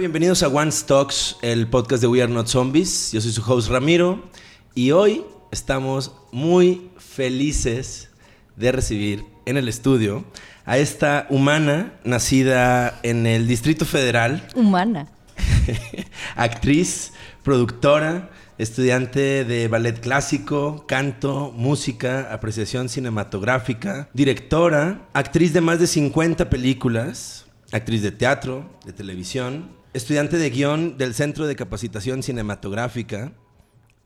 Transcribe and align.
bienvenidos 0.00 0.42
a 0.42 0.48
One 0.48 0.72
Stocks, 0.72 1.36
el 1.42 1.66
podcast 1.66 2.00
de 2.00 2.08
We 2.08 2.22
Are 2.22 2.32
Not 2.32 2.46
Zombies. 2.46 3.12
Yo 3.12 3.20
soy 3.20 3.32
su 3.32 3.42
host 3.42 3.68
Ramiro 3.68 4.30
y 4.74 4.92
hoy 4.92 5.26
estamos 5.52 6.12
muy 6.32 6.90
felices 6.96 8.08
de 8.56 8.72
recibir 8.72 9.26
en 9.44 9.58
el 9.58 9.68
estudio 9.68 10.24
a 10.64 10.78
esta 10.78 11.26
humana 11.28 11.92
nacida 12.02 12.98
en 13.02 13.26
el 13.26 13.46
Distrito 13.46 13.84
Federal. 13.84 14.48
Humana. 14.54 15.06
actriz, 16.34 17.12
productora, 17.42 18.30
estudiante 18.56 19.44
de 19.44 19.68
ballet 19.68 20.00
clásico, 20.00 20.86
canto, 20.88 21.52
música, 21.54 22.32
apreciación 22.32 22.88
cinematográfica, 22.88 24.08
directora, 24.14 25.06
actriz 25.12 25.52
de 25.52 25.60
más 25.60 25.78
de 25.78 25.86
50 25.86 26.48
películas, 26.48 27.44
actriz 27.70 28.00
de 28.00 28.12
teatro, 28.12 28.64
de 28.86 28.94
televisión, 28.94 29.78
estudiante 29.92 30.38
de 30.38 30.50
guion 30.50 30.98
del 30.98 31.14
Centro 31.14 31.46
de 31.46 31.56
Capacitación 31.56 32.22
Cinematográfica, 32.22 33.32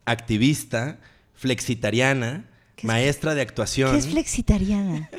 activista, 0.05 0.99
flexitariana, 1.35 2.49
maestra 2.83 3.35
de 3.35 3.43
actuación. 3.43 3.93
¿Qué 3.93 3.99
es 3.99 4.07
flexitariana? 4.09 5.11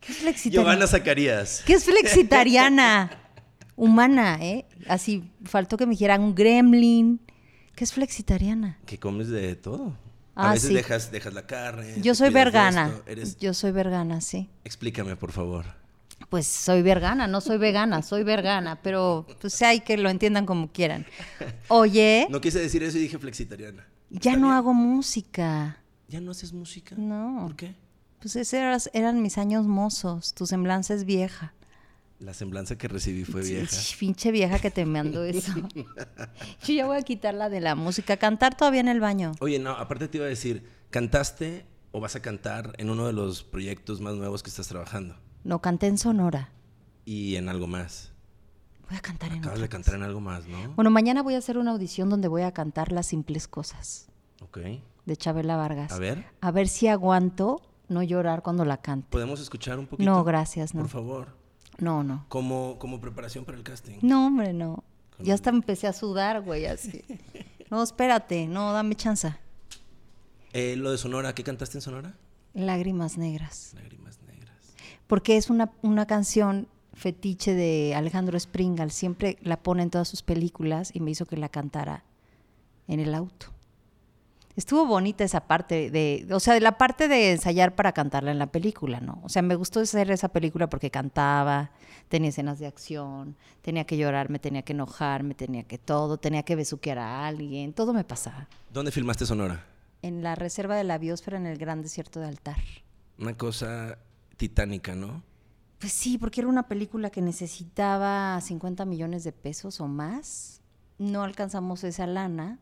¿Qué 0.00 0.12
es 0.12 0.18
flexitariana? 0.18 0.70
Giovanna 0.70 0.86
Zacarías. 0.86 1.62
¿Qué 1.66 1.74
es 1.74 1.84
flexitariana? 1.84 3.22
Humana, 3.76 4.38
¿eh? 4.40 4.66
Así, 4.88 5.30
faltó 5.44 5.76
que 5.76 5.86
me 5.86 5.92
dijeran 5.92 6.22
un 6.22 6.34
gremlin. 6.34 7.20
¿Qué 7.74 7.84
es 7.84 7.92
flexitariana? 7.92 8.78
Que 8.86 8.98
comes 8.98 9.28
de 9.28 9.54
todo. 9.54 9.96
a 10.34 10.50
ah, 10.50 10.52
veces 10.54 10.72
dejas, 10.72 11.12
dejas 11.12 11.34
la 11.34 11.46
carne. 11.46 11.94
Yo 12.00 12.14
soy 12.14 12.30
vergana. 12.30 12.90
Yo 13.38 13.52
soy 13.52 13.72
vergana, 13.72 14.20
sí. 14.20 14.48
Explícame, 14.64 15.16
por 15.16 15.32
favor. 15.32 15.66
Pues 16.28 16.46
soy 16.46 16.82
vergana, 16.82 17.26
no 17.26 17.40
soy 17.40 17.58
vegana, 17.58 18.02
soy 18.02 18.24
vergana, 18.24 18.80
pero 18.82 19.26
pues 19.40 19.60
hay 19.62 19.80
que 19.80 19.96
lo 19.96 20.10
entiendan 20.10 20.44
como 20.46 20.72
quieran. 20.72 21.06
Oye. 21.68 22.26
No 22.30 22.40
quise 22.40 22.58
decir 22.58 22.82
eso 22.82 22.98
y 22.98 23.02
dije 23.02 23.18
flexitariana. 23.18 23.86
Ya 24.10 24.36
no 24.36 24.52
hago 24.52 24.74
música. 24.74 25.78
¿Ya 26.08 26.20
no 26.20 26.30
haces 26.30 26.52
música? 26.52 26.94
No. 26.96 27.40
¿Por 27.42 27.56
qué? 27.56 27.74
Pues 28.20 28.36
esos 28.36 28.90
eran 28.92 29.22
mis 29.22 29.38
años 29.38 29.66
mozos, 29.66 30.34
tu 30.34 30.46
semblanza 30.46 30.94
es 30.94 31.04
vieja. 31.04 31.54
La 32.18 32.32
semblanza 32.32 32.78
que 32.78 32.88
recibí 32.88 33.24
fue 33.24 33.42
vieja. 33.42 33.76
Pinche 33.98 34.30
vieja 34.32 34.58
que 34.58 34.70
te 34.70 34.86
mandó 34.86 35.22
eso. 35.24 35.52
Yo 36.66 36.74
ya 36.74 36.86
voy 36.86 36.96
a 36.96 37.02
quitarla 37.02 37.50
de 37.50 37.60
la 37.60 37.74
música. 37.74 38.16
Cantar 38.16 38.56
todavía 38.56 38.80
en 38.80 38.88
el 38.88 39.00
baño. 39.00 39.32
Oye, 39.40 39.58
no, 39.58 39.72
aparte 39.72 40.08
te 40.08 40.16
iba 40.16 40.26
a 40.26 40.30
decir, 40.30 40.64
¿cantaste 40.90 41.66
o 41.92 42.00
vas 42.00 42.16
a 42.16 42.22
cantar 42.22 42.72
en 42.78 42.88
uno 42.88 43.06
de 43.06 43.12
los 43.12 43.44
proyectos 43.44 44.00
más 44.00 44.14
nuevos 44.14 44.42
que 44.42 44.48
estás 44.48 44.66
trabajando? 44.66 45.16
No, 45.46 45.60
canté 45.60 45.86
en 45.86 45.96
Sonora. 45.96 46.50
Y 47.04 47.36
en 47.36 47.48
algo 47.48 47.68
más. 47.68 48.12
Voy 48.88 48.98
a 48.98 49.00
cantar 49.00 49.30
en 49.30 49.38
Acabas 49.38 49.60
de 49.60 49.68
cantar 49.68 49.94
en 49.94 50.02
algo 50.02 50.20
más, 50.20 50.44
¿no? 50.48 50.72
Bueno, 50.74 50.90
mañana 50.90 51.22
voy 51.22 51.36
a 51.36 51.38
hacer 51.38 51.56
una 51.56 51.70
audición 51.70 52.10
donde 52.10 52.26
voy 52.26 52.42
a 52.42 52.50
cantar 52.50 52.90
Las 52.90 53.06
Simples 53.06 53.46
Cosas. 53.46 54.08
Ok. 54.42 54.58
De 55.04 55.16
Chabela 55.16 55.54
Vargas. 55.54 55.92
A 55.92 56.00
ver. 56.00 56.24
A 56.40 56.50
ver 56.50 56.66
si 56.66 56.88
aguanto 56.88 57.62
no 57.88 58.02
llorar 58.02 58.42
cuando 58.42 58.64
la 58.64 58.78
cante. 58.78 59.06
¿Podemos 59.08 59.40
escuchar 59.40 59.78
un 59.78 59.86
poquito? 59.86 60.10
No, 60.10 60.24
gracias, 60.24 60.74
no. 60.74 60.80
Por 60.80 60.90
favor. 60.90 61.28
No, 61.78 62.02
no. 62.02 62.26
Como, 62.28 62.76
como 62.80 63.00
preparación 63.00 63.44
para 63.44 63.56
el 63.56 63.62
casting. 63.62 63.98
No, 64.02 64.26
hombre, 64.26 64.52
no. 64.52 64.82
Ya 65.20 65.34
hasta 65.34 65.50
empecé 65.50 65.86
a 65.86 65.92
sudar, 65.92 66.42
güey, 66.42 66.66
así. 66.66 67.04
no, 67.70 67.84
espérate, 67.84 68.48
no, 68.48 68.72
dame 68.72 68.96
chance. 68.96 69.32
Eh, 70.52 70.74
lo 70.74 70.90
de 70.90 70.98
Sonora, 70.98 71.36
¿qué 71.36 71.44
cantaste 71.44 71.78
en 71.78 71.82
Sonora? 71.82 72.16
Lágrimas 72.52 73.16
negras. 73.16 73.74
Lágrimas 73.74 73.94
negras 73.94 74.05
porque 75.06 75.36
es 75.36 75.50
una, 75.50 75.72
una 75.82 76.06
canción 76.06 76.68
fetiche 76.96 77.54
de 77.54 77.94
Alejandro 77.94 78.38
Springal, 78.40 78.90
siempre 78.90 79.36
la 79.42 79.58
pone 79.58 79.82
en 79.82 79.90
todas 79.90 80.08
sus 80.08 80.22
películas 80.22 80.90
y 80.94 81.00
me 81.00 81.10
hizo 81.10 81.26
que 81.26 81.36
la 81.36 81.48
cantara 81.48 82.04
en 82.88 83.00
el 83.00 83.14
auto. 83.14 83.46
Estuvo 84.56 84.86
bonita 84.86 85.22
esa 85.22 85.46
parte 85.46 85.90
de, 85.90 86.26
o 86.32 86.40
sea, 86.40 86.54
de 86.54 86.60
la 86.60 86.78
parte 86.78 87.08
de 87.08 87.32
ensayar 87.32 87.74
para 87.74 87.92
cantarla 87.92 88.30
en 88.30 88.38
la 88.38 88.46
película, 88.46 89.00
¿no? 89.00 89.20
O 89.22 89.28
sea, 89.28 89.42
me 89.42 89.54
gustó 89.54 89.80
hacer 89.80 90.10
esa 90.10 90.28
película 90.28 90.70
porque 90.70 90.90
cantaba, 90.90 91.72
tenía 92.08 92.30
escenas 92.30 92.58
de 92.58 92.66
acción, 92.66 93.36
tenía 93.60 93.84
que 93.84 93.98
llorar, 93.98 94.30
me 94.30 94.38
tenía 94.38 94.62
que 94.62 94.72
enojar, 94.72 95.24
me 95.24 95.34
tenía 95.34 95.64
que 95.64 95.76
todo, 95.76 96.16
tenía 96.16 96.42
que 96.42 96.56
besuquear 96.56 96.98
a 96.98 97.26
alguien, 97.26 97.74
todo 97.74 97.92
me 97.92 98.04
pasaba. 98.04 98.48
¿Dónde 98.72 98.92
filmaste 98.92 99.26
Sonora? 99.26 99.66
En 100.00 100.22
la 100.22 100.34
reserva 100.34 100.74
de 100.76 100.84
la 100.84 100.96
biosfera 100.96 101.36
en 101.36 101.44
el 101.44 101.58
gran 101.58 101.82
desierto 101.82 102.20
de 102.20 102.28
Altar. 102.28 102.56
Una 103.18 103.36
cosa 103.36 103.98
titánica, 104.36 104.94
¿no? 104.94 105.22
Pues 105.78 105.92
sí, 105.92 106.18
porque 106.18 106.40
era 106.40 106.48
una 106.48 106.68
película 106.68 107.10
que 107.10 107.20
necesitaba 107.20 108.40
50 108.40 108.84
millones 108.86 109.24
de 109.24 109.32
pesos 109.32 109.80
o 109.80 109.88
más. 109.88 110.62
No 110.98 111.22
alcanzamos 111.22 111.84
esa 111.84 112.06
lana. 112.06 112.58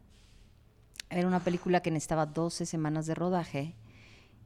Era 1.10 1.28
una 1.28 1.40
película 1.40 1.80
que 1.80 1.90
necesitaba 1.90 2.26
12 2.26 2.66
semanas 2.66 3.06
de 3.06 3.14
rodaje 3.14 3.76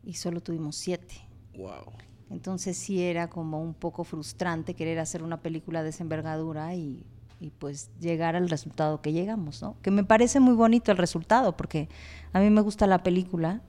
y 0.04 0.14
solo 0.14 0.42
tuvimos 0.42 0.76
7. 0.76 1.14
Wow. 1.56 1.92
Entonces 2.30 2.76
sí 2.76 3.02
era 3.02 3.30
como 3.30 3.62
un 3.62 3.72
poco 3.72 4.04
frustrante 4.04 4.74
querer 4.74 4.98
hacer 4.98 5.22
una 5.22 5.40
película 5.40 5.82
de 5.82 5.88
esa 5.88 6.02
envergadura 6.02 6.74
y, 6.74 7.06
y, 7.40 7.50
pues 7.50 7.90
llegar 7.98 8.36
al 8.36 8.50
resultado 8.50 9.00
que 9.00 9.12
llegamos, 9.12 9.62
¿no? 9.62 9.76
Que 9.80 9.90
me 9.90 10.04
parece 10.04 10.40
muy 10.40 10.54
bonito 10.54 10.92
el 10.92 10.98
resultado 10.98 11.56
porque 11.56 11.88
a 12.34 12.40
mí 12.40 12.50
me 12.50 12.60
gusta 12.60 12.86
la 12.86 13.02
película 13.02 13.62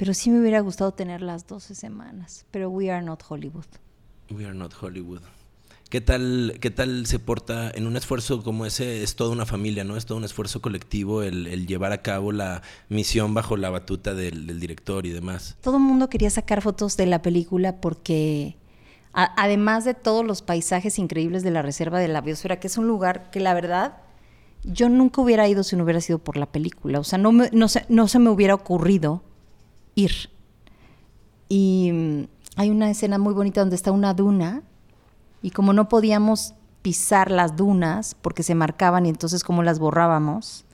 pero 0.00 0.14
sí 0.14 0.30
me 0.30 0.40
hubiera 0.40 0.60
gustado 0.60 0.92
tener 0.92 1.20
las 1.20 1.46
12 1.46 1.74
semanas. 1.74 2.46
Pero 2.50 2.70
we 2.70 2.90
are 2.90 3.04
not 3.04 3.22
Hollywood. 3.28 3.66
We 4.30 4.46
are 4.46 4.54
not 4.54 4.72
Hollywood. 4.80 5.20
¿Qué 5.90 6.00
tal, 6.00 6.56
¿Qué 6.58 6.70
tal 6.70 7.04
se 7.04 7.18
porta 7.18 7.70
en 7.70 7.86
un 7.86 7.98
esfuerzo 7.98 8.42
como 8.42 8.64
ese? 8.64 9.02
Es 9.02 9.14
toda 9.14 9.30
una 9.30 9.44
familia, 9.44 9.84
¿no? 9.84 9.98
Es 9.98 10.06
todo 10.06 10.16
un 10.16 10.24
esfuerzo 10.24 10.62
colectivo 10.62 11.22
el, 11.22 11.66
llevar 11.66 11.92
a 11.92 12.00
cabo 12.00 12.32
la 12.32 12.62
misión 12.88 13.34
bajo 13.34 13.58
la 13.58 13.68
batuta 13.68 14.14
del, 14.14 14.58
director 14.58 15.04
y 15.04 15.10
demás. 15.10 15.58
Todo 15.60 15.76
el 15.76 15.82
mundo 15.82 16.08
quería 16.08 16.30
sacar 16.30 16.62
fotos 16.62 16.96
de 16.96 17.04
la 17.04 17.20
película 17.20 17.82
porque, 17.82 18.56
además 19.12 19.84
de 19.84 19.92
todos 19.92 20.24
los 20.24 20.40
paisajes 20.40 20.98
increíbles 20.98 21.42
de 21.42 21.50
la 21.50 21.60
Reserva 21.60 21.98
de 21.98 22.08
la 22.08 22.22
Biosfera, 22.22 22.58
que 22.58 22.68
es 22.68 22.78
un 22.78 22.86
lugar 22.86 23.30
que 23.30 23.40
la 23.40 23.52
verdad 23.52 23.98
yo 24.64 24.88
nunca 24.88 25.20
hubiera 25.20 25.46
ido 25.46 25.62
si 25.62 25.76
no 25.76 25.84
hubiera 25.84 26.00
sido 26.00 26.20
por 26.20 26.38
la 26.38 26.46
película. 26.46 27.00
O 27.00 27.04
sea, 27.04 27.18
no, 27.18 27.32
no, 27.32 27.48
no 27.52 28.08
se 28.08 28.18
me 28.18 28.30
hubiera 28.30 28.54
ocurrido 28.54 29.24
Y 31.48 31.90
mm, 31.92 32.24
hay 32.56 32.70
una 32.70 32.90
escena 32.90 33.18
muy 33.18 33.34
bonita 33.34 33.60
donde 33.60 33.76
está 33.76 33.92
una 33.92 34.14
duna 34.14 34.62
y 35.42 35.50
como 35.50 35.72
no 35.72 35.88
podíamos 35.88 36.54
pisar 36.82 37.30
las 37.30 37.56
dunas 37.56 38.14
porque 38.20 38.42
se 38.42 38.54
marcaban 38.54 39.06
y 39.06 39.10
entonces 39.10 39.44
como 39.44 39.62
las 39.62 39.78
borrábamos, 39.78 40.64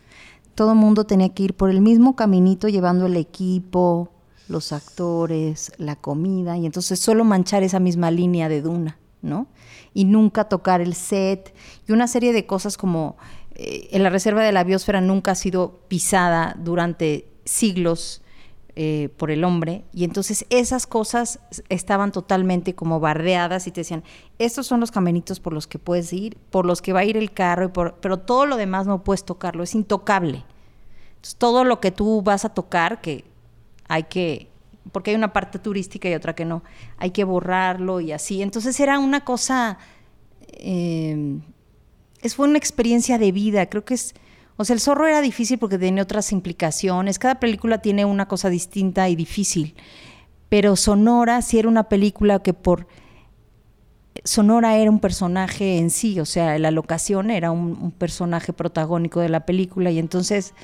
todo 0.54 0.72
el 0.72 0.78
mundo 0.78 1.04
tenía 1.04 1.31
que 1.31 1.44
ir 1.44 1.54
por 1.54 1.70
el 1.70 1.81
mismo 1.81 2.16
caminito 2.16 2.69
llevando 2.69 3.06
el 3.06 3.16
equipo, 3.16 4.10
los 4.48 4.72
actores, 4.72 5.72
la 5.78 5.97
comida 5.97 6.56
y 6.56 6.66
entonces 6.66 7.00
solo 7.00 7.25
manchar 7.25 7.62
esa 7.62 7.81
misma 7.81 8.10
línea 8.10 8.48
de 8.48 8.62
duna, 8.62 8.98
¿no? 9.22 9.48
Y 9.93 10.04
nunca 10.04 10.44
tocar 10.44 10.81
el 10.81 10.94
set 10.94 11.54
y 11.88 11.93
una 11.93 12.06
serie 12.06 12.32
de 12.32 12.47
cosas 12.47 12.76
como 12.76 13.16
eh, 13.54 13.88
en 13.93 14.03
la 14.03 14.10
reserva 14.10 14.43
de 14.43 14.53
la 14.53 14.64
biosfera 14.64 15.00
nunca 15.00 15.32
ha 15.32 15.37
sido 15.37 15.81
pisada 15.88 16.56
durante 16.58 17.28
siglos 17.44 18.22
eh, 18.78 19.09
por 19.16 19.31
el 19.31 19.42
hombre, 19.42 19.84
y 19.94 20.04
entonces 20.04 20.44
esas 20.50 20.87
cosas 20.87 21.41
estaban 21.70 22.12
totalmente 22.12 22.75
como 22.75 23.00
bardeadas 23.00 23.66
y 23.66 23.70
te 23.70 23.81
decían, 23.81 24.04
estos 24.38 24.66
son 24.66 24.81
los 24.81 24.91
caminitos 24.91 25.41
por 25.41 25.54
los 25.54 25.66
que 25.66 25.78
puedes 25.78 26.12
ir, 26.12 26.37
por 26.50 26.66
los 26.66 26.82
que 26.82 26.92
va 26.92 27.00
a 27.00 27.04
ir 27.06 27.16
el 27.16 27.32
carro, 27.32 27.64
y 27.64 27.69
por, 27.69 27.94
pero 27.94 28.19
todo 28.19 28.44
lo 28.44 28.59
demás 28.59 28.87
no 28.87 29.03
puedes 29.03 29.25
tocarlo, 29.25 29.62
es 29.62 29.75
intocable. 29.75 30.44
Entonces, 31.08 31.37
todo 31.37 31.64
lo 31.64 31.81
que 31.81 31.90
tú 31.90 32.20
vas 32.20 32.44
a 32.44 32.50
tocar, 32.50 33.00
que 33.00 33.25
hay 33.88 34.02
que, 34.02 34.50
porque 34.93 35.11
hay 35.12 35.17
una 35.17 35.32
parte 35.32 35.58
turística 35.58 36.11
y 36.11 36.14
otra 36.14 36.34
que 36.34 36.44
no, 36.44 36.62
hay 36.99 37.12
que 37.12 37.25
borrarlo 37.25 38.00
y 38.00 38.12
así. 38.12 38.43
Entonces 38.43 38.79
era 38.79 38.99
una 38.99 39.25
cosa, 39.25 39.79
eh, 40.49 41.38
es, 42.20 42.34
fue 42.34 42.46
una 42.46 42.58
experiencia 42.58 43.17
de 43.17 43.32
vida, 43.32 43.70
creo 43.70 43.87
que 43.87 43.94
es 43.94 44.14
o 44.56 44.64
sea, 44.64 44.75
el 44.75 44.81
zorro 44.81 45.06
era 45.06 45.20
difícil 45.20 45.58
porque 45.58 45.79
tenía 45.79 46.03
otras 46.03 46.32
implicaciones. 46.32 47.19
Cada 47.19 47.41
película 47.41 47.79
tiene 47.82 48.05
una 48.05 48.26
cosa 48.26 48.49
distinta 48.49 49.08
y 49.08 49.17
difícil. 49.17 49.75
Pero 50.49 50.76
Sonora 50.76 51.43
sí 51.43 51.58
era 51.58 51.69
una 51.69 51.85
película 51.85 52.38
que 52.41 52.55
por... 52.55 52.87
Sonora 54.25 54.76
era 54.79 54.91
un 54.91 54.99
personaje 54.99 55.76
en 55.76 55.91
sí, 55.91 56.19
o 56.20 56.25
sea, 56.25 56.58
la 56.58 56.70
locación 56.70 57.31
era 57.31 57.50
un, 57.50 57.93
personaje 57.93 58.55
protagónico 58.55 59.20
de 59.20 59.29
la 59.29 59.44
película 59.44 59.91
y 59.91 59.99
entonces 59.99 60.55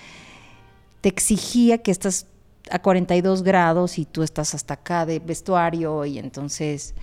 te 1.03 1.11
exigía 1.11 1.79
que 1.79 1.91
estás 1.91 2.27
a 2.71 2.81
42 2.81 3.43
grados 3.43 3.99
y 3.99 4.07
tú 4.07 4.23
estás 4.23 4.55
hasta 4.55 4.75
acá 4.75 5.05
de 5.05 5.19
vestuario 5.19 6.07
y 6.07 6.19
entonces 6.19 6.95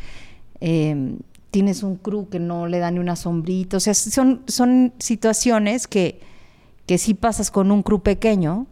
em, 0.59 1.19
tienes 1.51 1.83
un 1.83 1.97
crew 1.97 2.27
que 2.29 2.39
no 2.39 2.65
le 2.65 2.79
da 2.79 2.89
ni 2.89 2.97
una 2.97 3.15
sombrita, 3.15 3.77
o 3.77 3.79
sea, 3.79 3.93
son, 3.93 4.41
son 4.47 4.93
situaciones 4.97 5.87
que 5.87 6.19
que 6.89 6.97
si 6.97 7.13
pasas 7.13 7.51
con 7.51 7.69
un 7.69 7.83
crew 7.83 8.01
pequeño 8.01 8.65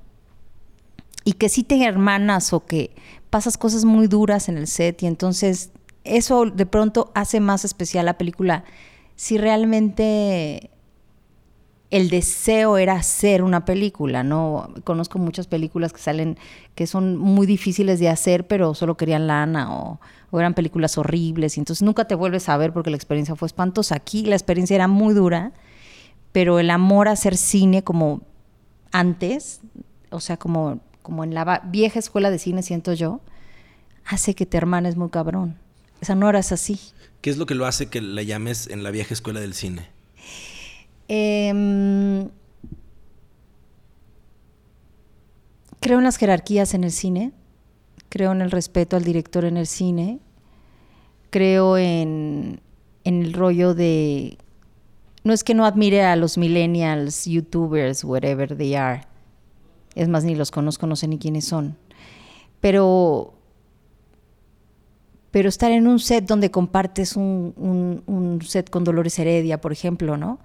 y 1.24 1.34
que 1.34 1.50
si 1.50 1.62
te 1.62 1.86
hermanas 1.86 2.52
o 2.52 2.66
que 2.66 2.96
pasas 3.30 3.60
cosas 3.60 3.86
muy 3.86 4.08
duras 4.08 4.50
en 4.50 4.58
el 4.58 4.66
set 4.66 5.04
y 5.04 5.06
entonces 5.06 5.69
eso 6.04 6.48
de 6.48 6.66
pronto 6.66 7.12
hace 7.14 7.40
más 7.40 7.64
especial 7.64 8.08
la 8.08 8.18
película 8.18 8.64
si 9.16 9.38
realmente 9.38 10.72
el 11.92 12.10
deseo 12.10 12.80
era 12.80 12.94
hacer 12.96 13.44
una 13.44 13.66
película, 13.66 14.24
¿no? 14.24 14.74
Conozco 14.84 15.19
muchas 15.19 15.46
películas 15.46 15.94
que 15.94 16.00
salen, 16.00 16.40
que 16.74 16.88
son 16.88 17.18
muy 17.18 17.46
difíciles 17.46 18.00
de 18.00 18.10
hacer, 18.10 18.48
pero 18.48 18.74
solo 18.74 18.98
querían 18.98 19.28
lana 19.28 19.72
o, 19.72 20.00
eran 20.34 20.56
películas 20.56 20.98
horribles, 20.98 21.56
y 21.56 21.62
entonces 21.62 21.84
nunca 21.84 22.06
te 22.06 22.16
vuelves 22.16 22.50
a 22.50 22.58
ver 22.58 22.74
porque 22.74 22.90
la 22.90 22.98
experiencia 22.98 23.36
fue 23.36 23.46
espantosa. 23.46 23.96
Aquí 23.96 24.25
la 24.25 24.36
experiencia 24.36 24.74
era 24.74 24.88
muy 24.88 25.14
dura, 25.14 25.54
pero 26.38 26.60
el 26.60 26.69
amor 26.69 27.07
a 27.07 27.13
hacer 27.13 27.36
cine 27.36 27.84
como 27.84 28.22
antes, 28.92 29.60
o 30.12 30.19
sea, 30.19 30.38
como, 30.38 30.80
como 31.01 31.24
en 31.24 31.34
la 31.34 31.63
vieja 31.66 31.98
escuela 31.98 32.30
de 32.30 32.38
cine, 32.38 32.62
siento 32.62 32.94
yo, 32.94 33.22
hace 34.06 34.36
que 34.36 34.45
te 34.45 34.56
hermanes 34.56 34.98
muy 34.98 35.10
cabrón. 35.10 35.57
O 36.00 36.06
sea, 36.06 36.13
no 36.13 36.30
eras 36.30 36.51
así. 36.51 36.80
¿Qué 37.22 37.31
es 37.31 37.38
lo 37.38 37.48
que 37.48 37.56
lo 37.56 37.66
hace 37.66 37.88
que 37.88 38.01
la 38.01 38.22
llames 38.22 38.68
en 38.68 38.84
la 38.84 38.92
vieja 38.92 39.16
escuela 39.16 39.39
del 39.39 39.56
cine? 39.56 39.88
Em, 41.07 42.30
creo 45.80 45.98
en 45.98 46.04
las 46.04 46.18
jerarquías 46.18 46.75
en 46.75 46.83
el 46.83 46.92
cine, 46.92 47.31
creo 48.10 48.31
en 48.31 48.42
el 48.44 48.51
respeto 48.51 48.95
al 48.95 49.04
director 49.04 49.44
en 49.44 49.57
el 49.57 49.66
cine, 49.66 50.19
creo 51.31 51.80
en, 51.80 52.62
en 53.06 53.24
el 53.24 53.33
rollo 53.33 53.74
de... 53.74 54.38
No 55.28 55.34
es 55.34 55.44
que 55.44 55.54
no 55.54 55.66
admire 55.66 56.04
a 56.04 56.16
los 56.16 56.38
millennials, 56.38 57.26
youtubers, 57.26 58.06
whatever 58.06 58.56
they 58.56 58.76
are. 58.76 59.02
Es 59.94 60.08
más, 60.08 60.24
ni 60.24 60.36
los 60.36 60.52
conozco, 60.52 60.88
no 60.88 60.96
sé 60.96 61.10
ni 61.10 61.18
quiénes 61.18 61.44
son. 61.44 61.76
Pero 62.62 63.34
pero 65.32 65.50
estar 65.50 65.70
en 65.74 65.86
un 65.86 66.00
set 66.00 66.26
donde 66.26 66.50
compartes 66.50 67.18
un, 67.18 68.40
set 68.46 68.70
con 68.70 68.86
Dolores 68.86 69.20
Heredia, 69.20 69.60
por 69.60 69.74
ejemplo, 69.74 70.16
¿no? 70.16 70.40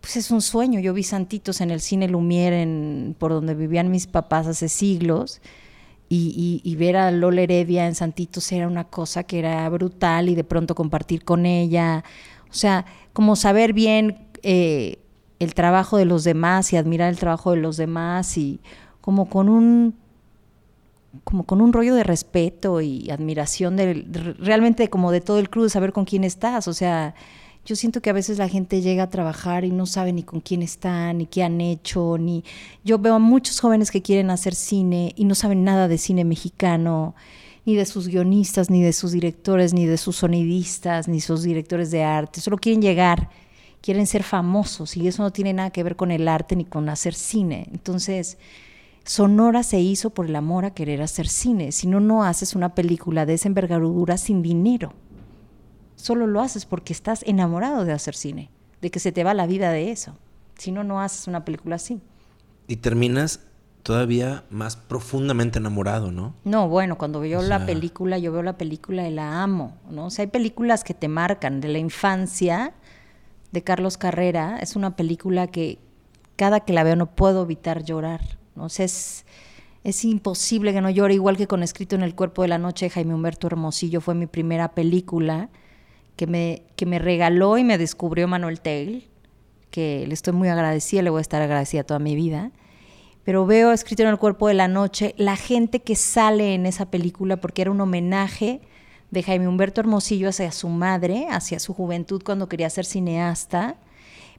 pues 0.00 0.16
es 0.16 0.32
un 0.32 0.42
sueño. 0.42 0.80
Yo 0.80 0.92
vi 0.92 1.04
Santitos 1.04 1.60
en 1.60 1.70
el 1.70 1.80
cine 1.80 2.08
Lumière, 2.08 3.14
por 3.16 3.30
donde 3.30 3.54
vivían 3.54 3.92
mis 3.92 4.08
papás 4.08 4.48
hace 4.48 4.68
siglos, 4.68 5.40
y, 6.08 6.76
ver 6.76 6.96
a 6.96 7.10
Lola 7.12 7.42
Heredia 7.42 7.86
en 7.86 7.94
Santitos 7.94 8.50
era 8.50 8.66
una 8.66 8.84
cosa 8.84 9.22
que 9.22 9.38
era 9.38 9.68
brutal 9.68 10.28
y 10.28 10.34
de 10.34 10.44
pronto 10.44 10.74
compartir 10.74 11.24
con 11.24 11.46
ella. 11.46 12.04
O 12.54 12.56
sea, 12.56 12.86
como 13.12 13.34
saber 13.34 13.72
bien 13.72 14.28
eh, 14.42 14.98
el 15.40 15.54
trabajo 15.54 15.96
de 15.96 16.04
los 16.04 16.22
demás 16.22 16.72
y 16.72 16.76
admirar 16.76 17.10
el 17.10 17.18
trabajo 17.18 17.50
de 17.50 17.56
los 17.56 17.76
demás 17.76 18.38
y 18.38 18.60
como 19.00 19.28
con 19.28 19.48
un 19.48 19.96
como 21.24 21.44
con 21.44 21.60
un 21.60 21.72
rollo 21.72 21.94
de 21.94 22.02
respeto 22.02 22.80
y 22.80 23.10
admiración 23.10 23.76
de, 23.76 24.04
realmente 24.38 24.88
como 24.88 25.12
de 25.12 25.20
todo 25.20 25.38
el 25.38 25.48
club, 25.48 25.70
saber 25.70 25.92
con 25.92 26.04
quién 26.04 26.24
estás, 26.24 26.66
o 26.66 26.72
sea, 26.72 27.14
yo 27.64 27.76
siento 27.76 28.02
que 28.02 28.10
a 28.10 28.12
veces 28.12 28.38
la 28.38 28.48
gente 28.48 28.82
llega 28.82 29.04
a 29.04 29.10
trabajar 29.10 29.64
y 29.64 29.70
no 29.70 29.86
sabe 29.86 30.12
ni 30.12 30.22
con 30.22 30.40
quién 30.40 30.60
están, 30.62 31.18
ni 31.18 31.26
qué 31.26 31.42
han 31.42 31.60
hecho, 31.60 32.18
ni... 32.18 32.44
Yo 32.84 32.98
veo 32.98 33.14
a 33.14 33.18
muchos 33.18 33.60
jóvenes 33.60 33.90
que 33.90 34.02
quieren 34.02 34.30
hacer 34.30 34.54
cine 34.54 35.12
y 35.16 35.24
no 35.24 35.34
saben 35.34 35.64
nada 35.64 35.88
de 35.88 35.96
cine 35.96 36.24
mexicano, 36.24 37.14
ni 37.64 37.74
de 37.74 37.86
sus 37.86 38.08
guionistas, 38.08 38.70
ni 38.70 38.82
de 38.82 38.92
sus 38.92 39.12
directores, 39.12 39.72
ni 39.72 39.86
de 39.86 39.96
sus 39.96 40.16
sonidistas, 40.16 41.08
ni 41.08 41.20
sus 41.20 41.42
directores 41.42 41.90
de 41.90 42.02
arte. 42.04 42.40
Solo 42.40 42.58
quieren 42.58 42.82
llegar, 42.82 43.30
quieren 43.80 44.06
ser 44.06 44.22
famosos 44.22 44.96
y 44.96 45.08
eso 45.08 45.22
no 45.22 45.32
tiene 45.32 45.52
nada 45.52 45.70
que 45.70 45.82
ver 45.82 45.96
con 45.96 46.10
el 46.10 46.28
arte 46.28 46.56
ni 46.56 46.64
con 46.64 46.88
hacer 46.88 47.14
cine. 47.14 47.68
Entonces, 47.72 48.38
Sonora 49.04 49.62
se 49.62 49.80
hizo 49.80 50.10
por 50.10 50.26
el 50.26 50.36
amor 50.36 50.64
a 50.64 50.74
querer 50.74 51.02
hacer 51.02 51.28
cine. 51.28 51.72
Si 51.72 51.86
no, 51.86 52.00
no 52.00 52.24
haces 52.24 52.54
una 52.54 52.74
película 52.74 53.26
de 53.26 53.34
esa 53.34 53.48
envergadura 53.48 54.16
sin 54.16 54.42
dinero 54.42 54.94
solo 56.04 56.26
lo 56.26 56.40
haces 56.40 56.66
porque 56.66 56.92
estás 56.92 57.22
enamorado 57.26 57.84
de 57.86 57.92
hacer 57.92 58.14
cine, 58.14 58.50
de 58.82 58.90
que 58.90 59.00
se 59.00 59.10
te 59.10 59.24
va 59.24 59.32
la 59.32 59.46
vida 59.46 59.70
de 59.70 59.90
eso. 59.90 60.16
Si 60.58 60.70
no, 60.70 60.84
no 60.84 61.00
haces 61.00 61.26
una 61.26 61.44
película 61.44 61.76
así. 61.76 62.00
Y 62.68 62.76
terminas 62.76 63.40
todavía 63.84 64.44
más 64.48 64.76
profundamente 64.76 65.58
enamorado, 65.58 66.10
¿no? 66.10 66.34
No, 66.42 66.68
bueno, 66.68 66.96
cuando 66.96 67.20
veo 67.20 67.42
la 67.42 67.66
película, 67.66 68.16
yo 68.16 68.32
veo 68.32 68.42
la 68.42 68.56
película 68.56 69.06
y 69.06 69.12
la 69.12 69.42
amo, 69.42 69.76
¿no? 69.90 70.06
O 70.06 70.10
sea, 70.10 70.24
hay 70.24 70.30
películas 70.30 70.82
que 70.82 70.94
te 70.94 71.06
marcan 71.06 71.60
de 71.60 71.68
la 71.68 71.78
infancia 71.78 72.72
de 73.52 73.62
Carlos 73.62 73.98
Carrera, 73.98 74.58
es 74.60 74.74
una 74.74 74.96
película 74.96 75.48
que 75.48 75.78
cada 76.34 76.60
que 76.60 76.72
la 76.72 76.82
veo 76.82 76.96
no 76.96 77.14
puedo 77.14 77.42
evitar 77.42 77.84
llorar, 77.84 78.22
¿no? 78.56 78.64
O 78.64 78.68
sea, 78.70 78.86
es, 78.86 79.26
es 79.84 80.02
imposible 80.06 80.72
que 80.72 80.80
no 80.80 80.88
llore, 80.88 81.12
igual 81.12 81.36
que 81.36 81.46
con 81.46 81.62
Escrito 81.62 81.94
en 81.94 82.02
el 82.02 82.14
cuerpo 82.14 82.40
de 82.40 82.48
la 82.48 82.58
noche, 82.58 82.88
Jaime 82.88 83.14
Humberto 83.14 83.48
Hermosillo 83.48 84.00
fue 84.00 84.14
mi 84.14 84.26
primera 84.26 84.72
película 84.72 85.50
que 86.16 86.26
me, 86.26 86.62
que 86.76 86.86
me 86.86 86.98
regaló 86.98 87.58
y 87.58 87.64
me 87.64 87.76
descubrió 87.76 88.26
Manuel 88.28 88.62
Tail, 88.62 89.10
que 89.70 90.06
le 90.06 90.14
estoy 90.14 90.32
muy 90.32 90.48
agradecida, 90.48 91.02
le 91.02 91.10
voy 91.10 91.18
a 91.18 91.20
estar 91.20 91.42
agradecida 91.42 91.84
toda 91.84 91.98
mi 91.98 92.16
vida. 92.16 92.50
Pero 93.24 93.46
veo 93.46 93.72
escrito 93.72 94.02
en 94.02 94.08
el 94.08 94.18
cuerpo 94.18 94.48
de 94.48 94.54
la 94.54 94.68
noche 94.68 95.14
la 95.16 95.36
gente 95.36 95.80
que 95.80 95.96
sale 95.96 96.54
en 96.54 96.66
esa 96.66 96.90
película 96.90 97.36
porque 97.36 97.62
era 97.62 97.70
un 97.70 97.80
homenaje 97.80 98.60
de 99.10 99.22
Jaime 99.22 99.48
Humberto 99.48 99.80
Hermosillo 99.80 100.28
hacia 100.28 100.52
su 100.52 100.68
madre, 100.68 101.26
hacia 101.30 101.58
su 101.58 101.72
juventud 101.72 102.22
cuando 102.24 102.48
quería 102.48 102.68
ser 102.70 102.84
cineasta 102.84 103.76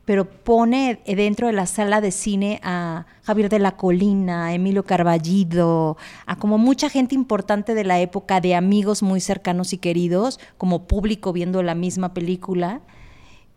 pero 0.05 0.29
pone 0.29 0.99
dentro 1.05 1.47
de 1.47 1.53
la 1.53 1.65
sala 1.65 1.99
de 1.99 2.11
cine 2.11 2.59
a 2.63 3.07
Javier 3.23 3.49
de 3.49 3.57
la 3.57 3.75
Colina, 3.75 4.45
a 4.45 4.53
Emilio 4.53 4.83
Carballido, 4.83 5.97
a 6.27 6.35
como 6.37 6.59
mucha 6.59 6.89
gente 6.89 7.15
importante 7.15 7.73
de 7.73 7.83
la 7.83 7.99
época, 7.99 8.39
de 8.39 8.53
amigos 8.53 9.01
muy 9.01 9.19
cercanos 9.19 9.73
y 9.73 9.79
queridos, 9.79 10.39
como 10.57 10.83
público 10.83 11.33
viendo 11.33 11.63
la 11.63 11.73
misma 11.73 12.13
película. 12.13 12.81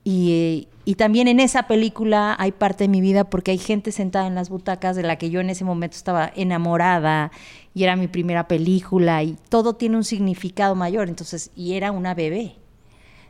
Y, 0.04 0.68
y, 0.84 0.94
también 0.94 1.28
en 1.28 1.38
esa 1.38 1.64
película 1.64 2.34
hay 2.38 2.52
parte 2.52 2.84
de 2.84 2.88
mi 2.88 3.00
vida 3.02 3.24
porque 3.24 3.50
hay 3.50 3.58
gente 3.58 3.92
sentada 3.92 4.26
en 4.26 4.34
las 4.34 4.48
butacas 4.48 4.96
de 4.96 5.02
la 5.02 5.16
que 5.16 5.28
yo 5.28 5.40
en 5.40 5.50
ese 5.50 5.64
momento 5.64 5.96
estaba 5.96 6.32
enamorada 6.34 7.30
y 7.74 7.84
era 7.84 7.94
mi 7.94 8.08
primera 8.08 8.48
película 8.48 9.22
y 9.22 9.36
todo 9.50 9.74
tiene 9.74 9.96
un 9.96 10.04
significado 10.04 10.74
mayor, 10.74 11.08
entonces, 11.08 11.50
y 11.54 11.74
era 11.74 11.92
una 11.92 12.14
bebé. 12.14 12.56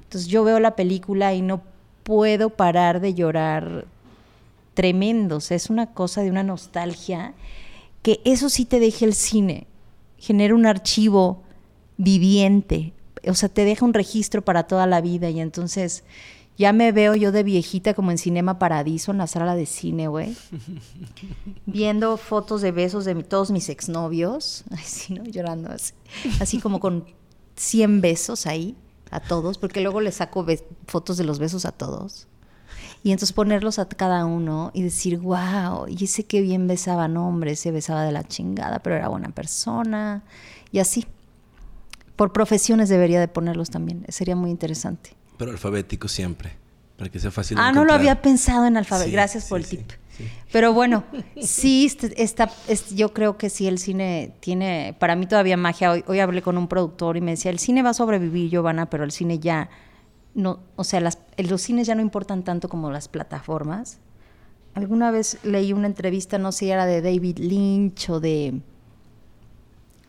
Entonces 0.03 0.29
yo 0.31 0.45
veo 0.45 0.61
la 0.61 0.77
película 0.77 1.35
y 1.35 1.43
no 1.43 1.63
puedo 2.03 2.49
parar 2.49 3.01
de 3.01 3.13
llorar 3.13 3.85
tremendos. 4.73 5.51
Es 5.51 5.69
una 5.69 5.93
cosa 5.93 6.23
de 6.23 6.31
una 6.31 6.43
nostalgia 6.43 7.35
que 8.03 8.21
eso 8.25 8.49
sí 8.49 8.65
te 8.65 8.81
deja 8.81 9.05
el 9.05 9.13
cine. 9.13 9.67
Genera 10.17 10.55
un 10.55 10.65
archivo 10.65 11.43
viviente. 11.99 12.95
O 13.27 13.35
sea, 13.35 13.51
te 13.51 13.67
deja 13.67 13.85
un 13.85 13.93
registro 13.93 14.41
para 14.41 14.63
toda 14.63 14.87
la 14.87 15.03
vida. 15.03 15.29
Y 15.29 15.41
entonces 15.41 16.05
ya 16.59 16.73
me 16.73 16.91
veo 16.91 17.15
yo 17.15 17.31
de 17.31 17.45
viejita 17.45 17.95
como 17.95 18.11
en 18.11 18.19
Cinema 18.19 18.59
Paradiso, 18.59 19.13
en 19.13 19.19
la 19.19 19.29
sala 19.29 19.55
de 19.55 19.65
cine, 19.65 20.09
güey. 20.09 20.37
Viendo 21.67 22.17
fotos 22.17 22.63
de 22.63 22.73
besos 22.73 23.05
de 23.05 23.15
todos 23.23 23.53
mis 23.53 23.69
exnovios. 23.69 24.65
Ay, 24.73 24.83
sí, 24.85 25.15
¿no? 25.15 25.23
Llorando 25.23 25.71
así. 25.71 25.95
Así 26.41 26.59
como 26.59 26.81
con 26.81 27.05
100 27.55 28.01
besos 28.01 28.47
ahí 28.47 28.77
a 29.13 29.21
todos, 29.21 29.57
porque 29.57 29.81
luego 29.81 30.01
le 30.01 30.11
saco 30.11 30.45
fotos 30.89 31.17
de 31.17 31.25
los 31.25 31.39
besos 31.39 31.65
a 31.65 31.71
todos. 31.71 32.27
Y 33.05 33.13
entonces 33.13 33.33
ponerlos 33.33 33.79
a 33.79 33.89
cada 33.89 34.25
uno 34.27 34.73
y 34.75 34.83
decir, 34.83 35.19
wow, 35.21 35.87
y 35.87 36.05
ese 36.05 36.25
que 36.25 36.41
bien 36.41 36.67
besaba, 36.67 37.07
no 37.07 37.29
hombre, 37.29 37.55
se 37.55 37.71
besaba 37.71 38.03
de 38.03 38.11
la 38.11 38.25
chingada, 38.25 38.81
pero 38.81 38.97
era 38.97 39.09
buena 39.09 39.29
persona. 39.29 40.25
Y 40.73 40.81
así. 40.81 41.07
Por 42.17 42.33
profesiones 42.33 42.89
debería 42.89 43.21
de 43.21 43.29
ponerlos 43.29 43.71
también, 43.71 44.05
sería 44.09 44.35
muy 44.35 44.51
interesante. 44.51 45.18
Pero 45.39 45.53
alfabético 45.53 46.09
siempre, 46.09 46.53
para 46.97 47.11
que 47.11 47.19
sea 47.19 47.31
fácil. 47.31 47.57
Ah, 47.59 47.73
no 47.73 47.85
lo 47.85 47.93
había 47.93 48.21
pensado 48.21 48.67
en 48.67 48.77
alfabeto. 48.77 49.11
Gracias 49.11 49.47
por 49.47 49.61
el 49.61 49.67
tip. 49.67 49.91
Pero 50.53 50.73
bueno, 50.73 51.05
sí, 51.41 51.91
está, 52.17 52.51
yo 52.95 53.15
creo 53.15 53.39
que 53.39 53.49
sí, 53.49 53.69
el 53.69 53.79
cine 53.79 54.35
tiene, 54.41 54.97
para 54.99 55.17
mí 55.17 55.27
todavía 55.27 55.57
magia. 55.57 55.93
Hoy, 55.93 56.05
hoy 56.07 56.21
hablé 56.21 56.43
con 56.43 56.59
un 56.59 56.69
productor 56.69 57.17
y 57.17 57.21
me 57.21 57.31
decía, 57.31 57.51
el 57.51 57.59
cine 57.59 57.83
va 57.83 57.91
a 57.91 57.95
sobrevivir, 57.95 58.51
Giovanna, 58.51 58.91
pero 58.91 59.05
el 59.05 59.13
cine 59.13 59.39
ya 59.39 59.71
no, 60.35 60.61
o 60.77 60.85
sea, 60.85 61.01
las, 61.01 61.19
los 61.37 61.63
cines 61.63 61.87
ya 61.87 61.95
no 61.95 62.01
importan 62.01 62.45
tanto 62.45 62.69
como 62.69 62.91
las 62.91 63.09
plataformas. 63.09 63.99
Alguna 64.75 65.11
vez 65.11 65.39
leí 65.43 65.73
una 65.73 65.89
entrevista, 65.89 66.39
no 66.39 66.53
sé 66.53 66.59
si 66.59 66.71
era 66.71 66.87
de 66.87 67.03
David 67.03 67.39
Lynch 67.39 68.11
o 68.11 68.21
de, 68.21 68.61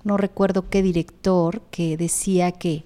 no 0.04 0.18
recuerdo 0.18 0.70
qué 0.70 0.84
director, 0.84 1.62
que 1.72 1.98
decía 1.98 2.52
que 2.52 2.86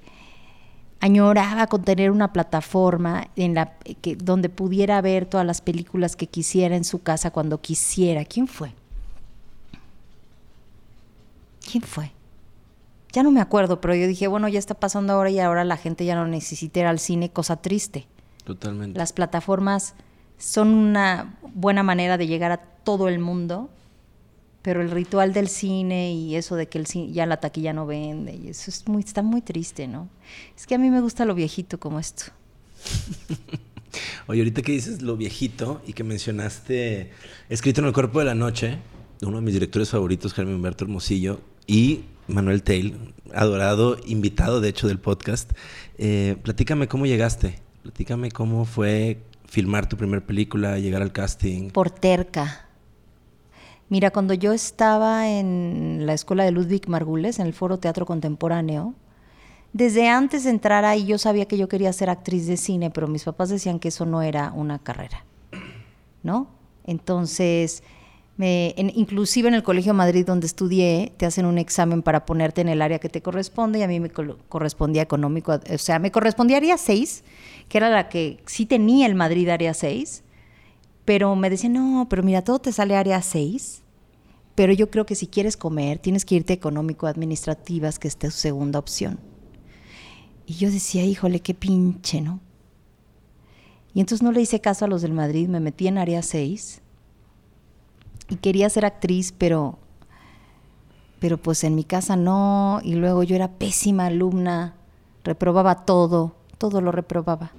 añoraba 1.03 1.67
con 1.67 1.83
tener 1.83 2.11
una 2.11 2.31
plataforma 2.31 3.27
en 3.35 3.55
la 3.55 3.73
que 4.01 4.15
donde 4.15 4.47
pudiera 4.47 5.01
ver 5.01 5.25
todas 5.25 5.45
las 5.45 5.59
películas 5.59 6.15
que 6.15 6.27
quisiera 6.27 6.77
en 6.77 6.85
su 6.85 7.03
casa 7.03 7.29
cuando 7.29 7.59
quisiera. 7.59 8.23
¿Quién 8.23 8.47
fue? 8.47 8.73
¿Quién 11.69 11.83
fue? 11.83 12.13
Ya 13.11 13.21
no 13.21 13.31
me 13.31 13.41
acuerdo, 13.41 13.81
pero 13.81 13.93
yo 13.95 14.07
dije, 14.07 14.27
bueno, 14.27 14.47
ya 14.47 14.59
está 14.59 14.75
pasando 14.75 15.11
ahora 15.11 15.29
y 15.29 15.41
ahora 15.41 15.65
la 15.65 15.75
gente 15.75 16.05
ya 16.05 16.15
no 16.15 16.25
necesita 16.25 16.79
ir 16.79 16.85
al 16.85 16.99
cine, 16.99 17.29
cosa 17.29 17.57
triste. 17.57 18.07
Totalmente. 18.45 18.97
Las 18.97 19.11
plataformas 19.11 19.95
son 20.37 20.69
una 20.69 21.35
buena 21.53 21.83
manera 21.83 22.17
de 22.17 22.27
llegar 22.27 22.53
a 22.53 22.61
todo 22.85 23.09
el 23.09 23.19
mundo 23.19 23.69
pero 24.63 24.81
el 24.81 24.89
ritual 24.89 25.33
del 25.33 25.49
cine 25.49 26.13
y 26.13 26.35
eso 26.35 26.55
de 26.55 26.67
que 26.67 26.79
el 26.79 26.87
cine, 26.87 27.11
ya 27.11 27.25
la 27.27 27.37
taquilla 27.37 27.73
no 27.73 27.85
vende, 27.85 28.33
y 28.33 28.47
eso 28.47 28.71
es 28.71 28.87
muy, 28.87 29.03
está 29.03 29.21
muy 29.21 29.41
triste, 29.41 29.87
¿no? 29.87 30.09
Es 30.57 30.65
que 30.65 30.73
a 30.73 30.77
mí 30.79 30.89
me 30.89 31.01
gusta 31.01 31.25
lo 31.25 31.35
viejito 31.35 31.79
como 31.79 31.99
esto. 31.99 32.25
Oye, 34.27 34.39
ahorita 34.39 34.61
que 34.61 34.71
dices 34.71 35.01
lo 35.01 35.17
viejito 35.17 35.81
y 35.85 35.93
que 35.93 36.03
mencionaste 36.03 37.11
Escrito 37.49 37.81
en 37.81 37.87
el 37.87 37.93
Cuerpo 37.93 38.19
de 38.19 38.25
la 38.25 38.35
Noche, 38.35 38.79
uno 39.21 39.37
de 39.37 39.43
mis 39.43 39.53
directores 39.53 39.89
favoritos, 39.89 40.33
Jaime 40.33 40.55
Humberto 40.55 40.85
Hermosillo, 40.85 41.41
y 41.67 42.05
Manuel 42.27 42.63
Tail, 42.63 43.13
adorado 43.33 43.97
invitado 44.05 44.61
de 44.61 44.69
hecho 44.69 44.87
del 44.87 44.99
podcast. 44.99 45.51
Eh, 45.97 46.37
platícame 46.41 46.87
cómo 46.87 47.05
llegaste, 47.05 47.59
platícame 47.83 48.31
cómo 48.31 48.65
fue 48.65 49.19
filmar 49.45 49.87
tu 49.87 49.97
primera 49.97 50.25
película, 50.25 50.79
llegar 50.79 51.01
al 51.01 51.11
casting. 51.11 51.69
Por 51.69 51.91
terca. 51.91 52.69
Mira, 53.89 54.11
cuando 54.11 54.33
yo 54.33 54.53
estaba 54.53 55.29
en 55.29 56.05
la 56.05 56.13
escuela 56.13 56.43
de 56.43 56.51
Ludwig 56.51 56.87
Margules, 56.87 57.39
en 57.39 57.47
el 57.47 57.53
Foro 57.53 57.77
Teatro 57.77 58.05
Contemporáneo, 58.05 58.95
desde 59.73 60.07
antes 60.07 60.43
de 60.43 60.51
entrar 60.51 60.85
ahí 60.85 61.05
yo 61.05 61.17
sabía 61.17 61.47
que 61.47 61.57
yo 61.57 61.67
quería 61.67 61.91
ser 61.93 62.09
actriz 62.09 62.47
de 62.47 62.57
cine, 62.57 62.91
pero 62.91 63.07
mis 63.07 63.23
papás 63.23 63.49
decían 63.49 63.79
que 63.79 63.89
eso 63.89 64.05
no 64.05 64.21
era 64.21 64.51
una 64.51 64.79
carrera, 64.79 65.25
¿no? 66.21 66.47
Entonces, 66.85 67.83
me, 68.37 68.73
inclusive 68.77 69.47
en 69.47 69.53
el 69.53 69.63
Colegio 69.63 69.93
Madrid 69.93 70.25
donde 70.25 70.47
estudié, 70.47 71.13
te 71.17 71.25
hacen 71.25 71.45
un 71.45 71.57
examen 71.57 72.01
para 72.01 72.25
ponerte 72.25 72.61
en 72.61 72.69
el 72.69 72.81
área 72.81 72.99
que 72.99 73.09
te 73.09 73.21
corresponde 73.21 73.79
y 73.79 73.83
a 73.83 73.87
mí 73.87 73.99
me 73.99 74.09
correspondía 74.11 75.01
económico, 75.01 75.53
o 75.53 75.77
sea, 75.77 75.99
me 75.99 76.11
correspondía 76.11 76.57
área 76.57 76.77
6, 76.77 77.23
que 77.69 77.77
era 77.77 77.89
la 77.89 78.09
que 78.09 78.41
sí 78.45 78.65
tenía 78.65 79.05
el 79.05 79.15
Madrid 79.15 79.49
área 79.49 79.73
6, 79.73 80.22
pero 81.05 81.35
me 81.35 81.49
decían, 81.49 81.73
no, 81.73 82.07
pero 82.09 82.23
mira, 82.23 82.43
todo 82.43 82.59
te 82.59 82.71
sale 82.71 82.95
área 82.95 83.21
6, 83.21 83.81
pero 84.55 84.73
yo 84.73 84.89
creo 84.89 85.05
que 85.05 85.15
si 85.15 85.27
quieres 85.27 85.57
comer, 85.57 85.99
tienes 85.99 86.25
que 86.25 86.35
irte 86.35 86.53
económico-administrativas, 86.53 87.99
que 87.99 88.07
es 88.07 88.17
tu 88.17 88.31
segunda 88.31 88.79
opción. 88.79 89.19
Y 90.45 90.55
yo 90.55 90.69
decía, 90.69 91.03
híjole, 91.03 91.39
qué 91.39 91.53
pinche, 91.53 92.21
¿no? 92.21 92.39
Y 93.93 93.99
entonces 93.99 94.23
no 94.23 94.31
le 94.31 94.41
hice 94.41 94.59
caso 94.59 94.85
a 94.85 94.87
los 94.87 95.01
del 95.01 95.13
Madrid, 95.13 95.47
me 95.47 95.59
metí 95.59 95.87
en 95.87 95.97
área 95.97 96.21
6 96.21 96.81
y 98.29 98.35
quería 98.37 98.69
ser 98.69 98.85
actriz, 98.85 99.33
pero 99.37 99.79
pero 101.19 101.37
pues 101.37 101.63
en 101.63 101.73
mi 101.73 101.85
casa 101.85 102.17
no, 102.17 102.81
y 102.83 102.95
luego 102.95 103.23
yo 103.23 103.37
era 103.37 103.47
pésima 103.47 104.07
alumna, 104.07 104.75
reprobaba 105.23 105.85
todo, 105.85 106.35
todo 106.57 106.81
lo 106.81 106.91
reprobaba. 106.91 107.53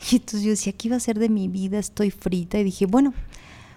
Y 0.10 0.16
entonces 0.16 0.42
yo 0.42 0.50
decía, 0.50 0.72
¿qué 0.72 0.88
iba 0.88 0.96
a 0.96 1.00
ser 1.00 1.18
de 1.18 1.28
mi 1.28 1.48
vida? 1.48 1.78
Estoy 1.78 2.10
frita. 2.10 2.58
Y 2.58 2.64
dije, 2.64 2.86
bueno, 2.86 3.12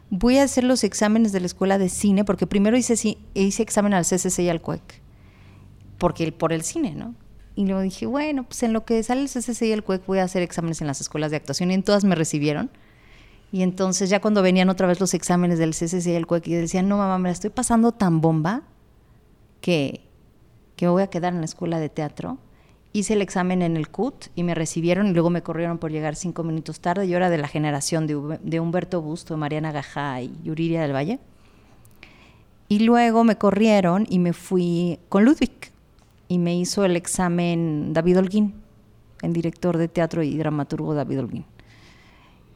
voy 0.10 0.38
a 0.38 0.44
hacer 0.44 0.63
los 0.63 0.84
exámenes 0.84 1.32
de 1.32 1.39
la 1.39 1.48
escuela 1.48 1.77
de 1.77 1.89
cine, 1.89 2.24
porque 2.24 2.48
primero 2.48 2.77
hice, 2.77 3.18
hice 3.34 3.63
examen 3.63 3.94
al 3.94 4.06
CCC 4.06 4.39
y 4.39 4.50
al 4.50 4.62
CUEC, 4.62 5.01
porque 5.98 6.32
por 6.32 6.53
el 6.53 6.63
cine, 6.63 6.96
¿no? 6.96 7.15
Y 7.56 7.65
luego 7.65 7.82
dije, 7.82 8.06
bueno, 8.06 8.44
pues 8.44 8.63
en 8.63 8.74
lo 8.74 8.84
que 8.86 9.01
sale 9.03 9.22
el 9.22 9.27
CCC 9.30 9.63
y 9.63 9.72
el 9.72 9.84
CUEC 9.84 10.06
voy 10.06 10.20
a 10.20 10.24
hacer 10.24 10.42
exámenes 10.42 10.82
en 10.82 10.88
las 10.88 11.01
escuelas 11.01 11.30
de 11.32 11.38
actuación 11.38 11.72
y 11.72 11.75
en 11.75 11.84
todas 11.84 12.03
me 12.03 12.15
recibieron. 12.15 12.72
Y 13.51 13.62
entonces 13.62 14.10
ya 14.10 14.20
cuando 14.20 14.42
venían 14.42 14.70
otra 14.70 14.88
vez 14.88 15.00
los 15.00 15.13
exámenes 15.13 15.60
del 15.60 15.72
CCC 15.72 16.08
y 16.08 16.15
el 16.15 16.25
CUEC 16.25 16.48
y 16.48 16.53
decían, 16.53 16.88
no 16.88 16.98
mamá, 16.98 17.20
me 17.20 17.30
la 17.30 17.34
estoy 17.34 17.51
pasando 17.51 17.92
tan 17.92 18.22
bomba 18.22 18.63
que, 19.62 20.01
que 20.75 20.86
me 20.88 20.92
voy 20.92 21.03
a 21.03 21.08
quedar 21.08 21.34
en 21.34 21.39
la 21.39 21.46
escuela 21.46 21.80
de 21.80 21.89
teatro. 21.89 22.39
Hice 22.95 23.13
el 23.13 23.23
examen 23.23 23.63
en 23.63 23.75
el 23.75 23.89
CUT 23.89 24.27
y 24.35 24.43
me 24.43 24.53
recibieron 24.53 25.07
y 25.07 25.13
luego 25.13 25.31
me 25.31 25.41
corrieron 25.41 25.79
por 25.79 25.91
llegar 25.91 26.15
cinco 26.15 26.43
minutos 26.43 26.79
tarde. 26.79 27.07
Yo 27.07 27.17
era 27.17 27.31
de 27.31 27.39
la 27.39 27.47
generación 27.47 28.05
de, 28.05 28.38
de 28.41 28.59
Humberto 28.59 29.01
Busto, 29.01 29.35
Mariana 29.35 29.71
Gajá 29.71 30.21
y 30.21 30.31
Yuriria 30.43 30.83
del 30.83 30.93
Valle. 30.93 31.19
Y 32.69 32.79
luego 32.79 33.23
me 33.23 33.35
corrieron 33.35 34.05
y 34.07 34.19
me 34.19 34.31
fui 34.31 35.00
con 35.09 35.25
Ludwig 35.25 35.71
y 36.27 36.38
me 36.38 36.55
hizo 36.55 36.85
el 36.85 36.95
examen 36.95 37.93
David 37.93 38.19
Holguín, 38.19 38.53
el 39.23 39.33
director 39.33 39.77
de 39.77 39.88
teatro 39.88 40.21
y 40.23 40.38
dramaturgo 40.38 40.93
David 40.93 41.19
Holguín. 41.19 41.45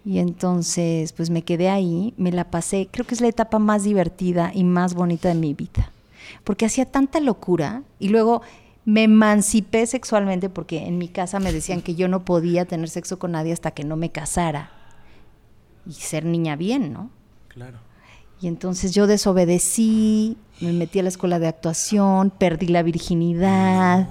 Y 0.05 0.19
entonces, 0.19 1.13
pues 1.13 1.29
me 1.29 1.41
quedé 1.41 1.69
ahí, 1.69 2.13
me 2.15 2.31
la 2.31 2.49
pasé, 2.49 2.87
creo 2.91 3.05
que 3.05 3.13
es 3.13 3.21
la 3.21 3.27
etapa 3.27 3.59
más 3.59 3.83
divertida 3.83 4.51
y 4.53 4.63
más 4.63 4.93
bonita 4.93 5.27
de 5.29 5.35
mi 5.35 5.53
vida, 5.53 5.91
porque 6.43 6.65
hacía 6.65 6.85
tanta 6.85 7.19
locura 7.19 7.83
y 7.99 8.09
luego 8.09 8.41
me 8.87 9.03
emancipé 9.03 9.85
sexualmente 9.85 10.47
porque 10.47 10.85
en 10.85 10.97
mi 10.97 11.09
casa 11.09 11.41
me 11.41 11.51
decían 11.51 11.81
que 11.81 11.95
yo 11.95 12.07
no 12.07 12.23
podía 12.23 12.63
tener 12.63 12.87
sexo 12.89 13.19
con 13.19 13.33
nadie 13.33 13.51
hasta 13.51 13.71
que 13.71 13.83
no 13.83 13.97
me 13.97 14.13
casara 14.13 14.71
y 15.85 15.91
ser 15.91 16.23
niña 16.23 16.55
bien, 16.55 16.93
¿no? 16.93 17.11
Claro. 17.49 17.79
Y 18.39 18.47
entonces 18.47 18.93
yo 18.93 19.05
desobedecí, 19.05 20.37
me 20.61 20.71
metí 20.71 20.99
a 20.99 21.03
la 21.03 21.09
escuela 21.09 21.37
de 21.37 21.47
actuación, 21.47 22.29
perdí 22.29 22.67
la 22.67 22.81
virginidad. 22.81 24.07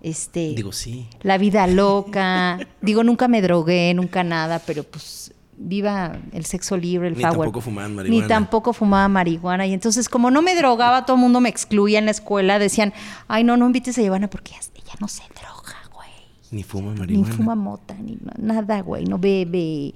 Este, 0.00 0.54
Digo, 0.54 0.72
sí. 0.72 1.08
La 1.20 1.36
vida 1.36 1.66
loca. 1.66 2.58
Digo, 2.80 3.04
nunca 3.04 3.28
me 3.28 3.42
drogué, 3.42 3.92
nunca 3.92 4.24
nada, 4.24 4.60
pero 4.60 4.82
pues 4.82 5.34
viva 5.58 6.18
el 6.32 6.44
sexo 6.44 6.76
libre, 6.76 7.08
el 7.08 7.16
Ni 7.16 7.22
power. 7.22 7.38
tampoco 7.38 7.60
fumaba 7.60 7.88
marihuana. 7.88 8.22
Ni 8.22 8.28
tampoco 8.28 8.72
fumaba 8.72 9.08
marihuana. 9.08 9.66
Y 9.66 9.72
entonces, 9.72 10.08
como 10.08 10.30
no 10.30 10.42
me 10.42 10.54
drogaba, 10.54 11.06
todo 11.06 11.16
el 11.16 11.22
mundo 11.22 11.40
me 11.40 11.48
excluía 11.48 11.98
en 11.98 12.06
la 12.06 12.10
escuela. 12.10 12.58
Decían, 12.58 12.92
ay, 13.28 13.44
no, 13.44 13.56
no 13.56 13.66
invites 13.66 13.98
a 13.98 14.02
Giovanna 14.02 14.28
porque 14.28 14.52
ella 14.52 14.94
no 15.00 15.08
se 15.08 15.22
droga, 15.34 15.76
güey. 15.94 16.10
Ni 16.50 16.62
fuma 16.62 16.94
marihuana. 16.94 17.30
Ni 17.30 17.36
fuma 17.36 17.54
mota, 17.54 17.94
ni 17.94 18.18
nada, 18.38 18.80
güey. 18.82 19.04
No 19.04 19.18
bebe 19.18 19.94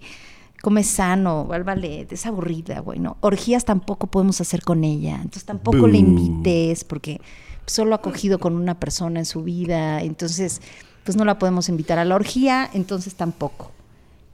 come 0.60 0.84
sano, 0.84 1.48
al 1.52 1.64
ballet, 1.64 2.12
es 2.12 2.26
aburrida, 2.26 2.80
güey, 2.80 2.98
¿no? 2.98 3.16
Orgías 3.20 3.64
tampoco 3.64 4.08
podemos 4.08 4.40
hacer 4.40 4.62
con 4.62 4.84
ella, 4.84 5.16
entonces 5.16 5.44
tampoco 5.44 5.86
le 5.86 5.98
invites 5.98 6.84
porque 6.84 7.20
solo 7.66 7.94
ha 7.94 8.02
cogido 8.02 8.38
con 8.38 8.54
una 8.54 8.78
persona 8.78 9.20
en 9.20 9.26
su 9.26 9.42
vida, 9.42 10.02
entonces 10.02 10.60
pues 11.04 11.16
no 11.16 11.24
la 11.24 11.38
podemos 11.38 11.68
invitar 11.68 11.98
a 11.98 12.04
la 12.04 12.14
orgía, 12.14 12.68
entonces 12.74 13.14
tampoco. 13.14 13.72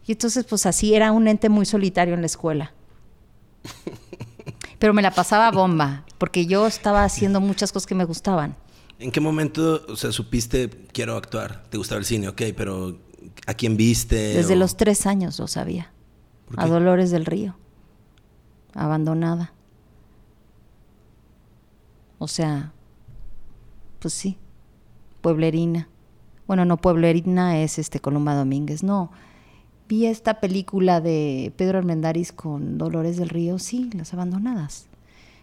Y 0.06 0.12
entonces 0.12 0.44
pues 0.44 0.66
así 0.66 0.94
era 0.94 1.12
un 1.12 1.28
ente 1.28 1.48
muy 1.48 1.66
solitario 1.66 2.14
en 2.14 2.20
la 2.20 2.26
escuela. 2.26 2.72
Pero 4.78 4.94
me 4.94 5.02
la 5.02 5.10
pasaba 5.10 5.50
bomba, 5.50 6.04
porque 6.18 6.46
yo 6.46 6.66
estaba 6.66 7.02
haciendo 7.02 7.40
muchas 7.40 7.72
cosas 7.72 7.86
que 7.86 7.94
me 7.94 8.04
gustaban. 8.04 8.56
¿En 8.98 9.10
qué 9.10 9.20
momento, 9.20 9.84
o 9.88 9.96
sea, 9.96 10.12
supiste, 10.12 10.70
quiero 10.92 11.16
actuar? 11.16 11.64
¿Te 11.68 11.78
gustaba 11.78 11.98
el 11.98 12.04
cine? 12.04 12.28
Ok, 12.28 12.42
pero 12.56 12.98
¿a 13.46 13.54
quién 13.54 13.76
viste? 13.76 14.16
Desde 14.16 14.56
los 14.56 14.76
tres 14.76 15.06
años 15.06 15.38
lo 15.38 15.48
sabía 15.48 15.92
a 16.56 16.66
Dolores 16.66 17.10
del 17.10 17.26
Río, 17.26 17.56
abandonada. 18.74 19.52
O 22.18 22.28
sea, 22.28 22.72
pues 23.98 24.14
sí, 24.14 24.38
pueblerina. 25.20 25.88
Bueno, 26.46 26.64
no 26.64 26.76
pueblerina 26.76 27.58
es 27.58 27.78
este 27.78 28.00
Columba 28.00 28.34
Domínguez, 28.34 28.82
no. 28.82 29.10
Vi 29.88 30.06
esta 30.06 30.40
película 30.40 31.00
de 31.00 31.52
Pedro 31.56 31.78
Armendáriz 31.78 32.32
con 32.32 32.76
Dolores 32.76 33.16
del 33.16 33.28
Río, 33.28 33.58
sí, 33.58 33.90
Las 33.94 34.12
Abandonadas. 34.14 34.86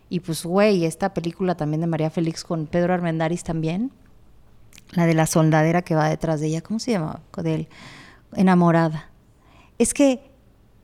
Y 0.09 0.19
pues, 0.19 0.45
güey, 0.45 0.85
esta 0.85 1.13
película 1.13 1.55
también 1.55 1.81
de 1.81 1.87
María 1.87 2.09
Félix 2.09 2.43
con 2.43 2.67
Pedro 2.67 2.93
Armendáriz 2.93 3.43
también. 3.43 3.91
La 4.91 5.05
de 5.05 5.13
la 5.13 5.25
soldadera 5.25 5.81
que 5.81 5.95
va 5.95 6.09
detrás 6.09 6.39
de 6.39 6.47
ella, 6.47 6.61
¿cómo 6.61 6.79
se 6.79 6.91
llama? 6.91 7.21
De 7.37 7.55
él, 7.55 7.67
enamorada. 8.35 9.09
Es 9.79 9.93
que 9.93 10.29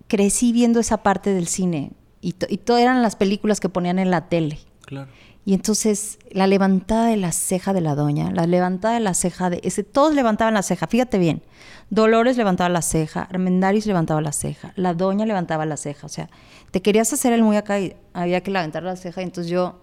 crecí 0.07 0.51
viendo 0.51 0.79
esa 0.79 1.03
parte 1.03 1.33
del 1.33 1.47
cine 1.47 1.91
y, 2.21 2.35
y 2.47 2.57
todo 2.57 2.77
eran 2.77 3.01
las 3.01 3.15
películas 3.15 3.59
que 3.59 3.69
ponían 3.69 3.99
en 3.99 4.09
la 4.09 4.29
tele. 4.29 4.59
Claro. 4.85 5.11
Y 5.45 5.53
entonces 5.53 6.19
la 6.31 6.47
levantada 6.47 7.07
de 7.07 7.17
la 7.17 7.31
ceja 7.31 7.73
de 7.73 7.81
la 7.81 7.95
doña, 7.95 8.31
la 8.31 8.45
levantada 8.45 8.93
de 8.93 8.99
la 8.99 9.13
ceja 9.13 9.49
de 9.49 9.59
ese, 9.63 9.83
todos 9.83 10.13
levantaban 10.13 10.53
la 10.53 10.63
ceja, 10.63 10.87
fíjate 10.87 11.17
bien. 11.17 11.41
Dolores 11.89 12.38
levantaba 12.38 12.69
la 12.69 12.81
ceja, 12.81 13.24
Armendaris 13.24 13.86
levantaba 13.86 14.22
la 14.22 14.31
ceja, 14.31 14.74
la 14.75 14.93
doña 14.93 15.25
levantaba 15.25 15.65
la 15.65 15.75
ceja, 15.75 16.05
o 16.05 16.10
sea, 16.10 16.29
te 16.72 16.81
querías 16.81 17.12
hacer 17.12 17.34
el 17.34 17.41
muy 17.41 17.58
acá 17.58 17.79
y 17.79 17.96
había 18.13 18.41
que 18.41 18.51
levantar 18.51 18.84
la 18.84 18.96
ceja, 18.96 19.22
y 19.22 19.24
entonces 19.25 19.51
yo 19.51 19.79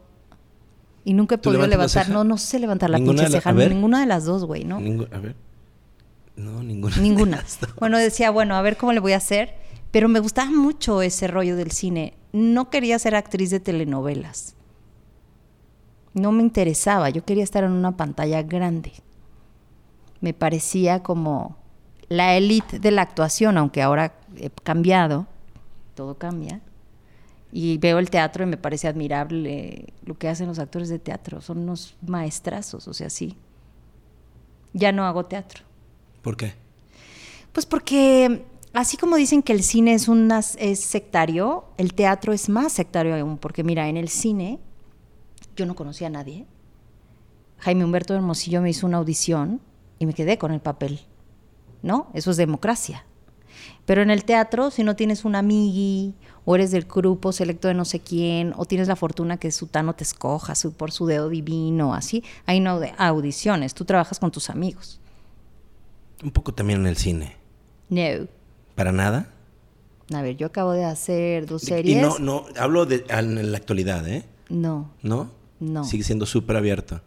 y 1.05 1.15
nunca 1.15 1.37
he 1.37 1.39
podido 1.39 1.67
levantar, 1.67 2.09
no, 2.09 2.25
no 2.25 2.39
sé 2.39 2.59
levantar 2.59 2.91
la 2.91 2.99
pinche 2.99 3.29
ceja, 3.29 3.53
ninguna 3.53 4.01
de 4.01 4.07
las 4.07 4.25
dos, 4.25 4.45
güey, 4.45 4.65
¿no? 4.65 4.77
a 4.77 5.19
ver. 5.19 5.37
No, 6.37 6.63
ninguna. 6.63 6.97
Ninguna. 6.99 7.45
bueno, 7.81 7.97
decía, 7.97 8.31
bueno, 8.31 8.57
a 8.57 8.63
ver 8.63 8.77
cómo 8.77 8.93
le 8.93 9.01
voy 9.01 9.13
a 9.13 9.17
hacer 9.17 9.55
pero 9.97 10.11
me 10.11 10.21
gustaba 10.21 10.51
mucho 10.51 11.01
ese 11.01 11.27
rollo 11.27 11.57
del 11.57 11.71
cine. 11.71 12.13
No 12.33 12.69
quería 12.69 12.99
ser 12.99 13.15
actriz 13.15 13.49
de 13.49 13.61
telenovelas. 13.61 14.55
No 16.13 16.33
me 16.33 16.43
interesaba, 16.43 17.09
yo 17.09 17.25
quería 17.25 17.45
estar 17.45 17.65
en 17.65 17.73
una 17.73 17.97
pantalla 17.97 18.43
grande. 18.43 18.93
Me 20.21 20.35
parecía 20.35 21.03
como 21.03 21.57
la 22.09 22.37
élite 22.37 22.79
de 22.79 22.91
la 22.91 23.03
actuación, 23.03 23.59
aunque 23.59 23.83
ahora 23.83 24.15
he 24.37 24.51
cambiado, 24.51 25.27
todo 25.95 26.17
cambia. 26.17 26.61
Y 27.53 27.79
veo 27.79 27.99
el 27.99 28.11
teatro 28.11 28.45
y 28.45 28.47
me 28.47 28.57
parece 28.57 28.89
admirable 28.89 29.95
lo 30.05 30.19
que 30.19 30.29
hacen 30.29 30.49
los 30.49 30.59
actores 30.59 30.89
de 30.89 30.99
teatro. 30.99 31.41
Son 31.41 31.59
unos 31.59 31.97
maestrazos, 32.07 32.87
o 32.87 32.95
sea, 32.95 33.09
sí. 33.09 33.37
Ya 34.73 34.93
no 34.93 35.07
hago 35.07 35.25
teatro. 35.25 35.65
¿Por 36.23 36.37
qué? 36.37 36.55
Pues 37.53 37.65
porque 37.65 38.45
así 38.75 38.97
como 38.97 39.17
dicen 39.17 39.43
que 39.43 39.53
el 39.53 39.63
cine 39.63 39.95
es, 39.95 40.09
un, 40.09 40.31
es 40.31 40.81
sectario, 40.81 41.65
el 41.79 41.95
teatro 41.95 42.33
es 42.33 42.49
más 42.49 42.73
sectario 42.73 43.17
aún, 43.17 43.39
porque 43.39 43.65
mira, 43.65 43.89
en 43.89 43.97
el 43.97 44.09
cine 44.09 44.59
yo 45.57 45.65
no 45.65 45.75
conocía 45.75 46.09
a 46.09 46.11
nadie. 46.11 46.47
Jaime 47.59 47.85
Humberto 47.85 48.15
Hermosillo 48.15 48.61
me 48.61 48.71
hizo 48.71 48.87
una 48.87 48.99
audición 48.99 49.61
y 49.99 50.05
me 50.05 50.13
quedé 50.13 50.37
con 50.37 50.53
el 50.53 50.61
papel. 50.61 51.01
¿No? 51.83 52.09
Eso 52.15 52.31
es 52.31 52.37
democracia. 52.37 53.05
Pero 53.85 54.03
en 54.03 54.11
el 54.11 54.25
teatro, 54.25 54.71
si 54.71 54.83
no 54.83 54.97
tienes 54.97 55.25
un 55.25 55.37
amigui, 55.37 56.15
o 56.45 56.55
eres 56.57 56.71
del 56.73 56.85
grupo 56.85 57.33
selecto 57.33 57.69
de 57.69 57.75
no 57.75 57.85
sé 57.85 58.01
quién, 58.01 58.53
o 58.57 58.65
tienes 58.65 58.89
la 58.89 58.97
fortuna 58.97 59.37
que 59.37 59.51
Sutano 59.53 59.95
te 59.95 60.05
escoja 60.05 60.55
su, 60.55 60.73
por 60.73 60.91
su 60.93 61.07
dedo 61.07 61.29
divino, 61.29 61.95
así, 61.95 62.25
hay 62.47 62.61
no 62.61 62.81
de 62.81 62.93
audiciones, 62.99 63.75
tú 63.75 63.85
trabajas 63.85 64.19
con 64.19 64.31
tus 64.31 64.51
amigos. 64.51 65.01
Un 66.23 66.31
poco 66.31 66.53
también 66.53 66.81
en 66.81 66.87
el 66.87 66.97
cine. 66.97 67.37
No. 67.89 68.27
¿Para 68.75 68.91
nada? 68.93 69.29
A 70.15 70.23
ver, 70.23 70.37
yo 70.37 70.47
acabo 70.49 70.73
de 70.73 70.85
hacer 70.85 71.47
dos 71.47 71.63
Y 71.65 71.67
series. 71.67 72.03
no, 72.03 72.19
no, 72.19 72.45
hablo 72.59 72.87
de 72.87 73.05
en 73.09 73.51
la 73.53 73.59
actualidad, 73.59 74.07
¿eh? 74.09 74.25
no, 74.49 74.91
¿No? 75.03 75.31
no. 75.61 75.85
Sigue 75.85 76.05
siendo 76.05 76.27
súper 76.27 76.57
abierto. 76.57 77.01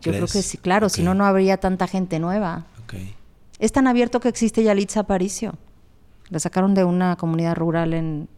Yo 0.00 0.12
creo 0.12 0.26
que 0.26 0.42
sí, 0.42 0.58
claro, 0.58 0.88
si 0.90 1.02
no, 1.02 1.14
no 1.14 1.24
habría 1.24 1.56
tanta 1.58 1.86
gente 1.86 2.18
nueva. 2.18 2.66
Ok. 2.84 2.94
Es 3.58 3.72
tan 3.72 3.86
abierto 3.86 4.20
que 4.20 4.28
existe 4.28 4.62
Yalitza 4.62 5.00
Aparicio. 5.00 5.54
La 6.30 6.38
sacaron 6.40 6.74
de 6.74 6.84
una 6.84 7.16
comunidad 7.16 7.54
rural 7.54 7.94
en, 7.94 8.28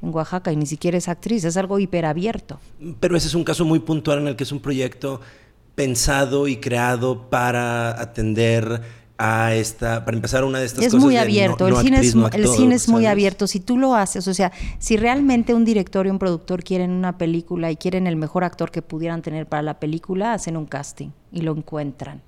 en 0.00 0.14
Oaxaca 0.14 0.52
y 0.52 0.56
ni 0.56 0.66
siquiera 0.66 0.96
es 0.96 1.08
actriz, 1.08 1.44
es 1.44 1.56
algo 1.56 1.78
hiperabierto. 1.78 2.58
Pero 3.00 3.16
ese 3.16 3.26
es 3.28 3.34
un 3.34 3.44
caso 3.44 3.64
muy 3.64 3.80
puntual 3.80 4.20
en 4.20 4.28
el 4.28 4.36
que 4.36 4.44
es 4.44 4.52
un 4.52 4.60
proyecto 4.60 5.20
pensado 5.74 6.48
y 6.48 6.56
creado 6.58 7.28
para 7.30 8.00
atender 8.00 8.82
a 9.18 9.54
esta, 9.54 10.04
para 10.04 10.16
empezar 10.16 10.42
una 10.44 10.58
de 10.58 10.66
estas 10.66 10.84
Es 10.84 10.92
cosas. 10.92 11.04
muy 11.04 11.14
de 11.14 11.20
no- 11.20 11.22
abierto, 11.24 11.68
no 11.68 11.80
el, 11.80 11.86
actriz, 11.86 12.08
es, 12.08 12.14
no 12.16 12.22
mu- 12.22 12.28
el 12.32 12.48
cine 12.48 12.74
es 12.74 12.88
muy 12.88 13.06
abierto. 13.06 13.46
Si 13.46 13.60
tú 13.60 13.78
lo 13.78 13.94
haces, 13.94 14.26
o 14.26 14.34
sea, 14.34 14.50
si 14.78 14.96
realmente 14.96 15.54
un 15.54 15.64
director 15.64 16.06
y 16.06 16.10
un 16.10 16.18
productor 16.18 16.64
quieren 16.64 16.90
una 16.90 17.18
película 17.18 17.70
y 17.70 17.76
quieren 17.76 18.06
el 18.06 18.16
mejor 18.16 18.42
actor 18.44 18.70
que 18.70 18.82
pudieran 18.82 19.22
tener 19.22 19.46
para 19.46 19.62
la 19.62 19.78
película, 19.78 20.32
hacen 20.32 20.56
un 20.56 20.66
casting 20.66 21.10
y 21.30 21.42
lo 21.42 21.52
encuentran. 21.56 22.20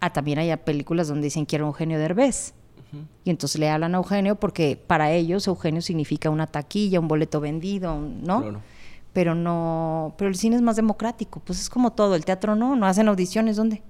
Ah, 0.00 0.12
también 0.12 0.38
hay 0.38 0.54
películas 0.56 1.08
donde 1.08 1.24
dicen 1.26 1.44
quiero 1.44 1.66
a 1.66 1.68
Eugenio 1.68 1.98
Derbez. 1.98 2.54
Y 3.24 3.30
entonces 3.30 3.60
le 3.60 3.70
hablan 3.70 3.94
a 3.94 3.98
Eugenio 3.98 4.34
porque 4.34 4.76
para 4.84 5.12
ellos 5.12 5.46
Eugenio 5.46 5.80
significa 5.80 6.28
una 6.28 6.48
taquilla, 6.48 6.98
un 6.98 7.06
boleto 7.06 7.38
vendido, 7.40 7.94
un- 7.94 8.22
¿no? 8.24 8.40
Claro. 8.42 8.60
Pero 9.12 9.34
no, 9.36 10.14
pero 10.18 10.28
el 10.28 10.34
cine 10.34 10.56
es 10.56 10.62
más 10.62 10.74
democrático, 10.76 11.40
pues 11.44 11.60
es 11.60 11.68
como 11.70 11.92
todo, 11.92 12.14
el 12.16 12.24
teatro 12.24 12.56
no, 12.56 12.74
no 12.74 12.86
hacen 12.86 13.06
audiciones, 13.08 13.56
¿dónde? 13.56 13.82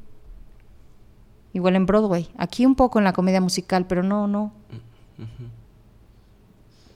Igual 1.54 1.76
en 1.76 1.86
Broadway, 1.86 2.28
aquí 2.36 2.66
un 2.66 2.74
poco 2.74 2.98
en 2.98 3.04
la 3.04 3.12
comedia 3.14 3.40
musical, 3.40 3.86
pero 3.86 4.02
no, 4.02 4.26
no. 4.26 4.52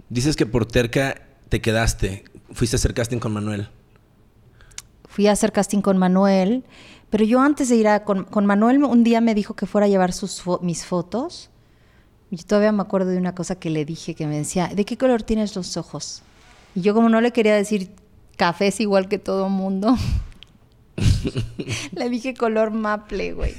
Dices 0.08 0.36
que 0.36 0.46
por 0.46 0.66
terca 0.66 1.22
te 1.48 1.60
quedaste. 1.60 2.24
Fuiste 2.52 2.76
a 2.76 2.78
hacer 2.78 2.94
casting 2.94 3.18
con 3.18 3.32
Manuel. 3.32 3.68
Fui 5.08 5.26
a 5.26 5.32
hacer 5.32 5.52
casting 5.52 5.80
con 5.80 5.96
Manuel, 5.98 6.64
pero 7.14 7.26
yo 7.26 7.40
antes 7.40 7.68
de 7.68 7.76
ir 7.76 7.86
a, 7.86 8.02
con, 8.02 8.24
con 8.24 8.44
Manuel 8.44 8.82
un 8.82 9.04
día 9.04 9.20
me 9.20 9.36
dijo 9.36 9.54
que 9.54 9.66
fuera 9.66 9.84
a 9.84 9.88
llevar 9.88 10.12
sus 10.12 10.42
mis 10.62 10.84
fotos. 10.84 11.48
Yo 12.32 12.44
todavía 12.44 12.72
me 12.72 12.82
acuerdo 12.82 13.10
de 13.10 13.18
una 13.18 13.36
cosa 13.36 13.54
que 13.54 13.70
le 13.70 13.84
dije 13.84 14.16
que 14.16 14.26
me 14.26 14.36
decía, 14.36 14.66
¿de 14.74 14.84
qué 14.84 14.98
color 14.98 15.22
tienes 15.22 15.54
los 15.54 15.76
ojos? 15.76 16.24
Y 16.74 16.80
yo 16.80 16.92
como 16.92 17.08
no 17.08 17.20
le 17.20 17.30
quería 17.30 17.54
decir 17.54 17.92
cafés 18.36 18.80
igual 18.80 19.06
que 19.08 19.20
todo 19.20 19.48
mundo, 19.48 19.96
le 21.92 22.10
dije 22.10 22.34
color 22.34 22.72
maple, 22.72 23.32
güey. 23.34 23.54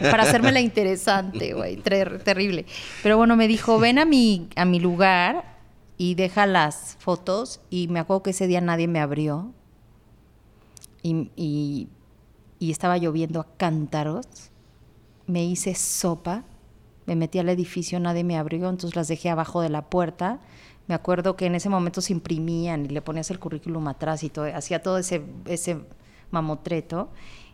Para 0.00 0.24
hacerme 0.24 0.50
la 0.50 0.60
interesante, 0.60 1.54
güey. 1.54 1.76
Ter- 1.76 2.24
terrible. 2.24 2.66
Pero 3.04 3.16
bueno, 3.16 3.36
me 3.36 3.46
dijo, 3.46 3.78
ven 3.78 4.00
a 4.00 4.04
mi, 4.04 4.48
a 4.56 4.64
mi 4.64 4.80
lugar 4.80 5.44
y 5.96 6.16
deja 6.16 6.44
las 6.44 6.96
fotos. 6.98 7.60
Y 7.70 7.86
me 7.86 8.00
acuerdo 8.00 8.24
que 8.24 8.30
ese 8.30 8.48
día 8.48 8.60
nadie 8.60 8.88
me 8.88 8.98
abrió. 8.98 9.52
Y- 11.04 11.86
y 12.60 12.70
estaba 12.70 12.98
lloviendo 12.98 13.40
a 13.40 13.46
cántaros. 13.56 14.26
Me 15.26 15.44
hice 15.44 15.74
sopa. 15.74 16.44
Me 17.06 17.16
metí 17.16 17.40
al 17.40 17.48
edificio, 17.48 17.98
nadie 17.98 18.22
me 18.22 18.38
abrió, 18.38 18.68
entonces 18.68 18.94
las 18.94 19.08
dejé 19.08 19.30
abajo 19.30 19.62
de 19.62 19.70
la 19.70 19.86
puerta. 19.86 20.38
Me 20.86 20.94
acuerdo 20.94 21.34
que 21.34 21.46
en 21.46 21.56
ese 21.56 21.68
momento 21.68 22.00
se 22.02 22.12
imprimían 22.12 22.84
y 22.84 22.88
le 22.88 23.02
ponías 23.02 23.30
el 23.30 23.40
currículum 23.40 23.88
atrás 23.88 24.22
y 24.22 24.28
todo, 24.28 24.44
hacía 24.54 24.82
todo 24.82 24.98
ese, 24.98 25.22
ese 25.46 25.80
mamotreto. 26.30 27.10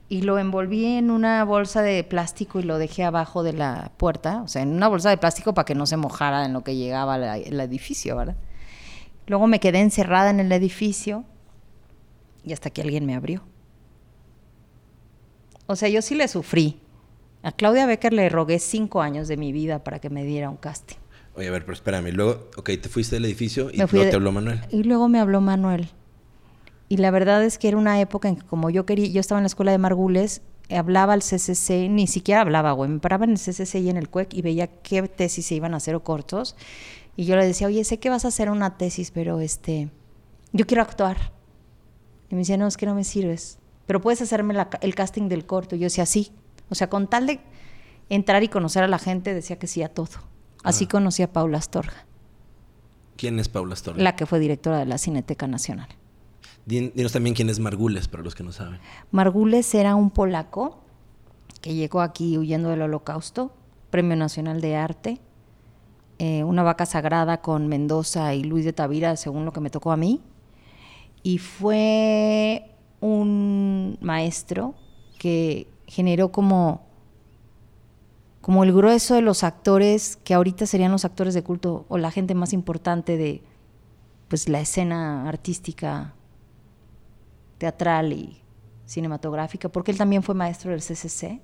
Y 0.08 0.22
lo 0.22 0.38
envolví 0.38 0.84
en 0.84 1.10
una 1.10 1.44
bolsa 1.44 1.82
de 1.82 2.04
plástico 2.04 2.60
y 2.60 2.64
lo 2.64 2.76
dejé 2.76 3.04
abajo 3.04 3.42
de 3.42 3.52
la 3.52 3.92
puerta, 3.96 4.42
o 4.42 4.48
sea, 4.48 4.62
en 4.62 4.70
una 4.70 4.88
bolsa 4.88 5.10
de 5.10 5.16
plástico 5.16 5.54
para 5.54 5.64
que 5.64 5.74
no 5.74 5.86
se 5.86 5.96
mojara 5.96 6.44
en 6.44 6.52
lo 6.52 6.62
que 6.62 6.76
llegaba 6.76 7.14
al 7.14 7.24
el 7.24 7.60
edificio, 7.60 8.16
¿verdad? 8.16 8.36
Luego 9.26 9.46
me 9.46 9.60
quedé 9.60 9.80
encerrada 9.80 10.30
en 10.30 10.40
el 10.40 10.52
edificio 10.52 11.24
y 12.44 12.52
hasta 12.52 12.70
que 12.70 12.82
alguien 12.82 13.06
me 13.06 13.14
abrió. 13.14 13.42
O 15.66 15.76
sea, 15.76 15.88
yo 15.88 16.02
sí 16.02 16.14
le 16.14 16.28
sufrí. 16.28 16.80
A 17.42 17.52
Claudia 17.52 17.86
Becker 17.86 18.12
le 18.12 18.28
rogué 18.28 18.58
cinco 18.58 19.02
años 19.02 19.28
de 19.28 19.36
mi 19.36 19.52
vida 19.52 19.84
para 19.84 19.98
que 20.00 20.10
me 20.10 20.24
diera 20.24 20.50
un 20.50 20.56
casting. 20.56 20.96
Oye, 21.34 21.48
a 21.48 21.50
ver, 21.50 21.62
pero 21.62 21.74
espérame. 21.74 22.12
Luego, 22.12 22.48
ok, 22.56 22.70
te 22.80 22.88
fuiste 22.88 23.16
del 23.16 23.24
edificio 23.26 23.70
y 23.70 23.76
luego 23.76 23.98
de- 24.04 24.10
te 24.10 24.16
habló 24.16 24.32
Manuel. 24.32 24.60
Y 24.70 24.82
luego 24.84 25.08
me 25.08 25.20
habló 25.20 25.40
Manuel. 25.40 25.90
Y 26.88 26.96
la 26.98 27.10
verdad 27.10 27.44
es 27.44 27.58
que 27.58 27.68
era 27.68 27.76
una 27.76 28.00
época 28.00 28.28
en 28.28 28.36
que 28.36 28.46
como 28.46 28.70
yo 28.70 28.86
quería, 28.86 29.06
yo 29.08 29.20
estaba 29.20 29.38
en 29.40 29.44
la 29.44 29.48
escuela 29.48 29.72
de 29.72 29.78
Margules, 29.78 30.40
hablaba 30.70 31.12
al 31.12 31.20
CCC, 31.22 31.88
ni 31.90 32.06
siquiera 32.06 32.40
hablaba, 32.40 32.72
güey, 32.72 32.90
me 32.90 32.98
paraba 33.00 33.24
en 33.24 33.32
el 33.32 33.38
CCC 33.38 33.80
y 33.80 33.90
en 33.90 33.96
el 33.96 34.08
CUEC 34.08 34.34
y 34.34 34.42
veía 34.42 34.68
qué 34.68 35.02
tesis 35.02 35.46
se 35.46 35.54
iban 35.56 35.74
a 35.74 35.78
hacer 35.78 35.94
o 35.94 36.02
cortos. 36.02 36.56
Y 37.16 37.24
yo 37.24 37.36
le 37.36 37.44
decía, 37.46 37.66
oye, 37.66 37.82
sé 37.84 37.98
que 37.98 38.08
vas 38.10 38.24
a 38.24 38.28
hacer 38.28 38.50
una 38.50 38.76
tesis, 38.78 39.10
pero 39.10 39.40
este, 39.40 39.88
yo 40.52 40.66
quiero 40.66 40.82
actuar. 40.82 41.32
Y 42.30 42.34
me 42.34 42.40
decía, 42.40 42.56
no, 42.56 42.66
es 42.66 42.76
que 42.76 42.86
no 42.86 42.94
me 42.94 43.04
sirves. 43.04 43.58
Pero 43.86 44.00
puedes 44.00 44.20
hacerme 44.22 44.54
la 44.54 44.68
el 44.80 44.94
casting 44.94 45.28
del 45.28 45.46
corto. 45.46 45.76
Y 45.76 45.80
yo 45.80 45.84
decía, 45.84 46.06
sí. 46.06 46.32
O 46.70 46.74
sea, 46.74 46.88
con 46.90 47.06
tal 47.08 47.26
de 47.26 47.40
entrar 48.08 48.42
y 48.42 48.48
conocer 48.48 48.82
a 48.84 48.88
la 48.88 48.98
gente, 48.98 49.32
decía 49.34 49.58
que 49.58 49.66
sí 49.66 49.82
a 49.82 49.88
todo. 49.88 50.18
Así 50.64 50.84
Ah. 50.86 50.88
conocí 50.92 51.22
a 51.22 51.32
Paula 51.32 51.58
Astorga, 51.58 52.04
¿Quién 53.16 53.38
es 53.38 53.48
Paula 53.48 53.74
Astorga? 53.74 54.02
la 54.02 54.16
que 54.16 54.26
fue 54.26 54.38
directora 54.40 54.78
de 54.78 54.86
la 54.86 54.98
Cineteca 54.98 55.46
Nacional. 55.46 55.88
Din- 56.66 56.92
Dinos 56.94 57.12
también 57.12 57.34
quién 57.36 57.48
es 57.48 57.60
Margules, 57.60 58.08
para 58.08 58.22
los 58.24 58.34
que 58.34 58.42
no 58.42 58.50
saben. 58.52 58.80
Margules 59.12 59.72
era 59.74 59.94
un 59.94 60.10
polaco 60.10 60.80
que 61.60 61.74
llegó 61.74 62.00
aquí 62.00 62.36
huyendo 62.36 62.68
del 62.70 62.82
holocausto, 62.82 63.54
Premio 63.90 64.16
Nacional 64.16 64.60
de 64.60 64.74
Arte, 64.76 65.20
eh, 66.18 66.42
una 66.42 66.62
vaca 66.64 66.84
sagrada 66.86 67.40
con 67.40 67.68
Mendoza 67.68 68.34
y 68.34 68.42
Luis 68.42 68.64
de 68.64 68.72
Tavira, 68.72 69.14
según 69.16 69.44
lo 69.44 69.52
que 69.52 69.60
me 69.60 69.70
tocó 69.70 69.92
a 69.92 69.96
mí, 69.96 70.20
y 71.22 71.38
fue 71.38 72.74
un 73.00 73.98
maestro 74.00 74.74
que 75.18 75.68
generó 75.86 76.32
como, 76.32 76.86
como 78.40 78.64
el 78.64 78.72
grueso 78.72 79.14
de 79.14 79.22
los 79.22 79.44
actores 79.44 80.16
que 80.16 80.34
ahorita 80.34 80.66
serían 80.66 80.92
los 80.92 81.04
actores 81.04 81.34
de 81.34 81.42
culto 81.42 81.86
o 81.88 81.98
la 81.98 82.10
gente 82.10 82.34
más 82.34 82.52
importante 82.52 83.16
de 83.16 83.42
pues 84.28 84.48
la 84.48 84.60
escena 84.60 85.28
artística 85.28 86.14
teatral 87.58 88.12
y 88.12 88.42
cinematográfica, 88.86 89.68
porque 89.68 89.90
él 89.90 89.98
también 89.98 90.22
fue 90.22 90.34
maestro 90.34 90.70
del 90.70 90.80
CCC. 90.80 91.40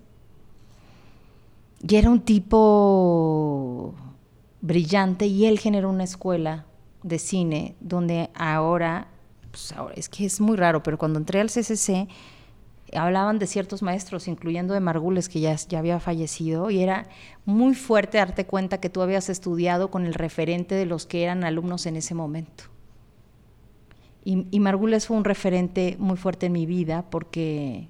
Y 1.86 1.96
era 1.96 2.10
un 2.10 2.20
tipo 2.20 3.94
brillante 4.60 5.26
y 5.26 5.46
él 5.46 5.58
generó 5.58 5.90
una 5.90 6.04
escuela 6.04 6.66
de 7.02 7.18
cine 7.18 7.76
donde 7.80 8.30
ahora, 8.34 9.08
pues 9.52 9.70
ahora 9.72 9.94
es 9.96 10.08
que 10.08 10.24
es 10.24 10.40
muy 10.40 10.56
raro, 10.56 10.82
pero 10.82 10.98
cuando 10.98 11.20
entré 11.20 11.40
al 11.40 11.48
CCC 11.48 12.08
hablaban 12.94 13.38
de 13.38 13.46
ciertos 13.46 13.82
maestros, 13.82 14.28
incluyendo 14.28 14.74
de 14.74 14.80
Margules, 14.80 15.28
que 15.28 15.40
ya, 15.40 15.54
ya 15.54 15.78
había 15.78 16.00
fallecido, 16.00 16.70
y 16.70 16.82
era 16.82 17.06
muy 17.44 17.74
fuerte 17.74 18.18
darte 18.18 18.44
cuenta 18.44 18.80
que 18.80 18.90
tú 18.90 19.00
habías 19.00 19.28
estudiado 19.28 19.90
con 19.90 20.04
el 20.04 20.14
referente 20.14 20.74
de 20.74 20.86
los 20.86 21.06
que 21.06 21.22
eran 21.22 21.44
alumnos 21.44 21.86
en 21.86 21.96
ese 21.96 22.14
momento. 22.14 22.64
Y, 24.24 24.46
y 24.50 24.60
Margules 24.60 25.06
fue 25.06 25.16
un 25.16 25.24
referente 25.24 25.96
muy 25.98 26.16
fuerte 26.16 26.46
en 26.46 26.52
mi 26.52 26.66
vida 26.66 27.04
porque 27.10 27.88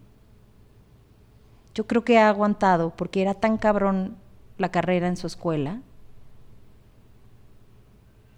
yo 1.75 1.87
creo 1.87 2.05
que 2.05 2.19
ha 2.19 2.29
aguantado, 2.29 2.91
porque 2.91 3.23
era 3.23 3.35
tan 3.35 3.59
cabrón 3.59 4.17
la 4.59 4.71
carrera 4.71 5.09
en 5.09 5.17
su 5.17 5.27
escuela, 5.27 5.81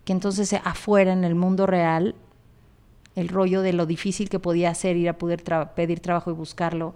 que 0.04 0.12
entonces 0.12 0.52
afuera, 0.64 1.12
en 1.12 1.24
el 1.24 1.34
mundo 1.34 1.66
real, 1.66 2.14
el 3.16 3.28
rollo 3.28 3.62
de 3.62 3.72
lo 3.72 3.86
difícil 3.86 4.28
que 4.28 4.38
podía 4.38 4.74
ser 4.74 4.96
ir 4.96 5.08
a 5.08 5.18
poder 5.18 5.42
pedir 5.74 6.00
trabajo 6.00 6.30
y 6.30 6.34
buscarlo, 6.34 6.94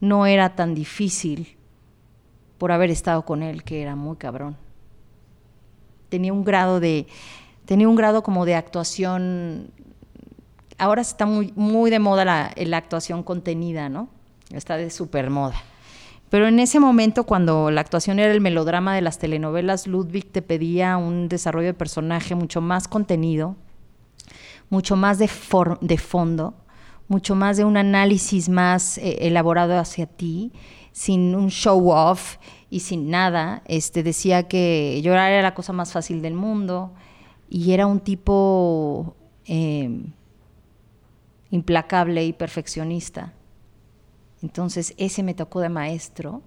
no 0.00 0.26
era 0.26 0.54
tan 0.54 0.74
difícil 0.74 1.56
por 2.58 2.72
haber 2.72 2.90
estado 2.90 3.24
con 3.24 3.42
él, 3.42 3.64
que 3.64 3.82
era 3.82 3.96
muy 3.96 4.16
cabrón. 4.16 4.56
Tenía 6.08 6.32
un 6.32 6.44
grado 6.44 6.80
de, 6.80 7.06
tenía 7.64 7.88
un 7.88 7.96
grado 7.96 8.22
como 8.22 8.44
de 8.44 8.54
actuación 8.54 9.72
ahora 10.78 11.02
está 11.02 11.26
muy, 11.26 11.52
muy 11.56 11.90
de 11.90 11.98
moda 11.98 12.24
la, 12.24 12.52
la 12.56 12.76
actuación 12.76 13.22
contenida, 13.22 13.88
¿no? 13.88 14.08
Está 14.50 14.76
de 14.76 14.90
super 14.90 15.30
moda. 15.30 15.56
Pero 16.30 16.48
en 16.48 16.58
ese 16.58 16.80
momento, 16.80 17.24
cuando 17.24 17.70
la 17.70 17.80
actuación 17.80 18.18
era 18.18 18.32
el 18.32 18.40
melodrama 18.40 18.94
de 18.94 19.00
las 19.00 19.18
telenovelas, 19.18 19.86
Ludwig 19.86 20.30
te 20.30 20.42
pedía 20.42 20.96
un 20.96 21.28
desarrollo 21.28 21.68
de 21.68 21.74
personaje 21.74 22.34
mucho 22.34 22.60
más 22.60 22.88
contenido, 22.88 23.56
mucho 24.70 24.96
más 24.96 25.18
de, 25.18 25.30
de 25.80 25.98
fondo, 25.98 26.54
mucho 27.08 27.34
más 27.34 27.56
de 27.56 27.64
un 27.64 27.76
análisis 27.76 28.48
más 28.48 28.98
eh, 28.98 29.18
elaborado 29.20 29.78
hacia 29.78 30.06
ti, 30.06 30.52
sin 30.92 31.34
un 31.34 31.50
show 31.50 31.90
off 31.90 32.36
y, 32.42 32.56
y 32.68 32.80
sin 32.80 33.10
nada, 33.10 33.62
este, 33.66 34.02
decía 34.02 34.48
que 34.48 35.00
llorar 35.02 35.32
era 35.32 35.42
la 35.42 35.54
cosa 35.54 35.72
más 35.72 35.92
fácil 35.92 36.22
del 36.22 36.34
mundo 36.34 36.92
y 37.48 37.72
era 37.72 37.86
un 37.86 38.00
tipo 38.00 39.16
em, 39.44 40.12
implacable 41.50 42.24
y 42.24 42.32
perfeccionista. 42.32 43.34
Entonces 44.42 44.94
ese 44.98 45.22
me 45.22 45.34
tocó 45.34 45.60
de 45.60 45.68
maestro 45.68 46.42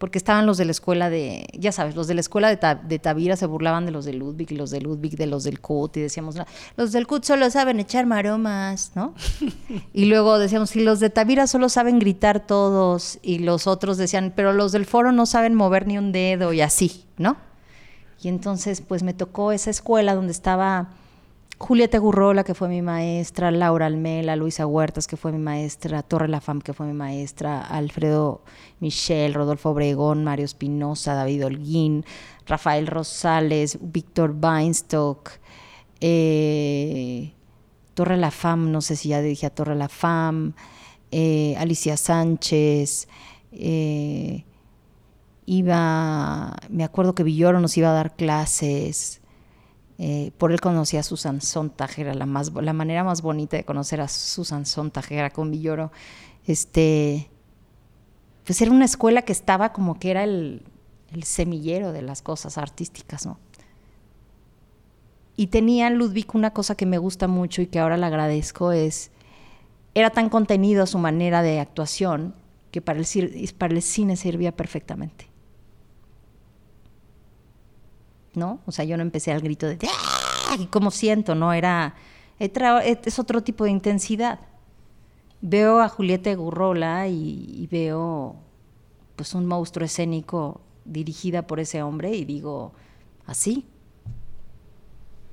porque 0.00 0.16
estaban 0.16 0.46
los 0.46 0.56
de 0.56 0.64
la 0.64 0.70
escuela 0.70 1.10
de, 1.10 1.46
ya 1.52 1.72
sabes, 1.72 1.94
los 1.94 2.06
de 2.06 2.14
la 2.14 2.22
escuela 2.22 2.48
de, 2.48 2.78
de 2.88 2.98
Tavira 2.98 3.36
se 3.36 3.44
burlaban 3.44 3.84
de 3.84 3.92
los 3.92 4.06
de 4.06 4.14
Ludwig 4.14 4.50
y 4.50 4.56
los 4.56 4.70
de 4.70 4.80
Ludwig 4.80 5.14
de 5.14 5.26
los 5.26 5.44
del 5.44 5.60
CUT 5.60 5.98
y 5.98 6.00
decíamos, 6.00 6.36
los 6.78 6.92
del 6.92 7.06
CUT 7.06 7.22
solo 7.22 7.50
saben 7.50 7.78
echar 7.80 8.06
maromas, 8.06 8.92
¿no? 8.94 9.14
y 9.92 10.06
luego 10.06 10.38
decíamos, 10.38 10.70
si 10.70 10.80
los 10.80 11.00
de 11.00 11.10
Tavira 11.10 11.46
solo 11.46 11.68
saben 11.68 11.98
gritar 11.98 12.46
todos 12.46 13.18
y 13.20 13.40
los 13.40 13.66
otros 13.66 13.98
decían, 13.98 14.32
pero 14.34 14.54
los 14.54 14.72
del 14.72 14.86
foro 14.86 15.12
no 15.12 15.26
saben 15.26 15.54
mover 15.54 15.86
ni 15.86 15.98
un 15.98 16.12
dedo 16.12 16.54
y 16.54 16.62
así, 16.62 17.04
¿no? 17.18 17.36
Y 18.22 18.28
entonces 18.28 18.80
pues 18.80 19.02
me 19.02 19.12
tocó 19.12 19.52
esa 19.52 19.68
escuela 19.68 20.14
donde 20.14 20.32
estaba 20.32 20.88
Julieta 21.60 21.98
Gurrola, 21.98 22.42
que 22.42 22.54
fue 22.54 22.68
mi 22.68 22.80
maestra, 22.80 23.50
Laura 23.50 23.84
Almela, 23.84 24.34
Luisa 24.34 24.66
Huertas, 24.66 25.06
que 25.06 25.18
fue 25.18 25.30
mi 25.30 25.38
maestra, 25.38 26.02
Torre 26.02 26.26
Lafam, 26.26 26.62
que 26.62 26.72
fue 26.72 26.86
mi 26.86 26.94
maestra, 26.94 27.60
Alfredo 27.60 28.40
Michel, 28.80 29.34
Rodolfo 29.34 29.68
Obregón, 29.68 30.24
Mario 30.24 30.46
Espinosa, 30.46 31.12
David 31.12 31.44
Holguín, 31.44 32.06
Rafael 32.46 32.86
Rosales, 32.86 33.78
Víctor 33.82 34.34
Weinstock, 34.40 35.32
eh, 36.00 37.34
Torre 37.92 38.16
La 38.16 38.30
Fam, 38.30 38.72
no 38.72 38.80
sé 38.80 38.96
si 38.96 39.10
ya 39.10 39.20
dije 39.20 39.44
a 39.44 39.50
Torre 39.50 39.76
La 39.76 39.90
Fam, 39.90 40.54
eh, 41.10 41.54
Alicia 41.58 41.98
Sánchez, 41.98 43.06
eh, 43.52 44.44
iba, 45.44 46.56
me 46.70 46.84
acuerdo 46.84 47.14
que 47.14 47.22
Villoro 47.22 47.60
nos 47.60 47.76
iba 47.76 47.90
a 47.90 47.94
dar 47.94 48.16
clases, 48.16 49.19
eh, 50.02 50.32
por 50.38 50.50
él 50.50 50.62
conocí 50.62 50.96
a 50.96 51.02
Susan 51.02 51.42
Sontag, 51.42 51.90
era 51.98 52.14
la, 52.14 52.24
la 52.24 52.72
manera 52.72 53.04
más 53.04 53.20
bonita 53.20 53.58
de 53.58 53.64
conocer 53.64 54.00
a 54.00 54.08
Susan 54.08 54.64
Sontag, 54.64 55.12
era 55.12 55.28
con 55.28 55.50
Villoro. 55.50 55.92
Este, 56.46 57.28
pues 58.46 58.62
era 58.62 58.70
una 58.70 58.86
escuela 58.86 59.20
que 59.20 59.32
estaba 59.32 59.74
como 59.74 59.98
que 59.98 60.10
era 60.10 60.24
el, 60.24 60.62
el 61.12 61.24
semillero 61.24 61.92
de 61.92 62.00
las 62.00 62.22
cosas 62.22 62.56
artísticas, 62.56 63.26
¿no? 63.26 63.38
Y 65.36 65.48
tenía 65.48 65.90
Ludwig 65.90 66.34
una 66.34 66.54
cosa 66.54 66.76
que 66.76 66.86
me 66.86 66.96
gusta 66.96 67.28
mucho 67.28 67.60
y 67.60 67.66
que 67.66 67.78
ahora 67.78 67.98
le 67.98 68.06
agradezco 68.06 68.72
es, 68.72 69.10
era 69.94 70.08
tan 70.08 70.30
contenido 70.30 70.86
su 70.86 70.96
manera 70.96 71.42
de 71.42 71.60
actuación 71.60 72.34
que 72.70 72.80
para 72.80 72.98
el 73.00 73.82
cine 73.82 74.16
servía 74.16 74.56
perfectamente. 74.56 75.29
¿No? 78.34 78.60
O 78.66 78.72
sea, 78.72 78.84
yo 78.84 78.96
no 78.96 79.02
empecé 79.02 79.32
al 79.32 79.40
grito 79.40 79.66
de 79.66 79.78
¡Ah! 79.82 80.56
como 80.70 80.90
siento, 80.90 81.34
¿no? 81.34 81.52
Era, 81.52 81.94
es 82.38 83.18
otro 83.18 83.42
tipo 83.42 83.64
de 83.64 83.70
intensidad. 83.70 84.40
Veo 85.40 85.80
a 85.80 85.88
Julieta 85.88 86.34
Gurrola 86.34 87.08
y, 87.08 87.66
veo 87.70 88.36
pues 89.16 89.34
un 89.34 89.46
monstruo 89.46 89.84
escénico 89.84 90.60
dirigida 90.84 91.46
por 91.46 91.60
ese 91.60 91.82
hombre 91.82 92.16
y 92.16 92.24
digo, 92.24 92.72
así, 93.26 93.66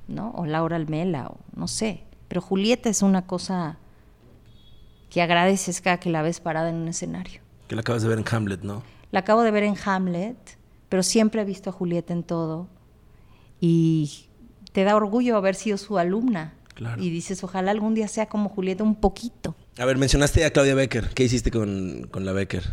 ¿no? 0.08 0.32
O 0.32 0.46
Laura 0.46 0.76
Almela, 0.76 1.28
o 1.28 1.38
no 1.56 1.68
sé. 1.68 2.04
Pero 2.28 2.42
Julieta 2.42 2.90
es 2.90 3.02
una 3.02 3.26
cosa 3.26 3.78
que 5.10 5.22
agradeces 5.22 5.82
cada 5.82 6.00
que 6.00 6.10
la 6.10 6.22
ves 6.22 6.42
parada 6.42 6.70
en 6.70 6.76
un 6.76 6.90
escenario. 6.90 7.42
Que 7.68 7.76
la 7.76 7.82
acabas 7.82 8.02
de 8.02 8.10
ver 8.10 8.20
en 8.20 8.26
Hamlet, 8.30 8.62
¿no? 8.62 8.84
La 9.12 9.22
acabo 9.22 9.42
de 9.42 9.52
ver 9.52 9.64
en 9.64 9.76
Hamlet, 9.86 10.38
pero 10.90 11.02
siempre 11.02 11.42
he 11.42 11.46
visto 11.46 11.70
a 11.70 11.74
Julieta 11.74 12.12
en 12.14 12.24
todo 12.24 12.68
y 13.60 14.28
te 14.72 14.84
da 14.84 14.96
orgullo 14.96 15.38
haber 15.38 15.56
sido 15.56 15.78
su 15.78 15.98
alumna. 15.98 16.54
Y 17.00 17.10
dices, 17.10 17.44
ojalá 17.44 17.72
algún 17.72 17.96
día 17.96 18.08
sea 18.08 18.28
como 18.28 18.50
Julieta 18.50 18.84
un 18.84 18.94
poquito. 18.94 19.56
A 19.80 19.86
ver, 19.86 19.98
mencionaste 19.98 20.46
a 20.46 20.52
Claudia 20.52 20.76
Becker. 20.76 21.10
¿Qué 21.10 21.24
hiciste 21.24 21.50
con, 21.50 22.08
la 22.14 22.32
Becker? 22.34 22.64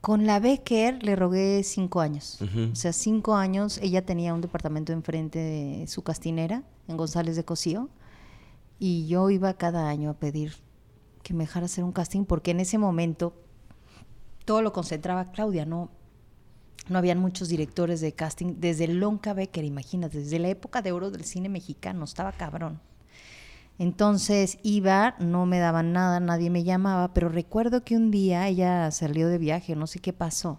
Con 0.00 0.26
la 0.26 0.40
Becker 0.40 1.02
le 1.02 1.14
rogué 1.14 1.62
cinco 1.62 2.00
años. 2.00 2.38
O 2.72 2.74
sea, 2.74 2.94
cinco 2.94 3.34
años. 3.34 3.78
Ella 3.82 4.06
tenía 4.06 4.32
un 4.32 4.40
departamento 4.40 4.94
enfrente 4.94 5.38
de 5.38 5.86
su 5.88 6.02
castinera, 6.02 6.62
en 6.88 6.96
González 6.96 7.36
de 7.36 7.44
Cosío. 7.44 7.90
Y 8.78 9.06
yo 9.08 9.28
iba 9.28 9.52
cada 9.54 9.90
año 9.90 10.08
a 10.08 10.14
pedir 10.14 10.54
que 11.22 11.34
me 11.34 11.44
dejara 11.44 11.66
hacer 11.66 11.84
un 11.84 11.92
casting, 11.92 12.24
porque 12.24 12.52
en 12.52 12.60
ese 12.60 12.78
momento 12.78 13.34
todo 14.46 14.62
lo 14.62 14.72
concentraba 14.72 15.30
Claudia, 15.32 15.66
no, 15.66 15.90
no 16.88 16.98
habían 16.98 17.18
muchos 17.18 17.48
directores 17.48 18.00
de 18.00 18.12
casting, 18.12 18.54
desde 18.58 18.88
Lonca 18.88 19.34
Becker, 19.34 19.64
imagínate, 19.64 20.18
desde 20.18 20.38
la 20.38 20.48
época 20.48 20.82
de 20.82 20.92
oro 20.92 21.10
del 21.10 21.24
cine 21.24 21.48
mexicano, 21.48 22.04
estaba 22.04 22.32
cabrón. 22.32 22.80
Entonces 23.78 24.58
iba, 24.62 25.14
no 25.20 25.46
me 25.46 25.60
daban 25.60 25.92
nada, 25.92 26.18
nadie 26.18 26.50
me 26.50 26.64
llamaba, 26.64 27.14
pero 27.14 27.28
recuerdo 27.28 27.84
que 27.84 27.96
un 27.96 28.10
día 28.10 28.48
ella 28.48 28.90
salió 28.90 29.28
de 29.28 29.38
viaje, 29.38 29.76
no 29.76 29.86
sé 29.86 30.00
qué 30.00 30.12
pasó, 30.12 30.58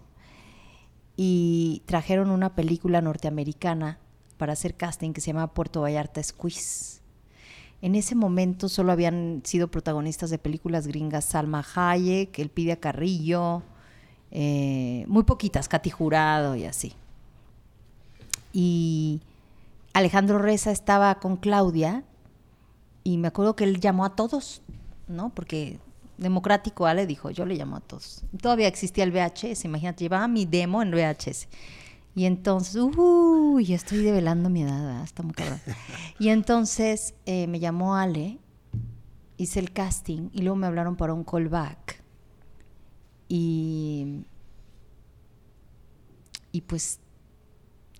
y 1.16 1.82
trajeron 1.84 2.30
una 2.30 2.54
película 2.54 3.02
norteamericana 3.02 3.98
para 4.38 4.54
hacer 4.54 4.74
casting 4.74 5.12
que 5.12 5.20
se 5.20 5.32
llama 5.32 5.52
Puerto 5.52 5.82
Vallarta 5.82 6.22
Squeeze. 6.22 7.00
En 7.82 7.94
ese 7.94 8.14
momento 8.14 8.68
solo 8.70 8.92
habían 8.92 9.42
sido 9.44 9.70
protagonistas 9.70 10.30
de 10.30 10.38
películas 10.38 10.86
gringas 10.86 11.26
Salma 11.26 11.64
Hayek, 11.74 12.38
Elpidia 12.38 12.80
Carrillo, 12.80 13.62
eh, 14.30 15.04
muy 15.08 15.24
poquitas, 15.24 15.68
Katy 15.68 15.90
Jurado 15.90 16.56
y 16.56 16.64
así. 16.64 16.94
Y 18.52 19.20
Alejandro 19.92 20.38
Reza 20.38 20.70
estaba 20.70 21.16
con 21.16 21.36
Claudia 21.36 22.04
y 23.02 23.18
me 23.18 23.28
acuerdo 23.28 23.56
que 23.56 23.64
él 23.64 23.80
llamó 23.80 24.04
a 24.04 24.14
todos, 24.14 24.62
¿no? 25.08 25.30
Porque 25.30 25.78
democrático 26.18 26.86
Ale 26.86 27.06
dijo, 27.06 27.30
yo 27.30 27.46
le 27.46 27.56
llamo 27.56 27.76
a 27.76 27.80
todos. 27.80 28.22
Todavía 28.40 28.68
existía 28.68 29.04
el 29.04 29.12
VHS, 29.12 29.64
imagínate, 29.64 30.04
llevaba 30.04 30.28
mi 30.28 30.44
demo 30.44 30.82
en 30.82 30.90
VHS. 30.90 31.48
Y 32.14 32.24
entonces, 32.24 32.76
uy, 32.76 33.72
estoy 33.72 33.98
develando 33.98 34.50
mi 34.50 34.62
edad, 34.62 35.00
hasta 35.00 35.22
muy 35.22 35.32
cabrón. 35.32 35.60
Y 36.18 36.28
entonces 36.28 37.14
eh, 37.24 37.46
me 37.46 37.60
llamó 37.60 37.96
Ale, 37.96 38.38
hice 39.36 39.60
el 39.60 39.72
casting 39.72 40.28
y 40.32 40.42
luego 40.42 40.56
me 40.56 40.66
hablaron 40.66 40.96
para 40.96 41.14
un 41.14 41.24
callback 41.24 41.99
y, 43.32 44.24
y 46.50 46.62
pues 46.62 46.98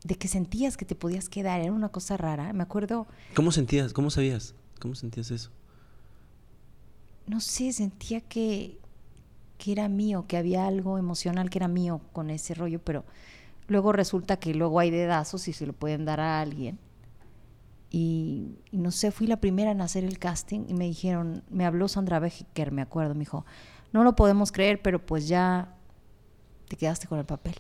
de 0.02 0.16
que 0.16 0.26
sentías 0.26 0.76
que 0.76 0.84
te 0.84 0.96
podías 0.96 1.28
quedar, 1.28 1.60
era 1.60 1.72
una 1.72 1.90
cosa 1.90 2.16
rara. 2.16 2.52
Me 2.52 2.64
acuerdo. 2.64 3.06
¿Cómo 3.36 3.52
sentías? 3.52 3.92
¿Cómo 3.92 4.10
sabías? 4.10 4.56
¿Cómo 4.80 4.96
sentías 4.96 5.30
eso? 5.30 5.52
No 7.28 7.40
sé, 7.40 7.72
sentía 7.72 8.20
que, 8.22 8.80
que 9.56 9.70
era 9.70 9.88
mío, 9.88 10.24
que 10.26 10.36
había 10.36 10.66
algo 10.66 10.98
emocional 10.98 11.48
que 11.48 11.58
era 11.58 11.68
mío 11.68 12.00
con 12.12 12.28
ese 12.30 12.54
rollo, 12.54 12.80
pero 12.82 13.04
luego 13.68 13.92
resulta 13.92 14.38
que 14.38 14.52
luego 14.52 14.80
hay 14.80 14.90
dedazos 14.90 15.46
y 15.46 15.52
se 15.52 15.64
lo 15.64 15.74
pueden 15.74 16.04
dar 16.06 16.18
a 16.18 16.40
alguien. 16.40 16.80
Y, 17.92 18.58
y, 18.72 18.78
no 18.78 18.90
sé, 18.90 19.12
fui 19.12 19.28
la 19.28 19.38
primera 19.38 19.70
en 19.70 19.80
hacer 19.80 20.02
el 20.02 20.18
casting 20.18 20.64
y 20.66 20.74
me 20.74 20.86
dijeron, 20.86 21.44
me 21.50 21.66
habló 21.66 21.86
Sandra 21.86 22.18
Becker, 22.18 22.72
me 22.72 22.82
acuerdo, 22.82 23.14
me 23.14 23.20
dijo, 23.20 23.44
no 23.92 24.04
lo 24.04 24.14
podemos 24.14 24.52
creer, 24.52 24.80
pero 24.82 25.04
pues 25.04 25.28
ya 25.28 25.74
te 26.68 26.76
quedaste 26.76 27.06
con 27.06 27.18
el 27.18 27.24
papel. 27.24 27.56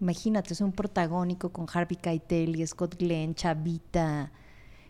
Imagínate, 0.00 0.52
es 0.52 0.60
un 0.60 0.72
protagónico 0.72 1.50
con 1.50 1.66
Harvey 1.72 1.96
Keitel 1.96 2.56
y 2.56 2.66
Scott 2.66 2.96
Glenn, 2.98 3.34
Chavita. 3.34 4.32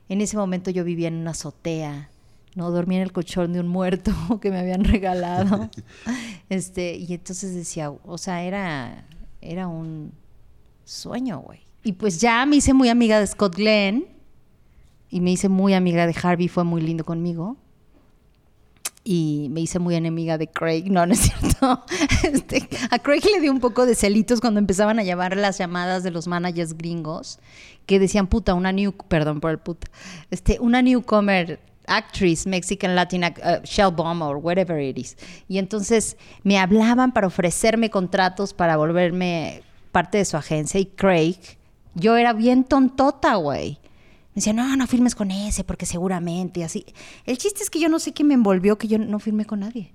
En 0.09 0.21
ese 0.21 0.37
momento 0.37 0.71
yo 0.71 0.85
vivía 0.85 1.09
en 1.09 1.17
una 1.17 1.33
azotea, 1.33 2.11
no 2.55 2.71
dormía 2.71 2.99
en 2.99 3.05
el 3.05 3.13
colchón 3.13 3.53
de 3.53 3.61
un 3.61 3.69
muerto 3.69 4.13
que 4.41 4.51
me 4.51 4.59
habían 4.59 4.85
regalado. 4.85 5.69
este, 6.49 6.97
y 6.97 7.13
entonces 7.13 7.55
decía, 7.55 7.91
o 7.91 8.19
sea, 8.19 8.43
era, 8.43 9.07
era 9.41 9.69
un 9.69 10.13
sueño, 10.85 11.41
güey. 11.41 11.61
Y 11.83 11.93
pues 11.93 12.19
ya 12.19 12.45
me 12.47 12.57
hice 12.57 12.73
muy 12.73 12.89
amiga 12.89 13.21
de 13.21 13.27
Scott 13.27 13.57
Glenn 13.57 14.07
y 15.11 15.21
me 15.21 15.33
hice 15.33 15.51
muy 15.51 15.75
amiga 15.75 16.07
de 16.07 16.15
Harvey, 16.21 16.49
fue 16.49 16.65
muy 16.65 16.81
lindo 16.81 17.05
conmigo 17.05 17.59
y 19.05 19.49
me 19.51 19.61
hice 19.61 19.79
muy 19.79 19.95
enemiga 19.95 20.39
de 20.39 20.49
Craig. 20.49 20.85
No, 20.91 21.07
no 21.07 21.13
es 21.13 21.21
cierto. 21.21 21.85
Este, 22.25 22.69
a 22.91 22.99
Craig 22.99 23.23
le 23.33 23.41
dio 23.41 23.53
un 23.53 23.61
poco 23.61 23.85
de 23.85 23.95
celitos 23.95 24.41
cuando 24.41 24.59
empezaban 24.59 24.99
a 24.99 25.03
llamar 25.03 25.37
las 25.37 25.59
llamadas 25.59 26.03
de 26.03 26.11
los 26.11 26.27
managers 26.27 26.77
gringos 26.77 27.39
que 27.87 27.99
decían 27.99 28.27
puta, 28.27 28.55
una 28.55 28.73
new, 28.73 28.93
perdón 28.93 29.41
por 29.41 29.51
el 29.51 29.59
puta, 29.59 29.89
este, 30.31 30.59
una 30.59 30.81
newcomer 30.81 31.61
actress, 31.87 32.47
Mexican 32.47 32.95
Latina, 32.95 33.35
uh, 33.45 33.63
Shell 33.65 33.91
Bomb 33.91 34.23
or 34.23 34.39
whatever 34.39 34.81
it 34.81 34.97
is. 34.97 35.17
Y 35.49 35.59
entonces 35.59 36.17
me 36.43 36.59
hablaban 36.59 37.13
para 37.13 37.27
ofrecerme 37.27 37.91
contratos 37.91 38.55
para 38.55 38.79
volverme 38.79 39.63
parte 39.93 40.19
de 40.19 40.25
su 40.25 40.39
agencia 40.39 40.81
y 40.81 40.87
Craig, 40.87 41.39
yo 41.95 42.17
era 42.17 42.33
bien 42.33 42.65
tontota, 42.65 43.35
güey 43.37 43.79
me 44.35 44.41
decía, 44.41 44.53
no, 44.53 44.77
no 44.77 44.87
firmes 44.87 45.15
con 45.15 45.31
ese, 45.31 45.63
porque 45.65 45.87
seguramente, 45.87 46.65
así. 46.65 46.85
El 47.25 47.39
chiste 47.39 47.63
es 47.63 47.71
que 47.71 47.79
yo 47.81 47.89
no 47.89 47.99
sé 48.01 48.13
qué 48.13 48.25
me 48.25 48.35
envolvió 48.35 48.77
que 48.79 48.89
yo 48.89 48.99
no 48.99 49.19
firmé 49.21 49.45
con 49.45 49.61
nadie. 49.61 49.93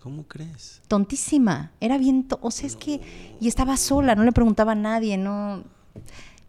¿Cómo 0.00 0.24
crees? 0.24 0.82
Tontísima. 0.88 1.72
Era 1.80 1.96
bien. 1.98 2.28
to- 2.28 2.38
o 2.42 2.50
sea, 2.50 2.66
es 2.66 2.76
que. 2.76 3.00
Y 3.40 3.48
estaba 3.48 3.76
sola, 3.76 4.14
no 4.14 4.22
le 4.24 4.32
preguntaba 4.32 4.72
a 4.72 4.74
nadie, 4.74 5.16
no. 5.16 5.64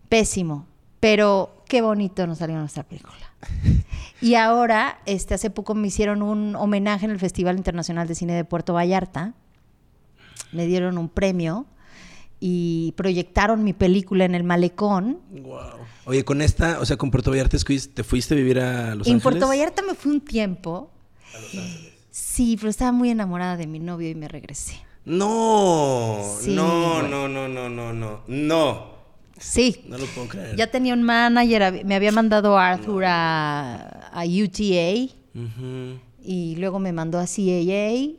Pésimo. 0.10 0.66
Pero 1.00 1.64
qué 1.68 1.82
bonito 1.82 2.26
nos 2.28 2.40
salió 2.40 2.58
nuestra 2.58 2.84
película. 2.84 3.16
Y 4.22 4.36
ahora, 4.36 5.00
este, 5.06 5.34
hace 5.36 5.50
poco 5.50 5.76
me 5.76 5.88
hicieron 5.88 6.22
un 6.22 6.56
homenaje 6.56 7.06
en 7.06 7.12
el 7.12 7.20
Festival 7.20 7.58
Internacional 7.58 8.08
de 8.08 8.16
Cine 8.16 8.34
de 8.34 8.44
Puerto 8.46 8.74
Vallarta. 8.74 9.34
Me 10.52 10.66
dieron 10.66 10.98
un 10.98 11.10
premio 11.10 11.66
y 12.40 12.94
proyectaron 12.98 13.64
mi 13.64 13.74
película 13.74 14.26
en 14.26 14.36
el 14.36 14.44
malecón. 14.44 15.20
Wow. 15.32 15.60
Oye, 16.06 16.24
con 16.24 16.42
esta, 16.42 16.80
o 16.80 16.86
sea, 16.86 16.98
con 16.98 17.10
Puerto 17.10 17.32
Vallarta 17.32 17.58
¿te 17.58 18.04
fuiste 18.04 18.34
a 18.34 18.38
vivir 18.38 18.60
a 18.60 18.96
Los 18.96 19.08
en 19.08 19.14
Ángeles? 19.16 19.22
Puerto 19.24 19.48
Vallarta 19.48 19.82
me 19.82 19.96
fui 19.96 20.12
un 20.12 20.22
tiempo. 20.22 20.92
Sí, 22.12 22.56
pero 22.58 22.70
estaba 22.70 22.92
muy 22.92 23.10
enamorada 23.10 23.58
de 23.58 23.68
mi 23.68 23.80
novio 23.80 24.10
y 24.10 24.16
me 24.16 24.28
regresé. 24.28 24.76
No, 25.06 26.22
Sí, 26.40 26.56
no, 26.56 27.02
no, 27.04 27.28
no, 27.28 27.48
no, 27.48 27.70
no, 27.70 27.94
no, 27.94 28.22
no. 28.28 28.96
Sí. 29.38 29.82
No 29.88 29.98
lo 29.98 30.06
puedo 30.08 30.28
creer. 30.28 30.56
Ya 30.56 30.72
tenía 30.72 30.94
un 30.94 31.04
manager, 31.04 31.86
me 31.86 31.96
había 31.96 32.12
mandado 32.12 32.58
Arthur 32.58 33.04
a, 33.06 34.10
a 34.14 34.24
UTA 34.26 35.12
y 36.24 36.56
luego 36.58 36.80
me 36.80 36.94
mandó 36.94 37.20
a 37.20 37.26
CAA, 37.26 38.16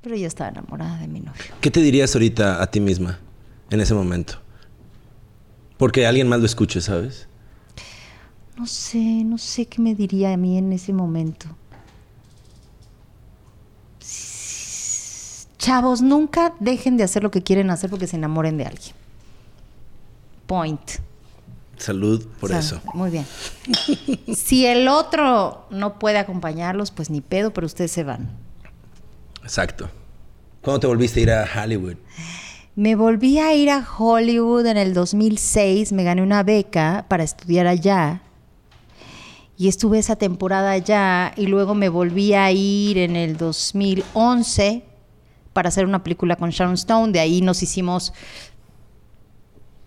pero 0.00 0.16
yo 0.16 0.26
estaba 0.26 0.50
enamorada 0.50 0.98
de 0.98 1.08
mi 1.08 1.20
novio. 1.20 1.42
¿Qué 1.60 1.70
te 1.70 1.80
dirías 1.80 2.14
ahorita 2.14 2.62
a 2.62 2.66
ti 2.70 2.80
misma 2.80 3.20
en 3.70 3.80
ese 3.80 3.94
momento? 3.94 4.40
Porque 5.76 6.06
alguien 6.06 6.28
más 6.28 6.40
lo 6.40 6.46
escuche, 6.46 6.80
¿sabes? 6.80 7.28
No 8.56 8.66
sé, 8.66 8.98
no 8.98 9.38
sé 9.38 9.66
qué 9.66 9.80
me 9.80 9.94
diría 9.94 10.32
a 10.32 10.36
mí 10.36 10.58
en 10.58 10.72
ese 10.72 10.92
momento. 10.92 11.46
Chavos, 15.58 16.02
nunca 16.02 16.54
dejen 16.58 16.96
de 16.96 17.04
hacer 17.04 17.22
lo 17.22 17.30
que 17.30 17.42
quieren 17.42 17.70
hacer 17.70 17.90
porque 17.90 18.06
se 18.06 18.16
enamoren 18.16 18.56
de 18.56 18.66
alguien. 18.66 18.94
Point. 20.46 20.80
Salud 21.76 22.26
por 22.40 22.50
eso. 22.50 22.80
Muy 22.94 23.10
bien. 23.10 23.26
si 24.34 24.66
el 24.66 24.88
otro 24.88 25.66
no 25.70 25.98
puede 25.98 26.18
acompañarlos, 26.18 26.90
pues 26.90 27.10
ni 27.10 27.20
pedo, 27.20 27.52
pero 27.52 27.66
ustedes 27.66 27.92
se 27.92 28.02
van. 28.02 28.30
Exacto. 29.42 29.88
¿Cuándo 30.62 30.80
te 30.80 30.86
volviste 30.88 31.20
a 31.20 31.22
ir 31.22 31.30
a 31.30 31.62
Hollywood? 31.62 31.96
Me 32.78 32.94
volví 32.94 33.40
a 33.40 33.52
ir 33.56 33.70
a 33.70 33.84
Hollywood 33.98 34.64
en 34.66 34.76
el 34.76 34.94
2006, 34.94 35.90
me 35.90 36.04
gané 36.04 36.22
una 36.22 36.44
beca 36.44 37.06
para 37.08 37.24
estudiar 37.24 37.66
allá. 37.66 38.22
Y 39.56 39.66
estuve 39.66 39.98
esa 39.98 40.14
temporada 40.14 40.70
allá 40.70 41.32
y 41.36 41.48
luego 41.48 41.74
me 41.74 41.88
volví 41.88 42.34
a 42.34 42.52
ir 42.52 42.98
en 42.98 43.16
el 43.16 43.36
2011 43.36 44.84
para 45.52 45.70
hacer 45.70 45.86
una 45.86 46.04
película 46.04 46.36
con 46.36 46.50
Sharon 46.50 46.74
Stone. 46.74 47.10
De 47.10 47.18
ahí 47.18 47.40
nos 47.40 47.64
hicimos 47.64 48.12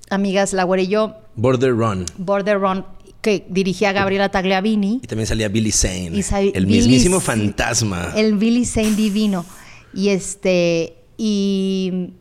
amigas, 0.10 0.51
la 0.51 0.67
y 0.77 0.88
yo, 0.88 1.15
Border 1.38 1.71
Run. 1.71 2.04
Border 2.17 2.60
Run, 2.60 2.86
que 3.21 3.45
dirigía 3.47 3.93
Gabriela 3.93 4.27
Tagliavini. 4.27 4.99
Y 5.01 5.08
también 5.08 5.27
salía 5.27 5.47
Billy 5.47 5.71
Zane. 5.71 6.12
Y 6.12 6.51
el 6.54 6.65
Billy- 6.65 6.80
mismísimo 6.80 7.21
fantasma. 7.21 8.12
El 8.17 8.36
Billy 8.36 8.65
Zane 8.65 8.95
divino. 8.97 9.45
Y 9.93 10.10
este. 10.10 10.97
Y. 11.15 12.15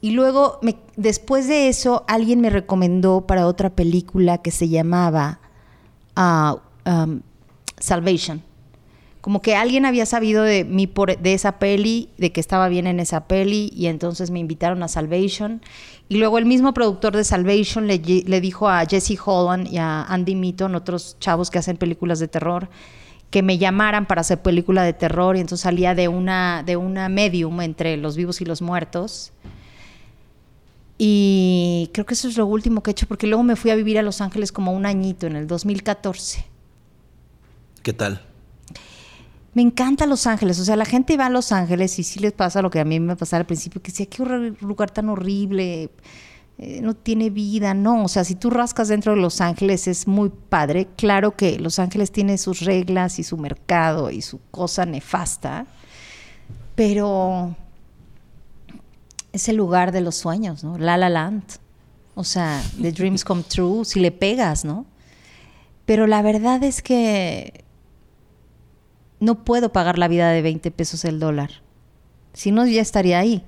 Y 0.00 0.10
luego, 0.10 0.60
después 0.96 1.48
de 1.48 1.68
eso, 1.68 2.04
alguien 2.06 2.40
me 2.40 2.50
recomendó 2.50 3.26
para 3.26 3.46
otra 3.46 3.70
película 3.70 4.38
que 4.38 4.50
se 4.50 4.68
llamaba 4.68 5.40
ah, 6.14 6.58
um, 6.84 7.20
Salvation. 7.78 8.42
Como 9.20 9.42
que 9.42 9.56
alguien 9.56 9.86
había 9.86 10.06
sabido 10.06 10.44
de 10.44 10.64
mí 10.64 10.86
por, 10.86 11.18
de 11.18 11.34
esa 11.34 11.58
peli, 11.58 12.10
de 12.16 12.30
que 12.30 12.38
estaba 12.38 12.68
bien 12.68 12.86
en 12.86 13.00
esa 13.00 13.26
peli, 13.26 13.72
y 13.74 13.86
entonces 13.86 14.30
me 14.30 14.38
invitaron 14.38 14.84
a 14.84 14.88
Salvation. 14.88 15.62
Y 16.08 16.18
luego 16.18 16.38
el 16.38 16.44
mismo 16.44 16.72
productor 16.72 17.16
de 17.16 17.24
Salvation 17.24 17.88
le 17.88 18.40
dijo 18.40 18.68
a 18.68 18.84
Jesse 18.86 19.18
Holland 19.24 19.66
y 19.72 19.78
a 19.78 20.04
Andy 20.04 20.36
Meaton, 20.36 20.76
otros 20.76 21.16
chavos 21.18 21.50
que 21.50 21.58
hacen 21.58 21.76
películas 21.76 22.20
de 22.20 22.28
terror, 22.28 22.68
que 23.30 23.42
me 23.42 23.58
llamaran 23.58 24.06
para 24.06 24.20
hacer 24.20 24.40
película 24.40 24.84
de 24.84 24.92
terror. 24.92 25.36
Y 25.36 25.40
entonces 25.40 25.64
salía 25.64 25.96
de 25.96 26.06
una, 26.06 26.62
de 26.64 26.76
una 26.76 27.08
medium 27.08 27.60
entre 27.62 27.96
los 27.96 28.16
vivos 28.16 28.40
y 28.40 28.44
los 28.44 28.62
muertos. 28.62 29.32
Y 30.98 31.90
creo 31.92 32.06
que 32.06 32.14
eso 32.14 32.28
es 32.28 32.36
lo 32.36 32.46
último 32.46 32.82
que 32.82 32.90
he 32.90 32.92
hecho, 32.92 33.06
porque 33.06 33.26
luego 33.26 33.42
me 33.42 33.56
fui 33.56 33.70
a 33.70 33.74
vivir 33.74 33.98
a 33.98 34.02
Los 34.02 34.20
Ángeles 34.20 34.52
como 34.52 34.72
un 34.72 34.86
añito, 34.86 35.26
en 35.26 35.36
el 35.36 35.46
2014. 35.46 36.44
¿Qué 37.82 37.92
tal? 37.92 38.22
Me 39.52 39.62
encanta 39.62 40.06
Los 40.06 40.26
Ángeles, 40.26 40.58
o 40.58 40.64
sea, 40.64 40.76
la 40.76 40.84
gente 40.84 41.16
va 41.16 41.26
a 41.26 41.30
Los 41.30 41.52
Ángeles 41.52 41.98
y 41.98 42.02
sí 42.02 42.20
les 42.20 42.32
pasa 42.32 42.62
lo 42.62 42.70
que 42.70 42.80
a 42.80 42.84
mí 42.84 43.00
me 43.00 43.16
pasaba 43.16 43.40
al 43.40 43.46
principio, 43.46 43.80
que 43.82 43.90
decía, 43.90 44.06
qué 44.06 44.22
lugar 44.60 44.90
tan 44.90 45.08
horrible, 45.08 45.90
eh, 46.58 46.80
no 46.80 46.94
tiene 46.94 47.28
vida, 47.28 47.74
no, 47.74 48.04
o 48.04 48.08
sea, 48.08 48.24
si 48.24 48.34
tú 48.34 48.48
rascas 48.48 48.88
dentro 48.88 49.14
de 49.14 49.20
Los 49.20 49.42
Ángeles 49.42 49.88
es 49.88 50.06
muy 50.06 50.30
padre, 50.30 50.88
claro 50.96 51.36
que 51.36 51.58
Los 51.58 51.78
Ángeles 51.78 52.12
tiene 52.12 52.38
sus 52.38 52.60
reglas 52.60 53.18
y 53.18 53.24
su 53.24 53.36
mercado 53.36 54.10
y 54.10 54.22
su 54.22 54.40
cosa 54.50 54.86
nefasta, 54.86 55.66
pero 56.74 57.54
es 59.36 59.48
el 59.48 59.56
lugar 59.56 59.92
de 59.92 60.00
los 60.00 60.16
sueños, 60.16 60.64
¿no? 60.64 60.78
La 60.78 60.96
La 60.96 61.08
Land, 61.08 61.44
o 62.14 62.24
sea, 62.24 62.62
The 62.80 62.92
Dreams 62.92 63.24
Come 63.24 63.42
True, 63.42 63.84
si 63.84 64.00
le 64.00 64.10
pegas, 64.10 64.64
¿no? 64.64 64.86
Pero 65.84 66.06
la 66.06 66.22
verdad 66.22 66.62
es 66.64 66.82
que 66.82 67.64
no 69.20 69.44
puedo 69.44 69.72
pagar 69.72 69.98
la 69.98 70.08
vida 70.08 70.30
de 70.30 70.42
20 70.42 70.70
pesos 70.72 71.04
el 71.04 71.20
dólar. 71.20 71.62
Si 72.32 72.50
no, 72.50 72.66
ya 72.66 72.82
estaría 72.82 73.18
ahí. 73.18 73.44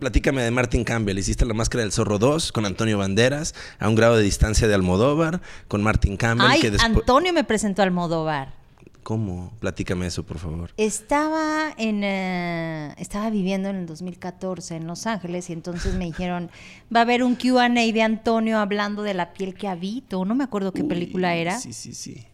Platícame 0.00 0.42
de 0.42 0.50
Martin 0.50 0.84
Campbell. 0.84 1.18
Hiciste 1.18 1.44
La 1.44 1.54
Máscara 1.54 1.82
del 1.82 1.92
Zorro 1.92 2.18
2 2.18 2.52
con 2.52 2.66
Antonio 2.66 2.98
Banderas, 2.98 3.54
a 3.78 3.88
un 3.88 3.94
grado 3.94 4.16
de 4.16 4.22
distancia 4.22 4.66
de 4.66 4.74
Almodóvar, 4.74 5.40
con 5.68 5.82
Martin 5.82 6.16
Campbell. 6.16 6.48
Ay, 6.50 6.60
que 6.60 6.72
Antonio 6.80 7.32
me 7.32 7.44
presentó 7.44 7.82
al 7.82 7.88
Almodóvar. 7.88 8.59
¿Cómo? 9.02 9.52
Platícame 9.60 10.06
eso, 10.06 10.24
por 10.24 10.38
favor. 10.38 10.72
Estaba 10.76 11.74
en 11.76 12.04
eh, 12.04 12.94
estaba 12.98 13.30
viviendo 13.30 13.68
en 13.68 13.76
el 13.76 13.86
2014 13.86 14.76
en 14.76 14.86
Los 14.86 15.06
Ángeles 15.06 15.48
y 15.50 15.52
entonces 15.52 15.94
me 15.94 16.04
dijeron, 16.04 16.50
va 16.94 17.00
a 17.00 17.02
haber 17.02 17.22
un 17.22 17.34
Q&A 17.34 17.68
de 17.68 18.02
Antonio 18.02 18.58
hablando 18.58 19.02
de 19.02 19.14
la 19.14 19.32
piel 19.32 19.54
que 19.54 19.68
habito, 19.68 20.24
no 20.24 20.34
me 20.34 20.44
acuerdo 20.44 20.72
qué 20.72 20.84
película 20.84 21.34
era. 21.34 21.58
Sí, 21.58 21.72
sí, 21.72 21.94
sí. 21.94 22.26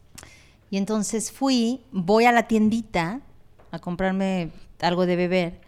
Y 0.70 0.76
entonces 0.76 1.30
fui, 1.30 1.80
voy 1.92 2.24
a 2.24 2.32
la 2.32 2.48
tiendita 2.48 3.20
a 3.70 3.78
comprarme 3.78 4.50
algo 4.80 5.06
de 5.06 5.16
beber. 5.16 5.60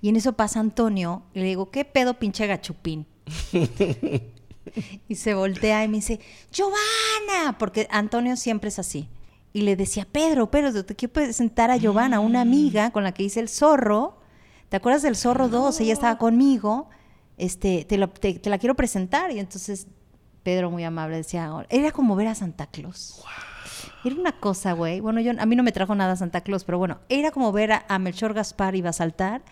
Y 0.00 0.08
en 0.08 0.16
eso 0.16 0.34
pasa 0.34 0.60
Antonio 0.60 1.22
y 1.34 1.40
le 1.40 1.46
digo, 1.46 1.70
¿qué 1.70 1.84
pedo 1.84 2.18
pinche 2.18 2.46
gachupín? 2.46 3.06
y 5.08 5.14
se 5.14 5.34
voltea 5.34 5.84
y 5.84 5.88
me 5.88 5.96
dice, 5.96 6.20
Giovanna, 6.50 7.58
porque 7.58 7.86
Antonio 7.90 8.36
siempre 8.36 8.68
es 8.68 8.78
así. 8.78 9.08
Y 9.56 9.62
le 9.62 9.74
decía, 9.74 10.06
Pedro, 10.10 10.50
Pedro, 10.50 10.84
te 10.84 10.94
quiero 10.94 11.14
presentar 11.14 11.70
a 11.70 11.78
Giovanna, 11.78 12.20
una 12.20 12.42
amiga 12.42 12.90
con 12.90 13.04
la 13.04 13.12
que 13.12 13.22
hice 13.22 13.40
el 13.40 13.48
zorro. 13.48 14.18
¿Te 14.68 14.76
acuerdas 14.76 15.00
del 15.02 15.16
zorro 15.16 15.48
2? 15.48 15.80
Ella 15.80 15.94
estaba 15.94 16.18
conmigo. 16.18 16.90
Este, 17.38 17.86
te, 17.88 17.96
lo- 17.96 18.08
te- 18.10 18.34
te 18.38 18.50
la 18.50 18.58
quiero 18.58 18.74
presentar. 18.74 19.30
Y 19.32 19.38
entonces 19.38 19.86
Pedro, 20.42 20.70
muy 20.70 20.84
amable, 20.84 21.16
decía, 21.16 21.50
era 21.70 21.90
como 21.90 22.16
ver 22.16 22.28
a 22.28 22.34
Santa 22.34 22.66
Claus. 22.66 23.22
Era 24.04 24.14
una 24.16 24.32
cosa, 24.38 24.72
güey. 24.72 25.00
Bueno, 25.00 25.20
yo, 25.20 25.32
a 25.38 25.46
mí 25.46 25.56
no 25.56 25.62
me 25.62 25.72
trajo 25.72 25.94
nada 25.94 26.16
Santa 26.16 26.42
Claus, 26.42 26.64
pero 26.64 26.76
bueno, 26.76 26.98
era 27.08 27.30
como 27.30 27.50
ver 27.50 27.72
a, 27.72 27.86
a 27.88 27.98
Melchor 27.98 28.34
Gaspar 28.34 28.74
iba 28.76 28.90
a 28.90 28.92
saltar 28.92 29.42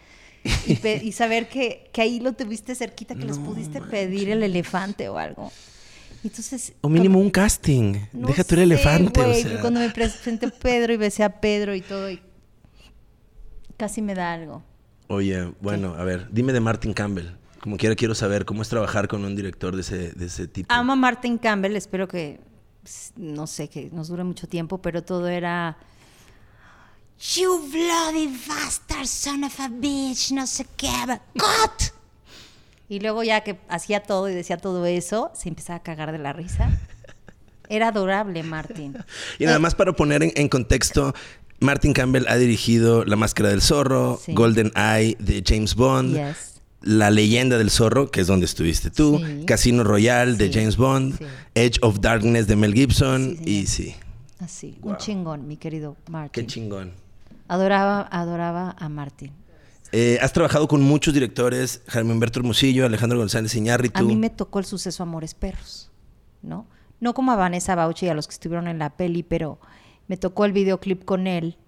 y 1.03 1.13
saber 1.13 1.49
que, 1.49 1.89
que 1.95 2.03
ahí 2.03 2.21
lo 2.21 2.35
tuviste 2.35 2.75
cerquita, 2.75 3.15
que 3.15 3.25
les 3.25 3.39
pudiste 3.39 3.81
pedir 3.81 4.29
el 4.29 4.43
elefante 4.43 5.09
o 5.09 5.17
algo. 5.17 5.51
Entonces. 6.25 6.73
O 6.81 6.89
mínimo 6.89 7.15
como- 7.15 7.25
un 7.27 7.31
casting. 7.31 7.97
no 8.13 8.29
Deja 8.29 8.43
sé, 8.43 8.63
elefante. 8.63 9.21
o 9.21 9.25
güey, 9.25 9.43
sea. 9.43 9.61
Cuando 9.61 9.79
me 9.81 9.91
presenté 9.91 10.49
Pedro 10.49 10.93
y 10.93 10.97
besé 10.97 11.23
a 11.23 11.41
Pedro 11.41 11.75
y 11.75 11.81
todo, 11.83 12.11
y 12.11 12.21
casi 13.77 14.03
me 14.03 14.15
da 14.15 14.33
algo. 14.33 14.63
Oye, 15.09 15.53
bueno, 15.61 15.95
a 15.95 16.05
ver, 16.05 16.29
dime 16.33 16.53
de 16.53 16.61
Martin 16.61 16.95
Campbell. 16.95 17.27
Como 17.61 17.77
quiera, 17.77 17.95
quiero 17.95 18.15
saber 18.15 18.45
cómo 18.45 18.63
es 18.63 18.69
trabajar 18.69 19.07
con 19.09 19.25
un 19.25 19.37
director 19.37 19.75
de 19.75 19.83
ese, 19.83 20.13
de 20.13 20.27
ese 20.27 20.49
tipo. 20.49 20.73
Amo 20.73 20.93
a 20.93 20.97
Martin 20.97 21.39
Campbell, 21.39 21.77
espero 21.77 22.09
que, 22.09 22.41
pues, 22.83 23.13
no 23.17 23.47
sé, 23.47 23.69
que 23.69 23.91
nos 23.91 24.09
dure 24.09 24.25
mucho 24.25 24.47
tiempo, 24.47 24.79
pero 24.79 25.03
todo 25.03 25.29
era... 25.29 25.77
You 27.37 27.71
bloody 27.71 28.35
bastard, 28.49 29.07
son 29.07 29.45
of 29.45 29.59
a 29.61 29.69
bitch, 29.69 30.33
no 30.33 30.47
sé 30.47 30.67
qué, 30.77 30.91
¡Cut! 31.35 31.93
Y 32.89 33.01
luego 33.01 33.23
ya 33.25 33.43
que 33.43 33.59
hacía 33.69 34.03
todo 34.03 34.29
y 34.29 34.35
decía 34.35 34.57
todo 34.59 34.85
eso, 34.87 35.31
se 35.35 35.49
empezaba 35.49 35.79
a 35.79 35.83
cagar 35.83 36.13
de 36.13 36.19
la 36.19 36.33
risa. 36.33 36.71
Era 37.69 37.89
adorable, 37.89 38.43
Martin. 38.43 38.97
Y 39.39 39.47
nada 39.47 39.59
más 39.59 39.75
para 39.75 39.93
poner 39.95 40.23
en, 40.23 40.33
en 40.37 40.49
contexto, 40.49 41.15
Martin 41.61 41.93
Campbell 41.95 42.27
ha 42.29 42.37
dirigido 42.37 43.05
La 43.05 43.17
Máscara 43.17 43.49
del 43.49 43.63
Zorro, 43.63 44.21
Sí. 44.23 44.35
Golden 44.35 44.71
Eye 44.77 45.17
de 45.19 45.43
James 45.47 45.75
Bond, 45.75 46.15
Yes. 46.15 46.61
La 46.83 47.11
Leyenda 47.11 47.57
del 47.57 47.71
Zorro, 47.71 48.11
que 48.11 48.21
es 48.21 48.27
donde 48.27 48.45
estuviste 48.45 48.91
tú, 48.91 49.19
Sí. 49.25 49.47
Casino 49.47 49.83
Royale 49.85 50.35
de 50.35 50.53
James 50.53 50.77
Bond. 50.77 51.19
Edge 51.55 51.79
of 51.81 52.01
Darkness 52.01 52.47
de 52.47 52.57
Mel 52.57 52.75
Gibson 52.75 53.39
y 53.47 53.67
sí, 53.67 53.95
Así, 54.41 54.77
un 54.83 54.99
chingón, 54.99 55.49
mi 55.49 55.57
querido 55.57 55.97
Martin. 56.11 56.45
qué 56.45 56.47
chingón. 56.53 56.93
Adoraba, 57.49 58.03
adoraba 58.11 58.77
a 58.79 58.89
Martín. 58.91 59.33
Eh, 59.97 60.19
has 60.21 60.33
trabajado 60.33 60.67
con 60.67 60.83
muchos 60.83 61.15
directores, 61.15 61.83
Jaime 61.87 62.13
Humberto 62.13 62.41
Hermosillo, 62.41 62.85
Alejandro 62.85 63.17
González 63.17 63.55
Iñárritu. 63.55 64.01
A 64.01 64.03
mí 64.03 64.17
me 64.17 64.29
tocó 64.29 64.59
el 64.59 64.65
suceso 64.65 65.05
Amores 65.05 65.35
Perros, 65.35 65.93
¿no? 66.43 66.67
No 66.99 67.15
como 67.15 67.31
a 67.31 67.37
Vanessa 67.37 67.77
Bauchi 67.77 68.07
y 68.07 68.09
a 68.09 68.15
los 68.15 68.27
que 68.27 68.33
estuvieron 68.33 68.67
en 68.67 68.81
la 68.81 68.97
peli, 68.97 69.23
pero 69.23 69.61
me 70.09 70.17
tocó 70.17 70.47
el 70.47 70.53
videoclip 70.53 71.05
con 71.05 71.29
él. 71.29 71.59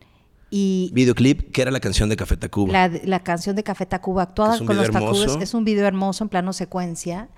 Y 0.51 0.91
videoclip 0.93 1.53
que 1.53 1.63
era 1.63 1.71
la 1.71 1.79
canción 1.79 2.09
de 2.09 2.17
Café 2.17 2.37
Tacuba. 2.37 2.73
La, 2.73 2.89
la 3.05 3.21
canción 3.21 3.55
de 3.55 3.63
Café 3.63 3.87
Tacuba 3.87 4.25
actuada 4.25 4.59
con 4.59 4.77
los 4.77 4.91
Tacubas. 4.91 5.39
Es 5.41 5.55
un 5.55 5.65
video 5.65 5.87
hermoso 5.87 6.25
en 6.25 6.29
plano 6.29 6.53
secuencia 6.53 7.29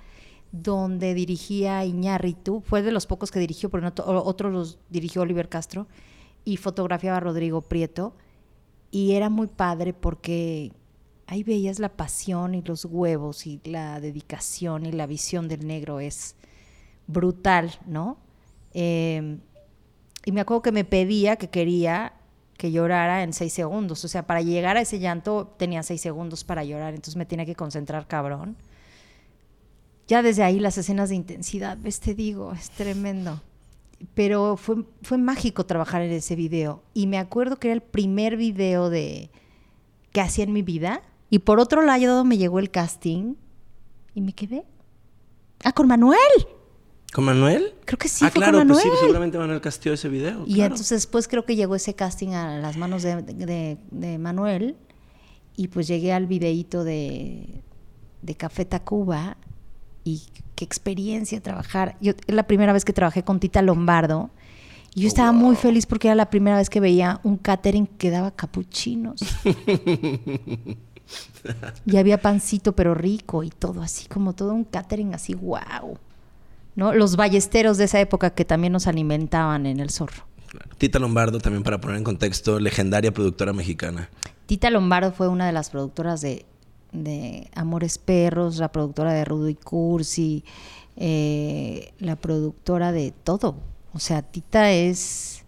donde 0.53 1.13
dirigía 1.13 1.85
Iñárritu. 1.85 2.63
Fue 2.63 2.81
de 2.81 2.93
los 2.93 3.07
pocos 3.07 3.31
que 3.31 3.41
dirigió, 3.41 3.69
pero 3.69 3.93
otro 4.07 4.49
los 4.49 4.79
dirigió 4.89 5.21
Oliver 5.21 5.51
Castro. 5.51 5.87
Y 6.47 6.57
fotografiaba 6.57 7.19
a 7.19 7.21
Rodrigo 7.21 7.61
Prieto. 7.61 8.15
Y 8.91 9.13
era 9.13 9.29
muy 9.29 9.49
padre 9.49 9.93
porque 9.93 10.73
ahí 11.29 11.43
veías 11.43 11.79
la 11.79 11.91
pasión 11.91 12.55
y 12.55 12.63
los 12.63 12.87
huevos 12.87 13.47
y 13.47 13.61
la 13.65 14.01
dedicación 14.01 14.87
y 14.87 14.93
la 14.93 15.07
visión 15.07 15.47
del 15.47 15.67
negro 15.67 16.01
es 16.01 16.35
brutal, 17.07 17.71
¿no? 17.87 18.17
Em, 18.73 19.39
y 20.25 20.33
me 20.33 20.41
acuerdo 20.41 20.63
que 20.63 20.73
me 20.73 20.85
pedía 20.85 21.37
que 21.37 21.51
quería 21.51 22.15
que 22.57 22.73
llorara 22.73 23.23
en 23.23 23.35
seis 23.35 23.53
segundos. 23.53 24.05
O 24.05 24.09
sea, 24.09 24.27
para 24.27 24.41
llegar 24.41 24.79
a 24.79 24.81
ese 24.81 24.99
llanto 24.99 25.55
tenía 25.59 25.83
seis 25.83 26.01
segundos 26.01 26.45
para 26.45 26.65
llorar, 26.65 26.95
entonces 26.95 27.17
me 27.17 27.27
tenía 27.27 27.45
que 27.45 27.55
concentrar 27.55 28.09
cabrón. 28.09 28.57
Ya 30.09 30.23
desde 30.23 30.43
ahí 30.43 30.59
las 30.59 30.79
escenas 30.79 31.11
de 31.11 31.17
intensidad, 31.17 31.77
ves, 31.79 32.01
te 32.01 32.15
digo, 32.15 32.55
es 32.55 32.71
tremendo. 32.71 33.43
Pero 34.15 34.57
fue, 34.57 34.85
fue 35.03 35.19
mágico 35.19 35.67
trabajar 35.67 36.01
en 36.01 36.13
ese 36.13 36.37
video. 36.37 36.83
Y 36.95 37.07
me 37.07 37.19
acuerdo 37.19 37.57
que 37.57 37.69
era 37.69 37.75
el 37.75 37.83
primer 37.83 38.39
video 38.39 38.89
de 38.89 39.31
que 40.13 40.23
hacía 40.23 40.45
en 40.45 40.55
mi 40.55 40.63
vida 40.63 41.03
y 41.31 41.41
por 41.41 41.61
otro 41.61 41.83
lado 41.83 42.25
me 42.25 42.39
llegó 42.39 42.59
el 42.59 42.71
casting 42.71 43.35
y 44.15 44.21
me 44.21 44.33
quedé. 44.33 44.65
Ah, 45.65 45.73
con 45.73 45.89
Manuel. 45.89 46.19
¿Con 47.13 47.25
Manuel? 47.25 47.75
Creo 47.85 47.99
que 47.99 48.09
sí. 48.09 48.25
Ah, 48.25 48.31
fue 48.31 48.41
claro, 48.41 48.59
con 48.59 48.69
pues 48.69 48.79
Manuel. 48.79 48.97
sí, 48.97 49.01
seguramente 49.01 49.39
Manuel 49.39 49.61
casteó 49.61 49.93
ese 49.93 50.09
video. 50.09 50.45
Y 50.47 50.61
entonces 50.61 50.91
después 50.91 51.27
creo 51.29 51.45
que 51.45 51.57
llegó 51.57 51.75
ese 51.75 51.95
casting 51.95 52.31
a 52.31 52.59
las 52.59 52.77
manos 52.77 53.03
de, 53.03 54.19
Manuel. 54.19 54.77
Y 55.57 55.69
pues 55.69 55.89
llegué 55.89 56.13
al 56.13 56.27
videíto 56.27 56.85
de, 56.85 57.63
de 58.23 58.35
Café 58.35 58.65
Tacuba. 58.65 59.37
Y 60.05 60.23
qué 60.55 60.65
experiencia 60.65 61.41
trabajar. 61.43 61.97
Yo, 62.01 62.13
es 62.27 62.35
la 62.35 62.47
primera 62.47 62.73
vez 62.73 62.85
que 62.85 62.93
trabajé 62.93 63.23
con 63.25 63.41
Tita 63.41 63.63
Lombardo. 63.63 64.31
Y 64.95 65.03
yo 65.03 65.09
estaba 65.09 65.33
muy 65.33 65.55
feliz 65.55 65.87
porque 65.87 66.09
era 66.09 66.15
la 66.15 66.31
primera 66.31 66.57
vez 66.57 66.71
que 66.71 66.81
veía 66.81 67.21
un 67.23 67.37
catering 67.37 67.87
que 67.87 68.11
daba 68.11 68.31
capuchinos. 68.33 69.21
y 71.87 71.97
había 71.97 72.21
pancito, 72.21 72.75
pero 72.75 72.95
rico 72.95 73.43
y 73.43 73.51
todo 73.51 73.83
así, 73.83 74.09
como 74.09 74.35
todo 74.35 74.53
un 74.53 74.65
catering 74.65 75.15
así, 75.15 75.35
wow. 75.35 75.99
¿No? 76.77 76.95
Los 76.95 77.17
ballesteros 77.17 77.77
de 77.77 77.85
esa 77.85 78.01
época 78.01 78.31
que 78.31 78.45
también 78.45 78.73
nos 78.73 78.87
alimentaban 78.87 79.67
en 79.67 79.81
el 79.81 79.91
zorro. 79.91 80.29
Tita 80.79 80.99
Lombardo, 80.99 81.39
también 81.41 81.63
para 81.63 81.81
poner 81.81 81.99
en 81.99 82.05
contexto, 82.05 82.61
legendaria 82.61 83.13
productora 83.13 83.53
mexicana. 83.53 84.09
Tita 84.47 84.71
Lombardo 84.71 85.13
fue 85.13 85.29
una 85.29 85.47
de 85.47 85.53
las 85.53 85.71
productoras 85.71 86.21
de, 86.21 86.47
Amores 87.55 87.99
Perros, 87.99 88.59
la 88.59 88.73
productora 88.73 89.13
de 89.13 89.25
Rudo 89.25 89.49
y 89.49 89.55
Cursi, 89.55 90.45
eh, 90.97 91.93
la 91.99 92.17
productora 92.17 92.93
de 92.93 93.13
todo. 93.13 93.57
O 93.93 93.99
sea, 93.99 94.23
Tita 94.23 94.71
es 94.71 95.45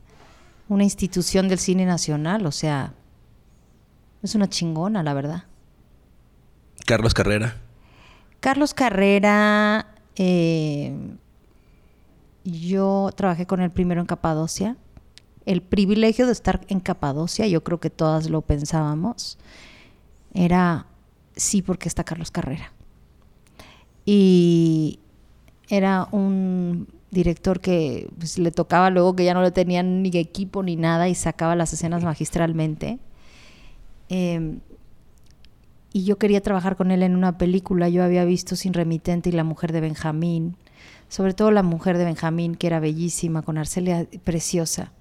una 0.69 0.85
institución 0.85 1.49
del 1.49 1.59
cine 1.59 1.87
nacional, 1.87 2.45
o 2.45 2.53
sea, 2.53 2.93
es 4.23 4.35
una 4.35 4.49
chingona, 4.49 5.03
la 5.03 5.15
verdad. 5.15 5.45
Carlos 6.87 7.15
Carrera. 7.15 7.57
Carlos 8.41 8.75
Carrera, 8.75 9.87
eh, 10.17 10.95
yo 12.45 13.11
trabajé 13.15 13.47
con 13.47 13.61
él 13.61 13.71
primero 13.71 14.01
en 14.01 14.07
Capadocia. 14.07 14.77
El 15.47 15.63
privilegio 15.63 16.27
de 16.27 16.33
estar 16.33 16.61
en 16.69 16.81
Capadocia, 16.81 17.47
yo 17.47 17.63
creo 17.63 17.81
que 17.81 17.91
todas 17.91 18.31
lo 18.31 18.43
pensábamos, 18.43 19.39
era 20.33 20.87
sí 21.37 21.63
porque 21.63 21.89
está 21.89 22.05
Carlos 22.05 22.31
Carrera. 22.31 22.73
Y 24.05 25.01
era 25.69 26.09
un 26.11 26.89
director 27.11 27.61
que 27.61 28.09
pues, 28.19 28.39
le 28.39 28.51
tocaba 28.51 28.91
luego 28.91 29.17
que 29.17 29.25
ya 29.25 29.35
no 29.35 29.43
le 29.43 29.51
tenían 29.51 30.03
ni 30.03 30.11
equipo 30.15 30.63
ni 30.63 30.77
nada 30.77 31.09
y 31.09 31.15
sacaba 31.15 31.57
las 31.57 31.73
escenas 31.73 32.05
magistralmente. 32.05 32.99
Eh, 34.09 34.59
y 35.93 36.05
yo 36.05 36.19
quería 36.19 36.41
trabajar 36.41 36.77
con 36.77 36.91
él 36.91 37.03
en 37.03 37.17
una 37.17 37.37
película. 37.39 37.89
Yo 37.89 38.05
había 38.05 38.25
visto 38.25 38.57
Sin 38.57 38.75
Remitente 38.75 39.29
y 39.29 39.33
La 39.33 39.45
Mujer 39.45 39.73
de 39.73 39.81
Benjamín, 39.81 40.57
sobre 41.09 41.35
todo 41.35 41.51
La 41.51 41.63
Mujer 41.63 41.99
de 41.99 42.05
Benjamín, 42.05 42.55
que 42.55 42.69
era 42.69 42.81
bellísima, 42.81 43.43
con 43.43 43.59
Arcelia 43.59 44.07
preciosa. 44.23 44.93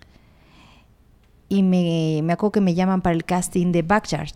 Y 1.47 1.63
me, 1.63 2.21
me 2.23 2.34
acuerdo 2.34 2.54
que 2.54 2.62
me 2.62 2.73
llaman 2.73 3.02
para 3.02 3.15
el 3.15 3.25
casting 3.25 3.71
de 3.71 3.84
Backyard. 3.84 4.34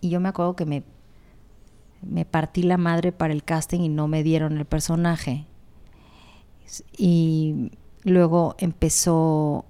Y 0.00 0.10
yo 0.10 0.20
me 0.20 0.28
acuerdo 0.28 0.54
que 0.54 0.66
me, 0.66 0.84
me 2.02 2.24
partí 2.24 2.62
la 2.62 2.76
madre 2.76 3.12
para 3.12 3.32
el 3.32 3.42
casting 3.42 3.80
y 3.80 3.88
no 3.88 4.06
me 4.06 4.22
dieron 4.22 4.56
el 4.58 4.64
personaje. 4.64 5.46
Y 6.96 7.72
luego 8.04 8.54
empezó 8.58 9.64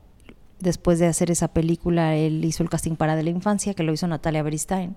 después 0.58 0.98
de 0.98 1.06
hacer 1.06 1.30
esa 1.30 1.48
película, 1.48 2.16
él 2.16 2.44
hizo 2.44 2.62
el 2.62 2.70
casting 2.70 2.96
para 2.96 3.16
De 3.16 3.22
la 3.22 3.30
Infancia, 3.30 3.74
que 3.74 3.82
lo 3.82 3.92
hizo 3.92 4.06
Natalia 4.06 4.42
Beristain. 4.42 4.96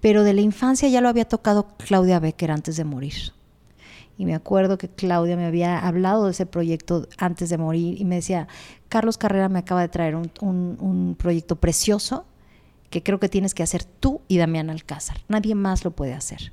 Pero 0.00 0.22
de 0.22 0.34
la 0.34 0.42
infancia 0.42 0.88
ya 0.90 1.00
lo 1.00 1.08
había 1.08 1.24
tocado 1.24 1.66
Claudia 1.78 2.20
Becker 2.20 2.50
antes 2.50 2.76
de 2.76 2.84
morir. 2.84 3.32
Y 4.18 4.26
me 4.26 4.34
acuerdo 4.34 4.76
que 4.76 4.88
Claudia 4.88 5.34
me 5.34 5.46
había 5.46 5.78
hablado 5.78 6.26
de 6.26 6.32
ese 6.32 6.44
proyecto 6.44 7.08
antes 7.16 7.48
de 7.48 7.56
morir 7.56 7.98
y 8.00 8.04
me 8.04 8.16
decía, 8.16 8.46
Carlos 8.90 9.16
Carrera 9.16 9.48
me 9.48 9.60
acaba 9.60 9.80
de 9.80 9.88
traer 9.88 10.14
un, 10.14 10.30
un 10.40 11.16
proyecto 11.18 11.56
precioso 11.56 12.26
que 12.90 13.02
creo 13.02 13.18
que 13.18 13.28
tienes 13.28 13.54
que 13.54 13.62
hacer 13.62 13.82
tú 13.84 14.20
y 14.28 14.36
Damián 14.36 14.70
Alcázar. 14.70 15.16
Nadie 15.26 15.54
más 15.54 15.84
lo 15.84 15.92
puede 15.92 16.12
hacer. 16.12 16.52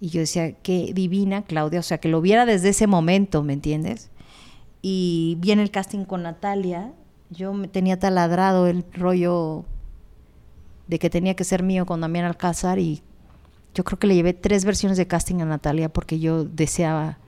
Y 0.00 0.08
yo 0.08 0.20
decía, 0.20 0.52
qué 0.52 0.90
divina 0.92 1.42
Claudia, 1.44 1.78
o 1.78 1.84
sea, 1.84 1.98
que 1.98 2.08
lo 2.08 2.20
viera 2.20 2.44
desde 2.44 2.70
ese 2.70 2.88
momento, 2.88 3.44
¿me 3.44 3.52
entiendes? 3.52 4.10
Y 4.82 5.36
viene 5.38 5.62
el 5.62 5.70
casting 5.70 6.04
con 6.04 6.24
Natalia. 6.24 6.92
Yo 7.30 7.54
me 7.54 7.68
tenía 7.68 7.98
taladrado 7.98 8.66
el 8.66 8.84
rollo 8.92 9.64
de 10.88 10.98
que 10.98 11.08
tenía 11.08 11.34
que 11.34 11.44
ser 11.44 11.62
mío 11.62 11.86
con 11.86 12.00
Damián 12.00 12.26
Alcázar 12.26 12.78
y 12.78 13.02
yo 13.74 13.84
creo 13.84 13.98
que 13.98 14.08
le 14.08 14.16
llevé 14.16 14.34
tres 14.34 14.64
versiones 14.64 14.98
de 14.98 15.06
casting 15.06 15.36
a 15.40 15.46
Natalia 15.46 15.88
porque 15.88 16.18
yo 16.18 16.44
deseaba 16.44 17.18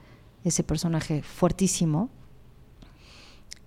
ese 0.43 0.63
personaje 0.63 1.23
fuertísimo. 1.23 2.09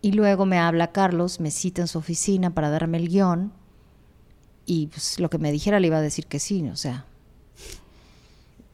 Y 0.00 0.12
luego 0.12 0.46
me 0.46 0.58
habla 0.58 0.92
Carlos, 0.92 1.40
me 1.40 1.50
cita 1.50 1.80
en 1.80 1.88
su 1.88 1.98
oficina 1.98 2.54
para 2.54 2.70
darme 2.70 2.98
el 2.98 3.08
guion 3.08 3.52
y 4.64 4.88
pues 4.88 5.18
lo 5.18 5.30
que 5.30 5.38
me 5.38 5.50
dijera 5.50 5.80
le 5.80 5.88
iba 5.88 5.96
a 5.96 6.02
decir 6.02 6.26
que 6.26 6.38
sí, 6.38 6.68
o 6.68 6.76
sea. 6.76 7.06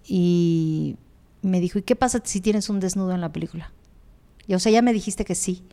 Y 0.06 0.96
me 1.40 1.60
dijo, 1.60 1.78
¿y 1.78 1.82
qué 1.82 1.96
pasa 1.96 2.20
si 2.24 2.40
tienes 2.40 2.68
un 2.68 2.80
desnudo 2.80 3.12
en 3.12 3.20
la 3.22 3.32
película? 3.32 3.72
O 4.52 4.58
sea, 4.58 4.72
ya 4.72 4.82
me 4.82 4.92
dijiste 4.92 5.24
que 5.24 5.34
sí 5.34 5.64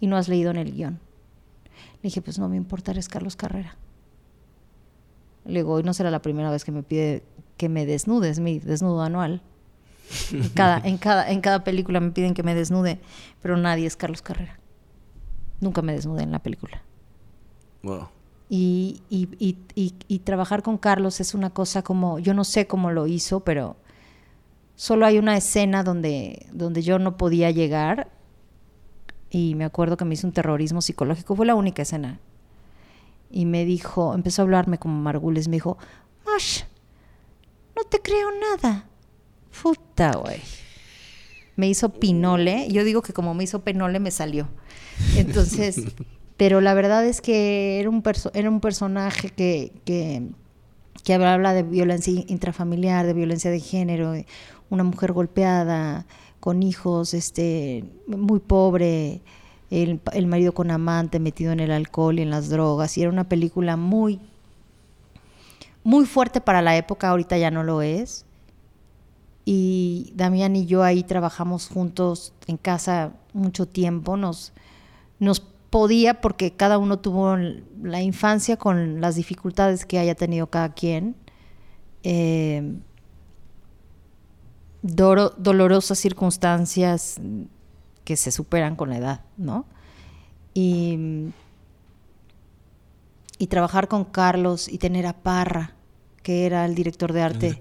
y 0.00 0.06
no 0.06 0.16
has 0.16 0.28
leído 0.28 0.50
en 0.50 0.56
el 0.56 0.72
guion. 0.72 1.00
Le 2.02 2.08
dije, 2.08 2.22
pues 2.22 2.38
no 2.38 2.48
me 2.48 2.56
importa, 2.56 2.92
eres 2.92 3.08
Carlos 3.08 3.36
Carrera. 3.36 3.76
Le 5.44 5.60
digo, 5.60 5.74
hoy 5.74 5.82
no 5.82 5.92
será 5.92 6.10
la 6.10 6.22
primera 6.22 6.50
vez 6.50 6.64
que 6.64 6.72
me 6.72 6.82
pide 6.82 7.22
que 7.56 7.68
me 7.68 7.84
desnude, 7.84 8.30
es 8.30 8.40
mi 8.40 8.58
desnudo 8.58 9.02
anual. 9.02 9.42
En 10.32 10.48
cada, 10.48 10.78
en, 10.78 10.98
cada, 10.98 11.30
en 11.30 11.40
cada 11.40 11.62
película 11.62 12.00
me 12.00 12.10
piden 12.10 12.34
que 12.34 12.42
me 12.42 12.54
desnude, 12.54 13.00
pero 13.42 13.56
nadie 13.56 13.86
es 13.86 13.96
Carlos 13.96 14.22
Carrera. 14.22 14.58
Nunca 15.60 15.82
me 15.82 15.92
desnude 15.92 16.22
en 16.22 16.32
la 16.32 16.38
película. 16.38 16.82
Wow. 17.82 18.08
Y, 18.48 19.02
y, 19.08 19.28
y, 19.38 19.94
y, 20.08 20.18
trabajar 20.20 20.62
con 20.62 20.78
Carlos 20.78 21.20
es 21.20 21.34
una 21.34 21.50
cosa 21.50 21.82
como, 21.82 22.18
yo 22.18 22.34
no 22.34 22.42
sé 22.42 22.66
cómo 22.66 22.90
lo 22.90 23.06
hizo, 23.06 23.40
pero 23.40 23.76
Solo 24.80 25.04
hay 25.04 25.18
una 25.18 25.36
escena 25.36 25.82
donde, 25.82 26.46
donde 26.54 26.80
yo 26.80 26.98
no 26.98 27.18
podía 27.18 27.50
llegar 27.50 28.10
y 29.28 29.54
me 29.54 29.66
acuerdo 29.66 29.98
que 29.98 30.06
me 30.06 30.14
hizo 30.14 30.26
un 30.26 30.32
terrorismo 30.32 30.80
psicológico, 30.80 31.36
fue 31.36 31.44
la 31.44 31.54
única 31.54 31.82
escena. 31.82 32.18
Y 33.30 33.44
me 33.44 33.66
dijo, 33.66 34.14
empezó 34.14 34.40
a 34.40 34.44
hablarme 34.44 34.78
como 34.78 34.98
Margules, 34.98 35.48
me 35.48 35.56
dijo, 35.56 35.76
Mash, 36.24 36.62
no 37.76 37.82
te 37.90 38.00
creo 38.00 38.28
nada. 38.40 38.86
Puta, 39.62 40.12
güey. 40.12 40.40
Me 41.56 41.68
hizo 41.68 41.90
pinole, 41.90 42.66
yo 42.70 42.82
digo 42.82 43.02
que 43.02 43.12
como 43.12 43.34
me 43.34 43.44
hizo 43.44 43.62
pinole 43.62 44.00
me 44.00 44.10
salió. 44.10 44.48
Entonces, 45.14 45.82
pero 46.38 46.62
la 46.62 46.72
verdad 46.72 47.04
es 47.04 47.20
que 47.20 47.80
era 47.80 47.90
un, 47.90 48.02
era 48.32 48.48
un 48.48 48.60
personaje 48.60 49.28
que, 49.28 49.74
que, 49.84 50.22
que 51.04 51.12
habla 51.12 51.52
de 51.52 51.64
violencia 51.64 52.14
intrafamiliar, 52.28 53.04
de 53.04 53.12
violencia 53.12 53.50
de 53.50 53.60
género, 53.60 54.14
una 54.70 54.84
mujer 54.84 55.12
golpeada, 55.12 56.06
con 56.40 56.62
hijos, 56.62 57.12
este, 57.12 57.84
muy 58.06 58.40
pobre, 58.40 59.20
el, 59.70 60.00
el 60.12 60.26
marido 60.26 60.52
con 60.52 60.70
amante 60.70 61.20
metido 61.20 61.52
en 61.52 61.60
el 61.60 61.70
alcohol 61.70 62.18
y 62.18 62.22
en 62.22 62.30
las 62.30 62.48
drogas. 62.48 62.96
Y 62.96 63.02
era 63.02 63.10
una 63.10 63.28
película 63.28 63.76
muy, 63.76 64.20
muy 65.84 66.06
fuerte 66.06 66.40
para 66.40 66.62
la 66.62 66.76
época, 66.76 67.10
ahorita 67.10 67.36
ya 67.36 67.50
no 67.50 67.62
lo 67.62 67.82
es. 67.82 68.24
Y 69.44 70.12
Damián 70.16 70.56
y 70.56 70.66
yo 70.66 70.82
ahí 70.82 71.02
trabajamos 71.02 71.68
juntos 71.68 72.32
en 72.46 72.56
casa 72.56 73.12
mucho 73.32 73.66
tiempo, 73.66 74.16
nos, 74.16 74.52
nos 75.18 75.40
podía 75.70 76.20
porque 76.20 76.52
cada 76.52 76.78
uno 76.78 76.98
tuvo 76.98 77.36
la 77.36 78.02
infancia 78.02 78.56
con 78.56 79.00
las 79.00 79.14
dificultades 79.14 79.86
que 79.86 79.98
haya 79.98 80.14
tenido 80.14 80.48
cada 80.48 80.74
quien. 80.74 81.16
Eh, 82.02 82.76
dolorosas 84.82 85.98
circunstancias 85.98 87.20
que 88.04 88.16
se 88.16 88.32
superan 88.32 88.76
con 88.76 88.90
la 88.90 88.98
edad, 88.98 89.20
¿no? 89.36 89.66
Y, 90.54 91.28
y 93.38 93.46
trabajar 93.46 93.88
con 93.88 94.04
Carlos 94.04 94.68
y 94.68 94.78
tener 94.78 95.06
a 95.06 95.14
Parra, 95.14 95.74
que 96.22 96.46
era 96.46 96.64
el 96.64 96.74
director 96.74 97.12
de 97.12 97.22
arte, 97.22 97.58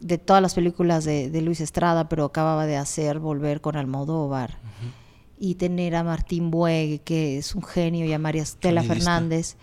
de, 0.00 0.18
todas 0.18 0.42
las 0.42 0.54
películas 0.54 1.04
de, 1.04 1.40
Luis 1.42 1.60
Estrada, 1.60 2.08
pero 2.08 2.24
acababa 2.24 2.66
de 2.66 2.76
hacer 2.76 3.18
Volver 3.18 3.60
con 3.60 3.76
Almodóvar. 3.76 4.58
Y 5.38 5.56
tener 5.56 5.96
a 5.96 6.02
Martín 6.02 6.50
Bueg, 6.50 7.02
que 7.02 7.36
es 7.36 7.54
un 7.54 7.62
genio, 7.62 8.06
y 8.06 8.12
a 8.12 8.18
María 8.18 8.42
Estela 8.42 8.82
Fernández. 8.82 9.56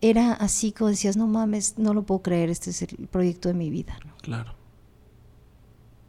Era 0.00 0.32
así 0.32 0.72
como 0.72 0.90
decías, 0.90 1.16
no 1.16 1.26
mames, 1.26 1.76
no 1.76 1.92
lo 1.92 2.04
puedo 2.04 2.22
creer, 2.22 2.48
este 2.48 2.70
es 2.70 2.82
el 2.82 3.08
proyecto 3.08 3.48
de 3.48 3.54
mi 3.54 3.68
vida. 3.68 3.98
Claro. 4.22 4.57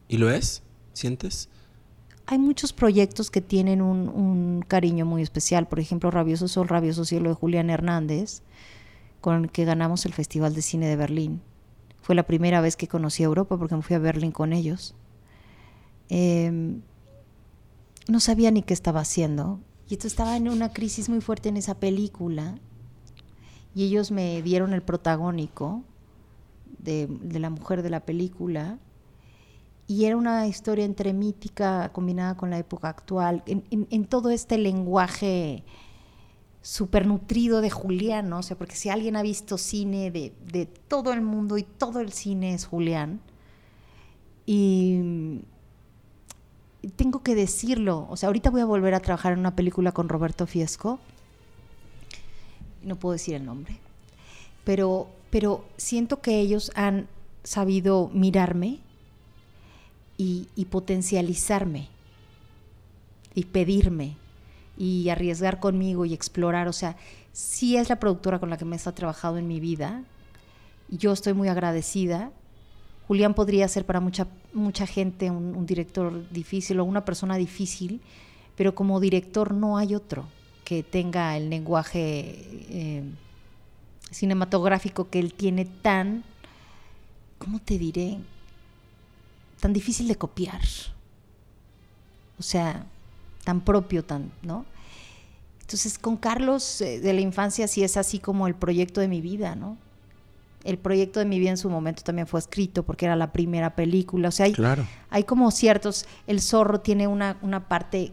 ¿Y 0.10 0.18
lo 0.18 0.30
es? 0.30 0.64
¿Sientes? 0.92 1.48
hay 2.32 2.38
muchos 2.38 2.74
proyectos 2.74 3.32
que 3.32 3.42
tienen 3.42 3.82
un, 3.82 4.64
cariño 4.68 5.04
muy 5.04 5.24
especial. 5.24 5.68
Por 5.68 5.80
ejemplo, 5.80 6.12
Rabioso 6.12 6.48
Sol, 6.48 6.68
Rabioso 6.68 7.04
Cielo 7.04 7.30
de 7.30 7.36
Julián 7.36 7.72
Hernández, 7.72 8.44
con 9.20 9.46
el 9.46 9.52
que 9.52 9.66
ganamos 9.66 10.06
el 10.06 10.14
Festival 10.14 10.54
de 10.54 10.62
Cine 10.62 10.86
de 10.86 10.96
Berlín. 10.96 11.42
Fue 12.04 12.14
la 12.14 12.28
primera 12.28 12.62
vez 12.62 12.76
que 12.76 12.88
conocí 12.88 13.24
a 13.24 13.26
Europa 13.26 13.58
porque 13.58 13.76
me 13.76 13.82
fui 13.82 13.96
a 13.96 14.00
Berlín 14.00 14.32
con 14.32 14.54
ellos. 14.54 14.94
Em, 16.10 16.84
no 18.08 18.20
sabía 18.20 18.52
ni 18.52 18.62
qué 18.62 18.76
estaba 18.76 19.00
haciendo. 19.00 19.60
Y 19.90 19.96
esto 19.96 20.06
estaba 20.06 20.38
en 20.38 20.50
una 20.50 20.72
crisis 20.72 21.10
muy 21.10 21.22
fuerte 21.22 21.50
en 21.50 21.58
esa 21.58 21.80
película. 21.80 22.60
Y 23.74 23.86
ellos 23.86 24.12
me 24.12 24.44
dieron 24.44 24.74
el 24.74 24.84
protagónico 24.84 25.82
de, 26.78 27.08
de 27.08 27.40
la 27.40 27.50
mujer 27.50 27.82
de 27.82 27.90
la 27.90 28.02
película 28.02 28.78
y 29.90 30.06
era 30.06 30.16
una 30.16 30.46
historia 30.46 30.86
entre 30.86 31.14
mítica 31.14 31.90
combinada 31.92 32.38
con 32.38 32.52
la 32.52 32.60
época 32.60 32.90
actual, 32.90 33.42
en, 33.48 34.06
todo 34.06 34.30
este 34.30 34.60
lenguaje 34.60 35.64
súper 36.62 37.08
nutrido 37.08 37.60
de 37.60 37.72
Julián, 37.72 38.30
¿no? 38.30 38.38
O 38.38 38.44
sea, 38.44 38.56
porque 38.56 38.76
si 38.76 38.90
alguien 38.90 39.16
ha 39.16 39.24
visto 39.24 39.58
cine 39.58 40.12
de, 40.12 40.32
de, 40.46 40.68
todo 40.68 41.12
el 41.12 41.22
mundo 41.22 41.58
y 41.58 41.64
todo 41.64 42.02
el 42.02 42.12
cine 42.12 42.54
es 42.54 42.68
Julián. 42.68 43.20
Y 44.46 45.42
tengo 46.96 47.24
que 47.24 47.34
decirlo, 47.34 48.06
o 48.12 48.16
sea, 48.16 48.28
ahorita 48.28 48.52
voy 48.52 48.62
a 48.62 48.66
volver 48.66 48.94
a 48.94 49.00
trabajar 49.00 49.34
en 49.34 49.40
una 49.40 49.56
película 49.56 49.92
con 49.92 50.08
Roberto 50.08 50.46
Fiesco, 50.46 51.00
no 52.84 52.96
puedo 52.96 53.14
decir 53.14 53.34
el 53.34 53.44
nombre, 53.44 53.80
pero, 54.64 55.08
pero 55.32 55.66
siento 55.78 56.22
que 56.22 56.40
ellos 56.40 56.72
han 56.76 57.08
sabido 57.44 58.12
mirarme 58.14 58.82
y, 60.22 60.66
potencializarme 60.66 61.88
y 63.34 63.46
pedirme 63.46 64.18
y 64.78 65.08
arriesgar 65.08 65.62
conmigo 65.62 66.04
y 66.04 66.14
explorar. 66.14 66.68
O 66.68 66.74
sea, 66.74 66.98
sí 67.32 67.78
es 67.78 67.88
la 67.88 68.02
productora 68.02 68.38
con 68.38 68.50
la 68.50 68.58
que 68.58 68.66
me 68.66 68.76
ha 68.76 68.92
trabajado 68.92 69.38
en 69.38 69.48
mi 69.48 69.62
vida. 69.62 70.04
Yo 70.90 71.14
estoy 71.14 71.34
muy 71.34 71.48
agradecida. 71.48 72.32
Julián 73.08 73.34
podría 73.34 73.66
ser 73.70 73.86
para 73.86 74.02
mucha, 74.02 74.28
mucha 74.54 74.86
gente 74.86 75.32
un, 75.32 75.66
director 75.66 76.30
difícil 76.30 76.82
o 76.82 76.84
una 76.84 77.06
persona 77.06 77.38
difícil, 77.38 78.02
pero 78.58 78.76
como 78.76 79.00
director 79.00 79.54
no 79.54 79.78
hay 79.78 79.96
otro 79.96 80.26
que 80.66 80.84
tenga 80.84 81.38
el 81.38 81.50
lenguaje 81.50 82.46
eh, 82.70 83.04
cinematográfico 84.12 85.10
que 85.10 85.20
él 85.20 85.34
tiene 85.34 85.64
tan, 85.64 86.26
¿cómo 87.38 87.60
te 87.60 87.78
diré? 87.78 88.20
Tan 89.60 89.74
difícil 89.74 90.08
de 90.08 90.16
copiar. 90.16 90.62
O 92.38 92.44
sea, 92.44 92.86
tan 93.44 93.62
propio, 93.62 94.04
tan, 94.04 94.32
¿no? 94.42 94.66
Entonces, 95.62 96.00
con 96.00 96.18
Carlos 96.18 96.82
eh, 96.82 97.00
de 97.00 97.14
la 97.14 97.22
infancia 97.22 97.68
sí 97.68 97.84
es 97.84 97.98
así 97.98 98.20
como 98.20 98.48
el 98.48 98.56
proyecto 98.56 99.02
de 99.02 99.08
mi 99.08 99.22
vida, 99.22 99.56
¿no? 99.56 99.78
El 100.64 100.78
proyecto 100.78 101.20
de 101.20 101.26
mi 101.26 101.40
vida 101.40 101.52
en 101.52 101.58
su 101.58 101.70
momento 101.70 102.04
también 102.04 102.28
fue 102.28 102.40
escrito 102.40 102.84
porque 102.84 103.06
era 103.06 103.16
la 103.16 103.32
primera 103.32 103.76
película. 103.76 104.30
O 104.30 104.32
sea, 104.32 104.48
hay, 104.48 104.56
hay 105.10 105.24
como 105.24 105.52
ciertos. 105.52 106.06
El 106.28 106.42
zorro 106.42 106.82
tiene 106.82 107.08
una, 107.08 107.38
una 107.42 107.68
parte 107.68 108.12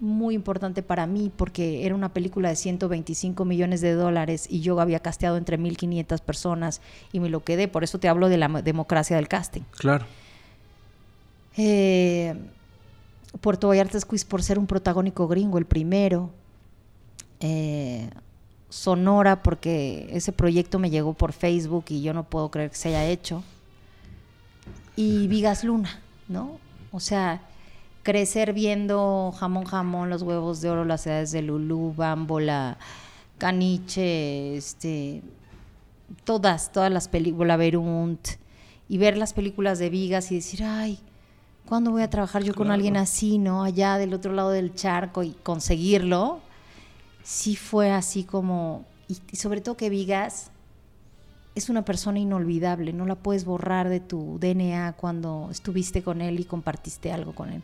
muy 0.00 0.34
importante 0.34 0.82
para 0.82 1.06
mí 1.06 1.30
porque 1.34 1.86
era 1.86 1.94
una 1.94 2.12
película 2.12 2.48
de 2.48 2.56
125 2.56 3.44
millones 3.44 3.80
de 3.80 3.92
dólares 3.92 4.46
y 4.50 4.60
yo 4.60 4.80
había 4.80 5.00
casteado 5.00 5.36
entre 5.36 5.58
1.500 5.58 6.20
personas 6.20 6.80
y 7.12 7.20
me 7.20 7.28
lo 7.28 7.44
quedé. 7.44 7.68
Por 7.68 7.84
eso 7.84 7.98
te 7.98 8.08
hablo 8.08 8.28
de 8.28 8.36
la 8.36 8.48
democracia 8.48 9.16
del 9.16 9.28
casting. 9.28 9.62
Claro. 9.78 10.06
Eh, 11.56 12.34
Puerto 13.40 13.68
Vallarta 13.68 13.98
Squeeze 13.98 14.26
por 14.26 14.42
ser 14.42 14.58
un 14.58 14.66
protagónico 14.66 15.28
gringo, 15.28 15.58
el 15.58 15.66
primero. 15.66 16.30
Eh, 17.40 18.10
Sonora 18.68 19.42
porque 19.42 20.08
ese 20.12 20.32
proyecto 20.32 20.78
me 20.78 20.90
llegó 20.90 21.14
por 21.14 21.32
Facebook 21.32 21.86
y 21.88 22.02
yo 22.02 22.12
no 22.12 22.24
puedo 22.24 22.50
creer 22.50 22.70
que 22.70 22.76
se 22.76 22.88
haya 22.88 23.06
hecho. 23.06 23.42
Y 24.96 25.28
Vigas 25.28 25.62
Luna, 25.64 26.00
¿no? 26.28 26.58
O 26.90 27.00
sea, 27.00 27.42
crecer 28.02 28.52
viendo 28.52 29.32
jamón 29.38 29.64
jamón, 29.64 30.10
los 30.10 30.22
huevos 30.22 30.60
de 30.60 30.70
oro, 30.70 30.84
las 30.84 31.06
edades 31.06 31.32
de 31.32 31.42
Lulú, 31.42 31.94
Bámbola, 31.94 32.78
Caniche, 33.38 34.56
este, 34.56 35.22
todas, 36.24 36.72
todas 36.72 36.90
las 36.90 37.08
películas, 37.08 37.58
Berunt, 37.58 38.28
y 38.88 38.98
ver 38.98 39.16
las 39.16 39.32
películas 39.32 39.78
de 39.78 39.90
Vigas 39.90 40.32
y 40.32 40.36
decir, 40.36 40.64
ay, 40.64 40.98
¿cuándo 41.66 41.90
voy 41.90 42.02
a 42.02 42.08
trabajar 42.08 42.42
yo 42.42 42.54
con 42.54 42.70
alguien 42.70 42.96
así, 42.96 43.38
no? 43.38 43.64
Allá 43.64 43.98
del 43.98 44.14
otro 44.14 44.32
lado 44.32 44.50
del 44.50 44.74
charco 44.74 45.22
y 45.22 45.32
conseguirlo. 45.42 46.40
Sí 47.22 47.56
fue 47.56 47.90
así 47.90 48.24
como, 48.24 48.84
y, 49.08 49.36
sobre 49.36 49.60
todo 49.60 49.76
que 49.76 49.90
Vigas 49.90 50.50
es 51.54 51.68
una 51.68 51.84
persona 51.84 52.18
inolvidable, 52.18 52.92
no 52.92 53.06
la 53.06 53.16
puedes 53.16 53.44
borrar 53.44 53.88
de 53.88 54.00
tu 54.00 54.38
DNA 54.38 54.94
cuando 54.94 55.48
estuviste 55.50 56.02
con 56.02 56.20
él 56.20 56.38
y 56.38 56.44
compartiste 56.44 57.10
algo 57.10 57.34
con 57.34 57.50
él. 57.50 57.62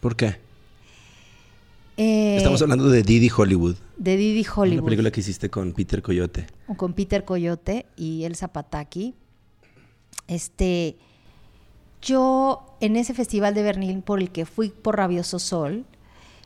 ¿Por 0.00 0.14
qué? 0.14 0.36
Eh, 1.96 2.36
Estamos 2.36 2.62
hablando 2.62 2.88
de 2.88 3.02
Didi 3.02 3.30
Hollywood. 3.34 3.76
De 3.96 4.16
Didi 4.16 4.46
Hollywood. 4.54 4.78
Una 4.80 4.84
película 4.84 5.10
que 5.10 5.20
hiciste 5.20 5.50
con 5.50 5.72
Peter 5.72 6.00
Coyote. 6.00 6.46
Con 6.76 6.92
Peter 6.92 7.24
Coyote 7.24 7.86
y 7.96 8.22
Elsa 8.22 8.48
Pataki. 8.48 9.14
Este, 10.28 10.96
yo, 12.00 12.76
en 12.80 12.96
ese 12.96 13.14
festival 13.14 13.54
de 13.54 13.62
Berlín 13.62 14.02
por 14.02 14.20
el 14.20 14.30
que 14.30 14.46
fui 14.46 14.70
por 14.70 14.96
Rabioso 14.96 15.38
Sol, 15.38 15.84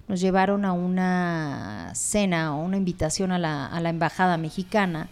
nos 0.09 0.21
llevaron 0.21 0.65
a 0.65 0.73
una 0.73 1.93
cena 1.95 2.57
o 2.57 2.63
una 2.63 2.77
invitación 2.77 3.33
a 3.33 3.39
la, 3.39 3.89
embajada 3.89 4.37
mexicana 4.37 5.09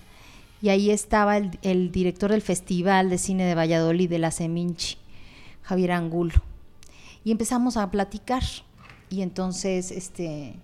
y 0.63 0.69
ahí 0.69 0.91
estaba 0.91 1.37
el, 1.37 1.93
director 1.93 2.31
del 2.31 2.43
Festival 2.43 3.09
de 3.09 3.19
Cine 3.19 3.45
de 3.45 3.55
Valladolid 3.55 4.11
de 4.11 4.19
la 4.19 4.31
Seminci, 4.31 4.97
Javier 5.63 5.93
Angulo. 5.93 6.35
Y 7.25 7.33
empezamos 7.33 7.77
a 7.77 7.91
platicar. 7.91 8.43
Y 9.09 9.23
entonces, 9.23 9.91
este, 9.91 10.55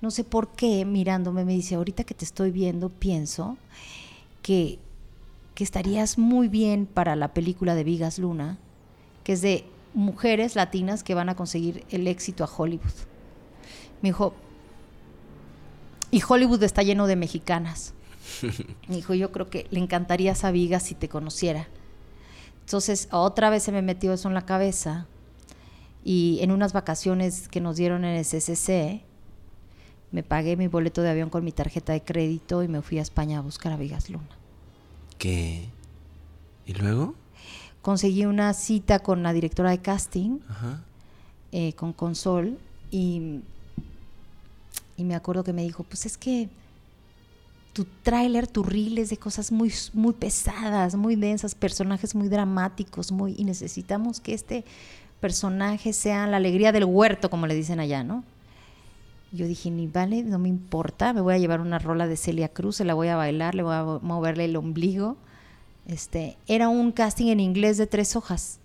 no 0.00 0.10
sé 0.10 0.24
por 0.24 0.48
qué, 0.52 0.84
mirándome, 0.84 1.44
me 1.44 1.52
dice, 1.52 1.74
ahorita 1.74 2.04
que 2.04 2.14
te 2.14 2.24
estoy 2.24 2.50
viendo, 2.50 2.88
pienso 2.88 3.58
que, 4.40 4.78
que 5.54 5.64
estarías 5.64 6.16
muy 6.16 6.48
bien 6.48 6.86
para 6.86 7.16
la 7.16 7.34
película 7.34 7.74
de 7.74 7.84
Vigas 7.84 8.18
Luna, 8.18 8.58
que 9.24 9.32
es 9.32 9.42
de 9.42 9.64
mujeres 9.94 10.56
latinas 10.56 11.02
que 11.02 11.14
van 11.14 11.28
a 11.28 11.36
conseguir 11.36 11.84
el 11.90 12.06
éxito 12.06 12.44
a 12.44 12.50
Hollywood. 12.54 12.92
Me 14.00 14.08
dijo, 14.08 14.34
y 16.10 16.22
Hollywood 16.26 16.62
está 16.62 16.82
lleno 16.82 17.06
de 17.06 17.16
mexicanas. 17.16 17.94
Me 18.88 18.96
dijo, 18.96 19.14
yo 19.14 19.32
creo 19.32 19.48
que 19.48 19.66
le 19.70 19.80
encantaría 19.80 20.34
a 20.40 20.50
Viga 20.50 20.80
si 20.80 20.94
te 20.94 21.08
conociera. 21.08 21.68
Entonces, 22.60 23.08
otra 23.10 23.50
vez 23.50 23.64
se 23.64 23.72
me 23.72 23.82
metió 23.82 24.12
eso 24.12 24.28
en 24.28 24.34
la 24.34 24.46
cabeza. 24.46 25.06
Y 26.04 26.38
en 26.42 26.52
unas 26.52 26.72
vacaciones 26.72 27.48
que 27.48 27.60
nos 27.60 27.76
dieron 27.76 28.04
en 28.04 28.16
el 28.16 28.24
SSC, 28.24 29.02
me 30.10 30.22
pagué 30.22 30.56
mi 30.56 30.68
boleto 30.68 31.02
de 31.02 31.10
avión 31.10 31.30
con 31.30 31.44
mi 31.44 31.52
tarjeta 31.52 31.92
de 31.92 32.02
crédito 32.02 32.62
y 32.62 32.68
me 32.68 32.82
fui 32.82 32.98
a 32.98 33.02
España 33.02 33.38
a 33.38 33.40
buscar 33.40 33.72
a 33.72 33.76
Vigas 33.76 34.10
Luna. 34.10 34.28
¿Qué? 35.18 35.68
¿Y 36.66 36.74
luego? 36.74 37.14
Conseguí 37.82 38.24
una 38.24 38.54
cita 38.54 39.00
con 39.00 39.22
la 39.22 39.32
directora 39.32 39.70
de 39.70 39.78
casting 39.78 40.38
eh, 41.50 41.74
con 41.74 41.92
Consol 41.92 42.58
y, 42.90 43.40
y 44.96 45.04
me 45.04 45.14
acuerdo 45.14 45.44
que 45.44 45.52
me 45.52 45.62
dijo, 45.62 45.82
pues 45.82 46.06
es 46.06 46.16
que 46.16 46.48
tu 47.72 47.86
tráiler, 48.02 48.46
tu 48.46 48.62
reel 48.62 48.98
es 48.98 49.10
de 49.10 49.16
cosas 49.16 49.50
muy, 49.50 49.72
muy 49.94 50.12
pesadas, 50.12 50.94
muy 50.94 51.16
densas, 51.16 51.54
personajes 51.54 52.14
muy 52.14 52.28
dramáticos, 52.28 53.12
muy, 53.12 53.34
y 53.36 53.44
necesitamos 53.44 54.20
que 54.20 54.34
este 54.34 54.64
personaje 55.20 55.92
sea 55.92 56.26
la 56.26 56.36
alegría 56.36 56.72
del 56.72 56.84
huerto, 56.84 57.30
como 57.30 57.46
le 57.46 57.54
dicen 57.54 57.80
allá, 57.80 58.04
¿no? 58.04 58.24
Yo 59.30 59.46
dije, 59.46 59.70
ni 59.70 59.86
vale, 59.86 60.22
no 60.22 60.38
me 60.38 60.50
importa, 60.50 61.14
me 61.14 61.22
voy 61.22 61.34
a 61.34 61.38
llevar 61.38 61.60
una 61.62 61.78
rola 61.78 62.06
de 62.06 62.18
Celia 62.18 62.48
Cruz, 62.48 62.76
se 62.76 62.84
la 62.84 62.92
voy 62.92 63.08
a 63.08 63.16
bailar, 63.16 63.54
le 63.54 63.62
voy 63.62 63.74
a 63.74 63.84
moverle 64.02 64.44
el 64.44 64.56
ombligo. 64.56 65.16
Este, 65.86 66.36
era 66.46 66.68
un 66.68 66.92
casting 66.92 67.26
en 67.26 67.40
inglés 67.40 67.76
de 67.76 67.86
tres 67.86 68.16
hojas. 68.16 68.58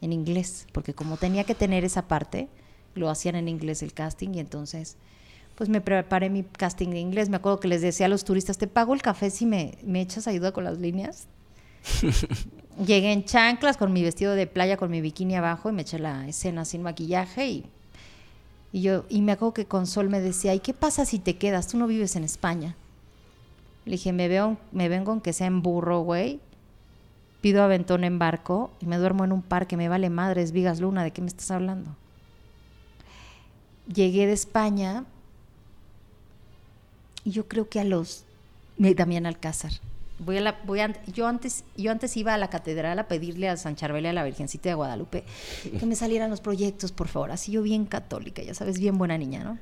En 0.00 0.12
inglés, 0.12 0.66
porque 0.72 0.94
como 0.94 1.16
tenía 1.16 1.44
que 1.44 1.54
tener 1.54 1.84
esa 1.84 2.08
parte, 2.08 2.48
lo 2.94 3.08
hacían 3.08 3.36
en 3.36 3.48
inglés 3.48 3.82
el 3.82 3.92
casting 3.94 4.30
y 4.34 4.40
entonces 4.40 4.96
pues 5.54 5.68
me 5.68 5.80
preparé 5.80 6.30
mi 6.30 6.42
casting 6.44 6.88
de 6.88 6.98
inglés. 6.98 7.28
Me 7.28 7.36
acuerdo 7.36 7.60
que 7.60 7.68
les 7.68 7.82
decía 7.82 8.06
a 8.06 8.08
los 8.08 8.24
turistas, 8.24 8.58
te 8.58 8.66
pago 8.66 8.94
el 8.94 9.02
café 9.02 9.30
si 9.30 9.46
me, 9.46 9.78
me 9.84 10.00
echas 10.00 10.26
ayuda 10.26 10.52
con 10.52 10.64
las 10.64 10.78
líneas. 10.78 11.26
Llegué 12.86 13.12
en 13.12 13.24
chanclas 13.24 13.76
con 13.76 13.92
mi 13.92 14.02
vestido 14.02 14.34
de 14.34 14.46
playa, 14.46 14.76
con 14.76 14.90
mi 14.90 15.00
bikini 15.00 15.36
abajo 15.36 15.68
y 15.68 15.72
me 15.72 15.82
eché 15.82 15.98
la 15.98 16.26
escena 16.26 16.64
sin 16.64 16.82
maquillaje 16.82 17.46
y, 17.46 17.66
y 18.72 18.82
yo 18.82 19.04
y 19.08 19.20
me 19.20 19.32
acuerdo 19.32 19.54
que 19.54 19.66
con 19.66 19.86
Sol 19.86 20.08
me 20.08 20.20
decía, 20.20 20.54
¿y 20.54 20.60
qué 20.60 20.72
pasa 20.72 21.04
si 21.04 21.18
te 21.18 21.36
quedas? 21.36 21.68
Tú 21.68 21.76
no 21.76 21.86
vives 21.86 22.16
en 22.16 22.24
España. 22.24 22.76
Le 23.84 23.92
dije, 23.92 24.12
me, 24.12 24.28
vengo 24.88 25.12
aunque 25.12 25.32
sea 25.32 25.46
en 25.46 25.62
burro, 25.62 26.00
güey. 26.00 26.40
Pido 27.40 27.62
aventón 27.62 28.04
en 28.04 28.18
barco 28.18 28.70
y 28.80 28.86
me 28.86 28.96
duermo 28.96 29.24
en 29.24 29.32
un 29.32 29.42
parque. 29.42 29.76
Me 29.76 29.88
vale 29.88 30.10
madres, 30.10 30.52
Vigas 30.52 30.80
Luna, 30.80 31.02
¿de 31.02 31.10
qué 31.10 31.20
me 31.20 31.28
estás 31.28 31.50
hablando? 31.50 31.96
Llegué 33.92 34.26
de 34.26 34.32
España 34.32 35.04
y 37.24 37.32
yo 37.32 37.48
creo 37.48 37.68
que 37.68 37.80
a 37.80 37.84
los 37.84 38.24
Damián 38.78 39.26
Alcázar. 39.26 39.72
Voy 40.20 40.36
a 40.36 40.40
la, 40.40 40.60
voy 40.64 40.78
a, 40.78 40.92
yo, 41.06 41.26
antes, 41.26 41.64
yo 41.76 41.90
antes 41.90 42.16
iba 42.16 42.32
a 42.32 42.38
la 42.38 42.48
catedral 42.48 42.96
a 43.00 43.08
pedirle 43.08 43.48
a 43.48 43.56
San 43.56 43.74
Charbel 43.74 44.04
y 44.04 44.08
a 44.08 44.12
la 44.12 44.22
Virgencita 44.22 44.68
de 44.68 44.76
Guadalupe 44.76 45.24
que 45.80 45.84
me 45.84 45.96
salieran 45.96 46.30
los 46.30 46.40
proyectos, 46.40 46.92
por 46.92 47.08
favor. 47.08 47.32
Así 47.32 47.50
yo 47.50 47.62
bien 47.62 47.86
católica, 47.86 48.40
ya 48.40 48.54
sabes, 48.54 48.78
bien 48.78 48.98
buena 48.98 49.18
niña, 49.18 49.42
¿no? 49.42 49.58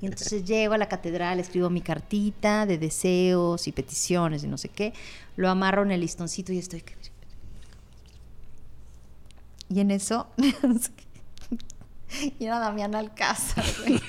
Y 0.00 0.06
entonces 0.06 0.44
llego 0.44 0.74
a 0.74 0.78
la 0.78 0.88
catedral, 0.88 1.40
escribo 1.40 1.70
mi 1.70 1.80
cartita 1.80 2.66
de 2.66 2.78
deseos 2.78 3.66
y 3.68 3.72
peticiones 3.72 4.44
y 4.44 4.46
no 4.46 4.58
sé 4.58 4.68
qué, 4.68 4.92
lo 5.36 5.48
amarro 5.48 5.82
en 5.82 5.90
el 5.90 6.00
listoncito 6.00 6.52
y 6.52 6.58
estoy... 6.58 6.84
Y 9.68 9.80
en 9.80 9.90
eso 9.90 10.28
Y 12.38 12.44
era 12.44 12.58
Damián 12.58 12.94
Alcázar, 12.94 13.64
güey. 13.80 14.00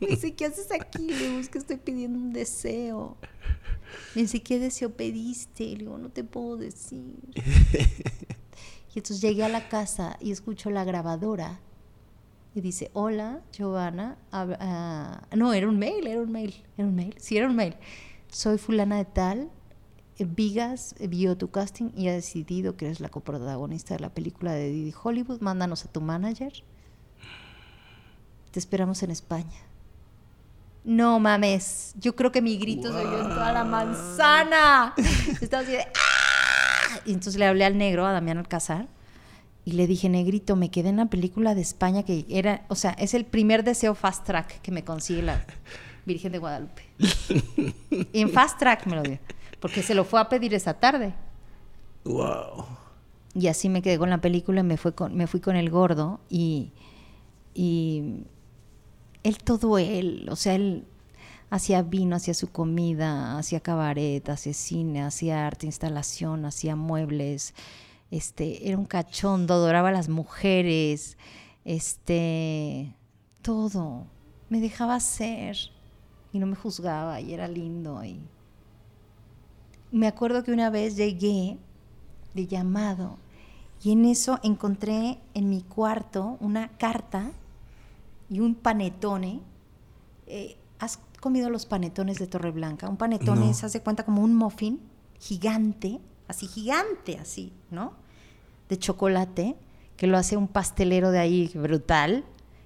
Me 0.00 0.08
dice, 0.08 0.34
¿qué 0.34 0.46
haces 0.46 0.70
aquí? 0.72 1.08
Le 1.08 1.28
digo, 1.28 1.38
es 1.38 1.48
que 1.48 1.58
estoy 1.58 1.76
pidiendo 1.76 2.18
un 2.18 2.32
deseo. 2.32 3.16
Me 4.14 4.22
dice, 4.22 4.42
¿qué 4.42 4.58
deseo 4.58 4.90
pediste? 4.90 5.64
Le 5.64 5.78
digo, 5.78 5.98
no 5.98 6.10
te 6.10 6.24
puedo 6.24 6.56
decir. 6.56 7.14
Y 8.94 9.00
entonces 9.00 9.20
llegué 9.20 9.44
a 9.44 9.50
la 9.50 9.68
casa 9.68 10.16
y 10.18 10.32
escucho 10.32 10.70
la 10.70 10.82
grabadora. 10.82 11.60
Y 12.54 12.60
dice, 12.60 12.90
hola, 12.92 13.40
Giovanna. 13.52 14.16
Ah, 14.32 15.22
no, 15.36 15.52
era 15.52 15.68
un 15.68 15.78
mail, 15.78 16.06
era 16.06 16.20
un 16.20 16.32
mail. 16.32 16.54
Era 16.76 16.88
un 16.88 16.94
mail. 16.94 17.14
Sí, 17.18 17.36
era 17.36 17.46
un 17.46 17.56
mail. 17.56 17.76
Soy 18.28 18.58
fulana 18.58 18.96
de 18.96 19.04
tal. 19.04 19.50
Vigas 20.18 20.96
vio 20.98 21.36
tu 21.36 21.50
casting 21.50 21.90
y 21.94 22.08
ha 22.08 22.12
decidido 22.12 22.76
que 22.76 22.86
eres 22.86 22.98
la 22.98 23.08
coprotagonista 23.08 23.94
de 23.94 24.00
la 24.00 24.08
película 24.08 24.52
de 24.52 24.68
Didi 24.70 24.92
Hollywood. 25.00 25.40
Mándanos 25.40 25.84
a 25.84 25.92
tu 25.92 26.00
manager 26.00 26.64
te 28.50 28.58
esperamos 28.58 29.02
en 29.02 29.10
España. 29.10 29.60
No 30.84 31.20
mames, 31.20 31.94
yo 31.98 32.16
creo 32.16 32.32
que 32.32 32.40
mi 32.40 32.56
grito 32.56 32.90
soy 32.90 33.04
yo 33.04 33.20
en 33.20 33.28
toda 33.28 33.52
la 33.52 33.64
manzana. 33.64 34.94
Estaba 35.40 35.62
así 35.62 35.72
de 35.72 35.82
¡ah! 35.82 37.00
Y 37.04 37.12
entonces 37.12 37.36
le 37.36 37.46
hablé 37.46 37.64
al 37.64 37.76
negro, 37.76 38.06
a 38.06 38.12
Damián 38.12 38.38
Alcázar, 38.38 38.88
y 39.68 39.72
le 39.72 39.86
dije, 39.86 40.08
negrito, 40.08 40.56
me 40.56 40.70
quedé 40.70 40.88
en 40.88 40.96
la 40.96 41.10
película 41.10 41.54
de 41.54 41.60
España 41.60 42.02
que 42.02 42.24
era, 42.30 42.64
o 42.68 42.74
sea, 42.74 42.92
es 42.92 43.12
el 43.12 43.26
primer 43.26 43.64
deseo 43.64 43.94
fast 43.94 44.24
track 44.24 44.62
que 44.62 44.72
me 44.72 44.82
consigue 44.82 45.20
la 45.20 45.44
Virgen 46.06 46.32
de 46.32 46.38
Guadalupe. 46.38 46.84
y 48.14 48.22
en 48.22 48.30
fast 48.30 48.58
track 48.58 48.86
me 48.86 48.96
lo 48.96 49.02
dio, 49.02 49.18
porque 49.60 49.82
se 49.82 49.94
lo 49.94 50.06
fue 50.06 50.20
a 50.20 50.30
pedir 50.30 50.54
esa 50.54 50.72
tarde. 50.72 51.12
Wow. 52.04 52.64
Y 53.34 53.48
así 53.48 53.68
me 53.68 53.82
quedé 53.82 53.98
con 53.98 54.08
la 54.08 54.22
película, 54.22 54.62
me, 54.62 54.78
fue 54.78 54.94
con, 54.94 55.14
me 55.14 55.26
fui 55.26 55.40
con 55.40 55.54
el 55.54 55.68
gordo 55.68 56.18
y, 56.30 56.72
y 57.52 58.24
él 59.22 59.36
todo 59.36 59.76
él, 59.76 60.28
o 60.30 60.36
sea, 60.36 60.54
él 60.54 60.86
hacía 61.50 61.82
vino, 61.82 62.16
hacía 62.16 62.32
su 62.32 62.50
comida, 62.50 63.36
hacía 63.36 63.60
cabaret, 63.60 64.26
hacía 64.30 64.54
cine, 64.54 65.02
hacía 65.02 65.46
arte, 65.46 65.66
instalación, 65.66 66.46
hacía 66.46 66.74
muebles, 66.74 67.52
este, 68.10 68.68
era 68.68 68.78
un 68.78 68.86
cachondo, 68.86 69.54
adoraba 69.54 69.88
a 69.88 69.92
las 69.92 70.08
mujeres, 70.08 71.16
este, 71.64 72.94
todo, 73.42 74.06
me 74.48 74.60
dejaba 74.60 74.98
ser 75.00 75.56
y 76.32 76.38
no 76.38 76.46
me 76.46 76.56
juzgaba 76.56 77.20
y 77.20 77.32
era 77.32 77.48
lindo 77.48 78.02
y 78.04 78.20
me 79.90 80.06
acuerdo 80.06 80.44
que 80.44 80.52
una 80.52 80.70
vez 80.70 80.96
llegué 80.96 81.58
de 82.34 82.46
llamado 82.46 83.18
y 83.82 83.92
en 83.92 84.04
eso 84.04 84.38
encontré 84.42 85.18
en 85.34 85.48
mi 85.48 85.62
cuarto 85.62 86.36
una 86.40 86.68
carta 86.78 87.30
y 88.28 88.40
un 88.40 88.54
panetone. 88.54 89.40
Eh, 90.26 90.56
¿Has 90.78 90.98
comido 91.20 91.48
los 91.48 91.66
panetones 91.66 92.18
de 92.18 92.26
Torreblanca? 92.26 92.88
Un 92.88 92.96
panetone 92.96 93.54
se 93.54 93.66
hace 93.66 93.80
cuenta 93.80 94.04
como 94.04 94.22
un 94.22 94.34
muffin 94.34 94.80
gigante, 95.18 96.00
así 96.28 96.46
gigante, 96.46 97.18
así, 97.18 97.52
¿no? 97.70 97.94
De 98.68 98.78
chocolate, 98.78 99.56
que 99.96 100.06
lo 100.06 100.16
hace 100.16 100.36
un 100.36 100.46
pastelero 100.46 101.10
de 101.10 101.18
ahí 101.18 101.50
brutal, 101.54 102.24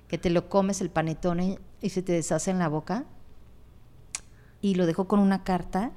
que 0.09 0.19
te 0.19 0.29
lo 0.29 0.49
comes 0.49 0.81
el 0.81 0.91
panetone 0.91 1.59
y 1.81 1.89
se 1.89 2.03
te 2.03 2.13
deshace 2.13 2.51
en 2.51 2.59
la 2.59 2.69
boca. 2.69 3.07
Y 4.61 4.75
lo 4.75 4.85
dejó 4.87 5.09
con 5.09 5.19
una 5.21 5.43
carta 5.43 5.93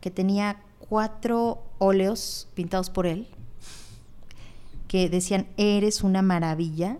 que 0.00 0.10
tenía 0.10 0.62
cuatro 0.78 1.64
óleos 1.78 2.48
pintados 2.54 2.90
por 2.90 3.06
él, 3.06 3.26
que 4.86 5.08
decían, 5.08 5.48
eres 5.56 6.02
una 6.02 6.22
maravilla, 6.22 6.98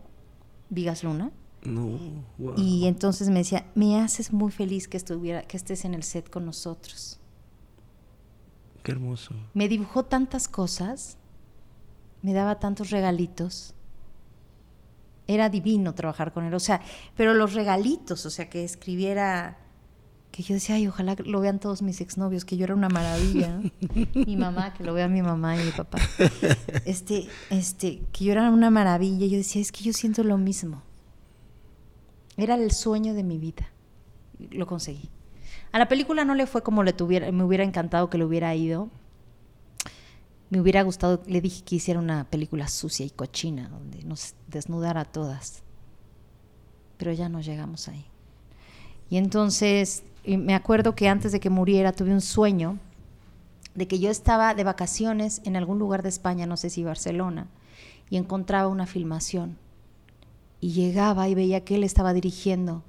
Vigas 0.68 1.04
Luna. 1.04 1.30
Y 2.56 2.86
entonces 2.86 3.28
me 3.30 3.38
decía, 3.38 3.66
me 3.74 4.00
haces 4.00 4.32
muy 4.32 4.50
feliz 4.50 4.88
que 4.88 4.96
estuviera, 4.96 5.42
que 5.42 5.56
estés 5.56 5.84
en 5.84 5.94
el 5.94 6.02
set 6.02 6.28
con 6.28 6.44
nosotros. 6.44 7.17
Qué 8.82 8.92
hermoso. 8.92 9.34
Me 9.54 9.68
dibujó 9.68 10.04
tantas 10.04 10.48
cosas, 10.48 11.18
me 12.22 12.32
daba 12.32 12.58
tantos 12.58 12.90
regalitos. 12.90 13.74
Era 15.26 15.50
divino 15.50 15.94
trabajar 15.94 16.32
con 16.32 16.44
él, 16.44 16.54
o 16.54 16.60
sea, 16.60 16.80
pero 17.16 17.34
los 17.34 17.52
regalitos, 17.52 18.24
o 18.24 18.30
sea, 18.30 18.48
que 18.48 18.64
escribiera, 18.64 19.58
que 20.30 20.42
yo 20.42 20.54
decía, 20.54 20.76
ay, 20.76 20.86
ojalá 20.86 21.16
lo 21.22 21.40
vean 21.40 21.58
todos 21.58 21.82
mis 21.82 22.00
exnovios, 22.00 22.46
que 22.46 22.56
yo 22.56 22.64
era 22.64 22.74
una 22.74 22.88
maravilla. 22.88 23.60
mi 24.14 24.36
mamá, 24.36 24.72
que 24.72 24.84
lo 24.84 24.94
vea 24.94 25.06
mi 25.08 25.20
mamá 25.20 25.60
y 25.60 25.64
mi 25.64 25.70
papá. 25.70 25.98
Este, 26.86 27.28
este, 27.50 28.02
que 28.12 28.24
yo 28.24 28.32
era 28.32 28.50
una 28.50 28.70
maravilla. 28.70 29.26
Yo 29.26 29.36
decía, 29.36 29.60
es 29.60 29.70
que 29.70 29.84
yo 29.84 29.92
siento 29.92 30.24
lo 30.24 30.38
mismo. 30.38 30.82
Era 32.38 32.54
el 32.54 32.70
sueño 32.70 33.12
de 33.12 33.24
mi 33.24 33.36
vida. 33.36 33.68
Lo 34.50 34.66
conseguí. 34.66 35.10
A 35.72 35.78
la 35.78 35.88
película 35.88 36.24
no 36.24 36.34
le 36.34 36.46
fue 36.46 36.62
como 36.62 36.82
le 36.82 36.92
tuviera, 36.92 37.30
me 37.32 37.44
hubiera 37.44 37.64
encantado 37.64 38.10
que 38.10 38.18
le 38.18 38.24
hubiera 38.24 38.54
ido. 38.54 38.88
Me 40.50 40.60
hubiera 40.60 40.82
gustado, 40.82 41.22
le 41.26 41.42
dije 41.42 41.62
que 41.62 41.76
hiciera 41.76 42.00
una 42.00 42.24
película 42.24 42.68
sucia 42.68 43.04
y 43.04 43.10
cochina, 43.10 43.68
donde 43.68 44.02
nos 44.04 44.34
desnudara 44.46 45.02
a 45.02 45.04
todas. 45.04 45.62
Pero 46.96 47.12
ya 47.12 47.28
no 47.28 47.40
llegamos 47.40 47.88
ahí. 47.88 48.06
Y 49.10 49.18
entonces 49.18 50.04
me 50.26 50.54
acuerdo 50.54 50.94
que 50.94 51.08
antes 51.08 51.32
de 51.32 51.40
que 51.40 51.50
muriera 51.50 51.92
tuve 51.92 52.12
un 52.12 52.20
sueño 52.20 52.78
de 53.74 53.86
que 53.86 53.98
yo 53.98 54.10
estaba 54.10 54.54
de 54.54 54.64
vacaciones 54.64 55.40
en 55.44 55.56
algún 55.56 55.78
lugar 55.78 56.02
de 56.02 56.08
España, 56.08 56.46
no 56.46 56.56
sé 56.56 56.70
si 56.70 56.82
Barcelona, 56.82 57.46
y 58.10 58.16
encontraba 58.16 58.68
una 58.68 58.86
filmación 58.86 59.56
y 60.60 60.72
llegaba 60.72 61.28
y 61.28 61.34
veía 61.34 61.64
que 61.64 61.76
él 61.76 61.84
estaba 61.84 62.12
dirigiendo. 62.12 62.82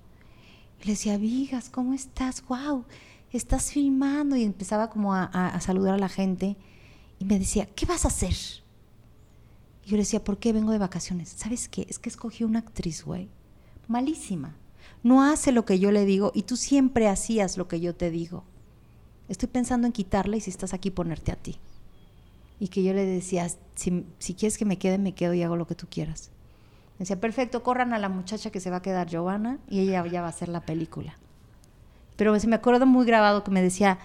Y 0.82 0.86
le 0.86 0.91
decía, 0.93 1.17
Vigas, 1.17 1.69
¿cómo 1.69 1.93
estás? 1.93 2.43
¡Wow! 2.47 2.86
Estás 3.32 3.71
filmando. 3.71 4.36
Y 4.36 4.43
empezaba 4.43 4.89
como 4.89 5.13
a, 5.13 5.59
saludar 5.61 5.95
a 5.95 5.99
la 5.99 6.09
gente. 6.09 6.57
Y 7.19 7.25
me 7.25 7.38
decía, 7.38 7.67
¿qué 7.75 7.86
vas 7.86 8.05
a 8.05 8.09
hacer? 8.09 8.34
Y 9.86 9.89
yo 9.89 9.97
le 9.97 10.03
decía, 10.03 10.23
¿por 10.23 10.38
qué 10.38 10.53
vengo 10.53 10.71
de 10.71 10.77
vacaciones? 10.77 11.30
¿Sabes 11.30 11.67
qué? 11.67 11.86
Es 11.89 11.99
que 11.99 12.09
escogí 12.09 12.43
una 12.43 12.59
actriz, 12.59 13.03
güey. 13.03 13.30
Malísima. 13.88 14.55
No 15.03 15.23
hace 15.23 15.51
lo 15.51 15.65
que 15.65 15.80
yo 15.80 15.91
le 15.91 16.05
digo 16.05 16.32
y 16.34 16.43
tú 16.43 16.57
siempre 16.57 17.07
hacías 17.07 17.57
lo 17.57 17.67
que 17.67 17.80
yo 17.80 17.95
te 17.95 18.11
digo. 18.11 18.43
Estoy 19.27 19.49
pensando 19.49 19.88
en 19.88 19.93
quitarla 19.93 20.38
y 20.38 20.41
si 20.41 20.49
estás 20.49 20.73
aquí 20.73 20.91
ponerte 20.91 21.32
a 21.32 21.36
ti. 21.36 21.57
Y 22.59 22.69
que 22.69 22.84
yo 22.84 22.93
le 22.93 23.05
decía, 23.05 23.47
si, 23.75 24.05
si 24.17 24.34
quieres 24.34 24.57
que 24.57 24.65
me 24.65 24.77
quede, 24.77 24.97
me 24.97 25.13
quedo 25.13 25.34
y 25.34 25.43
hago 25.43 25.55
lo 25.55 25.67
que 25.67 25.75
tú 25.75 25.88
quieras 25.89 26.32
Me 27.00 27.04
decía, 27.04 27.20
perfecto, 27.20 27.64
corran 27.64 27.93
a 27.93 27.97
la 27.97 28.10
muchacha 28.10 28.52
que 28.52 28.60
se 28.60 28.70
va 28.70 28.78
a 28.78 28.82
quedar 28.82 29.08
Giovanna 29.08 29.58
y 29.70 29.80
ella 29.80 30.06
ya 30.06 30.20
va 30.20 30.28
a 30.28 30.32
hacer 30.32 30.50
la 30.50 30.60
película. 30.60 31.18
Pero 32.18 32.38
se 32.38 32.47
me 32.47 32.58
acuerdo 32.58 32.86
muy 32.86 33.06
grabado 33.06 33.41
que 33.45 33.52
me 33.52 33.62
decía, 33.62 34.00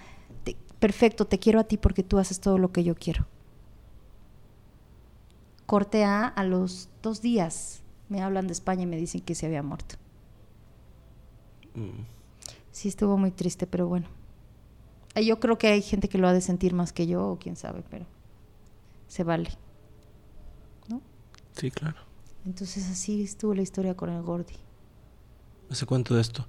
perfecto, 0.79 1.25
te 1.25 1.37
quiero 1.37 1.59
a 1.59 1.65
ti 1.65 1.75
porque 1.75 2.03
tú 2.03 2.19
haces 2.19 2.39
todo 2.39 2.57
lo 2.57 2.71
que 2.71 2.85
yo 2.85 2.95
quiero. 2.95 3.27
Corte 5.65 6.05
A, 6.05 6.25
a 6.25 6.43
los 6.45 6.87
dos 7.01 7.21
días 7.21 7.83
me 8.07 8.21
hablan 8.21 8.47
de 8.47 8.53
España 8.53 8.83
y 8.83 8.85
me 8.85 8.95
dicen 8.95 9.19
que 9.19 9.35
se 9.35 9.45
había 9.45 9.61
muerto. 9.61 9.95
Mm. 11.73 12.05
Sí, 12.71 12.87
estuvo 12.87 13.17
muy 13.17 13.31
triste, 13.31 13.67
pero 13.67 13.87
bueno. 13.89 14.07
Yo 15.21 15.41
creo 15.41 15.57
que 15.57 15.67
hay 15.67 15.81
gente 15.81 16.07
que 16.07 16.17
lo 16.17 16.29
ha 16.29 16.33
de 16.33 16.39
sentir 16.39 16.73
más 16.73 16.93
que 16.93 17.07
yo, 17.07 17.27
o 17.27 17.39
quién 17.39 17.57
sabe, 17.57 17.83
pero 17.89 18.05
se 19.09 19.25
vale. 19.25 19.49
¿No? 20.87 21.01
Sí, 21.53 21.71
claro. 21.71 21.97
Entonces 22.45 22.89
así 22.89 23.23
estuvo 23.23 23.53
la 23.53 23.61
historia 23.61 23.95
con 23.95 24.09
el 24.09 24.21
Gordi. 24.21 24.55
¿Hace 25.69 25.85
cuánto 25.85 26.13
de 26.13 26.21
esto? 26.21 26.47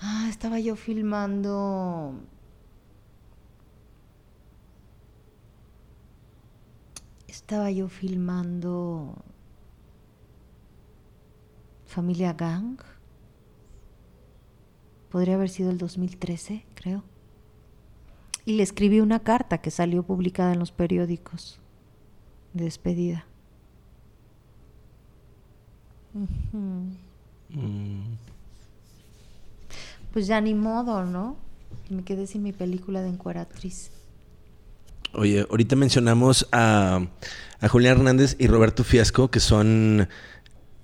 Ah, 0.00 0.26
estaba 0.30 0.58
yo 0.58 0.76
filmando 0.76 2.14
estaba 7.52 7.70
yo 7.70 7.88
filmando 7.88 9.14
Familia 11.84 12.32
Gang. 12.32 12.78
Podría 15.10 15.34
haber 15.34 15.50
sido 15.50 15.70
el 15.70 15.76
2013, 15.76 16.64
creo. 16.74 17.04
Y 18.46 18.54
le 18.54 18.62
escribí 18.62 19.00
una 19.00 19.18
carta 19.20 19.58
que 19.58 19.70
salió 19.70 20.02
publicada 20.02 20.54
en 20.54 20.60
los 20.60 20.72
periódicos 20.72 21.60
de 22.54 22.64
despedida. 22.64 23.26
Mm. 26.14 28.02
Pues 30.12 30.26
ya 30.26 30.40
ni 30.40 30.54
modo, 30.54 31.04
¿no? 31.04 31.36
Me 31.88 32.04
quedé 32.04 32.26
sin 32.26 32.42
mi 32.42 32.52
película 32.52 33.02
de 33.02 33.08
encueratriz. 33.08 33.90
Oye, 35.14 35.46
ahorita 35.48 35.76
mencionamos 35.76 36.48
a, 36.52 37.06
Julián 37.68 37.98
Hernández 37.98 38.36
y 38.38 38.46
Roberto 38.46 38.82
Fiasco, 38.82 39.30
que 39.30 39.40
son 39.40 40.08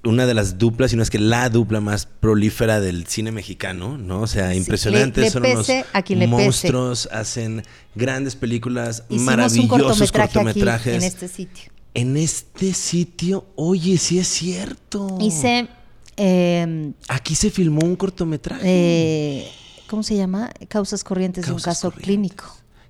una 0.04 0.26
de 0.26 0.34
las 0.34 0.58
duplas, 0.58 0.92
y 0.92 0.96
no 0.96 1.02
es 1.02 1.10
que 1.10 1.18
la 1.18 1.48
dupla 1.48 1.80
más 1.80 2.06
prolífera 2.06 2.80
del 2.80 3.06
cine 3.06 3.32
mexicano, 3.32 3.98
¿no? 3.98 4.20
O 4.20 4.26
sea, 4.26 4.54
impresionantes, 4.54 5.32
son 5.32 5.44
unos 5.44 6.28
monstruos, 6.28 7.08
hacen 7.10 7.62
grandes 7.94 8.36
películas, 8.36 9.04
maravillosos 9.08 10.12
cortometrajes. 10.12 10.94
en 10.94 11.02
este 11.02 11.28
sitio. 11.28 11.72
En 12.00 12.16
este 12.16 12.74
sitio, 12.74 13.46
oye, 13.56 13.98
sí 13.98 14.20
es 14.20 14.28
cierto. 14.28 15.18
Hice. 15.20 15.68
Em, 16.16 16.94
Aquí 17.08 17.34
se 17.34 17.50
filmó 17.50 17.84
un 17.84 17.96
cortometraje. 17.96 18.62
Eh, 18.64 19.48
¿Cómo 19.88 20.04
se 20.04 20.16
llama? 20.16 20.50
Causas 20.68 21.02
corrientes 21.02 21.46
de 21.46 21.52
un 21.52 21.60
caso 21.60 21.90
clínico 21.90 22.44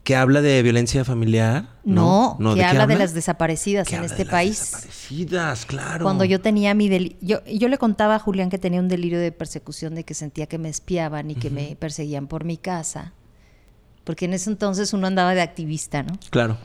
que 0.08 0.16
habla 0.16 0.40
de 0.40 0.62
violencia 0.62 1.04
familiar. 1.04 1.68
No, 1.84 2.38
que 2.54 2.64
habla 2.64 2.86
de 2.86 2.96
las 2.96 3.12
desaparecidas 3.12 3.92
en 3.92 4.04
este 4.04 4.24
país. 4.24 4.58
Desaparecidas, 4.58 5.66
claro. 5.66 6.02
Cuando 6.02 6.24
yo 6.24 6.40
tenía 6.40 6.72
mi 6.72 7.16
yo, 7.20 7.44
yo 7.44 7.68
le 7.68 7.76
contaba 7.76 8.14
a 8.14 8.18
Julián 8.18 8.48
que 8.48 8.56
tenía 8.56 8.80
un 8.80 8.88
delirio 8.88 9.20
de 9.20 9.32
persecución, 9.32 9.94
de 9.94 10.04
que 10.04 10.14
sentía 10.14 10.46
que 10.46 10.56
me 10.56 10.70
espiaban 10.70 11.30
y 11.30 11.34
que 11.34 11.50
me 11.50 11.76
perseguían 11.76 12.26
por 12.26 12.44
mi 12.44 12.56
casa. 12.56 13.12
Porque 14.04 14.24
en 14.24 14.32
ese 14.32 14.48
entonces 14.48 14.94
uno 14.94 15.06
andaba 15.06 15.34
de 15.34 15.42
activista, 15.42 16.02
¿no? 16.02 16.18
Claro. 16.30 16.56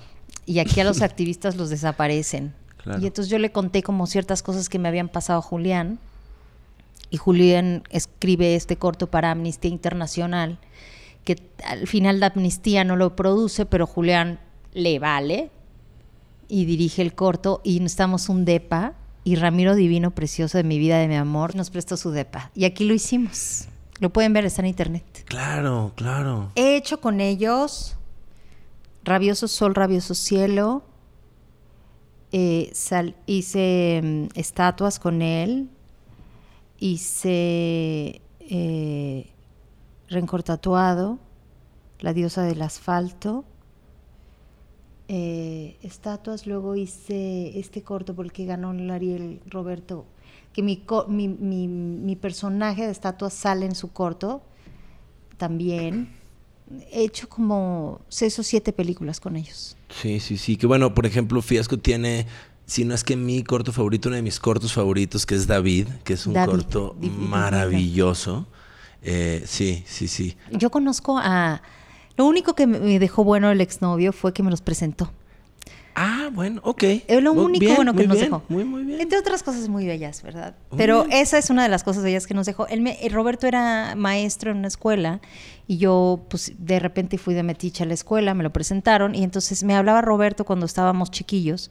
Y 0.46 0.60
aquí 0.60 0.80
a 0.80 0.84
los 0.84 1.02
activistas 1.04 1.56
los 1.56 1.70
desaparecen. 1.70 2.54
Y 3.00 3.08
entonces 3.08 3.30
yo 3.30 3.40
le 3.40 3.52
conté 3.52 3.82
como 3.82 4.08
ciertas 4.08 4.44
cosas 4.44 4.68
que 4.68 4.78
me 4.78 4.90
habían 4.90 5.08
pasado 5.08 5.40
a 5.40 5.42
Julián. 5.42 6.00
Y 7.10 7.18
Julián 7.18 7.84
escribe 7.90 8.56
este 8.56 8.76
corto 8.76 9.08
para 9.08 9.32
Amnistía 9.32 9.72
Internacional 9.72 10.60
que 11.24 11.38
al 11.66 11.88
final 11.88 12.20
la 12.20 12.28
amnistía 12.28 12.84
no 12.84 12.96
lo 12.96 13.16
produce, 13.16 13.66
pero 13.66 13.88
Julián 13.88 14.40
le 14.74 15.00
vale 15.00 15.52
y 16.48 16.66
dirige 16.66 17.02
el 17.02 17.14
corto 17.16 17.62
y 17.64 17.80
necesitamos 17.80 18.30
un 18.30 18.46
DEPA 18.46 18.94
y 19.24 19.36
Ramiro 19.36 19.76
Divino, 19.76 20.12
precioso 20.12 20.58
de 20.58 20.66
mi 20.66 20.80
vida, 20.80 20.98
de 20.98 21.08
mi 21.08 21.16
amor, 21.16 21.56
nos 21.56 21.70
prestó 21.70 21.96
su 21.96 22.12
DEPA. 22.12 22.52
Y 22.56 22.66
aquí 22.66 22.84
lo 22.84 22.94
hicimos. 22.94 23.68
Lo 24.00 24.12
pueden 24.12 24.34
ver, 24.34 24.46
está 24.46 24.62
en 24.62 24.68
internet. 24.68 25.06
Claro, 25.26 25.94
claro. 25.96 26.52
He 26.56 26.76
hecho 26.76 27.00
con 27.00 27.22
ellos 27.22 27.96
Rabioso 29.04 29.48
Sol, 29.48 29.76
Rabioso 29.76 30.14
Cielo. 30.14 30.84
Eh, 32.32 32.74
hice 33.28 34.02
mm, 34.04 34.40
estatuas 34.40 35.00
con 35.00 35.22
él. 35.22 35.70
Hice 36.80 38.22
eh, 38.40 39.30
Rencor 40.10 40.44
Tatuado, 40.44 41.20
La 42.00 42.14
diosa 42.14 42.44
del 42.44 42.62
asfalto, 42.62 43.46
eh, 45.08 45.78
estatuas, 45.82 46.48
luego 46.48 46.76
hice 46.76 47.60
este 47.60 47.84
corto 47.84 48.16
por 48.16 48.26
el 48.26 48.32
que 48.32 48.46
ganó 48.46 48.72
el 48.72 49.42
Roberto, 49.48 50.06
que 50.54 50.62
mi, 50.62 50.82
mi, 51.08 52.16
personaje 52.16 52.86
de 52.86 52.92
estatuas 52.92 53.34
sale 53.34 53.66
en 53.66 53.76
su 53.76 53.92
corto 53.92 54.42
también. 55.38 56.23
He 56.92 57.04
hecho 57.04 57.30
como 57.30 58.02
seis 58.10 58.38
o 58.40 58.44
siete 58.44 58.74
películas 58.74 59.20
con 59.20 59.36
ellos. 59.36 59.76
Sí, 60.02 60.20
sí, 60.20 60.38
sí. 60.38 60.56
Que 60.58 60.66
bueno, 60.66 60.94
por 60.94 61.06
ejemplo, 61.06 61.42
Fiasco 61.42 61.78
tiene 61.78 62.26
si 62.66 62.86
no 62.86 62.96
es 62.96 63.04
que 63.04 63.16
mi 63.16 63.44
corto 63.44 63.72
favorito, 63.72 64.10
uno 64.10 64.16
de 64.16 64.22
mis 64.22 64.40
cortos 64.40 64.74
favoritos, 64.74 65.26
que 65.26 65.36
es 65.36 65.48
David, 65.48 65.88
que 66.04 66.14
es 66.14 66.26
un 66.26 66.34
corto 66.34 66.96
maravilloso. 67.00 68.48
Eh, 69.02 69.44
sí, 69.46 69.84
sí, 69.86 70.08
sí. 70.08 70.38
Yo 70.52 70.72
conozco 70.72 71.20
a... 71.22 71.62
Lo 72.16 72.26
único 72.26 72.54
que 72.54 72.68
me 72.68 73.00
dejó 73.00 73.24
bueno 73.24 73.52
el 73.52 73.60
exnovio 73.60 74.14
fue 74.14 74.34
que 74.34 74.44
me 74.44 74.52
los 74.52 74.62
presentó. 74.62 75.12
Ah, 75.96 76.30
bueno, 76.32 76.62
ok. 76.64 76.84
Es 76.84 77.22
lo 77.22 77.34
único 77.34 77.74
bueno 77.76 77.94
que 77.94 78.08
nos 78.08 78.20
dejó. 78.20 78.44
Muy, 78.50 78.64
muy 78.64 78.84
bien. 78.84 79.02
Entre 79.02 79.18
otras 79.18 79.44
cosas 79.44 79.70
muy 79.70 79.86
bellas, 79.86 80.22
¿verdad? 80.24 80.56
Pero 80.76 81.06
esa 81.10 81.38
es 81.38 81.50
una 81.50 81.64
de 81.64 81.70
las 81.70 81.84
cosas 81.84 82.04
bellas 82.04 82.28
que 82.28 82.34
nos 82.34 82.46
dejó. 82.46 82.68
Él 82.68 82.84
Roberto 83.12 83.48
era 83.48 83.96
maestro 83.96 84.52
en 84.52 84.58
una 84.58 84.68
escuela 84.68 85.22
y 85.68 85.78
yo, 85.78 86.26
pues, 86.30 86.54
de 86.58 86.80
repente 86.80 87.18
fui 87.18 87.34
de 87.34 87.44
metiche 87.44 87.84
a 87.84 87.86
la 87.86 87.94
escuela, 87.94 88.34
me 88.34 88.44
lo 88.44 88.52
presentaron 88.52 89.16
y 89.16 89.24
entonces 89.24 89.64
me 89.64 89.76
hablaba 89.76 90.02
Roberto 90.02 90.46
cuando 90.46 90.66
estábamos 90.66 91.12
chiquillos 91.12 91.70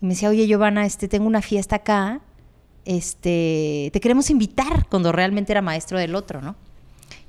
y 0.00 0.06
me 0.06 0.14
decía, 0.14 0.28
oye, 0.28 0.46
Giovanna, 0.46 0.84
este, 0.84 1.08
tengo 1.08 1.26
una 1.26 1.42
fiesta 1.42 1.76
acá 1.76 2.20
este, 2.84 3.90
te 3.92 4.00
queremos 4.00 4.30
invitar 4.30 4.86
cuando 4.88 5.12
realmente 5.12 5.52
era 5.52 5.62
maestro 5.62 5.98
del 5.98 6.14
otro, 6.14 6.40
¿no? 6.40 6.56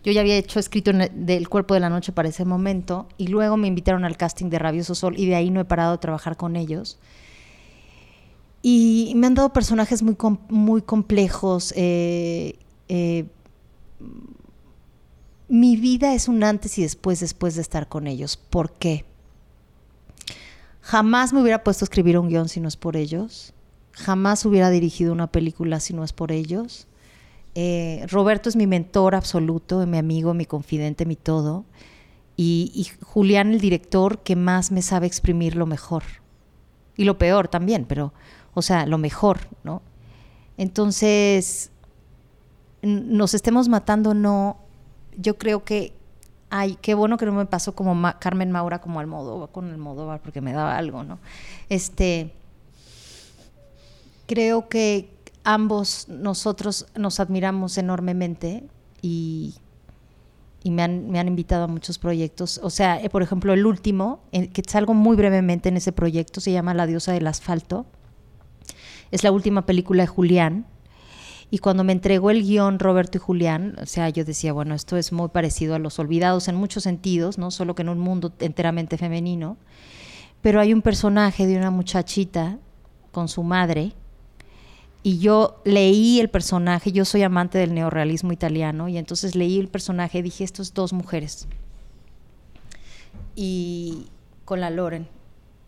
Yo 0.03 0.11
ya 0.11 0.21
había 0.21 0.35
hecho 0.35 0.59
escrito 0.59 0.91
del 0.91 1.49
cuerpo 1.49 1.73
de 1.73 1.79
la 1.79 1.89
noche 1.89 2.11
para 2.11 2.29
ese 2.29 2.45
momento 2.45 3.07
y 3.17 3.27
luego 3.27 3.57
me 3.57 3.67
invitaron 3.67 4.03
al 4.03 4.17
casting 4.17 4.49
de 4.49 4.59
Rabioso 4.59 4.95
Sol 4.95 5.17
y 5.17 5.25
de 5.25 5.35
ahí 5.35 5.49
no 5.49 5.61
he 5.61 5.65
parado 5.65 5.93
de 5.93 5.97
trabajar 5.99 6.35
con 6.35 6.55
ellos. 6.55 6.99
Y 8.61 9.13
me 9.15 9.27
han 9.27 9.33
dado 9.33 9.53
personajes 9.53 10.03
muy, 10.03 10.15
muy 10.49 10.81
complejos. 10.81 11.73
Eh, 11.75 12.57
eh, 12.89 13.25
mi 15.47 15.77
vida 15.77 16.13
es 16.13 16.27
un 16.27 16.43
antes 16.43 16.77
y 16.77 16.81
después, 16.81 17.19
después 17.19 17.55
de 17.55 17.61
estar 17.61 17.87
con 17.87 18.07
ellos. 18.07 18.37
¿Por 18.37 18.73
qué? 18.73 19.05
Jamás 20.81 21.31
me 21.33 21.41
hubiera 21.41 21.63
puesto 21.63 21.83
a 21.83 21.87
escribir 21.87 22.17
un 22.17 22.27
guion 22.27 22.49
si 22.49 22.59
no 22.59 22.67
es 22.67 22.75
por 22.75 22.97
ellos 22.97 23.53
jamás 23.93 24.45
hubiera 24.45 24.69
dirigido 24.69 25.13
una 25.13 25.27
película 25.27 25.79
si 25.79 25.93
no 25.93 26.03
es 26.03 26.13
por 26.13 26.31
ellos. 26.31 26.87
Eh, 27.55 28.05
Roberto 28.09 28.49
es 28.49 28.55
mi 28.55 28.67
mentor 28.67 29.15
absoluto, 29.15 29.85
mi 29.85 29.97
amigo, 29.97 30.33
mi 30.33 30.45
confidente, 30.45 31.05
mi 31.05 31.15
todo. 31.15 31.65
Y, 32.35 32.87
Julián, 33.03 33.51
el 33.53 33.61
director 33.61 34.19
que 34.19 34.35
más 34.35 34.71
me 34.71 34.81
sabe 34.81 35.05
exprimir 35.05 35.55
lo 35.55 35.67
mejor. 35.67 36.03
Y 36.97 37.03
lo 37.05 37.17
peor 37.17 37.47
también, 37.47 37.85
pero, 37.85 38.13
o 38.53 38.61
sea, 38.61 38.85
lo 38.87 38.97
mejor, 38.97 39.41
¿no? 39.63 39.81
Entonces, 40.57 41.71
nos 42.81 43.33
estemos 43.33 43.69
matando, 43.69 44.13
no. 44.13 44.57
Yo 45.15 45.37
creo 45.37 45.63
que, 45.63 45.93
ay, 46.49 46.77
qué 46.81 46.95
bueno 46.95 47.17
que 47.17 47.25
no 47.27 47.33
me 47.33 47.45
pasó 47.45 47.75
como 47.75 47.95
Carmen 48.19 48.51
Maura, 48.51 48.81
como 48.81 48.99
Almodóvar, 48.99 49.51
con 49.51 49.69
Almodóvar, 49.69 50.19
porque 50.21 50.41
me 50.41 50.53
daba 50.53 50.77
algo, 50.77 51.03
¿no? 51.03 51.19
Este, 51.69 52.33
creo 54.25 54.69
que 54.69 55.09
ambos 55.43 56.07
nosotros 56.07 56.87
nos 56.95 57.19
admiramos 57.19 57.77
enormemente 57.77 58.63
y, 59.01 59.55
me, 60.65 60.83
han, 60.83 61.27
invitado 61.27 61.65
a 61.65 61.67
muchos 61.67 61.99
proyectos. 61.99 62.59
O 62.63 62.69
sea, 62.69 63.01
eh, 63.01 63.09
por 63.09 63.21
ejemplo, 63.21 63.53
el 63.53 63.65
último, 63.65 64.21
que 64.31 64.63
salgo 64.67 64.93
muy 64.93 65.15
brevemente 65.17 65.69
en 65.69 65.77
ese 65.77 65.91
proyecto, 65.91 66.39
se 66.39 66.51
llama 66.51 66.73
La 66.73 66.87
diosa 66.87 67.11
del 67.11 67.27
asfalto. 67.27 67.85
Es 69.11 69.23
la 69.23 69.31
última 69.31 69.65
película 69.65 70.03
de 70.03 70.07
Julián. 70.07 70.65
Y 71.51 71.59
cuando 71.59 71.83
me 71.83 71.91
entregó 71.91 72.31
el 72.31 72.41
guion 72.41 72.79
Roberto 72.79 73.17
y 73.17 73.21
Julián, 73.21 73.75
o 73.79 73.85
sea, 73.85 74.09
yo 74.09 74.25
decía, 74.25 74.53
bueno, 74.53 74.73
esto 74.73 74.97
es 74.97 75.11
muy 75.11 75.27
parecido 75.27 75.75
a 75.75 75.79
Los 75.79 75.99
Olvidados 75.99 76.47
en 76.47 76.55
muchos 76.55 76.81
sentidos, 76.83 77.37
no 77.37 77.51
solo 77.51 77.75
que 77.75 77.83
en 77.83 77.89
un 77.89 77.99
mundo 77.99 78.33
enteramente 78.39 78.97
femenino. 78.97 79.57
Pero 80.41 80.59
hay 80.59 80.73
un 80.73 80.81
personaje 80.81 81.45
de 81.45 81.57
una 81.57 81.69
muchachita 81.69 82.57
con 83.11 83.27
su 83.27 83.43
madre 83.43 83.93
y 85.03 85.19
yo 85.19 85.61
leí 85.65 86.21
el 86.21 86.29
personaje, 86.29 86.93
yo 86.93 87.03
soy 87.03 87.23
amante 87.23 87.57
del 87.57 87.73
neorrealismo 87.73 88.31
italiano, 88.31 88.87
y 88.87 88.97
entonces 88.97 89.35
leí 89.35 89.59
el 89.59 89.67
personaje 89.67 90.19
y 90.19 90.21
dije, 90.21 90.45
estos 90.45 90.73
dos 90.73 90.93
mujeres. 90.93 91.47
Y 93.35 94.07
con 94.45 94.61
la 94.61 94.69
Loren. 94.69 95.07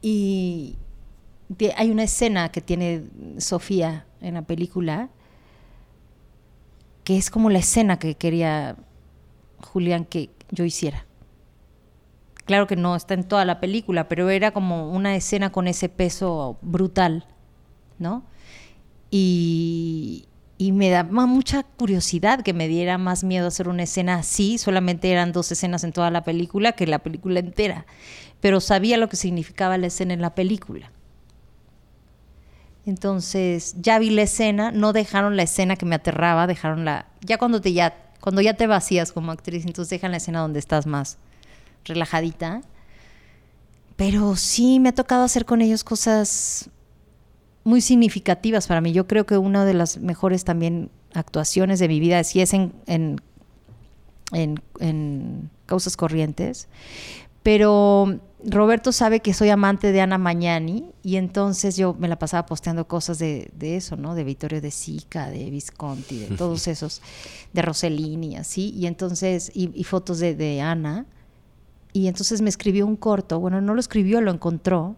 Y 0.02 0.78
hay 1.76 1.92
una 1.92 2.04
escena 2.04 2.50
que 2.50 2.62
tiene 2.62 3.04
Sofía 3.38 4.06
en 4.22 4.36
la 4.36 4.44
película, 4.44 5.10
que 7.04 7.18
es 7.18 7.30
como 7.30 7.50
la 7.50 7.60
escena 7.60 8.00
que 8.00 8.16
quería 8.16 8.78
Julián 9.60 10.06
que 10.06 10.30
yo 10.50 10.64
hiciera. 10.64 11.06
Claro 12.46 12.68
que 12.68 12.76
no 12.76 12.96
está 12.96 13.16
en 13.16 13.24
toda 13.24 13.44
la 13.44 13.60
película, 13.60 14.08
pero 14.08 14.30
era 14.30 14.52
como 14.52 14.92
una 14.92 15.16
escena 15.16 15.52
con 15.52 15.68
ese 15.68 15.90
peso 15.90 16.58
brutal, 16.62 17.26
¿no? 18.00 18.24
Y, 19.10 20.28
me 20.60 20.90
da 20.90 21.04
mucha 21.04 21.64
curiosidad 21.64 22.42
que 22.42 22.54
me 22.54 22.68
diera 22.68 22.98
más 22.98 23.24
miedo 23.24 23.48
hacer 23.48 23.68
una 23.68 23.84
escena 23.84 24.16
así, 24.16 24.58
solamente 24.58 25.12
eran 25.12 25.32
dos 25.32 25.52
escenas 25.52 25.84
en 25.84 25.94
toda 25.94 26.10
la 26.12 26.24
película 26.24 26.72
que 26.74 26.88
la 26.88 27.00
película 27.00 27.40
entera, 27.40 27.86
pero 28.42 28.60
sabía 28.60 28.98
lo 28.98 29.08
que 29.10 29.16
significaba 29.16 29.78
la 29.78 29.88
escena 29.88 30.14
en 30.14 30.22
la 30.22 30.34
película. 30.34 30.92
Entonces, 32.86 33.76
ya 33.80 34.00
vi 34.00 34.12
la 34.12 34.24
escena, 34.24 34.72
no 34.72 34.94
dejaron 34.94 35.36
la 35.38 35.44
escena 35.44 35.76
que 35.76 35.86
me 35.86 35.96
aterraba, 35.96 36.48
dejaron 36.48 36.86
la 36.86 37.08
ya 37.22 37.38
cuando 37.38 37.60
te 37.62 37.74
ya 37.74 38.06
cuando 38.20 38.42
ya 38.42 38.56
te 38.56 38.66
vacías 38.66 39.12
como 39.12 39.32
actriz, 39.32 39.66
entonces 39.66 39.90
dejan 39.92 40.12
la 40.12 40.18
escena 40.18 40.40
donde 40.40 40.60
estás 40.60 40.88
más 40.88 41.18
relajadita. 41.84 42.62
Pero 43.96 44.36
sí 44.36 44.80
me 44.80 44.90
ha 44.90 44.96
tocado 44.96 45.24
hacer 45.24 45.46
con 45.46 45.62
ellos 45.62 45.84
cosas 45.84 46.70
muy 47.66 47.82
significativas 47.82 48.68
para 48.68 48.80
mí. 48.80 48.94
Yo 48.94 49.08
creo 49.08 49.26
que 49.26 49.38
una 49.38 49.66
de 49.66 49.74
las 49.74 49.98
mejores 49.98 50.46
también 50.46 50.92
actuaciones 51.14 51.80
de 51.80 51.88
mi 51.88 52.00
vida, 52.00 52.24
sí 52.24 52.40
es 52.40 52.54
en, 52.54 52.74
en, 52.86 53.20
en, 54.32 55.50
Causas 55.66 55.98
Corrientes, 55.98 56.68
pero 57.42 58.20
Roberto 58.44 58.92
sabe 58.92 59.22
que 59.22 59.34
soy 59.34 59.50
amante 59.50 59.92
de 59.92 60.02
Ana 60.02 60.20
Mañani 60.20 60.92
y 61.02 61.16
entonces 61.16 61.76
yo 61.76 61.96
me 61.96 62.08
la 62.08 62.20
pasaba 62.20 62.46
posteando 62.46 62.88
cosas 62.88 63.18
de, 63.18 63.50
eso, 63.60 63.96
¿no? 63.96 64.14
De 64.14 64.24
Vittorio 64.24 64.62
de 64.62 64.70
Sica, 64.70 65.32
de 65.32 65.50
Visconti, 65.50 66.20
de 66.20 66.38
todos 66.38 66.68
esos, 66.68 67.02
de 67.52 67.64
Rossellini, 67.64 68.38
así, 68.38 68.76
y 68.76 68.86
entonces, 68.86 69.52
y, 69.56 69.84
fotos 69.86 70.20
de, 70.20 70.36
de, 70.36 70.62
Ana. 70.62 71.08
Y 71.94 72.08
entonces 72.08 72.42
me 72.42 72.50
escribió 72.50 72.86
un 72.86 72.98
corto, 72.98 73.40
bueno, 73.40 73.60
no 73.62 73.74
lo 73.74 73.80
escribió, 73.80 74.22
lo 74.22 74.30
encontró, 74.30 74.98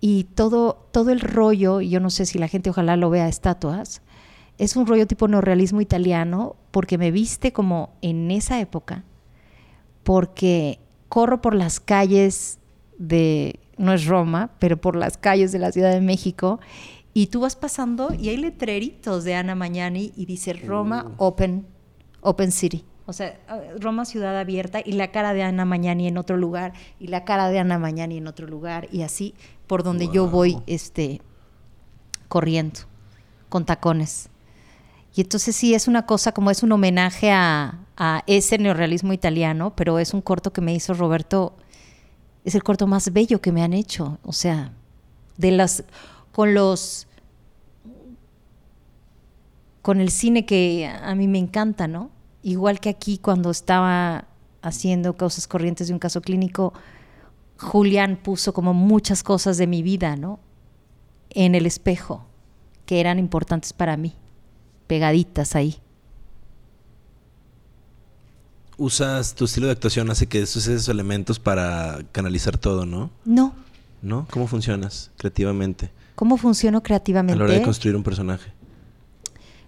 y 0.00 0.24
todo, 0.24 0.88
todo 0.92 1.10
el 1.10 1.20
rollo, 1.20 1.80
y 1.80 1.90
yo 1.90 2.00
no 2.00 2.10
sé 2.10 2.26
si 2.26 2.38
la 2.38 2.48
gente 2.48 2.70
ojalá 2.70 2.96
lo 2.96 3.10
vea 3.10 3.28
estatuas, 3.28 4.02
es 4.58 4.76
un 4.76 4.86
rollo 4.86 5.06
tipo 5.06 5.28
neorrealismo 5.28 5.80
italiano 5.80 6.56
porque 6.70 6.98
me 6.98 7.10
viste 7.10 7.52
como 7.52 7.90
en 8.02 8.30
esa 8.30 8.60
época, 8.60 9.04
porque 10.02 10.80
corro 11.08 11.40
por 11.40 11.54
las 11.54 11.80
calles 11.80 12.58
de, 12.98 13.60
no 13.76 13.92
es 13.92 14.06
Roma, 14.06 14.50
pero 14.58 14.80
por 14.80 14.96
las 14.96 15.16
calles 15.16 15.52
de 15.52 15.58
la 15.58 15.72
Ciudad 15.72 15.92
de 15.92 16.00
México, 16.00 16.60
y 17.14 17.28
tú 17.28 17.40
vas 17.40 17.56
pasando 17.56 18.14
y 18.14 18.28
hay 18.28 18.36
letreritos 18.36 19.24
de 19.24 19.34
Ana 19.34 19.54
Mañani 19.54 20.12
y 20.16 20.26
dice 20.26 20.52
Roma 20.52 21.06
uh. 21.18 21.24
Open, 21.24 21.66
Open 22.20 22.52
City. 22.52 22.84
O 23.06 23.12
sea, 23.14 23.40
Roma 23.80 24.04
ciudad 24.04 24.38
abierta 24.38 24.80
y 24.84 24.92
la 24.92 25.10
cara 25.10 25.32
de 25.32 25.42
Ana 25.42 25.64
Mañani 25.64 26.06
en 26.08 26.18
otro 26.18 26.36
lugar 26.36 26.74
y 27.00 27.06
la 27.06 27.24
cara 27.24 27.48
de 27.48 27.58
Ana 27.58 27.78
Mañani 27.78 28.18
en 28.18 28.26
otro 28.26 28.46
lugar 28.46 28.86
y 28.92 29.00
así 29.00 29.34
por 29.68 29.84
donde 29.84 30.08
yo 30.08 30.28
voy 30.28 30.58
este 30.66 31.22
corriendo 32.26 32.80
con 33.48 33.64
tacones. 33.64 34.28
Y 35.14 35.20
entonces 35.20 35.54
sí 35.54 35.74
es 35.74 35.86
una 35.86 36.06
cosa 36.06 36.32
como 36.32 36.50
es 36.50 36.62
un 36.62 36.72
homenaje 36.72 37.30
a, 37.30 37.78
a 37.96 38.24
ese 38.26 38.58
neorrealismo 38.58 39.12
italiano, 39.12 39.74
pero 39.76 40.00
es 40.00 40.12
un 40.12 40.20
corto 40.20 40.52
que 40.52 40.60
me 40.60 40.74
hizo 40.74 40.94
Roberto, 40.94 41.54
es 42.44 42.56
el 42.56 42.62
corto 42.62 42.86
más 42.86 43.12
bello 43.12 43.40
que 43.40 43.52
me 43.52 43.62
han 43.62 43.72
hecho, 43.72 44.18
o 44.24 44.32
sea, 44.32 44.72
de 45.36 45.52
las 45.52 45.84
con 46.32 46.54
los 46.54 47.06
con 49.82 50.00
el 50.00 50.10
cine 50.10 50.44
que 50.44 50.86
a 50.86 51.14
mí 51.14 51.28
me 51.28 51.38
encanta, 51.38 51.86
¿no? 51.88 52.10
igual 52.42 52.80
que 52.80 52.88
aquí 52.88 53.18
cuando 53.18 53.50
estaba 53.50 54.24
haciendo 54.62 55.16
causas 55.16 55.46
corrientes 55.46 55.88
de 55.88 55.92
un 55.92 55.98
caso 55.98 56.20
clínico, 56.20 56.72
Julián 57.58 58.16
puso 58.22 58.52
como 58.52 58.72
muchas 58.72 59.22
cosas 59.22 59.58
de 59.58 59.66
mi 59.66 59.82
vida, 59.82 60.16
¿no? 60.16 60.38
En 61.30 61.54
el 61.54 61.66
espejo, 61.66 62.24
que 62.86 63.00
eran 63.00 63.18
importantes 63.18 63.72
para 63.72 63.96
mí, 63.96 64.14
pegaditas 64.86 65.54
ahí. 65.54 65.76
Usas 68.76 69.34
tu 69.34 69.44
estilo 69.46 69.66
de 69.66 69.72
actuación, 69.72 70.08
hace 70.10 70.26
que 70.26 70.42
uses 70.42 70.68
esos 70.68 70.88
elementos 70.88 71.38
para 71.38 71.98
canalizar 72.12 72.56
todo, 72.56 72.86
¿no? 72.86 73.10
No. 73.24 73.52
¿No? 74.00 74.28
¿Cómo 74.30 74.46
funcionas 74.46 75.10
creativamente? 75.18 75.90
¿Cómo 76.14 76.36
funciono 76.36 76.82
creativamente? 76.82 77.34
A 77.34 77.38
la 77.38 77.44
hora 77.44 77.54
de 77.54 77.62
construir 77.62 77.96
un 77.96 78.04
personaje. 78.04 78.52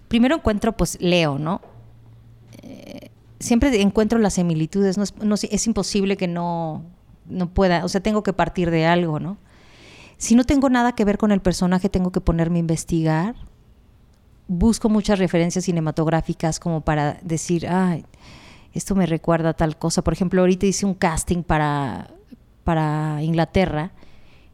Primero 0.07 0.37
encuentro, 0.37 0.71
pues, 0.75 0.97
leo, 1.01 1.37
¿no? 1.37 1.61
siempre 3.41 3.81
encuentro 3.81 4.19
las 4.19 4.35
similitudes, 4.35 4.97
no 4.97 5.35
es, 5.35 5.67
imposible 5.67 6.17
que 6.17 6.27
no, 6.27 6.83
no 7.31 7.53
pueda, 7.53 7.83
o 7.85 7.89
sea, 7.89 8.01
tengo 8.01 8.23
que 8.23 8.33
partir 8.33 8.69
de 8.71 8.85
algo, 8.85 9.19
¿no? 9.19 9.37
Si 10.17 10.35
no 10.35 10.43
tengo 10.43 10.69
nada 10.69 10.93
que 10.93 11.05
ver 11.05 11.17
con 11.17 11.31
el 11.31 11.41
personaje, 11.41 11.89
tengo 11.89 12.11
que 12.11 12.21
ponerme 12.21 12.57
a 12.57 12.59
investigar. 12.59 13.35
Busco 14.47 14.89
muchas 14.89 15.17
referencias 15.17 15.65
cinematográficas 15.65 16.59
como 16.59 16.81
para 16.81 17.17
decir, 17.23 17.67
ay, 17.67 18.05
esto 18.73 18.93
me 18.93 19.05
recuerda 19.05 19.49
a 19.49 19.53
tal 19.53 19.77
cosa. 19.77 20.03
Por 20.03 20.13
ejemplo, 20.13 20.41
ahorita 20.41 20.65
hice 20.65 20.85
un 20.85 20.93
casting 20.93 21.41
para, 21.43 22.11
para 22.63 23.23
Inglaterra 23.23 23.93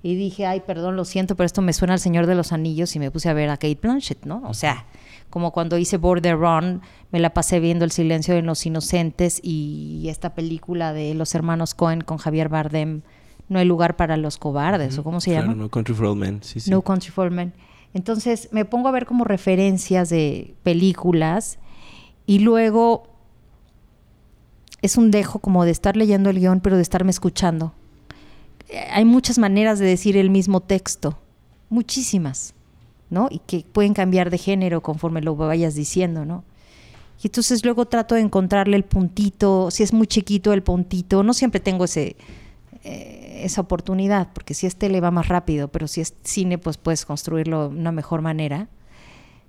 y 0.08 0.16
dije, 0.16 0.46
ay, 0.46 0.62
perdón, 0.62 0.96
lo 0.96 1.04
siento, 1.04 1.36
pero 1.36 1.46
esto 1.46 1.62
me 1.62 1.74
suena 1.74 1.94
al 1.94 2.00
Señor 2.00 2.28
de 2.28 2.36
los 2.36 2.54
Anillos 2.54 2.96
y 2.96 3.00
me 3.00 3.12
puse 3.12 3.28
a 3.28 3.34
ver 3.34 3.50
a 3.50 3.58
Kate 3.58 3.78
Blanchett, 3.82 4.26
¿no? 4.26 4.42
O 4.46 4.54
sea, 4.54 4.86
como 5.30 5.52
cuando 5.52 5.78
hice 5.78 5.98
Border 5.98 6.38
Run, 6.38 6.82
me 7.12 7.20
la 7.20 7.34
pasé 7.34 7.60
viendo 7.60 7.84
El 7.84 7.92
silencio 7.92 8.34
de 8.34 8.42
los 8.42 8.66
inocentes 8.66 9.42
y 9.44 10.06
esta 10.08 10.34
película 10.34 10.94
de 10.94 11.14
los 11.14 11.36
hermanos 11.36 11.74
Cohen 11.74 12.00
con 12.00 12.20
Javier 12.20 12.48
Bardem, 12.48 13.02
No 13.50 13.60
hay 13.60 13.66
lugar 13.66 13.98
para 13.98 14.16
los 14.16 14.38
cobardes, 14.38 14.98
o 14.98 15.04
cómo 15.04 15.20
se 15.20 15.32
llama. 15.32 15.54
No 15.56 15.68
Country 15.68 15.94
for 15.94 16.06
Old 16.06 16.22
Men, 16.22 16.40
sí, 16.42 16.62
sí. 16.62 16.72
No 16.72 16.82
Country 16.84 17.12
for 17.12 17.26
Old 17.26 17.36
Men. 17.36 17.54
Entonces 17.94 18.48
me 18.54 18.64
pongo 18.64 18.88
a 18.88 18.92
ver 18.92 19.06
como 19.06 19.26
referencias 19.26 20.08
de 20.08 20.56
películas 20.64 21.60
y 22.26 22.40
luego 22.40 23.10
es 24.82 24.96
un 24.96 25.12
dejo 25.12 25.40
como 25.40 25.66
de 25.66 25.72
estar 25.72 25.98
leyendo 25.98 26.30
el 26.30 26.40
guion, 26.40 26.62
pero 26.62 26.78
de 26.78 26.82
estarme 26.82 27.12
escuchando. 27.12 27.74
Hay 28.92 29.06
muchas 29.06 29.38
maneras 29.38 29.80
de 29.80 29.86
decir 29.86 30.18
el 30.18 30.30
mismo 30.30 30.62
texto, 30.62 31.18
muchísimas. 31.70 32.54
¿no? 33.10 33.28
Y 33.32 33.40
que 33.40 33.66
pueden 33.72 33.94
cambiar 33.94 34.30
de 34.30 34.38
género 34.38 34.82
conforme 34.82 35.22
lo 35.22 35.36
vayas 35.36 35.76
diciendo, 35.76 36.26
¿no? 36.26 36.44
Y 37.22 37.28
entonces 37.28 37.64
luego 37.64 37.86
trato 37.86 38.16
de 38.16 38.22
encontrarle 38.22 38.78
el 38.78 38.84
puntito, 38.84 39.72
si 39.72 39.84
es 39.84 39.92
muy 39.92 40.08
chiquito 40.08 40.54
el 40.54 40.62
puntito, 40.62 41.24
no 41.24 41.34
siempre 41.34 41.60
tengo 41.60 41.86
ese, 41.86 42.16
eh, 42.84 43.42
esa 43.44 43.62
oportunidad, 43.62 44.32
porque 44.34 44.54
si 44.54 44.68
es 44.68 44.76
tele 44.76 45.02
va 45.02 45.10
más 45.10 45.28
rápido, 45.28 45.68
pero 45.70 45.88
si 45.88 46.02
es 46.02 46.14
cine, 46.24 46.58
pues 46.58 46.78
puedes 46.78 47.06
construirlo 47.06 47.70
de 47.70 47.76
una 47.76 47.92
mejor 47.92 48.22
manera. 48.22 48.68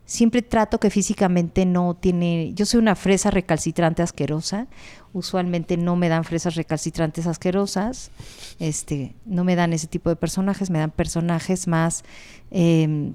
Siempre 0.08 0.40
trato 0.40 0.80
que 0.80 0.88
físicamente 0.88 1.66
no 1.66 1.94
tiene. 1.94 2.54
Yo 2.54 2.64
soy 2.64 2.80
una 2.80 2.94
fresa 2.94 3.30
recalcitrante 3.30 4.00
asquerosa. 4.00 4.66
Usualmente 5.12 5.76
no 5.76 5.96
me 5.96 6.08
dan 6.08 6.24
fresas 6.24 6.54
recalcitrantes 6.54 7.26
asquerosas. 7.26 8.10
Este, 8.58 9.14
no 9.26 9.44
me 9.44 9.54
dan 9.54 9.74
ese 9.74 9.86
tipo 9.86 10.08
de 10.08 10.16
personajes. 10.16 10.70
Me 10.70 10.78
dan 10.78 10.92
personajes 10.92 11.68
más 11.68 12.04
em, 12.50 13.12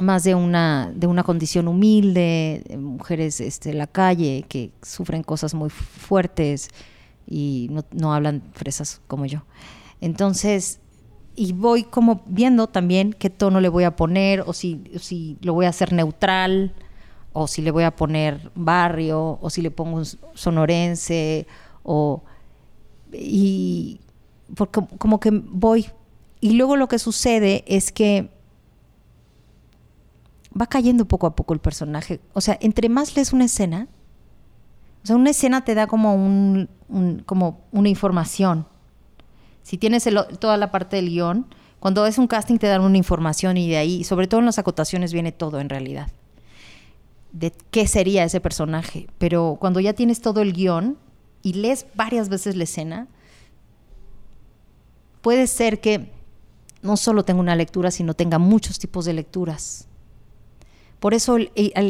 más 0.00 0.24
de 0.24 0.34
una, 0.34 0.92
de 0.92 1.06
una 1.06 1.22
condición 1.22 1.68
humilde, 1.68 2.64
mujeres 2.76 3.40
este, 3.40 3.70
en 3.70 3.78
la 3.78 3.86
calle 3.86 4.44
que 4.48 4.72
sufren 4.82 5.22
cosas 5.22 5.54
muy 5.54 5.70
fuertes 5.70 6.68
y 7.28 7.70
no, 7.92 8.12
hablan 8.12 8.42
fresas 8.54 9.00
como 9.06 9.26
yo. 9.26 9.44
Entonces, 10.00 10.80
y 11.34 11.52
voy 11.52 11.84
como 11.84 12.22
viendo 12.26 12.66
también 12.66 13.12
qué 13.12 13.30
tono 13.30 13.60
le 13.60 13.68
voy 13.68 13.84
a 13.84 13.96
poner, 13.96 14.42
o 14.46 14.52
si, 14.52 14.82
si 15.00 15.38
lo 15.40 15.54
voy 15.54 15.66
a 15.66 15.70
hacer 15.70 15.92
neutral, 15.92 16.74
o 17.32 17.46
si 17.46 17.62
le 17.62 17.70
voy 17.70 17.84
a 17.84 17.96
poner 17.96 18.50
barrio, 18.54 19.38
o 19.40 19.50
si 19.50 19.62
le 19.62 19.70
pongo 19.70 20.02
sonorense, 20.34 21.46
o 21.82 22.22
y 23.12 24.00
porque 24.54 24.80
como 24.98 25.20
que 25.20 25.30
voy. 25.30 25.86
Y 26.40 26.54
luego 26.54 26.76
lo 26.76 26.88
que 26.88 26.98
sucede 26.98 27.64
es 27.66 27.92
que 27.92 28.30
va 30.58 30.66
cayendo 30.66 31.06
poco 31.06 31.26
a 31.26 31.36
poco 31.36 31.54
el 31.54 31.60
personaje. 31.60 32.20
O 32.34 32.40
sea, 32.40 32.58
entre 32.60 32.88
más 32.88 33.16
lees 33.16 33.32
una 33.32 33.44
escena, 33.44 33.88
o 35.02 35.06
sea, 35.06 35.16
una 35.16 35.30
escena 35.30 35.64
te 35.64 35.74
da 35.74 35.86
como, 35.86 36.14
un, 36.14 36.68
como 37.26 37.60
una 37.72 37.88
información. 37.88 38.66
Si 39.62 39.78
tienes 39.78 40.08
toda 40.38 40.56
la 40.56 40.70
parte 40.70 40.96
del 40.96 41.08
guion, 41.08 41.46
Cuando 41.82 42.06
es 42.06 42.16
un 42.16 42.28
casting 42.28 42.58
te 42.58 42.68
dan 42.68 42.82
una 42.82 42.96
información 42.96 43.56
y 43.56 43.68
de 43.68 43.76
ahí, 43.76 44.04
sobre 44.04 44.28
todo 44.28 44.38
en 44.38 44.46
las 44.46 44.60
acotaciones, 44.60 45.12
viene 45.12 45.32
todo 45.32 45.58
en 45.58 45.68
realidad. 45.68 46.12
De 47.32 47.52
qué 47.72 47.88
sería 47.88 48.22
ese 48.22 48.40
personaje. 48.40 49.08
Pero 49.18 49.56
cuando 49.58 49.80
ya 49.80 49.92
tienes 49.92 50.20
todo 50.20 50.42
el 50.42 50.52
guion 50.52 50.96
y 51.42 51.54
lees 51.54 51.86
varias 51.96 52.28
veces 52.28 52.54
la 52.54 52.62
escena, 52.62 53.08
puede 55.22 55.48
ser 55.48 55.80
que 55.80 56.12
no 56.82 56.96
solo 56.96 57.24
tenga 57.24 57.40
una 57.40 57.56
lectura, 57.56 57.90
sino 57.90 58.14
tenga 58.14 58.38
muchos 58.38 58.78
tipos 58.78 59.04
de 59.04 59.14
lecturas. 59.14 59.88
Por 61.00 61.14
eso 61.14 61.36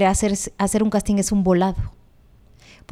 hacer, 0.06 0.38
hacer 0.56 0.82
un 0.82 0.88
casting 0.88 1.16
es 1.16 1.32
un 1.32 1.44
volado 1.44 1.92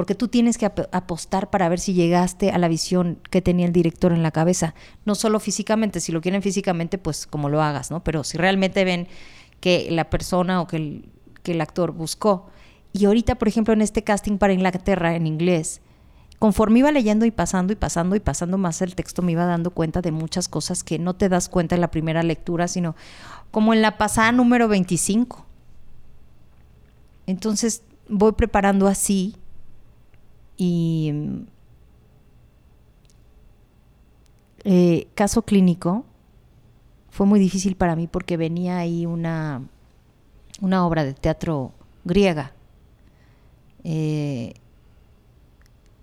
porque 0.00 0.14
tú 0.14 0.28
tienes 0.28 0.56
que 0.56 0.64
apostar 0.64 1.50
para 1.50 1.68
ver 1.68 1.78
si 1.78 1.92
llegaste 1.92 2.52
a 2.52 2.56
la 2.56 2.68
visión 2.68 3.18
que 3.28 3.42
tenía 3.42 3.66
el 3.66 3.72
director 3.74 4.12
en 4.12 4.22
la 4.22 4.30
cabeza, 4.30 4.74
no 5.04 5.14
solo 5.14 5.38
físicamente, 5.40 6.00
si 6.00 6.10
lo 6.10 6.22
quieren 6.22 6.40
físicamente, 6.40 6.96
pues 6.96 7.26
como 7.26 7.50
lo 7.50 7.60
hagas, 7.60 7.90
¿no? 7.90 8.02
Pero 8.02 8.24
si 8.24 8.38
realmente 8.38 8.82
ven 8.84 9.08
que 9.60 9.90
la 9.90 10.08
persona 10.08 10.62
o 10.62 10.66
que 10.66 10.76
el, 10.78 11.10
que 11.42 11.52
el 11.52 11.60
actor 11.60 11.92
buscó. 11.92 12.48
Y 12.94 13.04
ahorita, 13.04 13.34
por 13.34 13.46
ejemplo, 13.46 13.74
en 13.74 13.82
este 13.82 14.02
casting 14.02 14.38
para 14.38 14.54
Inglaterra 14.54 15.14
en 15.14 15.26
inglés, 15.26 15.82
conforme 16.38 16.78
iba 16.78 16.92
leyendo 16.92 17.26
y 17.26 17.30
pasando 17.30 17.74
y 17.74 17.76
pasando 17.76 18.16
y 18.16 18.20
pasando 18.20 18.56
más 18.56 18.80
el 18.80 18.94
texto, 18.94 19.20
me 19.20 19.32
iba 19.32 19.44
dando 19.44 19.70
cuenta 19.70 20.00
de 20.00 20.12
muchas 20.12 20.48
cosas 20.48 20.82
que 20.82 20.98
no 20.98 21.12
te 21.12 21.28
das 21.28 21.50
cuenta 21.50 21.74
en 21.74 21.82
la 21.82 21.90
primera 21.90 22.22
lectura, 22.22 22.68
sino 22.68 22.96
como 23.50 23.74
en 23.74 23.82
la 23.82 23.98
pasada 23.98 24.32
número 24.32 24.66
25. 24.66 25.44
Entonces 27.26 27.82
voy 28.08 28.32
preparando 28.32 28.86
así 28.86 29.36
y 30.62 31.10
eh, 34.64 35.08
caso 35.14 35.40
clínico 35.40 36.04
fue 37.08 37.24
muy 37.24 37.40
difícil 37.40 37.76
para 37.76 37.96
mí 37.96 38.06
porque 38.06 38.36
venía 38.36 38.76
ahí 38.76 39.06
una, 39.06 39.62
una 40.60 40.86
obra 40.86 41.04
de 41.04 41.14
teatro 41.14 41.72
griega. 42.04 42.52
Eh, 43.84 44.52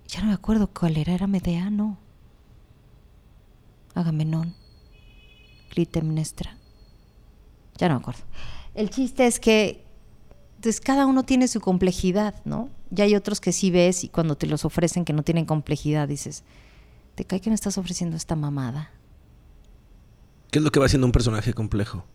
ya 0.07 0.21
no 0.21 0.29
me 0.29 0.33
acuerdo 0.33 0.67
cuál 0.73 0.97
era, 0.97 1.13
era 1.13 1.27
Medea, 1.27 1.69
no. 1.69 1.99
Agamenón, 3.93 4.55
Clitemnestra. 5.69 6.57
Ya 7.77 7.89
no 7.89 7.93
me 7.93 8.01
acuerdo. 8.01 8.23
El 8.73 8.89
chiste 8.89 9.27
es 9.27 9.39
que 9.39 9.85
entonces 10.55 10.81
cada 10.81 11.05
uno 11.05 11.21
tiene 11.21 11.47
su 11.47 11.61
complejidad, 11.61 12.43
¿no? 12.43 12.69
Ya 12.89 13.03
hay 13.03 13.15
otros 13.15 13.41
que 13.41 13.51
sí 13.51 13.71
ves 13.71 14.03
y 14.03 14.09
cuando 14.09 14.37
te 14.37 14.47
los 14.47 14.65
ofrecen 14.65 15.05
que 15.05 15.13
no 15.13 15.23
tienen 15.23 15.45
complejidad 15.45 16.07
dices, 16.07 16.43
¿te 17.15 17.25
cae 17.25 17.41
que 17.41 17.49
me 17.49 17.55
estás 17.55 17.77
ofreciendo 17.77 18.15
esta 18.15 18.35
mamada? 18.35 18.91
¿Qué 20.51 20.59
es 20.59 20.63
lo 20.63 20.71
que 20.71 20.79
va 20.79 20.85
haciendo 20.85 21.05
un 21.05 21.11
personaje 21.11 21.53
complejo? 21.53 22.05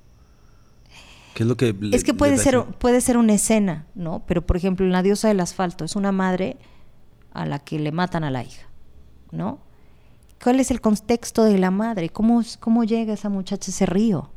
¿Qué 1.35 1.43
es 1.43 1.49
lo 1.49 1.57
que 1.57 1.75
Es 1.93 2.05
que 2.05 2.15
puede 2.15 2.39
ser 2.39 2.63
puede 2.79 3.01
ser 3.01 3.17
una 3.17 3.35
escena, 3.35 3.87
¿no? 3.95 4.23
Pero 4.27 4.47
por 4.47 4.57
ejemplo, 4.57 4.85
en 4.85 4.93
La 4.93 5.03
diosa 5.03 5.29
del 5.29 5.41
asfalto 5.41 5.85
es 5.85 5.97
una 5.97 6.13
madre 6.13 6.57
a 7.33 7.47
la 7.47 7.59
que 7.59 7.79
le 7.79 7.93
matan 7.93 8.25
a 8.25 8.31
la 8.31 8.45
hija, 8.45 8.69
¿no? 9.31 9.61
¿Cuál 10.43 10.61
es 10.61 10.71
el 10.71 10.81
contexto 10.81 11.45
de 11.45 11.59
la 11.59 11.71
madre? 11.71 12.09
¿Cómo, 12.11 12.43
cómo 12.61 12.85
llega 12.85 13.15
esa 13.15 13.29
muchacha 13.29 13.71
a 13.71 13.73
ese 13.73 13.87
río? 13.87 14.31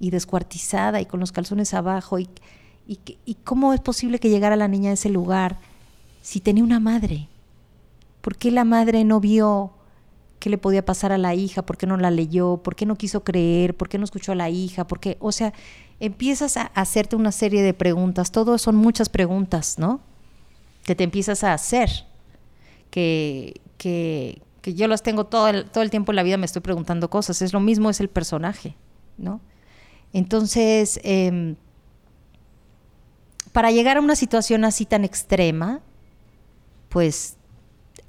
Y 0.00 0.10
descuartizada 0.10 1.00
y 1.00 1.06
con 1.06 1.20
los 1.20 1.32
calzones 1.32 1.74
abajo 1.74 2.18
y 2.18 2.28
¿Y, 3.24 3.34
cómo 3.44 3.72
es 3.72 3.80
posible 3.80 4.18
que 4.18 4.28
llegara 4.28 4.56
la 4.56 4.68
niña 4.68 4.90
a 4.90 4.94
ese 4.94 5.08
lugar 5.08 5.58
si 6.20 6.40
tenía 6.40 6.64
una 6.64 6.80
madre? 6.80 7.28
¿Por 8.20 8.36
qué 8.36 8.50
la 8.50 8.64
madre 8.64 9.04
no 9.04 9.20
vio 9.20 9.72
qué 10.38 10.50
le 10.50 10.58
podía 10.58 10.84
pasar 10.84 11.12
a 11.12 11.18
la 11.18 11.34
hija? 11.34 11.62
¿Por 11.62 11.76
qué 11.76 11.86
no 11.86 11.96
la 11.96 12.10
leyó? 12.10 12.58
¿Por 12.58 12.76
qué 12.76 12.84
no 12.84 12.96
quiso 12.96 13.24
creer? 13.24 13.76
¿Por 13.76 13.88
qué 13.88 13.98
no 13.98 14.04
escuchó 14.04 14.32
a 14.32 14.34
la 14.34 14.50
hija? 14.50 14.86
¿Por 14.86 15.00
qué? 15.00 15.16
O 15.20 15.32
sea, 15.32 15.52
empiezas 16.00 16.56
a 16.56 16.64
hacerte 16.74 17.16
una 17.16 17.32
serie 17.32 17.62
de 17.62 17.72
preguntas. 17.72 18.30
Todo 18.30 18.58
son 18.58 18.76
muchas 18.76 19.08
preguntas, 19.08 19.78
¿no? 19.78 20.00
Que 20.84 20.94
te 20.94 21.04
empiezas 21.04 21.44
a 21.44 21.54
hacer. 21.54 21.90
Que, 22.90 23.60
que, 23.78 24.42
que 24.60 24.74
yo 24.74 24.86
las 24.86 25.02
tengo 25.02 25.24
todo 25.24 25.48
el, 25.48 25.64
todo 25.64 25.82
el 25.82 25.90
tiempo 25.90 26.12
en 26.12 26.16
la 26.16 26.22
vida, 26.22 26.36
me 26.36 26.46
estoy 26.46 26.60
preguntando 26.60 27.08
cosas. 27.08 27.40
Es 27.40 27.52
lo 27.52 27.60
mismo, 27.60 27.88
es 27.88 28.00
el 28.00 28.08
personaje, 28.08 28.76
¿no? 29.16 29.40
Entonces, 30.12 31.00
eh, 31.04 31.54
para 33.52 33.70
llegar 33.70 33.98
a 33.98 34.00
una 34.00 34.16
situación 34.16 34.64
así 34.64 34.86
tan 34.86 35.04
extrema, 35.04 35.80
pues 36.88 37.36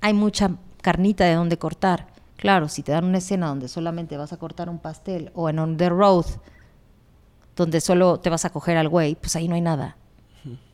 hay 0.01 0.13
mucha 0.13 0.55
carnita 0.81 1.25
de 1.25 1.35
donde 1.35 1.57
cortar. 1.57 2.07
Claro, 2.37 2.67
si 2.67 2.81
te 2.81 2.91
dan 2.91 3.05
una 3.05 3.19
escena 3.19 3.47
donde 3.47 3.67
solamente 3.67 4.17
vas 4.17 4.33
a 4.33 4.37
cortar 4.37 4.69
un 4.69 4.79
pastel 4.79 5.31
o 5.35 5.49
en 5.49 5.59
On 5.59 5.77
the 5.77 5.89
Road, 5.89 6.25
donde 7.55 7.81
solo 7.81 8.19
te 8.19 8.29
vas 8.29 8.45
a 8.45 8.49
coger 8.49 8.77
al 8.77 8.89
güey, 8.89 9.15
pues 9.15 9.35
ahí 9.35 9.47
no 9.47 9.55
hay 9.55 9.61
nada. 9.61 9.97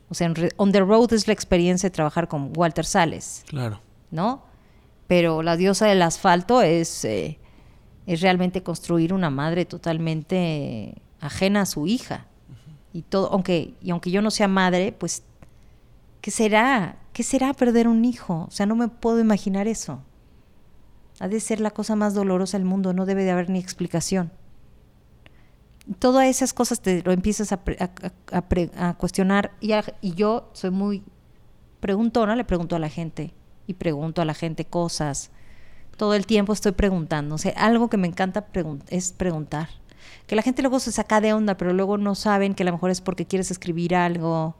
O 0.08 0.14
sea, 0.14 0.32
On 0.56 0.72
the 0.72 0.80
Road 0.80 1.12
es 1.12 1.28
la 1.28 1.32
experiencia 1.32 1.88
de 1.88 1.94
trabajar 1.94 2.26
con 2.26 2.52
Walter 2.56 2.84
Sales. 2.84 3.44
Claro. 3.46 3.80
¿No? 4.10 4.42
Pero 5.06 5.42
la 5.42 5.56
diosa 5.56 5.86
del 5.86 6.02
asfalto 6.02 6.62
es, 6.62 7.04
eh, 7.04 7.38
es 8.06 8.20
realmente 8.20 8.64
construir 8.64 9.12
una 9.12 9.30
madre 9.30 9.64
totalmente 9.64 11.00
ajena 11.20 11.60
a 11.60 11.66
su 11.66 11.86
hija 11.86 12.26
y 12.92 13.02
todo, 13.02 13.32
aunque, 13.32 13.74
y 13.80 13.90
aunque 13.90 14.10
yo 14.10 14.22
no 14.22 14.30
sea 14.30 14.48
madre, 14.48 14.92
pues, 14.92 15.22
¿qué 16.20 16.30
será? 16.30 16.96
¿Qué 17.12 17.22
será 17.22 17.54
perder 17.54 17.88
un 17.88 18.04
hijo? 18.04 18.46
O 18.48 18.50
sea, 18.50 18.66
no 18.66 18.76
me 18.76 18.88
puedo 18.88 19.20
imaginar 19.20 19.68
eso. 19.68 20.02
Ha 21.20 21.28
de 21.28 21.40
ser 21.40 21.60
la 21.60 21.70
cosa 21.70 21.96
más 21.96 22.14
dolorosa 22.14 22.58
del 22.58 22.66
mundo, 22.66 22.92
no 22.92 23.06
debe 23.06 23.24
de 23.24 23.30
haber 23.30 23.50
ni 23.50 23.58
explicación. 23.58 24.32
Todas 25.98 26.26
esas 26.26 26.52
cosas 26.52 26.80
te 26.80 27.02
lo 27.02 27.12
empiezas 27.12 27.52
a, 27.52 27.60
a, 28.32 28.94
cuestionar 28.94 29.52
y, 29.60 30.14
yo 30.14 30.50
soy 30.52 30.70
muy 30.70 31.02
preguntona, 31.80 32.36
le 32.36 32.44
pregunto 32.44 32.76
a 32.76 32.78
la 32.78 32.88
gente 32.88 33.34
y 33.66 33.74
pregunto 33.74 34.22
a 34.22 34.24
la 34.24 34.34
gente 34.34 34.64
cosas. 34.64 35.30
Todo 35.96 36.14
el 36.14 36.26
tiempo 36.26 36.52
estoy 36.52 36.72
preguntando. 36.72 37.34
O 37.34 37.38
sea, 37.38 37.52
algo 37.56 37.90
que 37.90 37.96
me 37.96 38.08
encanta 38.08 38.46
es 38.88 39.12
preguntar 39.12 39.79
que 40.30 40.36
la 40.36 40.42
gente 40.42 40.62
luego 40.62 40.78
se 40.78 40.92
saca 40.92 41.20
de 41.20 41.32
onda, 41.32 41.56
pero 41.56 41.72
luego 41.72 41.98
no 41.98 42.14
saben 42.14 42.54
que 42.54 42.62
a 42.62 42.66
lo 42.66 42.70
mejor 42.70 42.92
es 42.92 43.00
porque 43.00 43.26
quieres 43.26 43.50
escribir 43.50 43.96
algo 43.96 44.54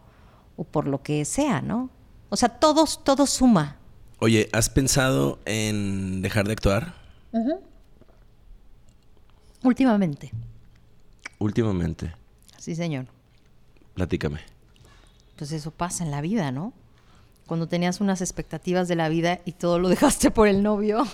o 0.56 0.64
por 0.64 0.88
lo 0.88 1.00
que 1.00 1.24
sea, 1.24 1.62
¿no? 1.62 1.90
O 2.28 2.36
sea, 2.36 2.48
todo, 2.48 2.86
todo 3.04 3.24
suma. 3.24 3.76
Oye, 4.18 4.48
¿has 4.52 4.68
pensado 4.68 5.38
en 5.44 6.22
dejar 6.22 6.48
de 6.48 6.54
actuar? 6.54 6.94
Últimamente. 9.62 10.32
Últimamente. 11.38 12.16
Sí, 12.58 12.74
señor. 12.74 13.06
Platícame. 13.94 14.40
Pues 15.36 15.52
eso 15.52 15.70
pasa 15.70 16.02
en 16.02 16.10
la 16.10 16.20
vida, 16.20 16.50
¿no? 16.50 16.72
Cuando 17.46 17.68
tenías 17.68 18.00
unas 18.00 18.20
expectativas 18.22 18.88
de 18.88 18.96
la 18.96 19.08
vida 19.08 19.38
y 19.44 19.52
todo 19.52 19.78
lo 19.78 19.88
dejaste 19.88 20.32
por 20.32 20.48
el 20.48 20.64
novio 20.64 21.06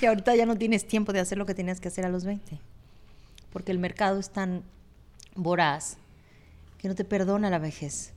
y 0.00 0.04
ahorita 0.04 0.34
ya 0.34 0.46
no 0.46 0.56
tienes 0.56 0.84
tiempo 0.84 1.12
de 1.12 1.20
hacer 1.20 1.38
lo 1.38 1.46
que 1.46 1.54
tenías 1.54 1.80
que 1.80 1.86
hacer 1.86 2.04
a 2.04 2.08
los 2.08 2.24
20 2.24 2.58
porque 3.54 3.70
el 3.70 3.78
mercado 3.78 4.18
es 4.18 4.30
tan 4.30 4.64
voraz 5.36 5.96
que 6.76 6.88
no 6.88 6.96
te 6.96 7.04
perdona 7.04 7.48
la 7.50 7.60
vejez. 7.60 8.12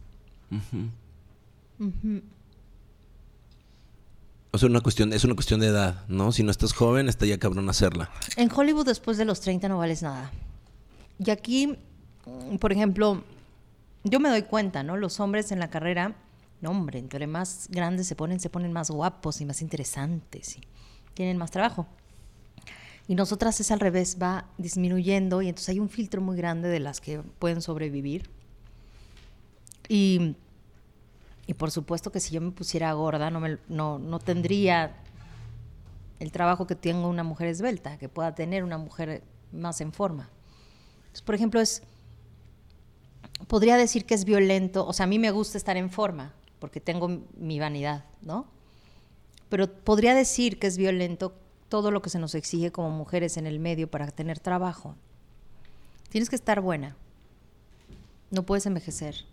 O 4.52 4.58
sea, 4.58 4.68
una 4.68 4.82
cuestión, 4.82 5.14
es 5.14 5.24
una 5.24 5.36
cuestión 5.36 5.60
de 5.60 5.68
edad, 5.68 6.06
¿no? 6.08 6.32
Si 6.32 6.42
no 6.42 6.50
estás 6.50 6.74
joven, 6.74 7.08
está 7.08 7.28
ya 7.28 7.38
cabrón 7.38 7.70
hacerla. 7.70 8.10
En 8.36 8.52
Hollywood 8.52 8.88
después 8.88 9.20
de 9.20 9.26
los 9.26 9.40
30 9.40 9.70
no 9.70 9.78
vales 9.78 10.02
nada. 10.02 10.32
Y 11.24 11.30
aquí, 11.30 11.78
por 12.60 12.72
ejemplo, 12.72 13.24
yo 14.04 14.20
me 14.20 14.30
doy 14.30 14.42
cuenta, 14.42 14.82
¿no? 14.82 14.98
Los 14.98 15.20
hombres 15.20 15.52
en 15.52 15.60
la 15.60 15.70
carrera, 15.70 16.16
no 16.62 16.72
hombre, 16.72 16.98
entre 16.98 17.28
más 17.28 17.68
grandes 17.70 18.08
se 18.08 18.16
ponen, 18.16 18.40
se 18.40 18.50
ponen 18.50 18.74
más 18.74 18.90
guapos 18.90 19.40
y 19.40 19.46
más 19.46 19.62
interesantes 19.62 20.58
y 20.58 20.62
tienen 21.14 21.38
más 21.38 21.52
trabajo. 21.52 21.86
Y 23.08 23.16
nosotras 23.16 23.60
es 23.62 23.72
al 23.72 23.80
revés, 23.80 24.18
va 24.22 24.50
disminuyendo 24.58 25.42
y 25.42 25.48
entonces 25.48 25.70
hay 25.70 25.80
un 25.80 25.90
filtro 25.90 26.22
muy 26.22 26.36
grande 26.36 26.68
de 26.68 26.80
las 26.80 27.00
que 27.00 27.20
pueden 27.20 27.62
sobrevivir. 27.62 28.30
Y, 29.88 30.36
y 31.46 31.54
por 31.54 31.72
supuesto 31.72 32.12
que 32.12 32.20
si 32.20 32.34
yo 32.34 32.42
me 32.42 32.52
pusiera 32.52 32.92
gorda 32.94 33.30
no, 33.32 33.40
me, 33.40 33.58
no, 33.70 33.98
no 33.98 34.20
tendría 34.20 34.98
el 36.20 36.32
trabajo 36.32 36.68
que 36.68 36.76
tenga 36.76 37.08
una 37.08 37.24
mujer 37.24 37.48
esbelta, 37.48 37.98
que 37.98 38.10
pueda 38.10 38.36
tener 38.36 38.64
una 38.64 38.78
mujer 38.78 39.24
más 39.54 39.80
en 39.80 39.94
forma. 39.94 40.30
Entonces, 41.00 41.22
por 41.22 41.36
ejemplo, 41.36 41.62
es 41.62 41.84
podría 43.48 43.78
decir 43.78 44.06
que 44.06 44.16
es 44.16 44.26
violento, 44.26 44.86
o 44.86 44.94
sea, 44.94 45.04
a 45.04 45.08
mí 45.08 45.20
me 45.20 45.32
gusta 45.32 45.58
estar 45.58 45.78
en 45.78 45.90
forma, 45.90 46.34
porque 46.60 46.82
tengo 46.82 47.22
mi 47.38 47.60
vanidad, 47.60 48.06
¿no? 48.22 48.48
Pero 49.50 49.72
podría 49.72 50.16
decir 50.16 50.60
que 50.60 50.68
es 50.68 50.78
violento 50.78 51.36
todo 51.70 51.92
lo 51.92 52.02
que 52.02 52.10
se 52.10 52.20
nos 52.20 52.36
exige 52.36 52.72
como 52.72 52.90
mujeres 52.90 53.38
en 53.38 53.48
el 53.48 53.60
medio 53.60 53.90
para 53.90 54.08
tener 54.08 54.40
trabajo. 54.40 54.96
Tienes 56.10 56.30
que 56.30 56.36
estar 56.36 56.62
buena. 56.62 56.96
No 58.32 58.44
puedes 58.44 58.66
envejecer. 58.66 59.26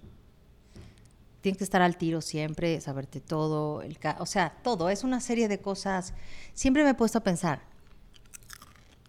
Tienes 1.41 1.59
que 1.59 1.65
estar 1.65 1.83
al 1.83 1.99
tiro 1.99 2.21
siempre, 2.21 2.81
saberte 2.81 3.21
todo, 3.21 3.83
el 3.83 3.99
o 4.19 4.27
sea, 4.27 4.57
todo. 4.63 4.89
Es 4.89 5.05
una 5.05 5.21
serie 5.21 5.47
de 5.47 5.61
cosas. 5.61 6.15
Siempre 6.55 6.85
me 6.85 6.91
he 6.91 6.95
puesto 6.95 7.19
a 7.19 7.25
pensar, 7.25 7.61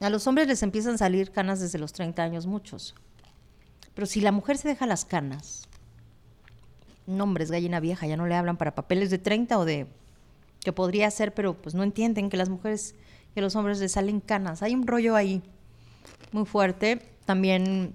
A 0.01 0.09
los 0.09 0.27
hombres 0.27 0.47
les 0.47 0.61
empiezan 0.61 0.95
a 0.95 0.97
salir 0.97 1.31
canas 1.31 1.61
desde 1.61 1.79
los 1.79 1.93
30 1.93 2.21
años, 2.21 2.45
muchos. 2.45 2.93
Pero 3.93 4.05
si 4.05 4.19
la 4.19 4.33
mujer 4.33 4.57
se 4.57 4.67
deja 4.67 4.85
las 4.85 5.05
canas, 5.05 5.69
un 7.07 7.21
hombre 7.21 7.45
es 7.45 7.51
gallina 7.51 7.79
vieja, 7.79 8.05
ya 8.05 8.17
no 8.17 8.27
le 8.27 8.35
hablan 8.35 8.57
para 8.57 8.75
papeles 8.75 9.09
de 9.09 9.17
30 9.17 9.57
o 9.57 9.63
de 9.63 9.87
que 10.59 10.73
podría 10.73 11.09
ser, 11.11 11.33
pero 11.33 11.53
pues 11.53 11.73
no 11.75 11.83
entienden 11.83 12.29
que 12.29 12.37
las 12.37 12.49
mujeres 12.49 12.95
y 13.35 13.39
a 13.39 13.41
los 13.41 13.55
hombres 13.55 13.79
les 13.79 13.91
salen 13.91 14.21
canas. 14.21 14.63
Hay 14.63 14.73
un 14.73 14.87
rollo 14.87 15.15
ahí 15.15 15.41
muy 16.31 16.45
fuerte. 16.45 17.01
También 17.25 17.93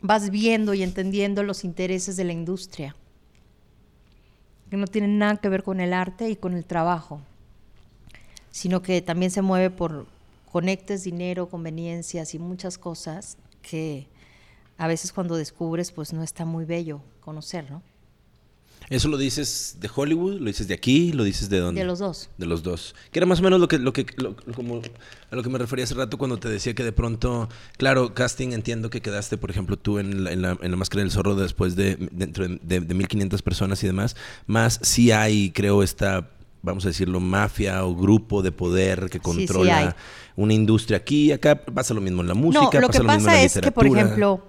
vas 0.00 0.30
viendo 0.30 0.74
y 0.74 0.82
entendiendo 0.82 1.42
los 1.42 1.64
intereses 1.64 2.16
de 2.16 2.24
la 2.24 2.32
industria, 2.32 2.96
que 4.70 4.76
no 4.76 4.86
tienen 4.86 5.18
nada 5.18 5.36
que 5.36 5.48
ver 5.48 5.62
con 5.62 5.80
el 5.80 5.92
arte 5.92 6.28
y 6.28 6.36
con 6.36 6.54
el 6.54 6.64
trabajo, 6.64 7.20
sino 8.50 8.82
que 8.82 9.02
también 9.02 9.30
se 9.30 9.42
mueve 9.42 9.70
por 9.70 10.06
conectes, 10.50 11.04
dinero, 11.04 11.48
conveniencias 11.48 12.34
y 12.34 12.38
muchas 12.38 12.78
cosas 12.78 13.36
que 13.62 14.06
a 14.78 14.86
veces 14.86 15.12
cuando 15.12 15.36
descubres 15.36 15.92
pues 15.92 16.12
no 16.12 16.22
está 16.22 16.44
muy 16.44 16.64
bello 16.64 17.00
conocer, 17.20 17.70
¿no? 17.70 17.82
¿Eso 18.88 19.08
lo 19.08 19.16
dices 19.16 19.78
de 19.80 19.90
Hollywood? 19.92 20.38
¿Lo 20.38 20.46
dices 20.46 20.68
de 20.68 20.74
aquí? 20.74 21.12
¿Lo 21.12 21.24
dices 21.24 21.48
de 21.48 21.58
dónde? 21.58 21.80
De 21.80 21.86
los 21.86 21.98
dos. 21.98 22.30
De 22.38 22.46
los 22.46 22.62
dos. 22.62 22.94
Que 23.10 23.18
era 23.18 23.26
más 23.26 23.40
o 23.40 23.42
menos 23.42 23.58
lo 23.58 23.66
que, 23.66 23.78
lo 23.78 23.92
que, 23.92 24.06
como 24.54 24.80
a 25.30 25.36
lo 25.36 25.42
que 25.42 25.48
me 25.48 25.58
refería 25.58 25.84
hace 25.84 25.94
rato 25.94 26.18
cuando 26.18 26.36
te 26.38 26.48
decía 26.48 26.74
que 26.74 26.84
de 26.84 26.92
pronto, 26.92 27.48
claro, 27.78 28.14
casting, 28.14 28.52
entiendo 28.52 28.88
que 28.88 29.00
quedaste, 29.00 29.38
por 29.38 29.50
ejemplo, 29.50 29.76
tú 29.76 29.98
en 29.98 30.22
la, 30.22 30.32
en 30.32 30.42
la, 30.42 30.56
en 30.60 30.70
la 30.70 30.76
Máscara 30.76 31.02
del 31.02 31.10
Zorro 31.10 31.34
después 31.34 31.74
de, 31.74 31.96
dentro 32.12 32.46
de, 32.46 32.80
de, 32.80 32.94
1500 32.94 33.42
personas 33.42 33.82
y 33.82 33.88
demás, 33.88 34.14
más 34.46 34.78
sí 34.82 35.10
hay, 35.10 35.50
creo, 35.50 35.82
esta 35.82 36.30
vamos 36.62 36.84
a 36.84 36.88
decirlo, 36.88 37.20
mafia 37.20 37.84
o 37.84 37.94
grupo 37.94 38.42
de 38.42 38.50
poder 38.50 39.08
que 39.08 39.20
controla 39.20 39.94
una 40.34 40.52
industria 40.52 40.98
aquí, 40.98 41.30
acá 41.30 41.64
pasa 41.64 41.94
lo 41.94 42.00
mismo 42.00 42.22
en 42.22 42.28
la 42.28 42.34
música, 42.34 42.70
no, 42.72 42.80
lo 42.80 42.86
pasa 42.88 42.98
que 42.98 43.04
lo 43.04 43.12
mismo 43.12 43.20
en 43.20 43.24
pasa 43.24 43.38
la 43.38 43.42
es 43.44 43.58
que, 43.60 43.70
por 43.70 43.86
ejemplo, 43.86 44.42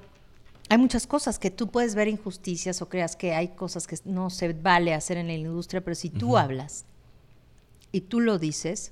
hay 0.69 0.77
muchas 0.77 1.07
cosas 1.07 1.39
que 1.39 1.49
tú 1.49 1.67
puedes 1.67 1.95
ver 1.95 2.07
injusticias 2.07 2.81
o 2.81 2.89
creas 2.89 3.15
que 3.15 3.33
hay 3.33 3.49
cosas 3.49 3.87
que 3.87 3.97
no 4.05 4.29
se 4.29 4.51
vale 4.53 4.93
hacer 4.93 5.17
en 5.17 5.27
la 5.27 5.33
industria, 5.33 5.81
pero 5.81 5.95
si 5.95 6.09
tú 6.09 6.37
hablas 6.37 6.85
y 7.91 8.01
tú 8.01 8.19
lo 8.19 8.37
dices, 8.37 8.91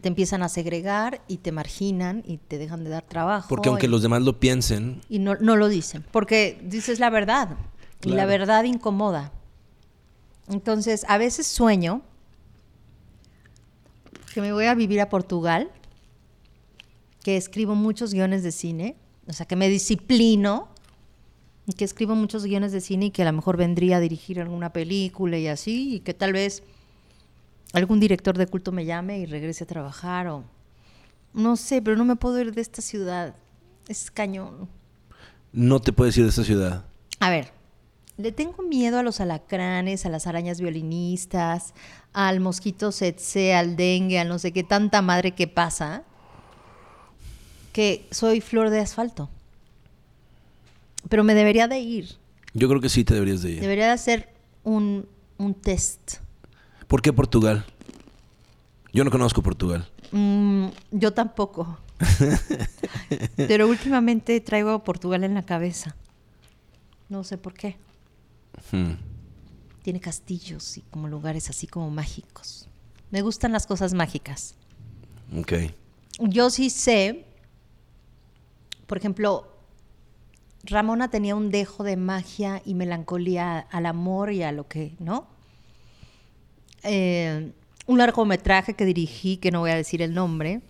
te 0.00 0.08
empiezan 0.08 0.42
a 0.42 0.48
segregar 0.48 1.20
y 1.28 1.38
te 1.38 1.52
marginan 1.52 2.22
y 2.26 2.38
te 2.38 2.58
dejan 2.58 2.84
de 2.84 2.90
dar 2.90 3.04
trabajo. 3.04 3.48
Porque 3.48 3.68
aunque 3.68 3.88
los 3.88 4.02
demás 4.02 4.22
lo 4.22 4.40
piensen. 4.40 5.02
Y 5.08 5.18
no, 5.18 5.34
no 5.36 5.56
lo 5.56 5.68
dicen, 5.68 6.04
porque 6.10 6.58
dices 6.62 7.00
la 7.00 7.10
verdad. 7.10 7.56
Y 8.02 8.10
la 8.10 8.26
verdad 8.26 8.64
incomoda. 8.64 9.32
Entonces, 10.48 11.06
a 11.08 11.16
veces 11.16 11.46
sueño 11.46 12.02
que 14.34 14.40
me 14.42 14.52
voy 14.52 14.66
a 14.66 14.74
vivir 14.74 15.00
a 15.00 15.08
Portugal, 15.08 15.70
que 17.22 17.36
escribo 17.36 17.74
muchos 17.74 18.12
guiones 18.12 18.42
de 18.42 18.52
cine 18.52 18.96
o 19.26 19.32
sea, 19.32 19.46
que 19.46 19.56
me 19.56 19.68
disciplino 19.68 20.68
y 21.66 21.72
que 21.72 21.84
escribo 21.84 22.14
muchos 22.14 22.44
guiones 22.44 22.72
de 22.72 22.80
cine 22.80 23.06
y 23.06 23.10
que 23.10 23.22
a 23.22 23.26
lo 23.26 23.32
mejor 23.32 23.56
vendría 23.56 23.96
a 23.96 24.00
dirigir 24.00 24.40
alguna 24.40 24.72
película 24.72 25.38
y 25.38 25.48
así, 25.48 25.96
y 25.96 26.00
que 26.00 26.14
tal 26.14 26.32
vez 26.32 26.62
algún 27.72 28.00
director 28.00 28.36
de 28.36 28.46
culto 28.46 28.70
me 28.70 28.84
llame 28.84 29.18
y 29.18 29.26
regrese 29.26 29.64
a 29.64 29.66
trabajar 29.66 30.28
o 30.28 30.44
no 31.32 31.56
sé, 31.56 31.82
pero 31.82 31.96
no 31.96 32.04
me 32.04 32.16
puedo 32.16 32.38
ir 32.40 32.54
de 32.54 32.60
esta 32.60 32.80
ciudad. 32.80 33.34
Es 33.88 34.10
cañón. 34.10 34.68
No 35.52 35.80
te 35.80 35.92
puedes 35.92 36.16
ir 36.16 36.24
de 36.24 36.30
esta 36.30 36.44
ciudad. 36.44 36.84
A 37.18 37.30
ver, 37.30 37.52
le 38.16 38.30
tengo 38.30 38.62
miedo 38.62 38.98
a 38.98 39.02
los 39.02 39.20
alacranes, 39.20 40.06
a 40.06 40.10
las 40.10 40.26
arañas 40.26 40.60
violinistas, 40.60 41.74
al 42.12 42.40
mosquito 42.40 42.90
tsetse, 42.90 43.54
al 43.54 43.76
dengue, 43.76 44.20
al 44.20 44.28
no 44.28 44.38
sé 44.38 44.52
qué 44.52 44.62
tanta 44.62 45.02
madre 45.02 45.32
que 45.32 45.48
pasa 45.48 46.04
que 47.74 48.06
soy 48.12 48.40
flor 48.40 48.70
de 48.70 48.78
asfalto. 48.78 49.28
Pero 51.08 51.24
me 51.24 51.34
debería 51.34 51.66
de 51.66 51.80
ir. 51.80 52.16
Yo 52.54 52.68
creo 52.68 52.80
que 52.80 52.88
sí 52.88 53.02
te 53.02 53.14
deberías 53.14 53.42
de 53.42 53.50
ir. 53.50 53.60
Debería 53.60 53.86
de 53.86 53.90
hacer 53.90 54.32
un, 54.62 55.08
test. 55.60 56.18
¿Por 56.86 57.02
qué 57.02 57.12
Portugal? 57.12 57.66
Yo 58.92 59.02
no 59.02 59.10
conozco 59.10 59.42
Portugal. 59.42 59.90
Mm, 60.12 60.68
yo 60.92 61.12
tampoco. 61.12 61.76
Pero 63.36 63.66
últimamente 63.66 64.40
traigo 64.40 64.70
a 64.70 64.84
Portugal 64.84 65.24
en 65.24 65.34
la 65.34 65.42
cabeza. 65.42 65.96
No 67.08 67.24
sé 67.24 67.38
por 67.38 67.54
qué. 67.54 67.76
Hmm. 68.70 68.92
Tiene 69.82 69.98
castillos 69.98 70.78
y 70.78 70.82
como 70.82 71.08
lugares 71.08 71.50
así 71.50 71.66
como 71.66 71.90
mágicos. 71.90 72.68
Me 73.10 73.20
gustan 73.20 73.50
las 73.50 73.66
cosas 73.66 73.94
mágicas. 73.94 74.54
Ok. 75.36 75.54
Yo 76.20 76.50
sí 76.50 76.70
sé 76.70 77.33
por 78.86 78.98
ejemplo, 78.98 79.48
Ramona 80.64 81.08
tenía 81.08 81.34
un 81.34 81.50
dejo 81.50 81.84
de 81.84 81.96
magia 81.96 82.62
y 82.64 82.74
melancolía 82.74 83.58
al 83.58 83.86
amor 83.86 84.32
y 84.32 84.42
a 84.42 84.52
lo 84.52 84.66
que, 84.66 84.94
¿no? 84.98 85.26
Eh, 86.82 87.52
un 87.86 87.98
largometraje 87.98 88.74
que 88.74 88.84
dirigí, 88.84 89.36
que 89.36 89.50
no 89.50 89.60
voy 89.60 89.70
a 89.70 89.76
decir 89.76 90.00
el 90.02 90.14
nombre, 90.14 90.62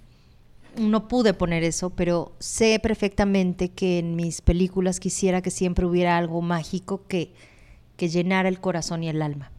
no 0.76 1.06
pude 1.06 1.34
poner 1.34 1.62
eso, 1.62 1.90
pero 1.90 2.32
sé 2.40 2.80
perfectamente 2.80 3.68
que 3.70 3.98
en 3.98 4.16
mis 4.16 4.40
películas 4.40 4.98
quisiera 4.98 5.42
que 5.42 5.50
siempre 5.50 5.86
hubiera 5.86 6.16
algo 6.16 6.42
mágico 6.42 7.06
que, 7.06 7.32
que 7.96 8.08
llenara 8.08 8.48
el 8.48 8.60
corazón 8.60 9.04
y 9.04 9.08
el 9.08 9.22
alma. 9.22 9.52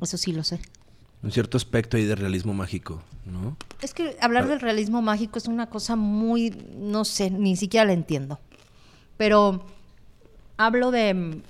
Eso 0.00 0.16
sí 0.16 0.32
lo 0.32 0.44
sé. 0.44 0.60
Un 1.26 1.32
cierto 1.32 1.56
aspecto 1.56 1.96
ahí 1.96 2.04
de 2.04 2.14
realismo 2.14 2.54
mágico, 2.54 3.02
¿no? 3.24 3.56
Es 3.82 3.94
que 3.94 4.16
hablar 4.20 4.46
del 4.46 4.60
realismo 4.60 5.02
mágico 5.02 5.38
es 5.38 5.48
una 5.48 5.68
cosa 5.68 5.96
muy, 5.96 6.50
no 6.76 7.04
sé, 7.04 7.32
ni 7.32 7.56
siquiera 7.56 7.84
la 7.84 7.94
entiendo. 7.94 8.38
Pero 9.16 9.66
hablo 10.56 10.92
de, 10.92 11.42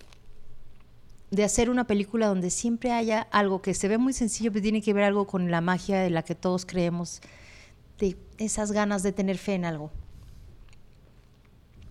de 1.31 1.45
hacer 1.45 1.68
una 1.68 1.87
película 1.87 2.27
donde 2.27 2.49
siempre 2.49 2.91
haya 2.91 3.29
algo 3.31 3.61
que 3.61 3.74
se 3.74 3.87
ve 3.87 3.99
muy 3.99 4.14
sencillo, 4.14 4.51
pero 4.51 4.62
tiene 4.62 4.81
que 4.81 4.95
ver 4.95 5.05
algo 5.05 5.27
con 5.27 5.51
la 5.51 5.61
magia 5.61 6.01
de 6.01 6.09
la 6.09 6.22
que 6.22 6.35
todos 6.35 6.64
creemos, 6.64 7.20
de 7.99 8.16
esas 8.39 8.72
ganas 8.72 9.03
de 9.03 9.12
tener 9.12 9.37
fe 9.37 9.57
en 9.57 9.66
algo. 9.66 9.91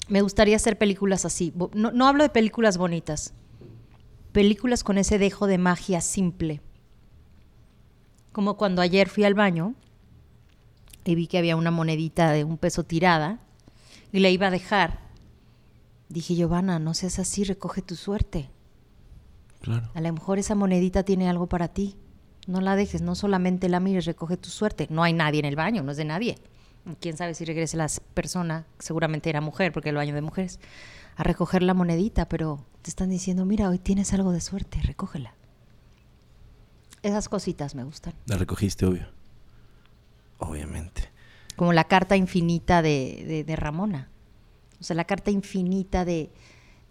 Me 0.08 0.22
gustaría 0.22 0.56
hacer 0.56 0.80
películas 0.80 1.24
así. 1.24 1.54
No, 1.76 1.92
no 1.92 2.08
hablo 2.08 2.24
de 2.24 2.30
películas 2.32 2.80
bonitas, 2.80 3.36
películas 4.32 4.84
con 4.84 4.98
ese 4.98 5.20
dejo 5.20 5.46
de 5.46 5.60
magia 5.60 6.02
simple 6.02 6.62
como 8.36 8.58
cuando 8.58 8.82
ayer 8.82 9.08
fui 9.08 9.24
al 9.24 9.34
baño 9.34 9.76
y 11.06 11.16
vi 11.16 11.28
que 11.28 11.38
había 11.38 11.56
una 11.56 11.72
monedita 11.72 12.32
de 12.32 12.44
un 12.44 12.58
peso 12.58 12.84
tirada 12.84 13.40
y 14.12 14.20
la 14.20 14.28
iba 14.30 14.48
a 14.48 14.52
dejar. 14.52 15.00
Dije, 16.10 16.36
Giovanna, 16.36 16.78
no 16.78 16.94
seas 16.94 17.18
así, 17.18 17.46
recoge 17.46 17.82
tu 17.82 17.96
suerte. 17.96 18.50
Claro. 19.62 19.90
A 19.94 20.02
lo 20.02 20.12
mejor 20.12 20.38
esa 20.38 20.54
monedita 20.54 21.04
tiene 21.04 21.30
algo 21.30 21.48
para 21.48 21.70
ti. 21.70 21.96
No 22.46 22.60
la 22.60 22.76
dejes, 22.76 23.02
no 23.02 23.16
solamente 23.16 23.70
la 23.70 23.80
mires, 23.80 24.04
recoge 24.04 24.36
tu 24.36 24.50
suerte. 24.50 24.88
No 24.90 25.04
hay 25.04 25.14
nadie 25.14 25.40
en 25.40 25.46
el 25.46 25.56
baño, 25.56 25.82
no 25.82 25.92
es 25.92 25.98
de 25.98 26.04
nadie. 26.04 26.38
Quién 27.00 27.16
sabe 27.16 27.36
si 27.36 27.46
regrese 27.46 27.78
la 27.78 27.88
persona, 28.14 28.66
seguramente 28.80 29.30
era 29.30 29.40
mujer, 29.40 29.72
porque 29.72 29.92
el 29.92 29.96
baño 29.96 30.14
de 30.14 30.20
mujeres, 30.20 30.60
a 31.16 31.24
recoger 31.24 31.64
la 31.64 31.74
monedita, 31.74 32.28
pero 32.28 32.66
te 32.82 32.90
están 32.90 33.10
diciendo, 33.12 33.46
mira, 33.46 33.70
hoy 33.70 33.80
tienes 33.80 34.12
algo 34.12 34.34
de 34.34 34.42
suerte, 34.42 34.82
recógela. 34.82 35.36
Esas 37.06 37.30
cositas 37.30 37.76
me 37.76 37.84
gustan. 37.84 38.16
La 38.26 38.36
recogiste, 38.36 38.84
obvio. 38.84 39.06
Obviamente. 40.40 41.12
Como 41.56 41.72
la 41.72 41.84
carta 41.84 42.16
infinita 42.16 42.82
de, 42.82 43.44
de, 43.46 43.56
Ramona. 43.56 44.10
O 44.82 44.84
sea, 44.84 44.96
la 44.96 45.04
carta 45.04 45.30
infinita 45.30 46.04
de 46.04 46.32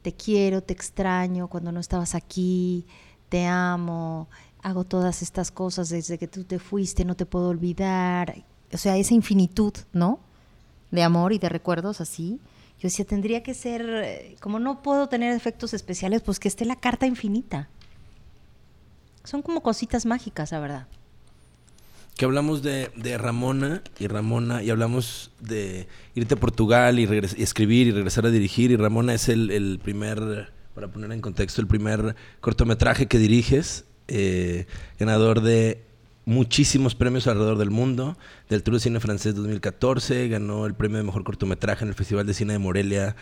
te 0.03 0.13
quiero, 0.13 0.63
te 0.63 0.73
extraño 0.73 1.49
cuando 1.49 1.73
no 1.73 1.81
estabas 1.81 2.15
aquí, 2.15 2.87
te 3.29 3.47
amo, 3.47 4.29
hago 4.63 4.85
todas 4.85 5.21
estas 5.21 5.51
cosas 5.51 5.89
desde 5.89 6.17
que 6.17 6.29
tú 6.29 6.45
te 6.45 6.61
fuiste, 6.61 7.05
no 7.05 7.17
te 7.17 7.27
puedo 7.27 7.49
olvidar. 7.49 8.45
O 8.73 8.79
sea, 8.79 8.97
esa 8.97 9.15
infinitud, 9.15 9.73
¿no? 9.93 10.21
De 10.93 11.03
amor 11.03 11.33
y 11.33 11.41
de 11.41 11.49
recuerdos 11.49 12.01
así. 12.01 12.39
Yo 12.79 12.87
decía, 12.87 13.05
tendría 13.05 13.43
que 13.43 13.53
ser, 13.53 13.85
eh, 13.85 14.37
como 14.39 14.61
no 14.61 14.81
puedo 14.81 15.09
tener 15.09 15.35
efectos 15.35 15.75
especiales, 15.75 16.23
pues 16.23 16.39
que 16.39 16.47
esté 16.47 16.65
la 16.65 16.77
carta 16.77 17.05
infinita. 17.05 17.69
Son 19.25 19.43
como 19.43 19.63
cositas 19.63 20.07
mágicas, 20.07 20.53
la 20.53 20.61
verdad. 20.61 20.87
Que 22.17 22.27
hablamos 22.27 22.63
de, 22.63 22.91
Ramona 23.19 23.83
y 23.99 24.07
Ramona, 24.07 24.63
y 24.63 24.71
hablamos 24.71 25.33
de 25.41 25.89
irte 26.15 26.35
a 26.35 26.37
Portugal 26.37 27.01
y, 27.01 27.05
escribir 27.43 27.89
y 27.89 27.91
regresar 27.91 28.27
a 28.27 28.31
dirigir. 28.31 28.71
Y 28.71 28.77
Ramona 28.77 29.15
es 29.15 29.29
el, 29.29 29.81
primer, 29.83 30.53
para 30.75 30.89
poner 30.89 31.11
en 31.11 31.21
contexto, 31.21 31.61
el 31.61 31.67
primer 31.67 32.15
cortometraje 32.41 33.07
que 33.07 33.19
diriges, 33.19 33.85
eh, 34.07 34.67
ganador 34.99 35.41
de 35.41 35.83
muchísimos 36.27 36.95
premios 36.95 37.27
alrededor 37.27 37.59
del 37.59 37.71
mundo, 37.71 38.17
del 38.49 38.63
Tour 38.63 38.75
de 38.75 38.81
Cine 38.81 39.01
Francés 39.01 39.35
2014, 39.35 40.29
ganó 40.29 40.67
el 40.67 40.75
premio 40.75 40.99
de 40.99 41.05
mejor 41.05 41.25
cortometraje 41.25 41.85
en 41.85 41.89
el 41.89 41.95
Festival 41.95 42.27
de 42.27 42.35
Cine 42.35 42.53
de 42.55 42.59
Morelia 42.59 43.17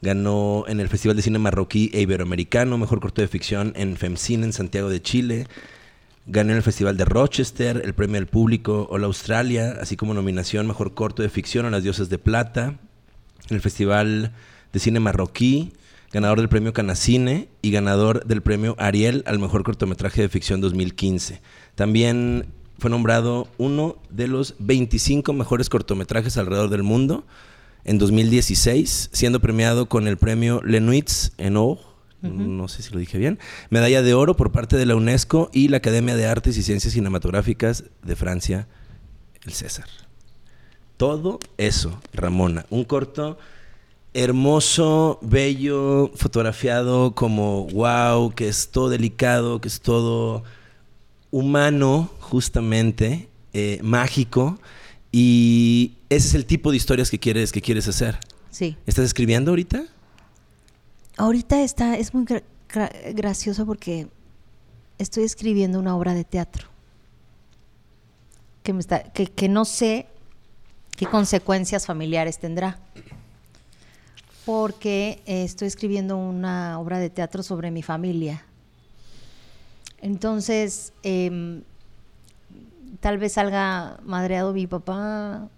Ganó 0.00 0.64
en 0.68 0.78
el 0.78 0.88
Festival 0.88 1.16
de 1.16 1.22
Cine 1.22 1.38
Marroquí 1.38 1.90
e 1.92 2.00
Iberoamericano, 2.00 2.78
mejor 2.78 3.00
corto 3.00 3.20
de 3.20 3.28
ficción 3.28 3.72
en 3.74 3.96
FEMCINE 3.96 4.46
en 4.46 4.52
Santiago 4.52 4.88
de 4.88 5.02
Chile. 5.02 5.46
Ganó 6.26 6.50
en 6.50 6.58
el 6.58 6.62
Festival 6.62 6.96
de 6.96 7.04
Rochester, 7.04 7.82
el 7.84 7.94
Premio 7.94 8.14
del 8.14 8.26
Público, 8.26 8.86
Hola 8.90 9.06
Australia, 9.06 9.76
así 9.80 9.96
como 9.96 10.14
nominación 10.14 10.66
Mejor 10.66 10.94
Corto 10.94 11.22
de 11.22 11.30
Ficción 11.30 11.66
a 11.66 11.70
las 11.70 11.82
Diosas 11.82 12.08
de 12.10 12.18
Plata, 12.18 12.78
en 13.48 13.56
el 13.56 13.60
Festival 13.60 14.32
de 14.72 14.78
Cine 14.78 15.00
Marroquí, 15.00 15.72
ganador 16.12 16.38
del 16.38 16.48
Premio 16.48 16.72
Canacine 16.72 17.48
y 17.60 17.70
ganador 17.70 18.24
del 18.24 18.42
Premio 18.42 18.76
Ariel 18.78 19.24
al 19.26 19.38
Mejor 19.38 19.64
Cortometraje 19.64 20.22
de 20.22 20.28
Ficción 20.28 20.60
2015. 20.60 21.40
También 21.74 22.46
fue 22.78 22.90
nombrado 22.90 23.48
uno 23.58 23.96
de 24.10 24.28
los 24.28 24.54
25 24.60 25.32
mejores 25.32 25.68
cortometrajes 25.68 26.36
alrededor 26.36 26.70
del 26.70 26.84
mundo 26.84 27.24
en 27.84 27.98
2016, 27.98 29.10
siendo 29.12 29.40
premiado 29.40 29.88
con 29.88 30.08
el 30.08 30.16
Premio 30.16 30.60
Lenoix 30.62 31.32
en 31.38 31.56
O 31.56 31.88
no 32.20 32.66
sé 32.66 32.82
si 32.82 32.92
lo 32.92 32.98
dije 32.98 33.18
bien, 33.18 33.38
medalla 33.70 34.02
de 34.02 34.14
oro 34.14 34.36
por 34.36 34.50
parte 34.50 34.76
de 34.76 34.86
la 34.86 34.96
UNESCO 34.96 35.50
y 35.52 35.68
la 35.68 35.76
Academia 35.76 36.16
de 36.16 36.26
Artes 36.26 36.56
y 36.56 36.62
Ciencias 36.62 36.94
Cinematográficas 36.94 37.84
de 38.02 38.16
Francia, 38.16 38.66
el 39.44 39.52
César. 39.52 39.86
Todo 40.96 41.38
eso, 41.58 42.00
Ramona, 42.12 42.66
un 42.70 42.84
corto 42.84 43.38
hermoso, 44.14 45.20
bello, 45.22 46.10
fotografiado 46.16 47.14
como 47.14 47.66
wow, 47.66 48.34
que 48.34 48.48
es 48.48 48.70
todo 48.70 48.88
delicado, 48.88 49.60
que 49.60 49.68
es 49.68 49.80
todo 49.80 50.42
humano, 51.30 52.10
justamente, 52.18 53.28
eh, 53.52 53.78
mágico. 53.82 54.58
Y 55.12 55.92
ese 56.10 56.28
es 56.28 56.34
el 56.34 56.46
tipo 56.46 56.70
de 56.70 56.76
historias 56.76 57.10
que 57.10 57.18
quieres, 57.18 57.52
que 57.52 57.60
quieres 57.60 57.88
hacer. 57.88 58.18
Sí. 58.50 58.76
¿Estás 58.86 59.04
escribiendo 59.04 59.50
ahorita? 59.50 59.84
Ahorita 61.16 61.62
está, 61.62 61.96
es 61.96 62.14
muy 62.14 62.24
gracioso 63.14 63.66
porque 63.66 64.08
estoy 64.98 65.24
escribiendo 65.24 65.78
una 65.78 65.96
obra 65.96 66.14
de 66.14 66.24
teatro 66.24 66.68
que, 68.68 68.74
me 68.74 68.80
está, 68.80 69.02
que, 69.02 69.48
no 69.48 69.64
sé 69.64 70.06
qué 70.94 71.06
consecuencias 71.06 71.86
familiares 71.86 72.38
tendrá. 72.38 72.78
Porque 74.44 75.22
estoy 75.24 75.68
escribiendo 75.68 76.18
una 76.18 76.78
obra 76.78 76.98
de 76.98 77.08
teatro 77.08 77.42
sobre 77.42 77.70
mi 77.70 77.82
familia. 77.82 78.44
Entonces, 80.02 80.92
em, 81.02 81.62
tal 83.00 83.16
vez 83.16 83.32
salga 83.32 84.00
madreado 84.04 84.52
mi 84.52 84.66
papá, 84.66 85.48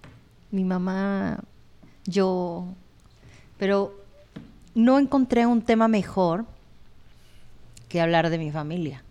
mi 0.51 0.65
mamá, 0.65 1.41
yo, 2.05 2.67
pero 3.59 3.95
no 4.75 4.99
encontré 4.99 5.47
un 5.47 5.63
tema 5.63 5.89
mejor 5.89 6.45
que 7.89 8.01
hablar 8.01 8.31
de 8.31 8.39
mi 8.39 8.51
familia, 8.51 9.03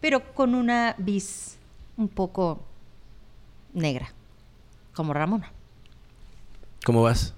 pero 0.00 0.34
con 0.34 0.54
una 0.54 0.94
vis 0.98 1.56
un 1.96 2.08
poco 2.08 2.60
negra, 3.72 4.12
como 4.94 5.12
Ramona. 5.12 5.50
¿Cómo 6.84 7.02
vas? 7.02 7.34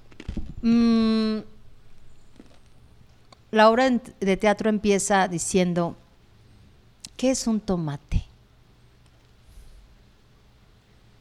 Mm, 0.62 1.38
la 3.50 3.70
obra 3.70 3.90
de 3.90 4.36
teatro 4.36 4.68
empieza 4.68 5.28
diciendo, 5.28 5.96
¿qué 7.16 7.30
es 7.30 7.46
un 7.46 7.60
tomate? 7.60 8.25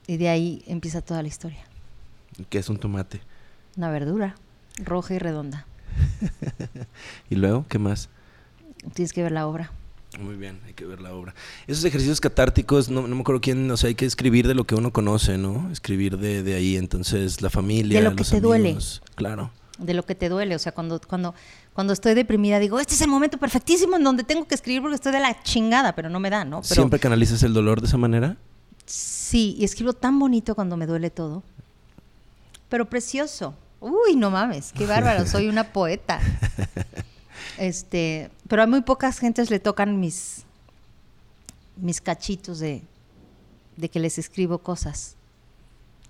Y 0.07 0.17
de 0.17 0.29
ahí 0.29 0.63
empieza 0.67 1.01
toda 1.01 1.21
la 1.21 1.27
historia. 1.27 1.63
¿Qué 2.49 2.59
es 2.59 2.69
un 2.69 2.77
tomate? 2.77 3.21
Una 3.77 3.89
verdura 3.89 4.35
roja 4.83 5.13
y 5.13 5.19
redonda. 5.19 5.65
¿Y 7.29 7.35
luego 7.35 7.65
qué 7.69 7.79
más? 7.79 8.09
Tienes 8.93 9.13
que 9.13 9.23
ver 9.23 9.31
la 9.31 9.47
obra. 9.47 9.71
Muy 10.19 10.35
bien, 10.35 10.59
hay 10.65 10.73
que 10.73 10.85
ver 10.85 11.01
la 11.01 11.13
obra. 11.13 11.33
Esos 11.67 11.83
ejercicios 11.83 12.21
catárticos, 12.21 12.89
no, 12.89 13.01
me 13.01 13.19
acuerdo 13.19 13.41
quién, 13.41 13.69
o 13.69 13.75
sea, 13.75 13.89
hay 13.89 13.95
que 13.95 14.05
escribir 14.05 14.47
de 14.47 14.53
lo 14.53 14.63
que 14.63 14.75
uno 14.75 14.91
conoce, 14.91 15.37
¿no? 15.37 15.69
Escribir 15.71 16.17
de, 16.17 16.41
de 16.41 16.55
ahí, 16.55 16.77
entonces, 16.77 17.41
la 17.41 17.49
familia, 17.49 17.99
De 17.99 18.09
lo 18.09 18.15
que 18.15 18.23
te 18.23 18.39
duele. 18.39 18.77
Claro. 19.15 19.51
De 19.77 19.93
lo 19.93 20.03
que 20.03 20.15
te 20.15 20.29
duele, 20.29 20.55
o 20.55 20.59
sea, 20.59 20.71
cuando, 20.71 21.01
cuando, 21.01 21.35
cuando 21.73 21.91
estoy 21.91 22.13
deprimida 22.13 22.59
digo, 22.59 22.79
este 22.79 22.93
es 22.93 23.01
el 23.01 23.09
momento 23.09 23.37
perfectísimo 23.37 23.97
en 23.97 24.05
donde 24.05 24.23
tengo 24.23 24.47
que 24.47 24.55
escribir 24.55 24.81
porque 24.81 24.95
estoy 24.95 25.11
de 25.11 25.19
la 25.19 25.43
chingada, 25.43 25.93
pero 25.95 26.09
no 26.09 26.21
me 26.21 26.29
da, 26.29 26.45
¿no? 26.45 26.61
Pero, 26.61 26.75
¿Siempre 26.75 26.99
canalizas 26.99 27.43
el 27.43 27.53
dolor 27.53 27.81
de 27.81 27.87
esa 27.87 27.97
manera? 27.97 28.37
Sí, 28.85 29.14
y 29.33 29.63
escribo 29.63 29.93
tan 29.93 30.19
bonito 30.19 30.55
cuando 30.55 30.77
me 30.77 30.85
duele 30.85 31.09
todo, 31.09 31.43
pero 32.69 32.85
precioso. 32.89 33.55
Uy, 33.79 34.15
no 34.15 34.31
mames, 34.31 34.71
qué 34.73 34.85
bárbaro, 34.85 35.25
soy 35.27 35.47
una 35.47 35.71
poeta. 35.71 36.19
Este, 37.57 38.29
pero 38.47 38.63
a 38.63 38.67
muy 38.67 38.81
pocas 38.81 39.19
gentes 39.19 39.49
le 39.49 39.59
tocan 39.59 39.99
mis, 39.99 40.43
mis 41.77 42.01
cachitos 42.01 42.59
de, 42.59 42.81
de 43.77 43.89
que 43.89 43.99
les 43.99 44.17
escribo 44.17 44.59
cosas. 44.59 45.15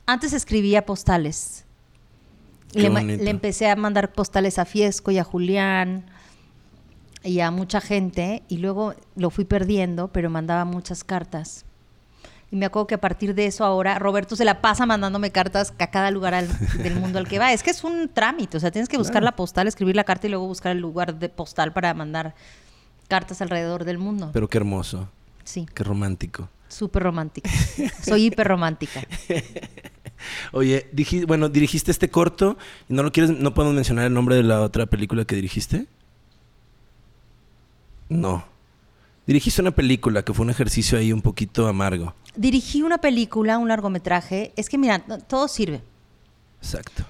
Antes 0.05 0.33
escribía 0.33 0.85
postales. 0.85 1.65
Le, 2.73 2.89
le, 2.89 3.29
empecé 3.29 3.69
a 3.69 3.75
mandar 3.75 4.11
postales 4.11 4.59
a 4.59 4.65
Fiesco 4.65 5.11
y 5.11 5.17
a 5.17 5.23
Julián 5.23 6.05
y 7.23 7.39
a 7.39 7.49
mucha 7.49 7.79
gente 7.79 8.43
y 8.49 8.57
luego 8.57 8.95
lo 9.15 9.29
fui 9.29 9.45
perdiendo, 9.45 10.09
pero 10.09 10.29
mandaba 10.29 10.65
muchas 10.65 11.03
cartas. 11.03 11.64
Y 12.55 12.57
me 12.57 12.67
acuerdo 12.67 12.87
que 12.87 12.95
a 12.95 13.01
partir 13.01 13.35
de 13.35 13.47
eso 13.47 13.65
ahora 13.65 13.99
Roberto 13.99 14.37
se 14.37 14.45
la 14.45 14.61
pasa 14.61 14.85
mandándome 14.85 15.29
cartas 15.29 15.73
a 15.77 15.87
cada 15.87 16.09
lugar 16.09 16.47
del 16.47 16.95
mundo 16.95 17.19
al 17.19 17.27
que 17.27 17.37
va. 17.37 17.51
Es 17.51 17.63
que 17.63 17.71
es 17.71 17.83
un 17.83 18.07
trámite, 18.07 18.55
o 18.55 18.59
sea, 18.61 18.71
tienes 18.71 18.87
que 18.87 18.97
buscar 18.97 19.23
la 19.23 19.33
postal, 19.33 19.67
escribir 19.67 19.97
la 19.97 20.05
carta 20.05 20.27
y 20.27 20.29
luego 20.29 20.47
buscar 20.47 20.71
el 20.71 20.77
lugar 20.77 21.19
de 21.19 21.27
postal 21.27 21.73
para 21.73 21.93
mandar 21.93 22.33
cartas 23.09 23.41
alrededor 23.41 23.83
del 23.83 23.97
mundo. 23.97 24.29
Pero 24.31 24.47
qué 24.47 24.57
hermoso. 24.57 25.09
Sí. 25.43 25.65
Qué 25.73 25.83
romántico. 25.83 26.47
Súper 26.69 27.03
romántica. 27.03 27.49
Soy 28.01 28.27
hiper 28.27 28.47
romántica. 28.47 29.01
Oye, 30.53 30.89
bueno, 31.27 31.49
dirigiste 31.49 31.91
este 31.91 32.09
corto 32.09 32.57
y 32.87 32.93
no 32.93 33.03
lo 33.03 33.11
quieres, 33.11 33.37
no 33.37 33.53
podemos 33.53 33.75
mencionar 33.75 34.05
el 34.05 34.13
nombre 34.13 34.37
de 34.37 34.43
la 34.43 34.61
otra 34.61 34.85
película 34.85 35.25
que 35.25 35.35
dirigiste. 35.35 35.87
No. 38.07 38.54
Dirigiste 39.27 39.61
una 39.61 39.71
película 39.71 40.23
que 40.23 40.33
fue 40.33 40.43
un 40.45 40.51
ejercicio 40.51 40.97
ahí 40.97 41.11
un 41.11 41.21
poquito 41.21 41.67
amargo. 41.67 42.13
Dirigí 42.35 42.83
una 42.83 42.99
película, 42.99 43.57
un 43.57 43.67
largometraje. 43.67 44.53
Es 44.55 44.69
que 44.69 44.77
mira, 44.77 44.99
todo 44.99 45.47
sirve. 45.47 45.81
Exacto. 46.61 47.03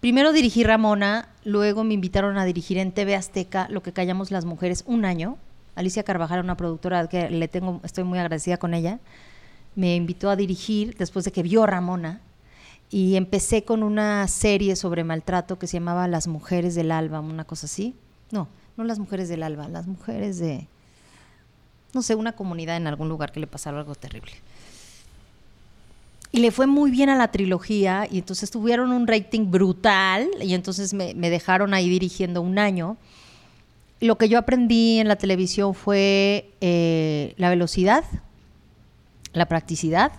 Primero 0.00 0.32
dirigí 0.32 0.64
Ramona, 0.64 1.28
luego 1.44 1.84
me 1.84 1.94
invitaron 1.94 2.36
a 2.36 2.44
dirigir 2.44 2.76
en 2.76 2.92
TV 2.92 3.14
Azteca 3.14 3.68
Lo 3.70 3.82
que 3.82 3.92
callamos 3.92 4.30
las 4.30 4.44
mujeres 4.44 4.84
un 4.86 5.04
año. 5.04 5.38
Alicia 5.76 6.02
Carvajal, 6.02 6.40
una 6.40 6.56
productora 6.56 7.06
que 7.08 7.30
le 7.30 7.48
tengo, 7.48 7.80
estoy 7.84 8.04
muy 8.04 8.18
agradecida 8.18 8.58
con 8.58 8.74
ella, 8.74 9.00
me 9.74 9.96
invitó 9.96 10.30
a 10.30 10.36
dirigir 10.36 10.94
después 10.96 11.24
de 11.24 11.32
que 11.32 11.42
vio 11.42 11.66
Ramona 11.66 12.20
y 12.90 13.16
empecé 13.16 13.64
con 13.64 13.82
una 13.82 14.28
serie 14.28 14.76
sobre 14.76 15.04
maltrato 15.04 15.58
que 15.58 15.66
se 15.66 15.78
llamaba 15.78 16.06
Las 16.06 16.28
mujeres 16.28 16.74
del 16.74 16.92
alba, 16.92 17.20
una 17.20 17.44
cosa 17.44 17.66
así. 17.66 17.94
No, 18.30 18.48
no 18.76 18.84
las 18.84 18.98
mujeres 18.98 19.28
del 19.28 19.42
alba, 19.42 19.68
las 19.68 19.86
mujeres 19.86 20.38
de 20.38 20.68
no 21.94 22.02
sé, 22.02 22.14
una 22.14 22.32
comunidad 22.32 22.76
en 22.76 22.86
algún 22.86 23.08
lugar 23.08 23.32
que 23.32 23.40
le 23.40 23.46
pasara 23.46 23.78
algo 23.78 23.94
terrible. 23.94 24.32
Y 26.34 26.40
le 26.40 26.50
fue 26.50 26.66
muy 26.66 26.90
bien 26.90 27.10
a 27.10 27.16
la 27.16 27.30
trilogía 27.30 28.08
y 28.10 28.18
entonces 28.18 28.50
tuvieron 28.50 28.90
un 28.90 29.06
rating 29.06 29.52
brutal 29.52 30.28
y 30.42 30.54
entonces 30.54 30.92
me, 30.92 31.14
dejaron 31.14 31.74
ahí 31.74 31.88
dirigiendo 31.88 32.42
un 32.42 32.58
año. 32.58 32.96
Lo 34.00 34.18
que 34.18 34.28
yo 34.28 34.38
aprendí 34.38 34.98
en 34.98 35.06
la 35.06 35.14
televisión 35.14 35.74
fue 35.74 36.50
eh, 36.60 37.34
la 37.36 37.50
velocidad, 37.50 38.02
la 39.32 39.46
practicidad, 39.46 40.10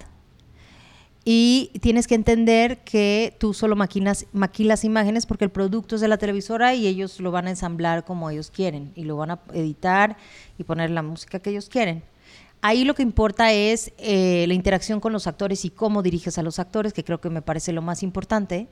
y 1.28 1.72
tienes 1.82 2.06
que 2.06 2.14
entender 2.14 2.78
que 2.84 3.36
tú 3.40 3.56
solo 3.56 3.76
maquinas, 3.76 4.28
maquilas 4.32 4.84
imágenes 4.84 5.26
porque 5.26 5.44
el 5.44 5.50
producto 5.50 5.96
es 5.96 6.02
de 6.02 6.08
la 6.08 6.20
televisora 6.20 6.76
y 6.76 6.86
ellos 6.86 7.20
lo 7.20 7.32
van 7.32 7.48
a 7.48 7.50
ensamblar 7.50 8.06
como 8.06 8.30
ellos 8.30 8.52
quieren 8.52 8.92
y 8.94 9.06
lo 9.06 9.18
van 9.18 9.32
a 9.32 9.40
editar 9.54 10.18
y 10.60 10.64
poner 10.64 10.92
la 10.92 11.02
música 11.02 11.40
que 11.40 11.50
ellos 11.50 11.68
quieren. 11.68 12.04
Ahí 12.62 12.84
lo 12.84 12.94
que 12.94 13.02
importa 13.02 13.52
es 13.52 13.92
eh, 13.98 14.46
la 14.48 14.54
interacción 14.54 15.00
con 15.00 15.14
los 15.14 15.26
actores 15.26 15.66
y 15.66 15.72
cómo 15.72 16.04
diriges 16.04 16.38
a 16.38 16.44
los 16.44 16.60
actores, 16.60 16.94
que 16.94 17.04
creo 17.04 17.20
que 17.20 17.32
me 17.32 17.42
parece 17.42 17.74
lo 17.74 17.82
más 17.82 18.04
importante 18.04 18.68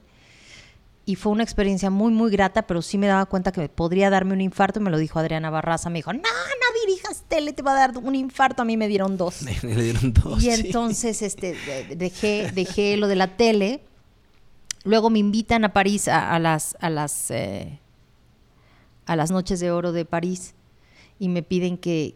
y 1.06 1.16
fue 1.16 1.34
una 1.34 1.44
experiencia 1.44 1.90
muy, 1.90 2.14
muy 2.14 2.32
grata, 2.32 2.62
pero 2.66 2.82
sí 2.82 2.98
me 2.98 3.08
daba 3.08 3.26
cuenta 3.26 3.52
que 3.52 3.68
podría 3.68 4.10
darme 4.10 4.34
un 4.34 4.42
infarto. 4.42 4.80
Me 4.80 4.90
lo 4.90 4.98
dijo 4.98 5.20
Adriana 5.20 5.50
Barraza. 5.50 5.90
Me 5.90 6.00
dijo, 6.00 6.14
no, 6.14 6.22
no 6.22 6.82
dirijas 6.86 7.24
tele, 7.28 7.52
te 7.52 7.62
va 7.62 7.72
a 7.72 7.76
dar 7.76 7.98
un 7.98 8.16
infarto. 8.16 8.62
A 8.62 8.66
mí 8.66 8.78
me 8.78 8.88
dieron 8.88 9.18
dos. 9.18 9.42
Me 9.64 9.76
dieron 9.76 10.14
dos. 10.14 10.42
Y 10.42 10.50
entonces 10.50 11.22
este, 11.22 11.58
dejé, 11.96 12.52
dejé 12.54 12.96
lo 12.96 13.08
de 13.08 13.16
la 13.16 13.36
tele. 13.36 13.82
Luego 14.86 15.10
me 15.10 15.20
invitan 15.20 15.64
a 15.64 15.72
París 15.72 16.10
a, 16.10 16.38
las, 16.40 16.76
a, 16.82 16.90
las, 16.90 17.32
eh, 17.32 17.80
a 19.06 19.16
las 19.16 19.32
noches 19.32 19.62
de 19.62 19.72
oro 19.72 19.94
de 19.94 20.04
París 20.04 20.56
y 21.20 21.30
me 21.30 21.42
piden 21.42 21.78
que, 21.78 22.16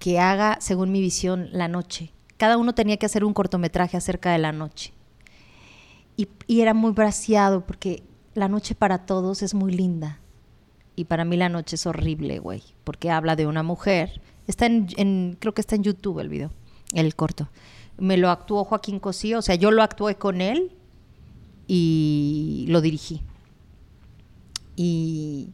que 0.00 0.18
haga, 0.18 0.58
según 0.60 0.90
mi 0.90 1.00
visión, 1.00 1.48
la 1.52 1.68
noche. 1.68 2.12
Cada 2.36 2.56
uno 2.56 2.74
tenía 2.74 2.96
que 2.96 3.06
hacer 3.06 3.24
un 3.24 3.32
cortometraje 3.32 3.96
acerca 3.96 4.32
de 4.32 4.38
la 4.38 4.50
noche. 4.50 4.92
Y, 6.16 6.28
y 6.48 6.62
era 6.62 6.74
muy 6.74 6.90
braciado 6.90 7.64
porque 7.64 8.02
la 8.34 8.48
noche 8.48 8.74
para 8.74 9.06
todos 9.06 9.42
es 9.42 9.54
muy 9.54 9.72
linda. 9.72 10.20
Y 10.96 11.04
para 11.04 11.24
mí 11.24 11.36
la 11.36 11.48
noche 11.48 11.76
es 11.76 11.86
horrible, 11.86 12.38
güey, 12.38 12.62
porque 12.84 13.10
habla 13.10 13.36
de 13.36 13.46
una 13.46 13.62
mujer. 13.62 14.20
Está 14.46 14.66
en, 14.66 15.36
creo 15.38 15.54
que 15.54 15.60
está 15.60 15.76
en 15.76 15.82
YouTube 15.82 16.18
el 16.20 16.28
video, 16.28 16.50
el 16.92 17.14
corto. 17.14 17.48
Me 17.96 18.16
lo 18.16 18.30
actuó 18.30 18.64
Joaquín 18.64 18.98
Cosío, 18.98 19.38
o 19.38 19.42
sea, 19.42 19.54
yo 19.54 19.70
lo 19.70 19.82
actué 19.82 20.16
con 20.16 20.40
él 20.40 20.72
y 21.66 22.66
lo 22.68 22.80
dirigí. 22.80 23.22
Y, 24.76 25.50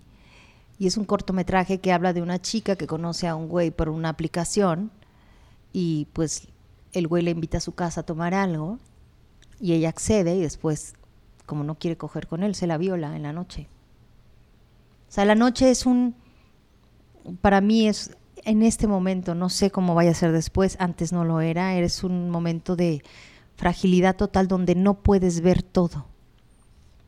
y 0.78 0.86
es 0.86 0.96
un 0.96 1.04
cortometraje 1.04 1.78
que 1.78 1.92
habla 1.92 2.12
de 2.12 2.22
una 2.22 2.40
chica 2.40 2.76
que 2.76 2.86
conoce 2.86 3.26
a 3.26 3.34
un 3.34 3.48
güey 3.48 3.70
por 3.70 3.88
una 3.88 4.08
aplicación 4.08 4.90
y 5.72 6.06
pues 6.12 6.48
el 6.92 7.08
güey 7.08 7.22
le 7.22 7.30
invita 7.30 7.58
a 7.58 7.60
su 7.60 7.72
casa 7.72 8.00
a 8.00 8.06
tomar 8.06 8.34
algo 8.34 8.78
y 9.60 9.72
ella 9.72 9.88
accede 9.88 10.36
y 10.36 10.40
después, 10.40 10.94
como 11.46 11.64
no 11.64 11.76
quiere 11.76 11.96
coger 11.96 12.26
con 12.26 12.42
él, 12.42 12.54
se 12.54 12.66
la 12.66 12.78
viola 12.78 13.16
en 13.16 13.22
la 13.22 13.32
noche. 13.32 13.68
O 15.08 15.12
sea, 15.12 15.24
la 15.24 15.34
noche 15.34 15.70
es 15.70 15.86
un, 15.86 16.14
para 17.40 17.60
mí 17.60 17.88
es 17.88 18.16
en 18.44 18.62
este 18.62 18.86
momento, 18.86 19.34
no 19.34 19.48
sé 19.48 19.70
cómo 19.70 19.94
vaya 19.94 20.10
a 20.10 20.14
ser 20.14 20.32
después, 20.32 20.76
antes 20.78 21.12
no 21.12 21.24
lo 21.24 21.40
era, 21.40 21.74
eres 21.74 22.04
un 22.04 22.30
momento 22.30 22.76
de 22.76 23.02
fragilidad 23.56 24.16
total 24.16 24.48
donde 24.48 24.74
no 24.74 25.02
puedes 25.02 25.40
ver 25.40 25.62
todo 25.62 26.06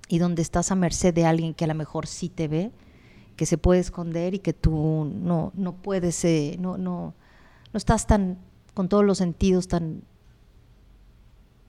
y 0.09 0.19
donde 0.19 0.43
estás 0.43 0.73
a 0.73 0.75
merced 0.75 1.13
de 1.15 1.27
alguien 1.27 1.55
que 1.55 1.65
a 1.65 1.69
lo 1.69 1.75
mejor 1.75 2.07
sí 2.07 2.29
te 2.29 2.49
ve, 2.49 2.73
que 3.37 3.47
se 3.47 3.59
puede 3.59 3.81
esconder 3.81 4.35
y 4.35 4.39
que 4.39 4.53
tú 4.53 5.11
no, 5.15 5.53
no 5.55 5.75
puedes, 5.75 6.25
eh, 6.25 6.57
no, 6.59 6.79
no, 6.79 7.15
no 7.73 7.77
estás 7.77 8.07
tan 8.07 8.39
con 8.75 8.89
todos 8.89 9.05
los 9.05 9.19
sentidos 9.19 9.69
tan, 9.69 10.03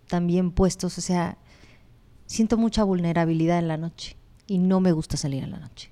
tan 0.08 0.28
bien 0.28 0.52
puestos. 0.52 0.98
O 0.98 1.02
sea, 1.02 1.38
siento 2.30 2.58
mucha 2.58 2.84
vulnerabilidad 2.84 3.58
en 3.58 3.68
la 3.68 3.78
noche 3.78 4.16
y 4.46 4.60
no 4.60 4.80
me 4.80 4.92
gusta 4.92 5.18
salir 5.18 5.44
en 5.44 5.52
la 5.52 5.60
noche. 5.60 5.92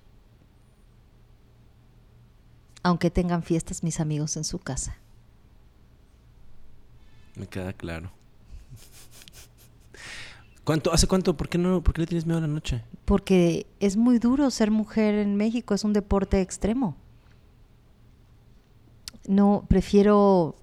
Aunque 2.83 3.09
tengan 3.09 3.43
fiestas 3.43 3.83
mis 3.83 3.99
amigos 3.99 4.37
en 4.37 4.43
su 4.43 4.59
casa. 4.59 4.95
Me 7.35 7.47
queda 7.47 7.73
claro. 7.73 8.11
¿Cuánto, 10.63 10.93
¿Hace 10.93 11.07
cuánto? 11.07 11.35
¿Por 11.35 11.49
qué, 11.49 11.57
no, 11.57 11.81
¿Por 11.81 11.93
qué 11.93 12.01
le 12.01 12.07
tienes 12.07 12.25
miedo 12.25 12.37
a 12.37 12.41
la 12.41 12.47
noche? 12.47 12.83
Porque 13.05 13.65
es 13.79 13.97
muy 13.97 14.19
duro 14.19 14.49
ser 14.51 14.69
mujer 14.69 15.15
en 15.15 15.35
México, 15.35 15.73
es 15.73 15.83
un 15.83 15.93
deporte 15.93 16.41
extremo. 16.41 16.95
No, 19.27 19.65
prefiero 19.67 20.55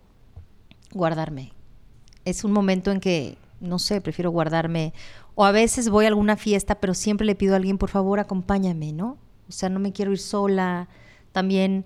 guardarme. 0.93 1.53
Es 2.25 2.45
un 2.45 2.53
momento 2.53 2.93
en 2.93 3.01
que, 3.01 3.37
no 3.61 3.79
sé, 3.79 4.01
prefiero 4.01 4.31
guardarme. 4.31 4.93
O 5.35 5.45
a 5.45 5.53
veces 5.53 5.89
voy 5.89 6.05
a 6.05 6.09
alguna 6.09 6.37
fiesta, 6.37 6.77
pero 6.77 6.95
siempre 6.95 7.27
le 7.27 7.35
pido 7.35 7.55
a 7.55 7.57
alguien, 7.57 7.79
por 7.79 7.91
favor, 7.91 8.21
acompáñame, 8.21 8.93
¿no? 8.93 9.19
O 9.49 9.53
sea, 9.53 9.69
no 9.69 9.81
me 9.81 9.93
quiero 9.93 10.13
ir 10.13 10.19
sola. 10.19 10.89
También 11.33 11.85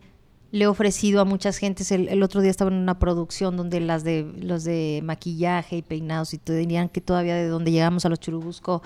le 0.51 0.65
he 0.65 0.67
ofrecido 0.67 1.21
a 1.21 1.25
muchas 1.25 1.57
gentes. 1.59 1.91
El, 1.91 2.09
el 2.09 2.23
otro 2.23 2.41
día 2.43 2.51
estaba 2.51 2.71
en 2.71 2.77
una 2.77 2.99
producción 2.99 3.57
donde 3.57 3.81
las 3.81 4.05
de 4.05 4.31
los 4.41 4.65
de 4.65 5.01
maquillaje 5.03 5.77
y 5.79 5.83
peinados 5.83 6.35
y 6.35 6.39
tenían 6.39 6.89
que 6.91 7.01
todavía 7.01 7.35
de 7.37 7.49
donde 7.49 7.71
llegamos 7.73 8.05
a 8.05 8.09
los 8.11 8.21
Churubusco 8.21 8.83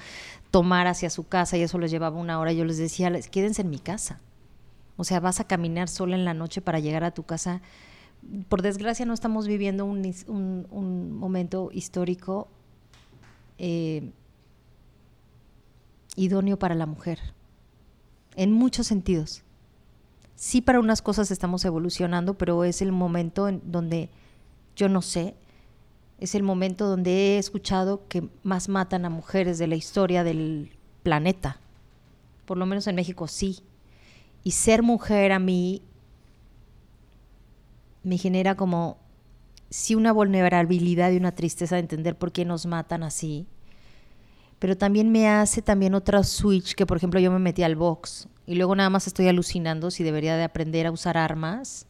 tomar 0.51 0.87
hacia 0.87 1.11
su 1.11 1.27
casa 1.27 1.57
y 1.57 1.63
eso 1.63 1.79
les 1.79 1.91
llevaba 1.91 2.19
una 2.19 2.39
hora. 2.39 2.53
Yo 2.53 2.65
les 2.65 2.79
decía, 2.79 3.11
"Les- 3.11 3.29
quédense 3.29 3.63
en 3.63 3.71
mi 3.71 3.79
casa. 3.79 4.21
O 4.97 5.05
sea, 5.05 5.19
vas 5.21 5.41
a 5.41 5.45
caminar 5.45 5.89
sola 5.89 6.15
en 6.17 6.25
la 6.25 6.35
noche 6.35 6.61
para 6.61 6.79
llegar 6.79 7.03
a 7.05 7.11
tu 7.13 7.25
casa. 7.25 7.63
Por 8.49 8.63
desgracia 8.63 9.07
no 9.07 9.15
estamos 9.15 9.47
viviendo 9.49 9.85
un- 9.85 10.15
un 10.71 11.13
momento 11.17 11.71
histórico 11.73 12.49
eh, 13.59 14.11
idóneo 16.17 16.59
para 16.59 16.75
la 16.75 16.87
mujer, 16.87 17.19
en 18.37 18.53
muchos 18.53 18.87
sentidos. 18.87 19.43
Sí 20.35 20.61
para 20.61 20.81
unas 20.81 21.03
cosas 21.03 21.31
estamos 21.31 21.65
evolucionando, 21.65 22.35
pero 22.35 22.65
es 22.65 22.83
el 22.83 22.93
momento 22.93 23.49
en 23.49 23.63
donde 23.65 24.11
yo 24.75 24.89
no 24.89 25.03
sé, 25.03 25.35
es 26.19 26.35
el 26.35 26.43
momento 26.43 26.87
donde 26.87 27.11
he 27.11 27.39
escuchado 27.39 28.07
que 28.09 28.29
más 28.43 28.69
matan 28.69 29.05
a 29.05 29.11
mujeres 29.11 29.59
de 29.59 29.67
la 29.67 29.75
historia 29.75 30.23
del 30.25 30.71
planeta. 31.03 31.59
Por 32.47 32.59
lo 32.59 32.65
menos 32.65 32.87
en 32.87 32.95
México 32.95 33.27
sí. 33.27 33.61
Y 34.45 34.53
ser 34.53 34.83
mujer 34.83 35.33
a 35.33 35.39
mí 35.39 35.83
me 38.05 38.19
genera 38.19 38.57
como 38.57 38.99
sí 39.69 39.95
una 39.95 40.13
vulnerabilidad 40.13 41.11
y 41.11 41.17
una 41.17 41.35
tristeza 41.35 41.77
de 41.77 41.81
entender 41.81 42.17
por 42.17 42.31
qué 42.31 42.45
nos 42.45 42.67
matan 42.67 43.03
así. 43.03 43.47
Pero 44.63 44.77
también 44.77 45.11
me 45.11 45.29
hace 45.29 45.61
también 45.61 45.93
otra 45.93 46.23
switch 46.23 46.77
que 46.77 46.87
por 46.87 46.97
ejemplo 46.97 47.19
yo 47.19 47.33
me 47.33 47.41
metí 47.41 47.65
al 47.65 47.75
box 47.75 48.29
y 48.47 48.55
luego 48.55 48.77
nada 48.77 48.91
más 48.91 49.09
estoy 49.09 49.27
alucinando 49.27 49.91
si 49.91 50.05
debería 50.05 50.37
de 50.37 50.45
aprender 50.45 50.87
a 50.87 50.93
usar 50.93 51.19
armas, 51.19 51.89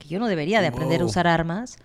que 0.00 0.08
yo 0.08 0.18
no 0.18 0.26
debería 0.26 0.60
de 0.60 0.66
aprender 0.66 1.02
a 1.02 1.04
usar 1.04 1.28
armas. 1.28 1.76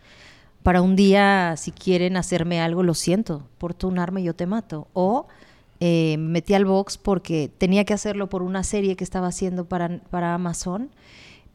Para 0.63 0.81
un 0.81 0.95
día, 0.95 1.53
si 1.55 1.71
quieren 1.71 2.17
hacerme 2.17 2.59
algo, 2.61 2.81
lo 2.81 2.95
siento, 2.95 3.47
porto 3.59 3.87
un 3.87 3.99
arma 3.99 4.19
y 4.19 4.23
yo 4.23 4.33
te 4.33 4.47
mato. 4.47 4.87
O 4.93 5.27
eh, 5.79 6.15
me 6.17 6.29
metí 6.29 6.55
al 6.55 6.65
box 6.65 6.97
porque 6.97 7.51
tenía 7.55 7.85
que 7.85 7.93
hacerlo 7.93 8.27
por 8.27 8.41
una 8.41 8.63
serie 8.63 8.95
que 8.95 9.03
estaba 9.03 9.27
haciendo 9.27 9.65
para, 9.65 9.99
para 10.09 10.33
Amazon, 10.33 10.89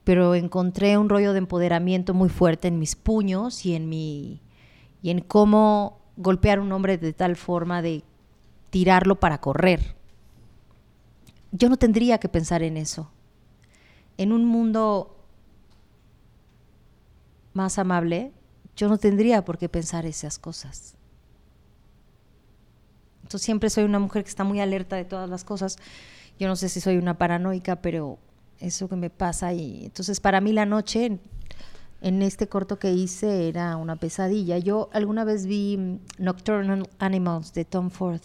pero 0.04 0.36
encontré 0.36 0.96
un 0.98 1.08
rollo 1.08 1.32
de 1.32 1.38
empoderamiento 1.38 2.14
muy 2.14 2.28
fuerte 2.28 2.68
en 2.68 2.78
mis 2.78 2.94
puños 2.94 3.66
y 3.66 3.74
en 3.74 3.88
mi 3.88 4.40
y 5.02 5.10
en 5.10 5.18
cómo 5.18 5.98
golpear 6.16 6.58
a 6.58 6.62
un 6.62 6.70
hombre 6.70 6.96
de 6.96 7.12
tal 7.12 7.34
forma 7.34 7.82
de 7.82 8.04
tirarlo 8.76 9.18
para 9.18 9.40
correr. 9.40 9.96
Yo 11.50 11.70
no 11.70 11.78
tendría 11.78 12.18
que 12.18 12.28
pensar 12.28 12.62
en 12.62 12.76
eso. 12.76 13.10
En 14.18 14.32
un 14.32 14.44
mundo 14.44 15.16
más 17.54 17.78
amable, 17.78 18.32
yo 18.76 18.90
no 18.90 18.98
tendría 18.98 19.46
por 19.46 19.56
qué 19.56 19.70
pensar 19.70 20.04
esas 20.04 20.38
cosas. 20.38 20.94
Entonces 23.22 23.46
siempre 23.46 23.70
soy 23.70 23.84
una 23.84 23.98
mujer 23.98 24.24
que 24.24 24.28
está 24.28 24.44
muy 24.44 24.60
alerta 24.60 24.96
de 24.96 25.06
todas 25.06 25.30
las 25.30 25.42
cosas. 25.42 25.78
Yo 26.38 26.46
no 26.46 26.54
sé 26.54 26.68
si 26.68 26.82
soy 26.82 26.98
una 26.98 27.16
paranoica, 27.16 27.76
pero 27.76 28.18
eso 28.60 28.90
que 28.90 28.96
me 28.96 29.08
pasa 29.08 29.54
y 29.54 29.86
entonces 29.86 30.20
para 30.20 30.42
mí 30.42 30.52
la 30.52 30.66
noche 30.66 31.18
en, 32.02 32.22
este 32.22 32.46
corto 32.46 32.78
que 32.78 32.92
hice 32.92 33.48
era 33.48 33.78
una 33.78 33.96
pesadilla. 33.96 34.58
Yo 34.58 34.90
alguna 34.92 35.24
vez 35.24 35.46
vi 35.46 35.98
Nocturnal 36.18 36.90
Animals 36.98 37.54
de 37.54 37.64
Tom 37.64 37.88
Ford. 37.88 38.20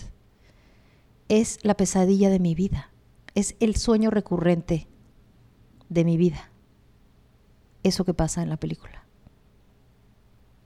Es 1.32 1.60
la 1.64 1.76
pesadilla 1.76 2.30
de 2.30 2.40
mi 2.40 2.56
vida. 2.56 2.92
Es 3.36 3.56
el 3.62 3.78
sueño 3.78 4.10
recurrente 4.10 4.90
de 5.88 6.04
mi 6.04 6.18
vida. 6.18 6.52
Eso 7.84 8.04
que 8.04 8.14
pasa 8.14 8.44
en 8.44 8.50
la 8.50 8.58
película. 8.58 9.06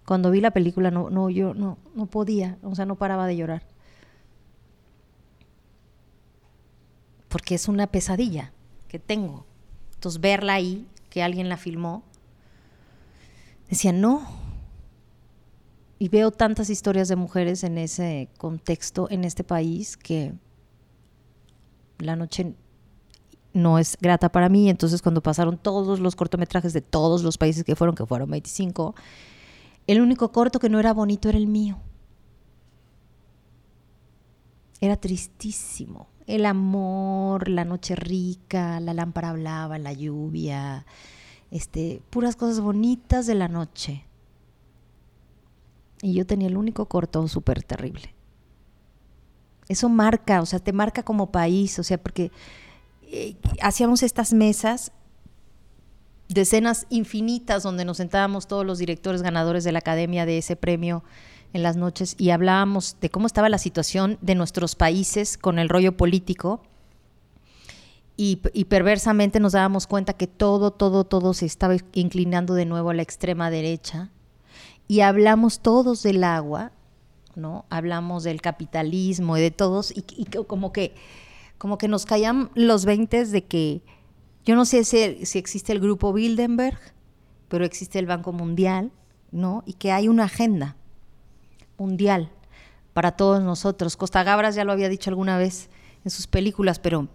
Cuando 0.08 0.32
vi 0.32 0.42
la 0.42 0.50
película 0.50 0.90
no, 0.90 1.12
no 1.12 1.30
yo 1.30 1.54
no, 1.54 1.78
no 1.94 2.08
podía, 2.08 2.58
o 2.64 2.74
sea, 2.74 2.88
no 2.88 2.96
paraba 2.96 3.28
de 3.28 3.38
llorar. 3.38 3.68
Porque 7.30 7.54
es 7.54 7.68
una 7.68 7.86
pesadilla 7.86 8.52
que 8.88 8.98
tengo. 8.98 9.46
Entonces 9.94 10.20
verla 10.20 10.56
ahí, 10.56 10.88
que 11.12 11.22
alguien 11.22 11.48
la 11.48 11.58
filmó, 11.58 12.02
decía, 13.70 13.94
no. 13.94 14.28
Y 16.00 16.10
veo 16.10 16.32
tantas 16.32 16.72
historias 16.72 17.08
de 17.08 17.18
mujeres 17.18 17.64
en 17.64 17.78
ese 17.78 18.30
contexto, 18.40 19.08
en 19.12 19.26
este 19.26 19.44
país, 19.44 19.96
que 19.96 20.34
la 22.00 22.16
noche 22.16 22.56
no 23.56 23.80
es 23.80 23.98
grata 24.00 24.32
para 24.32 24.50
mí. 24.50 24.70
Entonces 24.70 25.02
cuando 25.02 25.24
pasaron 25.24 25.58
todos 25.58 26.00
los 26.00 26.16
cortometrajes 26.16 26.74
de 26.74 26.82
todos 26.82 27.24
los 27.24 27.38
países 27.38 27.64
que 27.64 27.76
fueron, 27.76 27.96
que 27.96 28.06
fueron 28.06 28.30
25, 28.30 28.96
el 29.88 30.02
único 30.02 30.32
corto 30.32 30.60
que 30.60 30.70
no 30.70 30.80
era 30.80 30.94
bonito 30.94 31.30
era 31.30 31.38
el 31.38 31.48
mío. 31.48 31.78
Era 34.82 34.98
tristísimo. 34.98 36.08
El 36.28 36.46
amor, 36.46 37.48
la 37.50 37.66
noche 37.66 37.96
rica, 37.96 38.80
la 38.80 38.94
lámpara 38.94 39.30
hablaba, 39.30 39.78
la 39.78 39.94
lluvia, 39.94 40.86
este, 41.52 42.02
puras 42.10 42.36
cosas 42.36 42.60
bonitas 42.60 43.28
de 43.28 43.36
la 43.36 43.48
noche. 43.48 44.06
Y 46.02 46.14
yo 46.14 46.26
tenía 46.26 46.48
el 46.48 46.58
único 46.58 46.88
corto 46.88 47.28
súper 47.28 47.64
terrible. 47.64 48.15
Eso 49.68 49.90
marca, 49.90 50.42
o 50.42 50.46
sea, 50.46 50.60
te 50.60 50.74
marca 50.74 51.04
como 51.04 51.32
país, 51.32 51.80
o 51.80 51.84
sea, 51.84 51.98
porque 51.98 52.32
eh, 53.04 53.36
hacíamos 53.62 54.04
estas 54.04 54.34
mesas 54.34 54.92
de 56.28 56.42
escenas 56.42 56.88
infinitas 56.90 57.64
donde 57.64 57.86
nos 57.86 57.98
sentábamos 57.98 58.48
todos 58.48 58.66
los 58.66 58.80
directores 58.80 59.22
ganadores 59.22 59.64
de 59.64 59.72
la 59.72 59.80
academia 59.80 60.26
de 60.26 60.40
ese 60.40 60.56
premio 60.56 61.04
en 61.54 61.64
las 61.64 61.78
noches 61.78 62.16
y 62.18 62.32
hablábamos 62.32 62.98
de 63.00 63.10
cómo 63.10 63.28
estaba 63.28 63.48
la 63.50 63.58
situación 63.58 64.18
de 64.22 64.36
nuestros 64.36 64.76
países 64.76 65.38
con 65.38 65.60
el 65.60 65.70
rollo 65.70 65.96
político 65.96 66.62
y, 68.18 68.42
y 68.54 68.66
perversamente 68.66 69.40
nos 69.40 69.54
dábamos 69.54 69.88
cuenta 69.88 70.14
que 70.14 70.28
todo, 70.28 70.72
todo, 70.72 71.04
todo 71.04 71.34
se 71.34 71.46
estaba 71.46 71.76
inclinando 71.94 72.56
de 72.56 72.66
nuevo 72.66 72.90
a 72.90 72.94
la 72.94 73.04
extrema 73.04 73.50
derecha 73.50 74.10
y 74.88 75.02
hablamos 75.02 75.60
todos 75.60 76.04
del 76.04 76.24
agua, 76.24 76.72
Hablamos 77.70 78.24
del 78.24 78.42
capitalismo 78.42 79.38
y 79.38 79.42
de 79.42 79.52
todos 79.52 79.92
y, 79.92 80.06
y 80.16 80.26
como 80.26 80.72
que 80.72 80.96
como 81.58 81.78
que 81.78 81.88
nos 81.88 82.06
caían 82.06 82.50
los 82.54 82.86
veintes 82.86 83.32
de 83.32 83.46
que 83.46 83.82
yo 84.44 84.56
no 84.56 84.66
sé 84.66 84.84
si, 84.84 85.26
si 85.26 85.40
existe 85.40 85.72
el 85.72 85.80
grupo 85.80 86.14
Bilderberg 86.14 86.78
pero 87.48 87.66
existe 87.66 88.00
el 88.00 88.06
Banco 88.06 88.32
Mundial, 88.32 88.92
¿no? 89.32 89.64
Y 89.66 89.74
que 89.74 89.92
hay 89.92 90.08
una 90.08 90.26
agenda 90.26 90.76
mundial 91.78 92.32
para 92.94 93.12
todos 93.14 93.44
nosotros. 93.44 93.98
Costa 93.98 94.24
Gabras 94.24 94.56
ya 94.56 94.64
lo 94.64 94.72
había 94.72 94.90
dicho 94.90 95.10
alguna 95.10 95.38
vez 95.38 95.70
en 96.04 96.12
sus 96.12 96.28
películas, 96.28 96.80
pero 96.80 97.08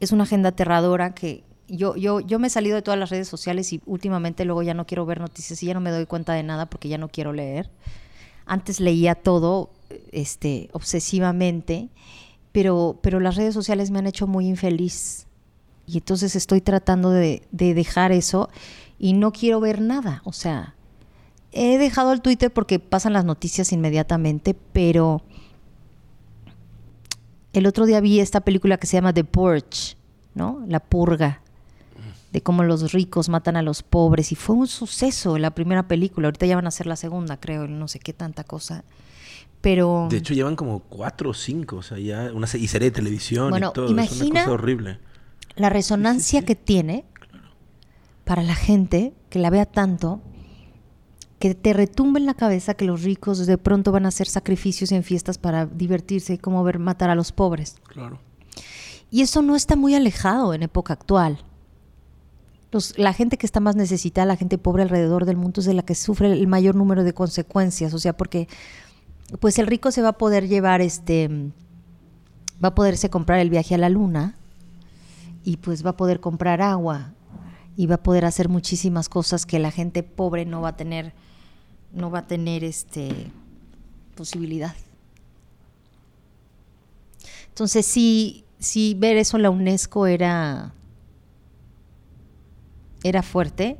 es 0.00 0.12
una 0.12 0.24
agenda 0.24 0.50
aterradora 0.50 1.14
que 1.14 1.44
yo, 1.68 1.96
yo, 1.96 2.20
yo 2.20 2.38
me 2.38 2.48
he 2.48 2.50
salido 2.50 2.76
de 2.76 2.82
todas 2.82 2.98
las 2.98 3.10
redes 3.10 3.28
sociales 3.28 3.72
y 3.72 3.80
últimamente 3.86 4.44
luego 4.44 4.62
ya 4.62 4.74
no 4.74 4.86
quiero 4.86 5.06
ver 5.06 5.20
noticias 5.20 5.62
y 5.62 5.66
ya 5.66 5.74
no 5.74 5.80
me 5.80 5.90
doy 5.90 6.06
cuenta 6.06 6.34
de 6.34 6.42
nada 6.42 6.66
porque 6.66 6.88
ya 6.88 6.98
no 6.98 7.08
quiero 7.08 7.32
leer. 7.32 7.70
Antes 8.46 8.80
leía 8.80 9.14
todo 9.14 9.70
este, 10.12 10.68
obsesivamente, 10.72 11.88
pero, 12.52 12.98
pero 13.02 13.20
las 13.20 13.36
redes 13.36 13.54
sociales 13.54 13.90
me 13.90 13.98
han 13.98 14.06
hecho 14.06 14.26
muy 14.26 14.46
infeliz. 14.46 15.26
Y 15.86 15.98
entonces 15.98 16.36
estoy 16.36 16.60
tratando 16.60 17.10
de, 17.10 17.42
de 17.50 17.74
dejar 17.74 18.12
eso 18.12 18.48
y 18.98 19.12
no 19.12 19.32
quiero 19.32 19.60
ver 19.60 19.80
nada. 19.80 20.22
O 20.24 20.32
sea, 20.32 20.74
he 21.52 21.78
dejado 21.78 22.12
el 22.12 22.20
Twitter 22.20 22.52
porque 22.52 22.78
pasan 22.78 23.12
las 23.12 23.24
noticias 23.24 23.72
inmediatamente, 23.72 24.54
pero 24.72 25.22
el 27.52 27.66
otro 27.66 27.86
día 27.86 28.00
vi 28.00 28.20
esta 28.20 28.40
película 28.40 28.78
que 28.78 28.86
se 28.86 28.96
llama 28.96 29.12
The 29.12 29.24
Purge, 29.24 29.96
¿no? 30.34 30.64
La 30.66 30.80
purga, 30.80 31.40
de 32.34 32.42
cómo 32.42 32.64
los 32.64 32.92
ricos 32.92 33.28
matan 33.28 33.56
a 33.56 33.62
los 33.62 33.84
pobres. 33.84 34.32
Y 34.32 34.34
fue 34.34 34.56
un 34.56 34.66
suceso 34.66 35.38
la 35.38 35.52
primera 35.52 35.86
película. 35.86 36.26
Ahorita 36.26 36.46
ya 36.46 36.56
van 36.56 36.64
a 36.64 36.68
hacer 36.68 36.88
la 36.88 36.96
segunda, 36.96 37.38
creo, 37.38 37.68
no 37.68 37.86
sé 37.86 38.00
qué 38.00 38.12
tanta 38.12 38.42
cosa. 38.42 38.82
Pero... 39.60 40.08
De 40.10 40.16
hecho, 40.16 40.34
llevan 40.34 40.56
como 40.56 40.80
cuatro 40.80 41.30
o 41.30 41.34
cinco, 41.34 41.76
o 41.76 41.82
sea, 41.82 41.96
ya 41.96 42.32
una 42.34 42.48
y 42.52 42.66
serie 42.66 42.90
de 42.90 42.96
televisión 42.96 43.56
y 43.56 43.60
todo. 43.72 43.88
Imagina 43.88 44.02
es 44.02 44.30
una 44.30 44.40
cosa 44.40 44.52
horrible. 44.52 44.98
La 45.54 45.70
resonancia 45.70 46.44
que 46.44 46.56
tiene 46.56 47.04
para 48.24 48.42
la 48.42 48.56
gente 48.56 49.14
que 49.30 49.38
la 49.38 49.50
vea 49.50 49.64
tanto 49.64 50.20
que 51.38 51.54
te 51.54 51.72
retumbe 51.72 52.18
en 52.18 52.26
la 52.26 52.34
cabeza 52.34 52.74
que 52.74 52.84
los 52.84 53.04
ricos 53.04 53.46
de 53.46 53.58
pronto 53.58 53.92
van 53.92 54.06
a 54.06 54.08
hacer 54.08 54.26
sacrificios 54.26 54.90
en 54.90 55.04
fiestas 55.04 55.38
para 55.38 55.66
divertirse, 55.66 56.38
como 56.38 56.64
ver 56.64 56.80
matar 56.80 57.10
a 57.10 57.14
los 57.14 57.30
pobres. 57.30 57.76
Claro. 57.86 58.18
Y 59.12 59.22
eso 59.22 59.40
no 59.40 59.54
está 59.54 59.76
muy 59.76 59.94
alejado 59.94 60.52
en 60.52 60.64
época 60.64 60.94
actual. 60.94 61.44
La 62.96 63.12
gente 63.12 63.38
que 63.38 63.46
está 63.46 63.60
más 63.60 63.76
necesitada, 63.76 64.26
la 64.26 64.36
gente 64.36 64.58
pobre 64.58 64.82
alrededor 64.82 65.24
del 65.24 65.36
mundo 65.36 65.60
es 65.60 65.66
de 65.66 65.74
la 65.74 65.82
que 65.82 65.94
sufre 65.94 66.32
el 66.32 66.46
mayor 66.46 66.74
número 66.74 67.04
de 67.04 67.12
consecuencias, 67.12 67.94
o 67.94 67.98
sea, 67.98 68.16
porque 68.16 68.48
pues 69.40 69.58
el 69.58 69.66
rico 69.66 69.90
se 69.90 70.02
va 70.02 70.10
a 70.10 70.18
poder 70.18 70.48
llevar 70.48 70.80
este 70.80 71.28
va 72.62 72.68
a 72.68 72.74
poderse 72.74 73.10
comprar 73.10 73.40
el 73.40 73.50
viaje 73.50 73.74
a 73.74 73.78
la 73.78 73.88
luna 73.88 74.36
y 75.44 75.56
pues 75.58 75.84
va 75.84 75.90
a 75.90 75.96
poder 75.96 76.20
comprar 76.20 76.62
agua 76.62 77.12
y 77.76 77.86
va 77.86 77.96
a 77.96 78.02
poder 78.02 78.24
hacer 78.24 78.48
muchísimas 78.48 79.08
cosas 79.08 79.46
que 79.46 79.58
la 79.58 79.70
gente 79.70 80.02
pobre 80.02 80.44
no 80.44 80.60
va 80.60 80.70
a 80.70 80.76
tener 80.76 81.12
no 81.92 82.10
va 82.10 82.20
a 82.20 82.26
tener 82.26 82.64
este 82.64 83.30
posibilidad. 84.16 84.74
Entonces 87.48 87.86
sí, 87.86 88.44
sí 88.58 88.96
ver 88.98 89.16
eso 89.16 89.36
en 89.36 89.42
la 89.44 89.50
UNESCO 89.50 90.06
era 90.06 90.72
era 93.04 93.22
fuerte, 93.22 93.78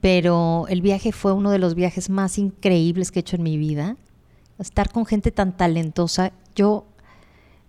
pero 0.00 0.66
el 0.68 0.80
viaje 0.80 1.12
fue 1.12 1.32
uno 1.32 1.50
de 1.50 1.58
los 1.58 1.74
viajes 1.74 2.08
más 2.08 2.38
increíbles 2.38 3.10
que 3.10 3.18
he 3.18 3.20
hecho 3.20 3.36
en 3.36 3.42
mi 3.42 3.58
vida. 3.58 3.96
Estar 4.58 4.90
con 4.90 5.04
gente 5.04 5.30
tan 5.30 5.56
talentosa, 5.56 6.32
yo 6.54 6.86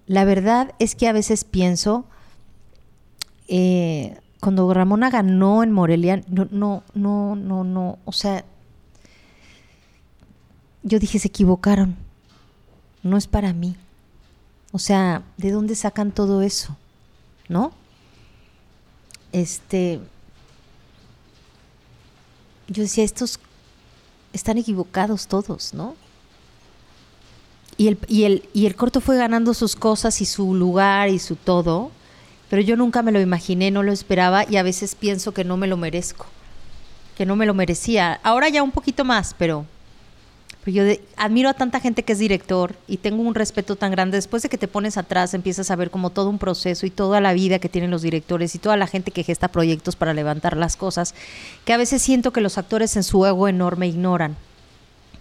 la 0.08 0.24
verdad 0.24 0.74
es 0.80 0.96
que 0.96 1.08
a 1.08 1.14
veces 1.14 1.44
pienso 1.44 2.06
eh, 3.48 4.18
cuando 4.40 4.72
Ramona 4.74 5.10
ganó 5.10 5.64
en 5.64 5.72
Morelia, 5.72 6.22
no, 6.28 6.48
no, 6.52 6.84
no, 6.94 7.36
no, 7.36 7.64
no, 7.64 7.98
o 8.06 8.12
sea, 8.12 8.46
yo 10.84 11.00
dije, 11.00 11.18
se 11.18 11.30
equivocaron, 11.30 11.96
no 13.02 13.18
es 13.18 13.26
para 13.26 13.54
mí. 13.54 13.76
O 14.72 14.78
sea, 14.78 15.24
¿de 15.38 15.52
dónde 15.52 15.74
sacan 15.74 16.12
todo 16.12 16.42
eso? 16.42 16.78
¿No? 17.50 17.72
Este, 19.32 20.00
yo 22.68 22.84
decía, 22.84 23.04
estos 23.04 23.40
están 24.34 24.58
equivocados 24.58 25.28
todos, 25.28 25.74
¿no? 25.74 25.96
Y 27.78 27.88
el, 27.90 27.98
y, 28.08 28.24
el, 28.24 28.48
y 28.54 28.66
el 28.66 28.76
corto 28.76 29.02
fue 29.02 29.18
ganando 29.18 29.54
sus 29.54 29.76
cosas 29.76 30.22
y 30.22 30.26
su 30.26 30.56
lugar 30.56 31.10
y 31.10 31.20
su 31.20 31.36
todo, 31.36 31.92
pero 32.50 32.62
yo 32.62 32.78
nunca 32.78 33.02
me 33.02 33.12
lo 33.12 33.20
imaginé, 33.20 33.72
no 33.72 33.84
lo 33.84 33.92
esperaba 33.92 34.46
y 34.50 34.58
a 34.58 34.64
veces 34.64 34.96
pienso 34.96 35.34
que 35.34 35.44
no 35.44 35.58
me 35.58 35.68
lo 35.68 35.78
merezco, 35.78 36.26
que 37.18 37.26
no 37.26 37.36
me 37.36 37.46
lo 37.46 37.54
merecía. 37.54 38.20
Ahora 38.24 38.50
ya 38.50 38.64
un 38.64 38.72
poquito 38.72 39.04
más, 39.04 39.36
pero 39.38 39.66
yo 40.74 40.84
admiro 41.18 41.50
a 41.50 41.54
tanta 41.54 41.80
gente 41.80 42.04
que 42.04 42.14
es 42.14 42.20
director 42.20 42.76
y 42.88 42.98
tengo 42.98 43.22
un 43.22 43.36
respeto 43.36 43.76
tan 43.76 43.92
grande. 43.92 44.18
Después 44.18 44.42
de 44.42 44.50
que 44.50 44.58
te 44.58 44.68
pones 44.68 44.98
atrás, 44.98 45.34
empiezas 45.34 45.70
a 45.70 45.76
ver 45.76 45.92
como 45.92 46.10
todo 46.10 46.30
un 46.30 46.40
proceso 46.40 46.86
y 46.86 46.90
toda 46.90 47.22
la 47.22 47.34
vida 47.34 47.60
que 47.60 47.70
tienen 47.70 47.92
los 47.92 48.02
directores 48.02 48.56
y 48.56 48.60
toda 48.60 48.76
la 48.76 48.88
gente 48.88 49.12
que 49.12 49.24
gesta 49.24 49.50
proyectos 49.50 49.96
para 49.96 50.14
levantar 50.14 50.58
las 50.58 50.76
cosas, 50.76 51.14
que 51.66 51.74
a 51.74 51.78
veces 51.78 52.02
siento 52.02 52.32
que 52.32 52.42
los 52.42 52.58
actores 52.58 52.96
en 52.96 53.04
su 53.04 53.26
ego 53.26 53.48
enorme 53.48 53.88
ignoran. 53.88 54.36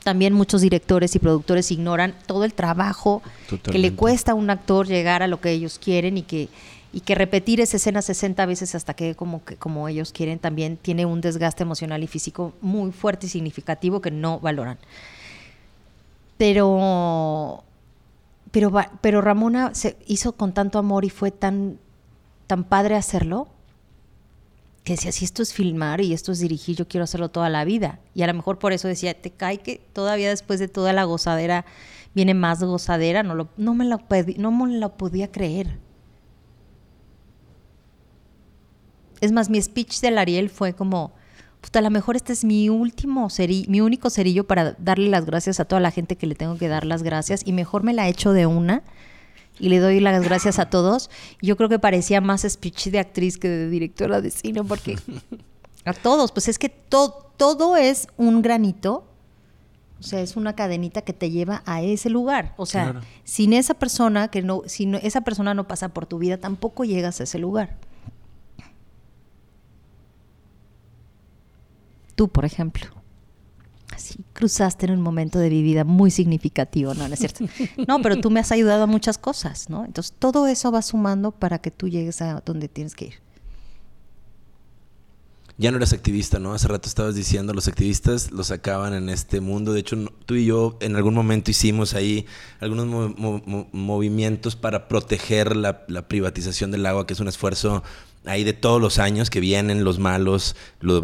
También 0.02 0.34
muchos 0.34 0.60
directores 0.60 1.14
y 1.14 1.18
productores 1.18 1.70
ignoran 1.70 2.14
todo 2.26 2.44
el 2.44 2.54
trabajo 2.54 3.22
que 3.70 3.78
le 3.78 3.94
cuesta 3.94 4.32
a 4.32 4.34
un 4.34 4.50
actor 4.50 4.86
llegar 4.86 5.22
a 5.22 5.26
lo 5.26 5.40
que 5.40 5.50
ellos 5.50 5.78
quieren 5.78 6.18
y 6.18 6.22
que 6.22 6.48
y 6.94 7.00
que 7.00 7.16
repetir 7.16 7.60
esa 7.60 7.76
escena 7.76 8.02
60 8.02 8.46
veces 8.46 8.76
hasta 8.76 8.94
que 8.94 9.16
como, 9.16 9.44
que 9.44 9.56
como 9.56 9.88
ellos 9.88 10.12
quieren 10.12 10.38
también 10.38 10.76
tiene 10.76 11.04
un 11.04 11.20
desgaste 11.20 11.64
emocional 11.64 12.04
y 12.04 12.06
físico 12.06 12.54
muy 12.60 12.92
fuerte 12.92 13.26
y 13.26 13.28
significativo 13.28 14.00
que 14.00 14.12
no 14.12 14.38
valoran. 14.38 14.78
Pero, 16.36 17.64
pero, 18.50 18.72
pero 19.00 19.20
Ramona 19.20 19.74
se 19.74 19.96
hizo 20.06 20.32
con 20.32 20.52
tanto 20.52 20.78
amor 20.78 21.04
y 21.04 21.10
fue 21.10 21.30
tan, 21.30 21.78
tan 22.46 22.64
padre 22.64 22.96
hacerlo 22.96 23.48
que 24.84 24.92
decía, 24.92 25.12
si 25.12 25.24
esto 25.24 25.42
es 25.42 25.54
filmar 25.54 26.02
y 26.02 26.12
esto 26.12 26.30
es 26.30 26.40
dirigir, 26.40 26.76
yo 26.76 26.86
quiero 26.86 27.04
hacerlo 27.04 27.30
toda 27.30 27.48
la 27.48 27.64
vida. 27.64 28.00
Y 28.14 28.22
a 28.22 28.26
lo 28.26 28.34
mejor 28.34 28.58
por 28.58 28.74
eso 28.74 28.86
decía, 28.86 29.14
te 29.14 29.30
cae 29.30 29.58
que 29.58 29.80
todavía 29.94 30.28
después 30.28 30.60
de 30.60 30.68
toda 30.68 30.92
la 30.92 31.04
gozadera 31.04 31.64
viene 32.14 32.34
más 32.34 32.62
gozadera, 32.62 33.22
no, 33.22 33.34
lo, 33.34 33.48
no, 33.56 33.74
me, 33.74 33.86
lo, 33.86 33.98
no 34.36 34.52
me 34.52 34.78
lo 34.78 34.96
podía 34.96 35.32
creer. 35.32 35.78
Es 39.22 39.32
más, 39.32 39.48
mi 39.48 39.60
speech 39.60 40.00
del 40.00 40.18
Ariel 40.18 40.50
fue 40.50 40.74
como, 40.74 41.12
a 41.72 41.80
lo 41.80 41.90
mejor 41.90 42.16
este 42.16 42.32
es 42.32 42.44
mi 42.44 42.68
último 42.68 43.30
cerillo, 43.30 43.70
mi 43.70 43.80
único 43.80 44.10
cerillo 44.10 44.44
para 44.44 44.72
darle 44.78 45.08
las 45.08 45.24
gracias 45.24 45.60
a 45.60 45.64
toda 45.64 45.80
la 45.80 45.90
gente 45.90 46.16
que 46.16 46.26
le 46.26 46.34
tengo 46.34 46.56
que 46.56 46.68
dar 46.68 46.84
las 46.84 47.02
gracias 47.02 47.42
y 47.44 47.52
mejor 47.52 47.82
me 47.82 47.92
la 47.92 48.08
echo 48.08 48.32
de 48.32 48.46
una 48.46 48.82
y 49.58 49.68
le 49.68 49.78
doy 49.78 50.00
las 50.00 50.22
gracias 50.22 50.58
a 50.58 50.70
todos. 50.70 51.10
Yo 51.40 51.56
creo 51.56 51.68
que 51.68 51.78
parecía 51.78 52.20
más 52.20 52.42
speech 52.48 52.88
de 52.88 52.98
actriz 52.98 53.38
que 53.38 53.48
de 53.48 53.68
directora 53.68 54.20
de 54.20 54.30
cine 54.30 54.64
porque 54.64 54.98
a 55.84 55.92
todos, 55.92 56.32
pues 56.32 56.48
es 56.48 56.58
que 56.58 56.68
todo 56.68 57.76
es 57.76 58.08
un 58.16 58.42
granito. 58.42 59.04
O 60.00 60.02
sea, 60.06 60.20
es 60.20 60.36
una 60.36 60.54
cadenita 60.54 61.00
que 61.00 61.14
te 61.14 61.30
lleva 61.30 61.62
a 61.64 61.80
ese 61.80 62.10
lugar. 62.10 62.52
O 62.58 62.66
sea, 62.66 63.00
sin 63.22 63.54
esa 63.54 63.72
persona 63.72 64.28
que 64.28 64.42
no, 64.42 64.62
si 64.66 64.92
esa 65.02 65.22
persona 65.22 65.54
no 65.54 65.66
pasa 65.66 65.88
por 65.88 66.04
tu 66.04 66.18
vida, 66.18 66.36
tampoco 66.36 66.84
llegas 66.84 67.20
a 67.20 67.24
ese 67.24 67.38
lugar. 67.38 67.76
Tú, 72.14 72.28
por 72.28 72.44
ejemplo. 72.44 72.86
Así 73.92 74.24
cruzaste 74.32 74.86
en 74.86 74.92
un 74.92 75.00
momento 75.00 75.38
de 75.38 75.50
mi 75.50 75.62
vida 75.62 75.84
muy 75.84 76.10
significativo, 76.10 76.94
¿no? 76.94 77.06
¿No 77.06 77.14
es 77.14 77.20
cierto? 77.20 77.44
No, 77.86 78.02
pero 78.02 78.20
tú 78.20 78.30
me 78.30 78.40
has 78.40 78.50
ayudado 78.50 78.84
a 78.84 78.86
muchas 78.86 79.18
cosas, 79.18 79.70
¿no? 79.70 79.84
Entonces 79.84 80.14
todo 80.18 80.46
eso 80.46 80.72
va 80.72 80.82
sumando 80.82 81.30
para 81.30 81.60
que 81.60 81.70
tú 81.70 81.88
llegues 81.88 82.20
a 82.20 82.40
donde 82.40 82.68
tienes 82.68 82.94
que 82.94 83.06
ir. 83.06 83.23
Ya 85.56 85.70
no 85.70 85.76
eres 85.76 85.92
activista, 85.92 86.40
¿no? 86.40 86.52
Hace 86.52 86.66
rato 86.66 86.88
estabas 86.88 87.14
diciendo, 87.14 87.54
los 87.54 87.68
activistas 87.68 88.32
los 88.32 88.48
sacaban 88.48 88.92
en 88.92 89.08
este 89.08 89.40
mundo. 89.40 89.72
De 89.72 89.80
hecho, 89.80 89.96
tú 90.26 90.34
y 90.34 90.46
yo 90.46 90.76
en 90.80 90.96
algún 90.96 91.14
momento 91.14 91.50
hicimos 91.50 91.94
ahí 91.94 92.26
algunos 92.58 93.14
movimientos 93.72 94.56
para 94.56 94.88
proteger 94.88 95.54
la, 95.54 95.84
la 95.86 96.08
privatización 96.08 96.72
del 96.72 96.84
agua, 96.86 97.06
que 97.06 97.12
es 97.12 97.20
un 97.20 97.28
esfuerzo 97.28 97.84
ahí 98.26 98.44
de 98.44 98.52
todos 98.52 98.80
los 98.80 98.98
años 98.98 99.30
que 99.30 99.40
vienen 99.40 99.84
los 99.84 99.98
malos, 99.98 100.56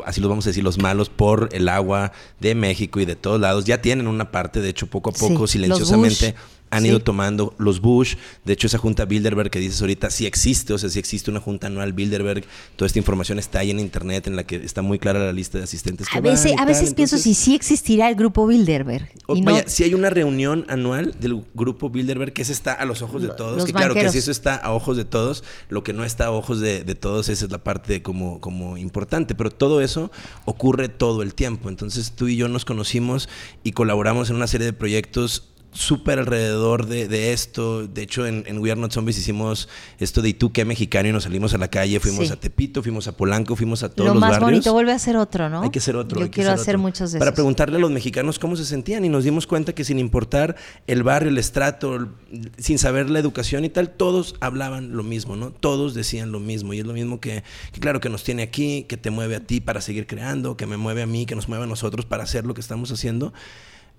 así 0.05 0.20
los 0.20 0.31
vamos 0.31 0.47
a 0.47 0.51
decir, 0.51 0.64
los 0.64 0.78
malos 0.78 1.10
por 1.10 1.51
el 1.52 1.68
agua 1.68 2.12
de 2.40 2.55
México 2.55 3.01
y 3.01 3.05
de 3.05 3.16
todos 3.16 3.40
lados, 3.40 3.64
ya 3.64 3.82
tienen 3.82 4.06
una 4.06 4.31
parte, 4.31 4.60
de 4.60 4.70
hecho, 4.70 4.86
poco 4.86 5.10
a 5.10 5.12
poco, 5.12 5.47
silenciosamente 5.47 6.35
han 6.70 6.86
ido 6.86 7.01
tomando 7.01 7.55
los 7.59 7.80
Bush. 7.80 8.14
De 8.44 8.52
hecho, 8.52 8.66
esa 8.66 8.78
junta 8.78 9.05
Bilderberg 9.05 9.51
que 9.51 9.59
dices 9.59 9.80
ahorita 9.80 10.10
sí 10.10 10.26
existe, 10.26 10.72
o 10.72 10.78
sea, 10.78 10.88
sí 10.88 10.98
existe 10.98 11.30
una 11.30 11.40
junta 11.40 11.66
anual 11.66 11.92
Bilderberg. 11.92 12.44
Toda 12.76 12.86
esta 12.86 12.98
información 12.98 13.38
está 13.38 13.59
ahí 13.60 13.70
en 13.70 13.80
internet 13.80 14.26
en 14.26 14.36
la 14.36 14.44
que 14.44 14.56
está 14.56 14.82
muy 14.82 14.98
clara 14.98 15.18
la 15.18 15.32
lista 15.32 15.59
de 15.59 15.64
asistentes. 15.64 16.09
Que 16.09 16.18
a 16.18 16.20
veces, 16.20 16.55
a 16.59 16.64
veces 16.64 16.94
pienso 16.94 17.18
si 17.18 17.34
sí 17.34 17.55
existirá 17.55 18.09
el 18.09 18.14
grupo 18.14 18.47
Bilderberg. 18.47 19.09
vaya, 19.26 19.64
si 19.66 19.84
hay 19.84 19.94
una 19.94 20.10
reunión 20.10 20.64
anual 20.68 21.14
del 21.20 21.44
grupo 21.55 21.90
Bilderberg, 21.90 22.32
que 22.32 22.42
ese 22.42 22.52
está 22.52 22.72
a 22.72 22.84
los 22.84 23.02
ojos 23.02 23.22
de 23.22 23.28
todos. 23.28 23.64
que 23.64 23.72
claro, 23.72 23.94
que 23.94 24.09
si 24.10 24.18
eso 24.18 24.30
está 24.30 24.55
a 24.55 24.72
ojos 24.72 24.97
de 24.97 25.05
todos, 25.05 25.44
lo 25.68 25.82
que 25.82 25.92
no 25.92 26.05
está 26.05 26.26
a 26.26 26.30
ojos 26.30 26.60
de, 26.60 26.82
todos 26.94 27.01
todos, 27.01 27.28
esa 27.28 27.47
es 27.47 27.51
la 27.51 27.59
parte 27.59 28.02
como, 28.02 28.40
como 28.40 28.76
importante, 28.76 29.34
pero 29.34 29.51
todo 29.51 29.80
eso 29.80 30.12
ocurre 30.44 30.88
todo 30.88 31.22
el 31.22 31.34
tiempo. 31.34 31.68
Entonces 31.68 32.12
tú 32.12 32.28
y 32.28 32.36
yo 32.36 32.47
nos 32.47 32.64
conocimos 32.64 33.28
y 33.64 33.72
colaboramos 33.72 34.30
en 34.30 34.36
una 34.36 34.47
serie 34.47 34.66
de 34.66 34.72
proyectos 34.72 35.49
súper 35.72 36.18
alrededor 36.18 36.86
de, 36.86 37.32
esto. 37.32 37.86
De 37.86 38.02
hecho, 38.02 38.26
en, 38.26 38.44
en, 38.47 38.59
We 38.59 38.70
Are 38.70 38.80
Not 38.80 38.92
Zombies 38.92 39.18
hicimos 39.18 39.68
esto 39.98 40.22
de 40.22 40.30
¿y 40.30 40.34
tú 40.34 40.52
qué 40.52 40.64
mexicano? 40.64 41.09
Y 41.09 41.12
nos 41.12 41.24
salimos 41.24 41.55
a 41.55 41.59
la 41.59 41.68
calle, 41.68 42.01
fuimos 42.01 42.30
a 42.30 42.36
Tepito, 42.36 42.82
fuimos 42.82 43.06
a 43.09 43.16
Polanco, 43.16 43.56
fuimos 43.56 43.82
a 43.82 43.88
todos 43.88 44.12
los 44.12 44.20
barrios. 44.20 44.38
Lo 44.38 44.47
más 44.47 44.52
bonito, 44.52 44.72
vuelve 44.72 44.92
a 44.92 44.98
ser 44.98 45.16
otro, 45.16 45.48
¿no? 45.48 45.62
Hay 45.62 45.70
que 45.70 45.80
ser 45.80 45.97
otro. 45.97 46.20
Yo 46.20 46.30
quiero 46.30 46.51
hacer 46.51 46.78
muchos 46.78 47.12
de 47.12 47.18
Para 47.18 47.34
preguntarle 47.34 47.76
a 47.76 47.80
los 47.80 47.90
mexicanos 47.90 48.38
cómo 48.38 48.56
se 48.56 48.64
sentían 48.64 49.05
y 49.05 49.09
nos 49.09 49.24
dimos 49.24 49.47
cuenta 49.47 49.72
que 49.72 49.84
sin 49.84 49.98
importar 49.98 50.56
el 50.86 51.02
barrio, 51.02 51.30
el 51.30 51.38
estrato, 51.38 52.09
sin 52.59 52.78
saber 52.78 53.10
la 53.10 53.18
educación 53.18 53.64
y 53.64 53.68
tal, 53.68 53.90
todos 53.90 54.34
hablaban 54.40 54.97
lo 54.97 55.02
mismo, 55.02 55.36
¿no? 55.36 55.51
Todos 55.51 55.94
decían 55.94 56.32
lo 56.32 56.40
mismo. 56.40 56.74
Y 56.74 56.80
es 56.80 56.86
lo 56.86 56.92
mismo 56.92 57.20
que, 57.20 57.44
que 57.72 57.80
claro, 57.80 58.01
que 58.01 58.09
nos 58.09 58.24
tiene 58.24 58.42
aquí, 58.42 58.84
que 58.88 58.97
te 58.97 59.10
mueve 59.10 59.36
a 59.36 59.40
ti 59.40 59.60
para 59.60 59.80
seguir 59.80 60.06
creando, 60.06 60.56
que 60.56 60.66
me 60.66 60.76
mueve 60.76 61.02
a 61.02 61.06
mí, 61.06 61.26
que 61.26 61.36
nos 61.36 61.48
mueve 61.48 61.64
a 61.64 61.66
nosotros 61.66 62.06
para 62.06 62.24
hacer 62.24 62.44
lo 62.44 62.55
que 62.55 62.60
estamos 62.60 62.90
haciendo 62.90 63.32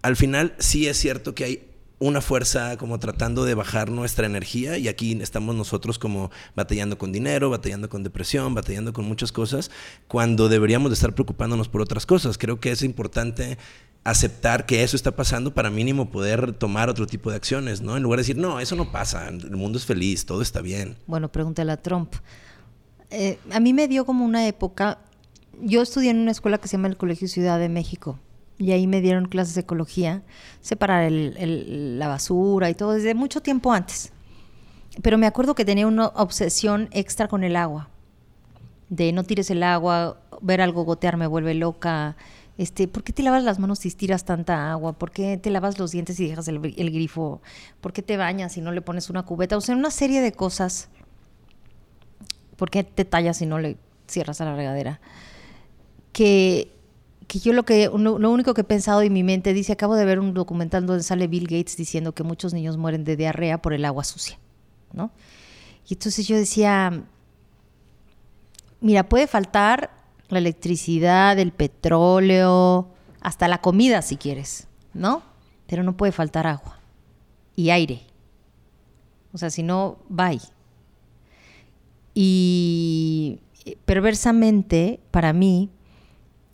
al 0.02 0.16
final 0.16 0.54
sí 0.60 0.88
es 0.88 0.98
cierto 0.98 1.36
que 1.36 1.44
hay 1.44 1.72
una 2.02 2.20
fuerza 2.20 2.78
como 2.78 2.98
tratando 3.00 3.46
de 3.46 3.54
bajar 3.54 3.92
nuestra 3.92 4.26
energía 4.26 4.80
y 4.80 4.88
aquí 4.88 5.20
estamos 5.22 5.56
nosotros 5.56 6.00
como 6.00 6.32
batallando 6.56 6.98
con 6.98 7.12
dinero, 7.12 7.52
batallando 7.52 7.90
con 7.90 8.02
depresión, 8.02 8.56
batallando 8.56 8.92
con 8.92 9.06
muchas 9.06 9.32
cosas, 9.32 9.70
cuando 10.08 10.50
deberíamos 10.50 10.90
de 10.90 10.96
estar 10.96 11.14
preocupándonos 11.14 11.70
por 11.70 11.80
otras 11.80 12.08
cosas. 12.08 12.40
Creo 12.40 12.60
que 12.60 12.72
es 12.72 12.82
importante 12.82 13.60
aceptar 14.04 14.66
que 14.66 14.82
eso 14.82 14.96
está 14.96 15.16
pasando 15.16 15.54
para 15.54 15.70
mínimo 15.70 16.10
poder 16.10 16.54
tomar 16.54 16.90
otro 16.90 17.06
tipo 17.06 17.30
de 17.30 17.36
acciones, 17.36 17.82
¿no? 17.82 17.96
En 17.96 18.02
lugar 18.02 18.18
de 18.18 18.22
decir, 18.22 18.38
no, 18.38 18.60
eso 18.60 18.76
no 18.76 18.92
pasa, 18.92 19.28
el 19.28 19.56
mundo 19.56 19.78
es 19.78 19.86
feliz, 19.86 20.26
todo 20.26 20.42
está 20.42 20.62
bien. 20.62 20.98
Bueno, 21.06 21.32
pregúntale 21.32 21.72
a 21.72 21.78
Trump. 21.78 22.16
Eh, 23.12 23.38
a 23.52 23.60
mí 23.60 23.74
me 23.74 23.88
dio 23.88 24.06
como 24.06 24.26
una 24.26 24.48
época, 24.48 24.98
yo 25.62 25.84
estudié 25.84 26.10
en 26.10 26.18
una 26.18 26.32
escuela 26.32 26.58
que 26.58 26.68
se 26.68 26.78
llama 26.78 26.88
el 26.88 26.98
Colegio 26.98 27.28
Ciudad 27.28 27.60
de 27.60 27.70
México 27.70 28.18
y 28.62 28.72
ahí 28.74 28.86
me 28.86 29.02
dieron 29.02 29.26
clases 29.26 29.56
de 29.56 29.62
ecología, 29.62 30.22
separar 30.62 31.12
la 31.12 32.08
basura 32.08 32.70
y 32.70 32.76
todo, 32.76 32.94
desde 32.94 33.16
mucho 33.16 33.42
tiempo 33.42 33.74
antes. 33.74 34.14
Pero 35.02 35.18
me 35.18 35.26
acuerdo 35.26 35.56
que 35.56 35.66
tenía 35.66 35.88
una 35.88 36.08
obsesión 36.10 36.88
extra 36.92 37.28
con 37.28 37.44
el 37.44 37.56
agua, 37.56 37.90
de 38.90 39.14
no 39.14 39.24
tires 39.24 39.50
el 39.50 39.64
agua, 39.64 40.22
ver 40.42 40.62
algo 40.62 40.84
gotear 40.84 41.18
me 41.18 41.26
vuelve 41.26 41.56
loca. 41.56 42.16
Este, 42.58 42.88
¿Por 42.88 43.04
qué 43.04 43.14
te 43.14 43.24
lavas 43.24 43.44
las 43.44 43.58
manos 43.58 43.80
si 43.80 43.90
tiras 43.90 44.26
tanta 44.26 44.72
agua? 44.72 44.94
¿Por 44.94 45.10
qué 45.10 45.38
te 45.38 45.50
lavas 45.50 45.80
los 45.80 45.92
dientes 45.92 46.20
y 46.20 46.28
dejas 46.28 46.48
el, 46.48 46.58
el 46.78 46.92
grifo? 46.92 47.42
¿Por 47.80 47.94
qué 47.94 48.04
te 48.04 48.16
bañas 48.16 48.54
si 48.54 48.62
no 48.62 48.72
le 48.72 48.82
pones 48.82 49.10
una 49.10 49.24
cubeta? 49.24 49.58
O 49.58 49.62
sea, 49.62 49.76
una 49.76 49.90
serie 49.90 50.22
de 50.22 50.34
cosas. 50.34 50.90
¿Por 52.58 52.70
qué 52.70 52.84
te 52.84 53.06
tallas 53.06 53.38
si 53.38 53.48
no 53.48 53.58
le 53.58 53.78
cierras 54.08 54.40
a 54.40 54.46
la 54.46 54.56
regadera? 54.56 55.00
Que 56.12 56.72
que 57.32 57.40
yo 57.40 57.54
lo 57.54 57.64
que 57.64 57.86
lo 57.88 58.30
único 58.30 58.54
que 58.54 58.60
he 58.60 58.66
pensado 58.66 59.02
en 59.02 59.14
mi 59.14 59.24
mente 59.24 59.54
dice 59.54 59.72
acabo 59.72 59.96
de 59.96 60.04
ver 60.04 60.20
un 60.20 60.34
documental 60.34 60.86
donde 60.86 61.02
sale 61.02 61.28
Bill 61.28 61.46
Gates 61.46 61.78
diciendo 61.78 62.12
que 62.12 62.24
muchos 62.24 62.54
niños 62.54 62.76
mueren 62.76 63.06
de 63.06 63.16
diarrea 63.16 63.62
por 63.62 63.72
el 63.72 63.86
agua 63.86 64.04
sucia, 64.04 64.38
¿no? 64.92 65.12
Y 65.88 65.94
entonces 65.94 66.28
yo 66.28 66.36
decía, 66.36 67.06
mira, 68.82 69.08
puede 69.08 69.28
faltar 69.28 69.92
la 70.28 70.40
electricidad, 70.40 71.40
el 71.40 71.54
petróleo, 71.54 72.90
hasta 73.22 73.48
la 73.48 73.62
comida 73.62 74.02
si 74.02 74.18
quieres, 74.18 74.68
¿no? 74.94 75.24
Pero 75.68 75.84
no 75.84 75.96
puede 75.96 76.12
faltar 76.12 76.48
agua 76.48 76.82
y 77.56 77.70
aire. 77.70 78.02
O 79.32 79.38
sea, 79.38 79.50
si 79.50 79.64
no, 79.64 80.00
bye. 80.10 80.42
Y 82.14 83.40
perversamente, 83.86 85.00
para 85.12 85.32
mí, 85.32 85.70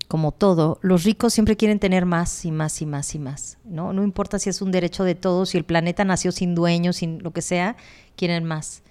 como 0.08 0.32
todo, 0.32 0.80
los 0.82 1.04
ricos 1.04 1.34
siempre 1.34 1.58
quieren 1.58 1.80
tener 1.80 2.06
más 2.06 2.46
y 2.46 2.52
más 2.52 2.82
y 2.82 2.86
más 2.86 3.14
y 3.14 3.20
más, 3.20 3.58
¿no? 3.66 3.92
No 3.92 4.04
importa 4.04 4.40
si 4.40 4.50
es 4.50 4.62
un 4.62 4.72
derecho 4.72 5.04
de 5.04 5.16
todos, 5.16 5.50
si 5.50 5.58
el 5.58 5.66
planeta 5.66 6.06
nació 6.06 6.32
sin 6.32 6.56
dueños, 6.56 6.98
sin 6.98 7.22
lo 7.22 7.32
que 7.32 7.42
sea, 7.42 7.76
quieren 8.16 8.46
más. 8.46 8.84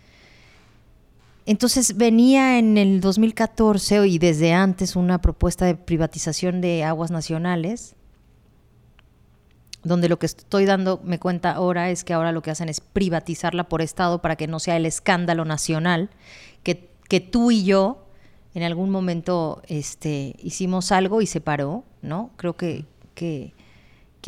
Entonces 1.47 1.97
venía 1.97 2.59
en 2.59 2.77
el 2.77 3.01
2014 3.01 4.07
y 4.09 4.19
desde 4.19 4.53
antes 4.53 4.95
una 4.95 5.23
propuesta 5.23 5.65
de 5.65 5.75
privatización 5.75 6.61
de 6.61 6.85
aguas 6.85 7.11
nacionales, 7.11 7.95
donde 9.85 10.09
lo 10.09 10.19
que 10.19 10.27
estoy 10.27 10.67
dando 10.67 11.01
me 11.03 11.19
cuenta 11.19 11.53
ahora 11.53 11.91
es 11.91 12.05
que 12.05 12.13
ahora 12.13 12.33
lo 12.33 12.43
que 12.43 12.51
hacen 12.51 12.69
es 12.69 12.81
privatizarla 12.81 13.69
por 13.69 13.81
Estado 13.81 14.21
para 14.21 14.37
que 14.37 14.49
no 14.49 14.59
sea 14.59 14.77
el 14.77 14.85
escándalo 14.85 15.45
nacional 15.45 16.11
que, 16.63 16.91
que 17.09 17.21
tú 17.21 17.53
y 17.53 17.65
yo 17.65 18.06
en 18.57 18.63
algún 18.63 18.89
momento 18.89 19.61
este, 19.69 20.35
hicimos 20.43 20.91
algo 20.91 21.21
y 21.21 21.27
se 21.27 21.43
paró, 21.43 21.85
¿no? 22.01 22.31
Creo 22.39 22.57
que, 22.57 22.87
que, 23.15 23.53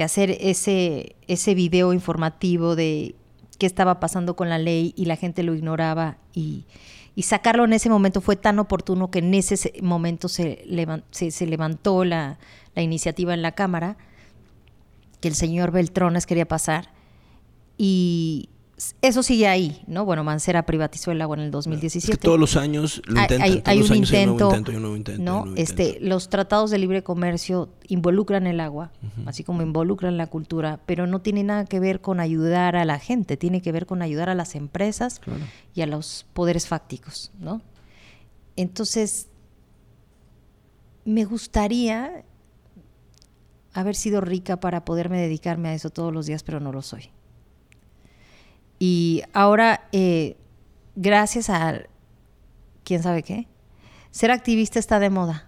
hacer 0.05 0.37
ese, 0.41 1.17
ese 1.27 1.55
video 1.55 1.95
informativo 1.95 2.77
de 2.77 3.15
qué 3.59 3.65
estaba 3.65 4.01
pasando 4.01 4.37
con 4.37 4.51
la 4.51 4.59
ley 4.59 4.93
y 4.97 5.07
la 5.07 5.17
gente 5.17 5.43
lo 5.43 5.55
ignoraba 5.55 6.19
y, 6.35 6.67
sacarlo 7.23 7.65
en 7.65 7.73
ese 7.73 7.89
momento 7.89 8.21
fue 8.21 8.37
tan 8.37 8.59
oportuno 8.59 9.11
que 9.11 9.21
en 9.21 9.33
ese 9.33 9.73
momento 9.83 10.29
se, 10.29 10.63
se, 11.11 11.47
levantó 11.47 12.05
la, 12.05 12.39
la, 12.75 12.83
iniciativa 12.83 13.33
en 13.33 13.41
la 13.43 13.53
Cámara 13.53 13.97
que 15.21 15.29
el 15.29 15.35
señor 15.35 15.73
Beltrones 15.73 16.27
quería 16.27 16.47
pasar 16.47 16.93
y, 17.79 18.51
eso 19.03 19.25
sigue 19.25 19.49
ahí, 19.49 19.83
¿no? 19.89 20.05
Bueno, 20.05 20.23
Mancera 20.23 20.65
privatizó 20.65 21.11
el 21.11 21.21
agua 21.21 21.37
en 21.37 21.43
el 21.43 21.51
2017. 21.51 22.17
todos 22.19 22.39
los 22.39 22.57
años 22.57 23.03
lo 23.07 23.21
intentan. 23.21 23.43
Hay, 23.43 23.63
hay, 23.65 23.83
un, 23.83 23.97
intento, 23.97 24.53
hay 24.53 24.77
un, 24.77 24.83
nuevo 24.83 24.97
intento, 24.97 25.23
¿no? 25.23 25.53
Este, 25.57 25.99
los 26.01 26.29
tratados 26.29 26.71
de 26.71 26.79
libre 26.79 27.03
comercio 27.03 27.71
involucran 27.89 28.47
el 28.47 28.61
agua, 28.61 28.93
así 29.27 29.43
como 29.43 29.63
involucran 29.63 30.17
la 30.17 30.29
cultura, 30.29 30.81
pero 30.87 31.09
no 31.09 31.21
tiene 31.21 31.43
nada 31.43 31.65
que 31.65 31.81
ver 31.81 32.01
con 32.01 32.21
ayudar 32.21 32.77
a 32.77 32.85
la 32.85 33.01
gente, 33.01 33.37
tiene 33.37 33.63
que 33.63 33.73
ver 33.73 33.85
con 33.85 34.01
ayudar 34.01 34.29
a 34.29 34.37
las 34.37 34.55
empresas 34.55 35.21
y 35.75 35.83
a 35.83 35.87
los 35.87 36.27
poderes 36.33 36.69
fácticos, 36.69 37.33
¿no? 37.41 37.63
Entonces, 38.55 39.27
me 41.05 41.25
gustaría 41.25 42.25
haber 43.73 43.97
sido 43.97 44.21
rica 44.21 44.61
para 44.61 44.85
poderme 44.85 45.21
dedicarme 45.21 45.71
a 45.71 45.75
eso 45.75 45.91
todos 45.91 46.13
los 46.13 46.27
días, 46.27 46.45
pero 46.45 46.61
no 46.61 46.71
lo 46.71 46.83
soy. 46.83 47.11
Y 48.79 49.23
ahora, 49.33 49.89
eh, 49.93 50.37
gracias 50.95 51.51
a 51.51 51.83
quién 52.85 53.03
sabe 53.03 53.23
qué, 53.23 53.49
ser 54.11 54.31
activista 54.31 54.79
está 54.79 54.99
de 54.99 55.11
moda. 55.11 55.45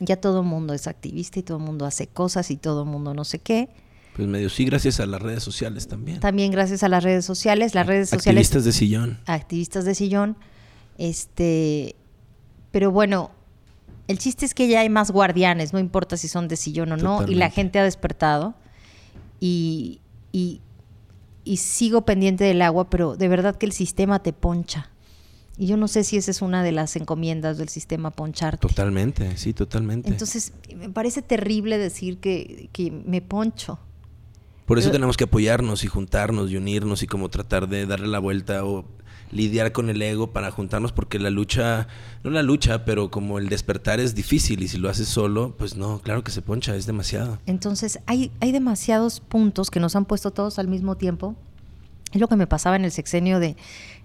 Ya 0.00 0.16
todo 0.16 0.40
el 0.40 0.46
mundo 0.46 0.74
es 0.74 0.86
activista 0.86 1.38
y 1.38 1.42
todo 1.42 1.58
el 1.58 1.62
mundo 1.62 1.86
hace 1.86 2.08
cosas 2.08 2.50
y 2.50 2.56
todo 2.56 2.82
el 2.82 2.88
mundo 2.88 3.14
no 3.14 3.24
sé 3.24 3.38
qué. 3.38 3.68
Pues 4.16 4.28
medio 4.28 4.48
sí, 4.50 4.64
gracias 4.64 5.00
a 5.00 5.06
las 5.06 5.22
redes 5.22 5.42
sociales 5.42 5.88
también. 5.88 6.20
También 6.20 6.50
gracias 6.50 6.82
a 6.82 6.88
las 6.88 7.02
redes 7.02 7.24
sociales. 7.24 7.74
Las 7.74 7.86
redes 7.86 8.10
sociales. 8.10 8.46
Activistas 8.46 8.64
de 8.64 8.72
sillón. 8.72 9.18
Activistas 9.26 9.84
de 9.84 9.94
sillón. 9.94 10.36
Este. 10.98 11.96
Pero 12.70 12.90
bueno, 12.90 13.30
el 14.06 14.18
chiste 14.18 14.46
es 14.46 14.54
que 14.54 14.68
ya 14.68 14.80
hay 14.80 14.88
más 14.88 15.10
guardianes, 15.10 15.72
no 15.72 15.78
importa 15.78 16.16
si 16.16 16.28
son 16.28 16.48
de 16.48 16.56
sillón 16.56 16.92
o 16.92 16.96
no, 16.96 17.26
y 17.26 17.34
la 17.34 17.50
gente 17.50 17.78
ha 17.78 17.84
despertado. 17.84 18.54
Y, 19.40 20.00
y 20.32 20.60
y 21.44 21.58
sigo 21.58 22.04
pendiente 22.04 22.44
del 22.44 22.62
agua, 22.62 22.88
pero 22.90 23.16
de 23.16 23.28
verdad 23.28 23.56
que 23.56 23.66
el 23.66 23.72
sistema 23.72 24.22
te 24.22 24.32
poncha. 24.32 24.90
Y 25.56 25.66
yo 25.66 25.76
no 25.76 25.86
sé 25.86 26.02
si 26.02 26.16
esa 26.16 26.32
es 26.32 26.42
una 26.42 26.64
de 26.64 26.72
las 26.72 26.96
encomiendas 26.96 27.58
del 27.58 27.68
sistema 27.68 28.10
poncharte. 28.10 28.66
Totalmente, 28.66 29.36
sí, 29.36 29.52
totalmente. 29.52 30.08
Entonces, 30.08 30.52
me 30.74 30.90
parece 30.90 31.22
terrible 31.22 31.78
decir 31.78 32.18
que, 32.18 32.68
que 32.72 32.90
me 32.90 33.22
poncho. 33.22 33.78
Por 34.66 34.78
eso 34.78 34.90
tenemos 34.90 35.16
que 35.16 35.24
apoyarnos 35.24 35.84
y 35.84 35.88
juntarnos 35.88 36.50
y 36.50 36.56
unirnos 36.56 37.02
y 37.02 37.06
como 37.06 37.28
tratar 37.28 37.68
de 37.68 37.86
darle 37.86 38.08
la 38.08 38.18
vuelta 38.18 38.64
o 38.64 38.86
lidiar 39.34 39.72
con 39.72 39.90
el 39.90 40.00
ego 40.00 40.32
para 40.32 40.50
juntarnos 40.50 40.92
porque 40.92 41.18
la 41.18 41.28
lucha, 41.28 41.88
no 42.22 42.30
la 42.30 42.42
lucha, 42.42 42.84
pero 42.84 43.10
como 43.10 43.38
el 43.38 43.48
despertar 43.48 44.00
es 44.00 44.14
difícil 44.14 44.62
y 44.62 44.68
si 44.68 44.78
lo 44.78 44.88
haces 44.88 45.08
solo, 45.08 45.54
pues 45.58 45.76
no, 45.76 45.98
claro 46.00 46.22
que 46.22 46.30
se 46.30 46.40
poncha, 46.40 46.74
es 46.76 46.86
demasiado. 46.86 47.38
Entonces 47.46 47.98
hay, 48.06 48.30
hay 48.40 48.52
demasiados 48.52 49.20
puntos 49.20 49.70
que 49.70 49.80
nos 49.80 49.96
han 49.96 50.04
puesto 50.04 50.30
todos 50.30 50.58
al 50.58 50.68
mismo 50.68 50.96
tiempo. 50.96 51.34
Es 52.12 52.20
lo 52.20 52.28
que 52.28 52.36
me 52.36 52.46
pasaba 52.46 52.76
en 52.76 52.84
el 52.84 52.92
sexenio 52.92 53.40
de 53.40 53.56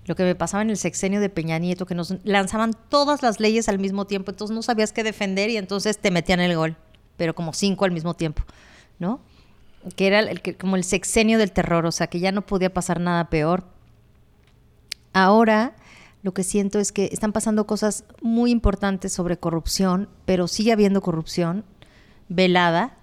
lo 0.05 0.15
que 0.15 0.23
me 0.23 0.33
pasaba 0.33 0.63
en 0.63 0.71
el 0.71 0.77
sexenio 0.77 1.21
de 1.21 1.29
Peña 1.29 1.59
Nieto, 1.59 1.85
que 1.85 1.93
nos 1.93 2.15
lanzaban 2.23 2.73
todas 2.89 3.21
las 3.21 3.39
leyes 3.39 3.69
al 3.69 3.77
mismo 3.77 4.05
tiempo, 4.05 4.31
entonces 4.31 4.55
no 4.55 4.63
sabías 4.63 4.91
qué 4.91 5.03
defender 5.03 5.51
y 5.51 5.57
entonces 5.57 5.99
te 5.99 6.09
metían 6.09 6.39
el 6.39 6.55
gol, 6.55 6.75
pero 7.15 7.35
como 7.35 7.53
cinco 7.53 7.85
al 7.85 7.91
mismo 7.91 8.15
tiempo, 8.15 8.41
¿no? 8.97 9.19
Que 9.95 10.07
era 10.07 10.21
el, 10.21 10.41
como 10.57 10.77
el 10.77 10.83
sexenio 10.83 11.37
del 11.37 11.51
terror, 11.51 11.85
o 11.85 11.91
sea, 11.91 12.07
que 12.07 12.19
ya 12.19 12.31
no 12.31 12.41
podía 12.41 12.73
pasar 12.73 12.99
nada 12.99 13.29
peor 13.29 13.65
Ahora 15.13 15.75
lo 16.21 16.33
que 16.33 16.43
siento 16.43 16.79
es 16.79 16.91
que 16.91 17.09
están 17.11 17.31
pasando 17.31 17.65
cosas 17.65 18.03
muy 18.21 18.51
importantes 18.51 19.13
sobre 19.13 19.37
corrupción, 19.37 20.09
pero 20.25 20.47
sigue 20.47 20.73
habiendo 20.73 21.01
corrupción 21.01 21.63
velada, 22.27 22.97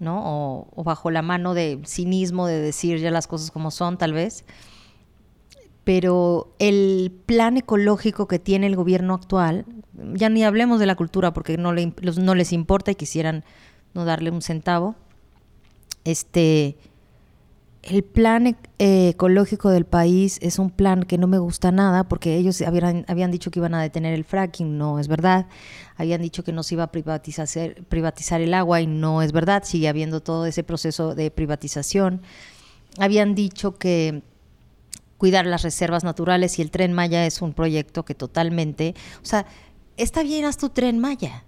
¿no? 0.00 0.66
O, 0.74 0.84
bajo 0.84 1.10
la 1.10 1.22
mano 1.22 1.54
de 1.54 1.80
cinismo 1.86 2.46
de 2.46 2.60
decir 2.60 2.98
ya 2.98 3.10
las 3.10 3.26
cosas 3.26 3.50
como 3.50 3.70
son, 3.70 3.98
tal 3.98 4.12
vez. 4.12 4.44
pero 5.84 6.54
el 6.58 7.12
plan 7.26 7.56
ecológico 7.56 8.28
que 8.28 8.38
tiene 8.38 8.66
el 8.66 8.76
gobierno 8.76 9.14
actual, 9.14 9.64
ya 10.14 10.28
ni 10.28 10.44
hablemos 10.44 10.78
de 10.78 10.86
la 10.86 10.94
cultura 10.94 11.32
porque 11.32 11.56
no, 11.56 11.72
no 11.72 12.34
les 12.34 12.52
importa 12.52 12.90
y 12.90 12.94
quisieran 12.94 13.44
no 13.94 14.04
darle 14.04 14.30
un 14.30 14.42
centavo, 14.42 14.94
este, 16.04 16.76
el 17.82 18.04
plan 18.04 18.58
eh, 18.78 19.08
ecológico 19.08 19.70
del 19.70 19.86
país 19.86 20.38
es 20.42 20.58
un 20.58 20.70
plan 20.70 21.04
que 21.04 21.16
no 21.16 21.26
me 21.26 21.38
gusta 21.38 21.72
nada 21.72 22.04
porque 22.04 22.36
ellos 22.36 22.60
habían, 22.60 23.06
habían 23.08 23.30
dicho 23.30 23.50
que 23.50 23.58
iban 23.58 23.74
a 23.74 23.80
detener 23.80 24.12
el 24.12 24.24
fracking, 24.24 24.76
no 24.76 24.98
es 24.98 25.08
verdad. 25.08 25.46
Habían 25.96 26.20
dicho 26.20 26.44
que 26.44 26.52
no 26.52 26.62
se 26.62 26.74
iba 26.74 26.84
a 26.84 26.92
privatizar, 26.92 27.48
privatizar 27.88 28.40
el 28.40 28.52
agua 28.52 28.80
y 28.80 28.86
no 28.86 29.22
es 29.22 29.32
verdad. 29.32 29.62
Sigue 29.64 29.88
habiendo 29.88 30.20
todo 30.20 30.44
ese 30.46 30.62
proceso 30.62 31.14
de 31.14 31.30
privatización. 31.30 32.20
Habían 32.98 33.34
dicho 33.34 33.78
que 33.78 34.22
cuidar 35.16 35.46
las 35.46 35.62
reservas 35.62 36.04
naturales 36.04 36.58
y 36.58 36.62
el 36.62 36.70
tren 36.70 36.92
Maya 36.92 37.26
es 37.26 37.40
un 37.40 37.52
proyecto 37.52 38.04
que 38.04 38.14
totalmente, 38.14 38.94
o 39.22 39.26
sea, 39.26 39.46
está 39.96 40.22
bien, 40.22 40.46
haz 40.46 40.56
tu 40.56 40.70
tren 40.70 40.98
Maya, 40.98 41.44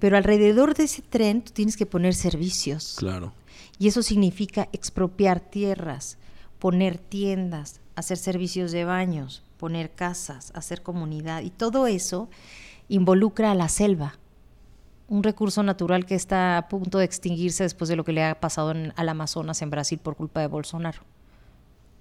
pero 0.00 0.16
alrededor 0.16 0.74
de 0.74 0.84
ese 0.84 1.02
tren 1.02 1.42
tú 1.42 1.52
tienes 1.52 1.76
que 1.76 1.86
poner 1.86 2.14
servicios. 2.14 2.96
Claro. 2.98 3.32
Y 3.78 3.88
eso 3.88 4.02
significa 4.02 4.68
expropiar 4.72 5.40
tierras, 5.40 6.18
poner 6.58 6.98
tiendas, 6.98 7.80
hacer 7.94 8.16
servicios 8.16 8.72
de 8.72 8.84
baños, 8.84 9.42
poner 9.58 9.90
casas, 9.90 10.52
hacer 10.54 10.82
comunidad. 10.82 11.42
Y 11.42 11.50
todo 11.50 11.86
eso 11.86 12.28
involucra 12.88 13.50
a 13.50 13.54
la 13.54 13.68
selva, 13.68 14.14
un 15.08 15.22
recurso 15.22 15.62
natural 15.62 16.04
que 16.04 16.14
está 16.14 16.58
a 16.58 16.68
punto 16.68 16.98
de 16.98 17.04
extinguirse 17.04 17.62
después 17.62 17.88
de 17.88 17.96
lo 17.96 18.04
que 18.04 18.12
le 18.12 18.24
ha 18.24 18.40
pasado 18.40 18.70
al 18.70 19.08
Amazonas 19.08 19.62
en 19.62 19.70
Brasil 19.70 19.98
por 19.98 20.16
culpa 20.16 20.40
de 20.40 20.48
Bolsonaro. 20.48 21.02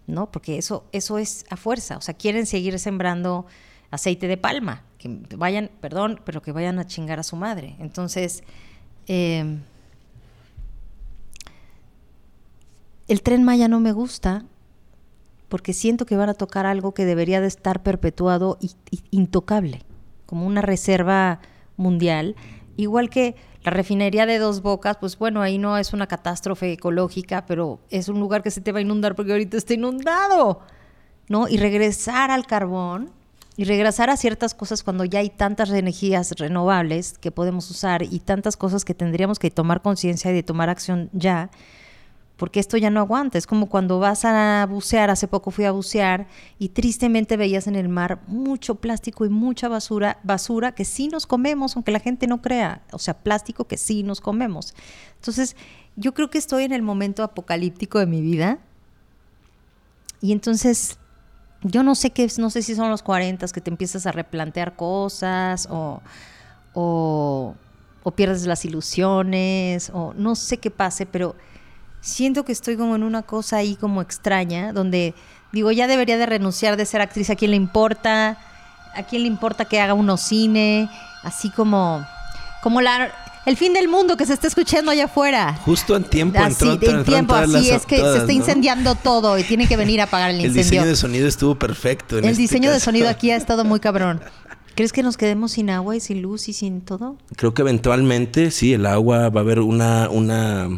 ¿No? 0.08 0.32
Porque 0.32 0.58
eso, 0.58 0.86
eso 0.92 1.18
es 1.18 1.46
a 1.50 1.58
fuerza. 1.58 1.98
O 1.98 2.02
sea, 2.02 2.14
quieren 2.14 2.46
seguir 2.46 2.78
sembrando 2.78 3.48
aceite 3.90 4.28
de 4.28 4.38
palma. 4.38 4.84
Que 5.00 5.20
vayan, 5.36 5.72
perdón, 5.82 6.22
pero 6.26 6.42
que 6.42 6.52
vayan 6.52 6.78
a 6.78 6.86
chingar 6.86 7.20
a 7.20 7.24
su 7.24 7.36
madre. 7.36 7.76
Entonces, 7.80 8.44
eh, 9.08 9.58
el 13.08 13.22
tren 13.22 13.44
Maya 13.44 13.68
no 13.68 13.80
me 13.80 13.92
gusta 13.92 14.46
porque 15.50 15.74
siento 15.74 16.06
que 16.06 16.18
van 16.18 16.30
a 16.30 16.34
tocar 16.34 16.66
algo 16.66 16.94
que 16.94 17.06
debería 17.06 17.40
de 17.40 17.48
estar 17.48 17.84
perpetuado 17.84 18.58
e 18.62 18.70
intocable, 19.12 19.84
como 20.26 20.46
una 20.46 20.62
reserva 20.62 21.40
mundial, 21.78 22.36
igual 22.78 23.10
que 23.10 23.36
la 23.64 23.72
refinería 23.72 24.26
de 24.26 24.38
Dos 24.38 24.62
Bocas, 24.62 24.98
pues 24.98 25.18
bueno, 25.18 25.42
ahí 25.42 25.58
no 25.58 25.78
es 25.78 25.94
una 25.94 26.08
catástrofe 26.08 26.72
ecológica, 26.74 27.46
pero 27.46 27.80
es 27.90 28.10
un 28.10 28.20
lugar 28.20 28.44
que 28.44 28.52
se 28.52 28.62
te 28.62 28.72
va 28.72 28.80
a 28.80 28.82
inundar 28.82 29.16
porque 29.16 29.32
ahorita 29.32 29.58
está 29.58 29.74
inundado, 29.74 30.62
¿no? 31.30 31.48
Y 31.48 31.58
regresar 31.58 32.30
al 32.32 32.46
carbón 32.46 33.12
y 33.58 33.64
regresar 33.64 34.10
a 34.10 34.18
ciertas 34.18 34.54
cosas 34.54 34.84
cuando 34.84 35.06
ya 35.06 35.20
hay 35.20 35.30
tantas 35.30 35.72
energías 35.72 36.32
renovables 36.38 37.18
que 37.18 37.32
podemos 37.32 37.70
usar 37.72 38.04
y 38.04 38.20
tantas 38.20 38.58
cosas 38.58 38.86
que 38.86 38.94
tendríamos 38.94 39.40
que 39.40 39.50
tomar 39.50 39.82
conciencia 39.82 40.32
y 40.32 40.36
de 40.36 40.44
tomar 40.44 40.70
acción 40.70 41.10
ya, 41.14 41.50
porque 42.38 42.60
esto 42.60 42.78
ya 42.78 42.90
no 42.90 43.00
aguanta. 43.00 43.38
Es 43.38 43.48
como 43.48 43.68
cuando 43.68 44.00
vas 44.00 44.26
a 44.26 44.66
bucear, 44.70 45.10
hace 45.10 45.28
poco 45.28 45.52
fui 45.52 45.66
a 45.66 45.72
bucear 45.72 46.28
y 46.60 46.70
tristemente 46.70 47.38
veías 47.38 47.68
en 47.68 47.76
el 47.76 47.90
mar 47.90 48.20
mucho 48.28 48.76
plástico 48.76 49.26
y 49.26 49.30
mucha 49.30 49.68
basura, 49.70 50.20
basura 50.24 50.74
que 50.74 50.86
sí 50.86 51.08
nos 51.08 51.26
comemos, 51.26 51.76
aunque 51.76 51.92
la 51.92 52.00
gente 52.00 52.28
no 52.28 52.42
crea, 52.42 52.82
o 52.92 53.00
sea, 53.00 53.14
plástico 53.14 53.66
que 53.66 53.78
sí 53.78 54.04
nos 54.04 54.22
comemos. 54.22 54.74
Entonces, 55.16 55.56
yo 55.96 56.14
creo 56.14 56.30
que 56.30 56.38
estoy 56.38 56.64
en 56.66 56.74
el 56.74 56.82
momento 56.82 57.24
apocalíptico 57.24 58.00
de 58.00 58.06
mi 58.06 58.22
vida 58.22 58.60
y 60.22 60.34
entonces 60.34 60.98
yo 61.62 61.84
no 61.84 61.96
sé 61.96 62.12
qué, 62.12 62.30
no 62.38 62.50
sé 62.50 62.62
si 62.62 62.76
son 62.76 62.90
los 62.90 63.02
40 63.02 63.48
que 63.48 63.62
te 63.62 63.70
empiezas 63.70 64.06
a 64.06 64.12
replantear 64.12 64.76
cosas 64.76 65.68
o, 65.72 66.02
o, 66.74 67.56
o 68.04 68.12
pierdes 68.12 68.46
las 68.46 68.66
ilusiones 68.66 69.90
o 69.94 70.14
no 70.16 70.36
sé 70.36 70.58
qué 70.58 70.70
pase, 70.70 71.06
pero 71.06 71.36
siento 72.06 72.46
que 72.46 72.52
estoy 72.52 72.78
como 72.78 72.96
en 72.96 73.04
una 73.04 73.24
cosa 73.24 73.58
ahí 73.58 73.76
como 73.76 74.02
extraña, 74.02 74.72
donde 74.72 75.16
digo, 75.52 75.72
ya 75.72 75.88
debería 75.88 76.18
de 76.18 76.26
renunciar 76.28 76.78
de 76.78 76.86
ser 76.86 77.02
actriz, 77.02 77.30
¿a 77.32 77.36
quién 77.36 77.52
le 77.52 77.58
importa? 77.58 78.38
¿A 78.96 79.04
quién 79.04 79.24
le 79.24 79.28
importa 79.28 79.66
que 79.66 79.82
haga 79.82 79.94
uno 79.94 80.16
cine? 80.16 80.90
Así 81.24 81.50
como, 81.50 82.06
como 82.62 82.80
la, 82.82 83.12
el 83.48 83.58
fin 83.58 83.74
del 83.74 83.88
mundo 83.88 84.18
que 84.18 84.26
se 84.26 84.34
está 84.34 84.48
escuchando 84.48 84.92
allá 84.92 85.06
afuera. 85.06 85.60
Justo 85.66 85.96
en 85.96 86.04
tiempo 86.04 86.40
así, 86.40 86.70
entró, 86.70 87.00
en 87.00 87.04
tiempo, 87.04 87.34
así 87.34 87.72
es 87.72 87.86
que 87.88 87.98
se 87.98 88.18
está 88.20 88.32
incendiando 88.32 88.94
todo 88.94 89.38
y 89.40 89.44
tiene 89.44 89.68
que 89.68 89.76
venir 89.76 90.00
a 90.00 90.04
apagar 90.04 90.30
el 90.30 90.36
incendio. 90.38 90.62
El 90.62 90.64
diseño 90.64 90.86
de 90.86 90.96
sonido 90.96 91.28
estuvo 91.28 91.56
perfecto. 91.56 92.20
el 92.20 92.26
este 92.26 92.42
diseño 92.42 92.72
de 92.72 92.80
sonido 92.80 93.10
aquí 93.10 93.32
ha 93.32 93.36
estado 93.36 93.66
muy 93.66 93.80
cabrón. 93.82 94.22
¿Crees 94.76 94.94
que 94.94 95.02
nos 95.02 95.18
quedemos 95.18 95.54
sin 95.54 95.70
agua 95.72 95.96
y 95.96 96.02
sin 96.02 96.22
luz 96.22 96.50
y 96.50 96.54
sin 96.54 96.82
todo? 96.82 97.18
Creo 97.36 97.54
que 97.54 97.64
eventualmente 97.64 98.52
sí, 98.52 98.74
el 98.74 98.86
agua 98.86 99.30
va 99.30 99.40
a 99.40 99.44
haber 99.44 99.60
una, 99.60 100.10
una 100.10 100.70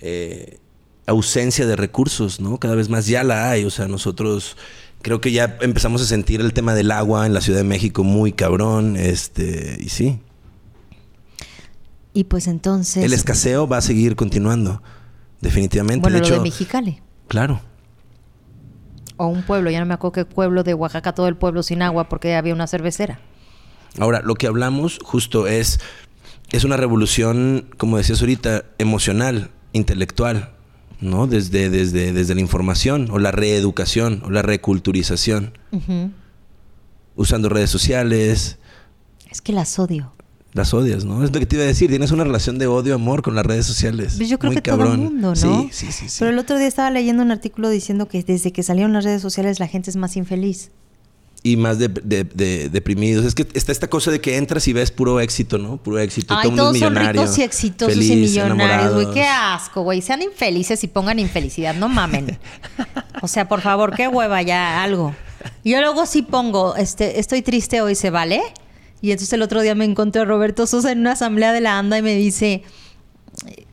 eh, 0.00 0.58
ausencia 1.06 1.66
de 1.66 1.74
recursos, 1.74 2.40
¿no? 2.40 2.58
Cada 2.58 2.74
vez 2.74 2.88
más 2.88 3.06
ya 3.06 3.24
la 3.24 3.50
hay, 3.50 3.64
o 3.64 3.70
sea, 3.70 3.88
nosotros 3.88 4.56
creo 5.02 5.20
que 5.20 5.32
ya 5.32 5.56
empezamos 5.60 6.02
a 6.02 6.04
sentir 6.04 6.40
el 6.40 6.52
tema 6.52 6.74
del 6.74 6.90
agua 6.90 7.26
en 7.26 7.32
la 7.32 7.40
Ciudad 7.40 7.60
de 7.60 7.64
México 7.64 8.04
muy 8.04 8.32
cabrón, 8.32 8.96
este, 8.96 9.78
y 9.80 9.88
sí. 9.88 10.20
Y 12.12 12.24
pues 12.24 12.46
entonces... 12.46 13.04
El 13.04 13.12
escaseo 13.12 13.66
va 13.66 13.78
a 13.78 13.80
seguir 13.80 14.16
continuando, 14.16 14.82
definitivamente. 15.40 16.02
Bueno, 16.02 16.18
lo 16.18 16.28
de 16.28 16.40
Mexicali. 16.40 17.00
Claro. 17.26 17.60
O 19.16 19.28
un 19.28 19.42
pueblo, 19.42 19.70
ya 19.70 19.80
no 19.80 19.86
me 19.86 19.94
acuerdo 19.94 20.12
qué 20.12 20.24
pueblo 20.24 20.62
de 20.62 20.74
Oaxaca, 20.74 21.14
todo 21.14 21.28
el 21.28 21.36
pueblo 21.36 21.62
sin 21.62 21.82
agua 21.82 22.08
porque 22.08 22.34
había 22.36 22.54
una 22.54 22.66
cervecera. 22.66 23.20
Ahora, 23.98 24.20
lo 24.22 24.34
que 24.34 24.46
hablamos 24.46 24.98
justo 25.02 25.46
es, 25.46 25.80
es 26.50 26.64
una 26.64 26.76
revolución, 26.76 27.70
como 27.78 27.96
decías 27.96 28.20
ahorita, 28.20 28.64
emocional 28.78 29.50
intelectual, 29.72 30.52
¿no? 31.00 31.26
Desde, 31.26 31.70
desde, 31.70 32.12
desde 32.12 32.34
la 32.34 32.40
información 32.40 33.08
o 33.10 33.18
la 33.18 33.30
reeducación 33.30 34.22
o 34.24 34.30
la 34.30 34.42
reculturización. 34.42 35.52
Usando 37.16 37.48
redes 37.48 37.70
sociales. 37.70 38.58
Es 39.30 39.40
que 39.40 39.52
las 39.52 39.78
odio. 39.78 40.12
Las 40.54 40.72
odias, 40.72 41.04
¿no? 41.04 41.22
Es 41.24 41.32
lo 41.32 41.40
que 41.40 41.46
te 41.46 41.56
iba 41.56 41.64
a 41.64 41.68
decir. 41.68 41.90
Tienes 41.90 42.10
una 42.10 42.24
relación 42.24 42.58
de 42.58 42.66
odio-amor 42.66 43.22
con 43.22 43.34
las 43.34 43.44
redes 43.44 43.66
sociales. 43.66 44.14
Pues 44.16 44.28
yo 44.28 44.38
creo 44.38 44.52
que 44.52 44.62
todo 44.62 44.92
el 44.92 44.98
mundo, 44.98 45.28
¿no? 45.28 45.34
Sí, 45.34 45.68
sí, 45.72 45.92
sí, 45.92 46.06
Pero 46.18 46.30
el 46.30 46.38
otro 46.38 46.58
día 46.58 46.66
estaba 46.66 46.90
leyendo 46.90 47.22
un 47.22 47.30
artículo 47.30 47.68
diciendo 47.68 48.08
que 48.08 48.22
desde 48.22 48.52
que 48.52 48.62
salieron 48.62 48.92
las 48.92 49.04
redes 49.04 49.20
sociales 49.20 49.60
la 49.60 49.68
gente 49.68 49.90
es 49.90 49.96
más 49.96 50.16
infeliz 50.16 50.70
y 51.42 51.56
más 51.56 51.78
de, 51.78 51.88
deprimidos. 52.70 53.24
Es 53.24 53.34
que 53.34 53.46
está 53.54 53.72
esta 53.72 53.88
cosa 53.88 54.10
de 54.10 54.20
que 54.20 54.36
entras 54.36 54.66
y 54.68 54.72
ves 54.72 54.90
puro 54.90 55.20
éxito, 55.20 55.58
¿no? 55.58 55.76
Puro 55.76 55.98
éxito. 55.98 56.34
Ay, 56.36 56.50
todos 56.54 56.78
son 56.78 56.94
ricos 56.94 57.38
y 57.38 57.42
exitosos 57.42 57.96
y 57.96 58.16
millonarios, 58.16 58.94
güey. 58.94 59.10
Qué 59.12 59.24
asco, 59.24 59.82
güey. 59.82 60.02
Sean 60.02 60.22
infelices 60.22 60.82
y 60.84 60.88
pongan 60.88 61.18
infelicidad, 61.18 61.74
no 61.74 61.88
mamen. 61.88 62.38
o 63.22 63.28
sea, 63.28 63.48
por 63.48 63.60
favor, 63.60 63.94
qué 63.94 64.08
hueva 64.08 64.42
ya, 64.42 64.82
algo. 64.82 65.14
Yo 65.64 65.80
luego 65.80 66.06
sí 66.06 66.22
pongo, 66.22 66.74
este, 66.76 67.20
estoy 67.20 67.42
triste 67.42 67.80
hoy, 67.80 67.94
¿se 67.94 68.10
vale? 68.10 68.42
Y 69.00 69.12
entonces 69.12 69.32
el 69.32 69.42
otro 69.42 69.62
día 69.62 69.74
me 69.74 69.84
encontré 69.84 70.22
a 70.22 70.24
Roberto 70.24 70.66
Sosa 70.66 70.90
en 70.90 71.00
una 71.00 71.12
asamblea 71.12 71.52
de 71.52 71.60
la 71.60 71.78
ANDA 71.78 71.98
y 71.98 72.02
me 72.02 72.16
dice, 72.16 72.62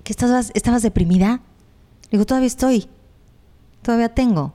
¿que 0.04 0.14
estabas, 0.14 0.52
estabas 0.54 0.84
deprimida? 0.84 1.42
Le 2.04 2.12
digo, 2.12 2.26
todavía 2.26 2.48
estoy. 2.48 2.88
Todavía 3.82 4.10
tengo. 4.10 4.55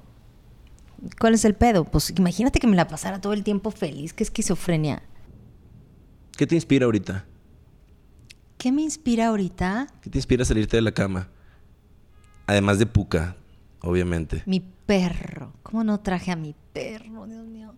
¿Cuál 1.18 1.35
es 1.35 1.44
el 1.44 1.55
pedo? 1.55 1.85
Pues 1.85 2.10
imagínate 2.10 2.59
que 2.59 2.66
me 2.66 2.77
la 2.77 2.89
pasara 2.89 3.20
todo 3.20 3.32
el 3.32 3.43
tiempo 3.43 3.70
feliz. 3.70 4.12
Qué 4.12 4.22
esquizofrenia. 4.22 5.02
¿Qué 6.36 6.47
te 6.47 6.55
inspira 6.55 6.86
ahorita? 6.86 7.27
¿Qué 8.59 8.72
me 8.72 8.82
inspira 8.82 9.28
ahorita? 9.28 9.86
¿Qué 10.02 10.10
te 10.10 10.18
inspira 10.18 10.43
a 10.43 10.47
salirte 10.47 10.77
de 10.77 10.82
la 10.82 10.93
cama? 10.93 11.28
Además 12.47 12.78
de 12.78 12.86
Puka, 12.86 13.36
obviamente. 13.81 14.43
Mi 14.44 14.60
perro. 14.60 15.55
¿Cómo 15.62 15.85
no 15.85 16.01
traje 16.01 16.31
a 16.32 16.36
mi 16.36 16.55
perro? 16.72 17.27
Dios 17.27 17.47
mío. 17.47 17.74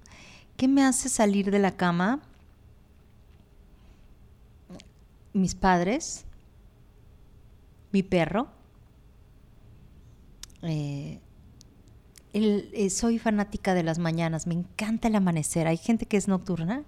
¿Qué 0.57 0.66
me 0.66 0.85
hace 0.85 1.09
salir 1.09 1.51
de 1.51 1.59
la 1.61 1.77
cama? 1.77 2.20
Mis 5.32 5.55
padres. 5.55 6.24
Mi 7.93 8.03
perro. 8.03 8.49
Eh, 10.62 11.20
eh, 12.35 12.91
soy 12.91 13.19
fanática 13.19 13.75
de 13.75 13.83
las 13.83 13.99
mañanas, 13.99 14.47
me 14.47 14.55
encanta 14.55 15.09
el 15.09 15.17
amanecer. 15.17 15.67
Hay 15.67 15.77
gente 15.77 16.07
que 16.07 16.17
es 16.17 16.29
nocturna, 16.29 16.85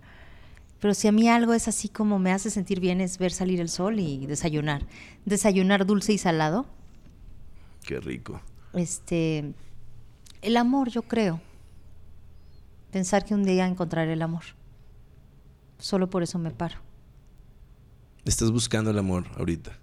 pero 0.80 0.94
si 0.94 1.08
a 1.08 1.12
mí 1.12 1.28
algo 1.28 1.52
es 1.54 1.68
así 1.68 1.88
como 1.88 2.18
me 2.18 2.32
hace 2.32 2.50
sentir 2.50 2.80
bien 2.80 3.00
es 3.00 3.18
ver 3.18 3.32
salir 3.32 3.60
el 3.60 3.68
sol 3.68 3.98
y 3.98 4.26
desayunar. 4.26 4.86
Desayunar 5.24 5.86
dulce 5.86 6.12
y 6.12 6.18
salado. 6.18 6.66
Qué 7.86 8.00
rico. 8.00 8.40
Este, 8.72 9.52
el 10.42 10.56
amor, 10.56 10.88
yo 10.90 11.02
creo. 11.02 11.40
Pensar 12.90 13.24
que 13.24 13.34
un 13.34 13.44
día 13.44 13.66
encontraré 13.66 14.12
el 14.12 14.22
amor. 14.22 14.44
Solo 15.78 16.08
por 16.08 16.22
eso 16.22 16.38
me 16.38 16.50
paro. 16.50 16.76
¿Estás 18.24 18.50
buscando 18.50 18.90
el 18.90 18.98
amor 18.98 19.26
ahorita? 19.36 19.76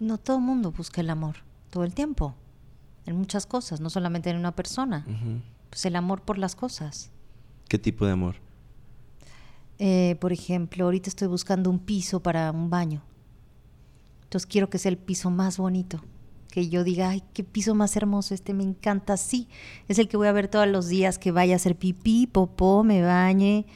No 0.00 0.18
todo 0.18 0.36
el 0.36 0.42
mundo 0.42 0.72
busca 0.72 1.00
el 1.00 1.10
amor 1.10 1.36
todo 1.70 1.84
el 1.84 1.94
tiempo 1.94 2.34
en 3.08 3.16
muchas 3.16 3.46
cosas, 3.46 3.80
no 3.80 3.90
solamente 3.90 4.30
en 4.30 4.36
una 4.36 4.52
persona. 4.52 5.04
Pues 5.70 5.84
el 5.86 5.96
amor 5.96 6.22
por 6.22 6.38
las 6.38 6.54
cosas. 6.56 7.10
¿Qué 7.68 7.78
tipo 7.78 8.06
de 8.06 8.12
amor? 8.12 8.36
Eh, 9.78 10.16
por 10.20 10.32
ejemplo, 10.32 10.84
ahorita 10.84 11.08
estoy 11.08 11.28
buscando 11.28 11.70
un 11.70 11.78
piso 11.78 12.20
para 12.20 12.50
un 12.50 12.70
baño. 12.70 13.02
Entonces 14.24 14.46
quiero 14.46 14.68
que 14.70 14.78
sea 14.78 14.90
el 14.90 14.98
piso 14.98 15.30
más 15.30 15.58
bonito. 15.58 16.02
Que 16.50 16.68
yo 16.68 16.82
diga, 16.82 17.10
ay, 17.10 17.22
qué 17.34 17.44
piso 17.44 17.74
más 17.74 17.94
hermoso, 17.96 18.34
este 18.34 18.54
me 18.54 18.64
encanta. 18.64 19.16
Sí, 19.16 19.48
es 19.86 19.98
el 19.98 20.08
que 20.08 20.16
voy 20.16 20.28
a 20.28 20.32
ver 20.32 20.48
todos 20.48 20.66
los 20.66 20.88
días, 20.88 21.18
que 21.18 21.30
vaya 21.30 21.54
a 21.54 21.56
hacer 21.56 21.76
pipí, 21.76 22.26
popó, 22.26 22.82
me 22.84 23.02
bañe, 23.02 23.66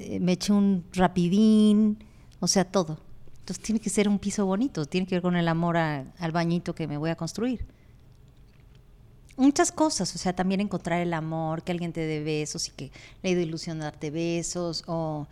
eh, 0.00 0.20
me 0.20 0.32
eche 0.32 0.52
un 0.52 0.84
rapidín, 0.92 2.04
o 2.40 2.46
sea, 2.48 2.64
todo. 2.64 2.98
Entonces 3.38 3.60
tiene 3.62 3.80
que 3.80 3.90
ser 3.90 4.08
un 4.08 4.18
piso 4.18 4.44
bonito, 4.44 4.84
tiene 4.86 5.06
que 5.06 5.14
ver 5.14 5.22
con 5.22 5.36
el 5.36 5.48
amor 5.48 5.76
a- 5.76 6.04
al 6.18 6.32
bañito 6.32 6.74
que 6.74 6.86
me 6.86 6.98
voy 6.98 7.10
a 7.10 7.16
construir. 7.16 7.64
Muchas 9.40 9.72
cosas, 9.72 10.14
o 10.14 10.18
sea, 10.18 10.34
también 10.34 10.60
encontrar 10.60 11.00
el 11.00 11.14
amor, 11.14 11.62
que 11.62 11.72
alguien 11.72 11.94
te 11.94 12.02
dé 12.02 12.22
besos 12.22 12.68
y 12.68 12.72
que 12.72 12.92
le 13.22 13.34
dé 13.34 13.40
ilusión 13.40 13.78
darte 13.78 14.10
besos, 14.10 14.84
o 14.86 15.26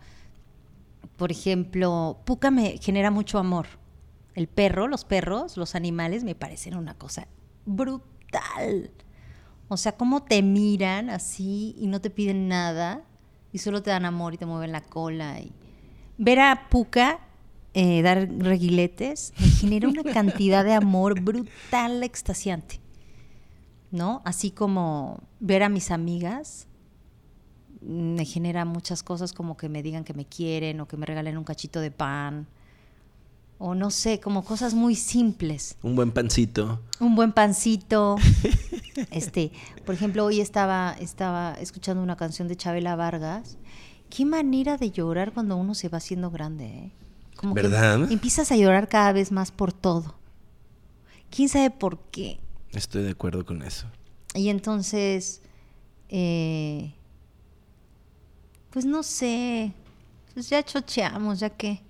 por 1.15 1.31
ejemplo, 1.31 2.17
Puka 2.25 2.49
me 2.49 2.79
genera 2.79 3.11
mucho 3.11 3.37
amor. 3.37 3.67
El 4.33 4.47
perro, 4.47 4.87
los 4.87 5.05
perros, 5.05 5.57
los 5.57 5.75
animales 5.75 6.23
me 6.23 6.33
parecen 6.33 6.75
una 6.75 6.95
cosa 6.95 7.27
brutal. 7.67 8.89
O 9.67 9.77
sea, 9.77 9.91
cómo 9.91 10.23
te 10.23 10.41
miran 10.41 11.11
así 11.11 11.75
y 11.77 11.85
no 11.85 12.01
te 12.01 12.09
piden 12.09 12.47
nada 12.47 13.03
y 13.53 13.59
solo 13.59 13.83
te 13.83 13.91
dan 13.91 14.05
amor 14.05 14.33
y 14.33 14.37
te 14.37 14.47
mueven 14.47 14.71
la 14.71 14.81
cola. 14.81 15.39
Y... 15.39 15.51
Ver 16.17 16.39
a 16.39 16.67
Puka 16.69 17.19
eh, 17.75 18.01
dar 18.01 18.27
reguiletes 18.39 19.33
me 19.37 19.47
genera 19.49 19.87
una 19.87 20.03
cantidad 20.03 20.65
de 20.65 20.73
amor 20.73 21.21
brutal, 21.21 22.01
extasiante. 22.01 22.79
¿No? 23.91 24.21
Así 24.25 24.51
como 24.51 25.19
ver 25.39 25.63
a 25.63 25.69
mis 25.69 25.91
amigas 25.91 26.67
me 27.81 28.25
genera 28.25 28.65
muchas 28.65 29.03
cosas 29.03 29.31
como 29.31 29.55
que 29.55 29.69
me 29.69 29.81
digan 29.81 30.03
que 30.03 30.13
me 30.13 30.25
quieren 30.25 30.81
o 30.81 30.87
que 30.87 30.97
me 30.97 31.05
regalen 31.05 31.37
un 31.37 31.45
cachito 31.45 31.79
de 31.79 31.91
pan 31.91 32.47
o 33.59 33.75
no 33.75 33.91
sé, 33.91 34.21
como 34.21 34.43
cosas 34.43 34.73
muy 34.73 34.95
simples. 34.95 35.75
Un 35.83 35.95
buen 35.95 36.11
pancito. 36.11 36.79
Un 37.01 37.15
buen 37.15 37.33
pancito. 37.33 38.15
este, 39.11 39.51
por 39.85 39.93
ejemplo, 39.93 40.23
hoy 40.25 40.39
estaba, 40.39 40.95
estaba 40.97 41.55
escuchando 41.59 42.01
una 42.01 42.15
canción 42.15 42.47
de 42.47 42.55
Chabela 42.55 42.95
Vargas. 42.95 43.57
Qué 44.09 44.25
manera 44.25 44.77
de 44.77 44.91
llorar 44.91 45.33
cuando 45.33 45.57
uno 45.57 45.75
se 45.75 45.89
va 45.89 45.97
haciendo 45.97 46.31
grande, 46.31 46.65
¿eh? 46.65 46.91
Como 47.35 47.53
que 47.53 47.61
¿Verdad? 47.61 48.09
empiezas 48.09 48.51
a 48.51 48.55
llorar 48.55 48.87
cada 48.87 49.11
vez 49.11 49.31
más 49.31 49.51
por 49.51 49.73
todo. 49.73 50.15
¿Quién 51.29 51.49
sabe 51.49 51.69
por 51.69 51.99
qué? 52.11 52.39
Estoy 52.73 53.03
de 53.03 53.11
acuerdo 53.11 53.45
con 53.45 53.61
eso. 53.61 53.87
Y 54.35 54.49
entonces, 54.49 55.41
eh, 56.09 56.93
pues 58.69 58.85
no 58.85 59.01
sé, 59.03 59.73
pues 60.33 60.49
ya 60.49 60.63
chocheamos, 60.63 61.39
ya 61.39 61.49
que. 61.49 61.81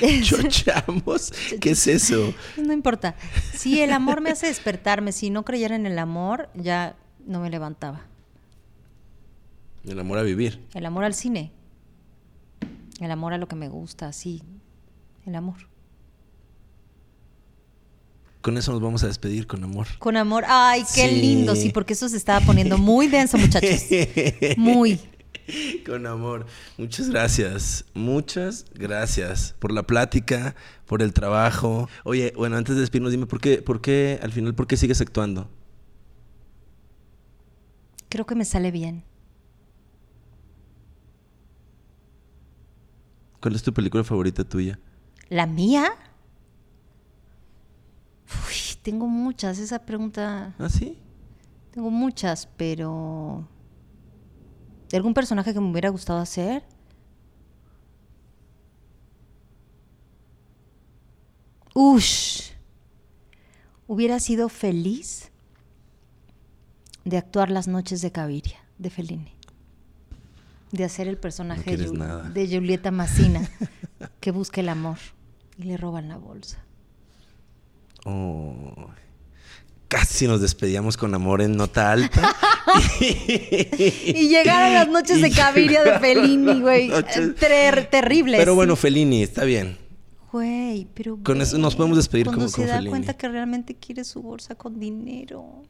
¿Chochamos? 0.22 1.32
¿Qué 1.60 1.70
es 1.70 1.86
eso? 1.86 2.32
No 2.56 2.72
importa. 2.72 3.16
Si 3.54 3.80
el 3.82 3.92
amor 3.92 4.20
me 4.20 4.30
hace 4.30 4.46
despertarme, 4.46 5.12
si 5.12 5.30
no 5.30 5.44
creyera 5.44 5.74
en 5.74 5.86
el 5.86 5.98
amor, 5.98 6.48
ya 6.54 6.96
no 7.26 7.40
me 7.40 7.50
levantaba. 7.50 8.06
El 9.84 9.98
amor 9.98 10.18
a 10.18 10.22
vivir. 10.22 10.64
El 10.74 10.86
amor 10.86 11.04
al 11.04 11.14
cine. 11.14 11.52
El 13.00 13.10
amor 13.10 13.32
a 13.32 13.38
lo 13.38 13.48
que 13.48 13.56
me 13.56 13.68
gusta, 13.68 14.12
sí. 14.12 14.42
El 15.26 15.34
amor. 15.34 15.56
Con 18.42 18.56
eso 18.56 18.72
nos 18.72 18.80
vamos 18.80 19.02
a 19.04 19.06
despedir 19.06 19.46
con 19.46 19.62
amor. 19.64 19.86
Con 19.98 20.16
amor. 20.16 20.44
Ay, 20.48 20.82
qué 20.94 21.08
Sí. 21.08 21.20
lindo. 21.20 21.54
Sí, 21.54 21.70
porque 21.70 21.92
eso 21.92 22.08
se 22.08 22.16
estaba 22.16 22.44
poniendo 22.44 22.78
muy 22.78 23.06
denso, 23.06 23.36
muchachos. 23.36 23.82
Muy. 24.56 24.98
Con 25.84 26.06
amor. 26.06 26.46
Muchas 26.78 27.10
gracias. 27.10 27.84
Muchas 27.92 28.64
gracias 28.74 29.54
por 29.58 29.72
la 29.72 29.82
plática, 29.82 30.54
por 30.86 31.02
el 31.02 31.12
trabajo. 31.12 31.88
Oye, 32.04 32.32
bueno, 32.36 32.56
antes 32.56 32.76
de 32.76 32.80
despedirnos, 32.80 33.12
dime 33.12 33.26
por 33.26 33.40
qué, 33.40 33.60
por 33.60 33.80
qué, 33.82 34.18
al 34.22 34.32
final, 34.32 34.54
por 34.54 34.66
qué 34.66 34.76
sigues 34.76 35.00
actuando. 35.00 35.50
Creo 38.08 38.24
que 38.26 38.34
me 38.34 38.44
sale 38.44 38.70
bien. 38.70 39.04
¿Cuál 43.40 43.54
es 43.54 43.62
tu 43.62 43.72
película 43.72 44.04
favorita 44.04 44.44
tuya? 44.44 44.78
¿La 45.28 45.46
mía? 45.46 45.92
Uy, 48.46 48.76
tengo 48.82 49.06
muchas. 49.06 49.58
Esa 49.58 49.84
pregunta. 49.84 50.54
¿Ah, 50.58 50.68
sí? 50.68 50.98
Tengo 51.72 51.90
muchas, 51.90 52.48
pero. 52.56 53.46
¿De 54.88 54.96
algún 54.96 55.14
personaje 55.14 55.54
que 55.54 55.60
me 55.60 55.70
hubiera 55.70 55.88
gustado 55.88 56.18
hacer? 56.18 56.64
Ush. 61.74 62.50
Hubiera 63.86 64.20
sido 64.20 64.48
feliz 64.48 65.30
de 67.04 67.16
actuar 67.16 67.50
las 67.50 67.68
noches 67.68 68.02
de 68.02 68.12
Caviria, 68.12 68.58
de 68.78 68.90
Fellini. 68.90 69.34
De 70.70 70.84
hacer 70.84 71.08
el 71.08 71.18
personaje 71.18 71.76
de, 71.76 71.90
nada. 71.92 72.28
de 72.30 72.46
Julieta 72.46 72.90
Massina, 72.90 73.48
que 74.20 74.30
busca 74.30 74.60
el 74.60 74.68
amor 74.68 74.98
y 75.56 75.64
le 75.64 75.76
roban 75.76 76.08
la 76.08 76.16
bolsa. 76.16 76.64
Oh, 78.04 78.88
casi 79.88 80.26
nos 80.26 80.40
despedíamos 80.40 80.96
con 80.96 81.14
amor 81.14 81.42
en 81.42 81.56
nota 81.56 81.92
alta. 81.92 82.34
Y 83.00 84.28
llegaron 84.28 84.74
las 84.74 84.88
noches 84.88 85.20
de 85.20 85.30
Caviria 85.30 85.82
de 85.82 85.98
Fellini, 85.98 86.60
güey. 86.60 86.90
Ter- 87.38 87.88
terribles. 87.90 88.38
Pero 88.38 88.54
bueno. 88.54 88.76
Fellini, 88.76 89.22
está 89.22 89.44
bien. 89.44 89.76
Güey, 90.30 90.86
pero. 90.94 91.18
Con 91.24 91.40
eso 91.40 91.56
ve, 91.56 91.62
nos 91.62 91.74
podemos 91.74 91.96
despedir 91.96 92.26
cuando 92.26 92.42
como 92.44 92.48
se 92.50 92.56
con 92.56 92.66
da 92.66 92.74
Fellini. 92.74 92.90
cuenta 92.90 93.14
que 93.14 93.28
realmente 93.28 93.74
quiere 93.74 94.04
su 94.04 94.22
bolsa 94.22 94.54
con 94.54 94.78
dinero. 94.78 95.62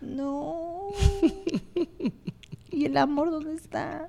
No. 0.00 0.88
¿Y 2.70 2.86
el 2.86 2.96
amor 2.96 3.30
dónde 3.30 3.54
está? 3.56 4.08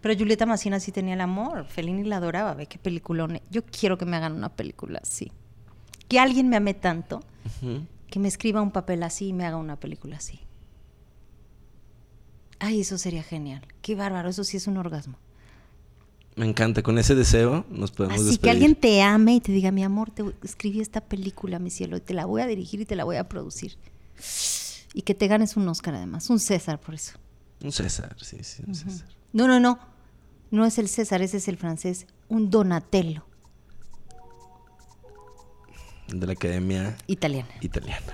Pero 0.00 0.16
Julieta 0.18 0.46
Massina 0.46 0.80
sí 0.80 0.92
tenía 0.92 1.14
el 1.14 1.20
amor. 1.20 1.66
Fellini 1.66 2.04
la 2.04 2.16
adoraba. 2.16 2.54
Ve 2.54 2.66
qué 2.66 2.78
peliculón. 2.78 3.40
Yo 3.50 3.62
quiero 3.64 3.98
que 3.98 4.06
me 4.06 4.16
hagan 4.16 4.32
una 4.34 4.48
película 4.54 5.00
así. 5.02 5.30
Que 6.08 6.18
alguien 6.20 6.48
me 6.48 6.56
ame 6.56 6.74
tanto 6.74 7.22
que 8.10 8.18
me 8.18 8.28
escriba 8.28 8.62
un 8.62 8.70
papel 8.70 9.02
así 9.02 9.28
y 9.28 9.32
me 9.32 9.44
haga 9.44 9.56
una 9.56 9.76
película 9.78 10.16
así. 10.16 10.40
Ay, 12.58 12.80
eso 12.80 12.96
sería 12.98 13.22
genial. 13.22 13.62
Qué 13.82 13.94
bárbaro. 13.94 14.28
Eso 14.28 14.44
sí 14.44 14.56
es 14.56 14.66
un 14.66 14.76
orgasmo. 14.78 15.18
Me 16.36 16.46
encanta. 16.46 16.82
Con 16.82 16.98
ese 16.98 17.14
deseo 17.14 17.64
nos 17.70 17.90
podemos 17.90 18.16
Así 18.16 18.24
despedir. 18.24 18.40
que 18.40 18.50
alguien 18.50 18.74
te 18.74 19.02
ame 19.02 19.34
y 19.34 19.40
te 19.40 19.52
diga, 19.52 19.70
mi 19.70 19.82
amor, 19.82 20.10
te 20.10 20.24
escribí 20.42 20.80
esta 20.80 21.00
película, 21.00 21.58
mi 21.58 21.70
cielo, 21.70 21.96
y 21.96 22.00
te 22.00 22.14
la 22.14 22.24
voy 22.26 22.42
a 22.42 22.46
dirigir 22.46 22.80
y 22.80 22.86
te 22.86 22.96
la 22.96 23.04
voy 23.04 23.16
a 23.16 23.28
producir. 23.28 23.76
Y 24.94 25.02
que 25.02 25.14
te 25.14 25.28
ganes 25.28 25.56
un 25.56 25.68
Oscar 25.68 25.94
además, 25.94 26.30
un 26.30 26.38
César 26.38 26.80
por 26.80 26.94
eso. 26.94 27.18
Un 27.62 27.72
César, 27.72 28.16
sí, 28.20 28.38
sí, 28.42 28.62
un 28.66 28.74
César. 28.74 29.08
No, 29.32 29.46
no, 29.46 29.60
no. 29.60 29.78
No 30.50 30.64
es 30.64 30.78
el 30.78 30.88
César, 30.88 31.20
ese 31.20 31.38
es 31.38 31.48
el 31.48 31.56
francés. 31.58 32.06
Un 32.28 32.50
Donatello 32.50 33.25
De 36.08 36.26
la 36.26 36.32
Academia 36.34 36.96
italiana. 37.06 37.48
Italiana. 37.60 38.12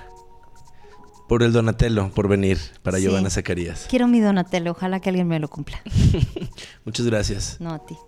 Por 1.28 1.42
el 1.42 1.52
Donatello, 1.52 2.10
por 2.10 2.28
venir, 2.28 2.58
para 2.82 2.98
Sí. 2.98 3.04
Giovanna 3.04 3.30
Zacarías. 3.30 3.86
Quiero 3.88 4.06
mi 4.08 4.20
Donatello, 4.20 4.72
ojalá 4.72 5.00
que 5.00 5.08
alguien 5.10 5.28
me 5.28 5.38
lo 5.38 5.48
cumpla. 5.48 5.80
Muchas 6.84 7.06
gracias. 7.06 7.58
No 7.60 7.72
a 7.72 7.78
ti. 7.84 7.96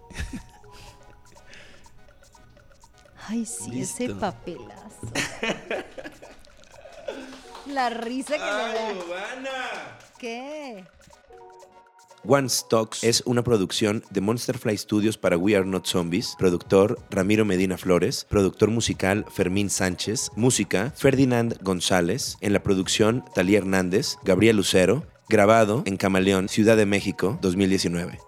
Ay, 3.29 3.47
sí, 3.47 3.81
ese 3.81 4.11
papelazo. 4.15 5.01
La 7.67 7.89
risa 7.89 8.35
que 8.35 8.41
me 8.41 8.47
da. 8.47 8.93
Giovanna! 8.93 9.99
¿Qué? 10.19 10.85
One 12.27 12.49
Stocks 12.49 13.05
es 13.05 13.23
una 13.27 13.45
producción 13.45 14.03
de 14.11 14.23
Monsterfly 14.23 14.79
Studios 14.79 15.19
para 15.19 15.37
We 15.37 15.57
Are 15.57 15.67
Not 15.67 15.87
Zombies, 15.87 16.35
productor 16.39 16.99
Ramiro 17.11 17.45
Medina 17.45 17.77
Flores, 17.77 18.27
productor 18.29 18.71
musical 18.71 19.27
Fermín 19.31 19.69
Sánchez, 19.69 20.31
música 20.35 20.93
Ferdinand 20.97 21.59
González, 21.63 22.39
en 22.41 22.55
la 22.55 22.63
producción 22.63 23.25
Talía 23.35 23.59
Hernández, 23.59 24.17
Gabriel 24.25 24.57
Lucero, 24.57 25.05
grabado 25.29 25.83
en 25.85 25.99
Camaleón, 25.99 26.49
Ciudad 26.49 26.79
de 26.79 26.87
México, 26.87 27.39
2019. 27.43 28.19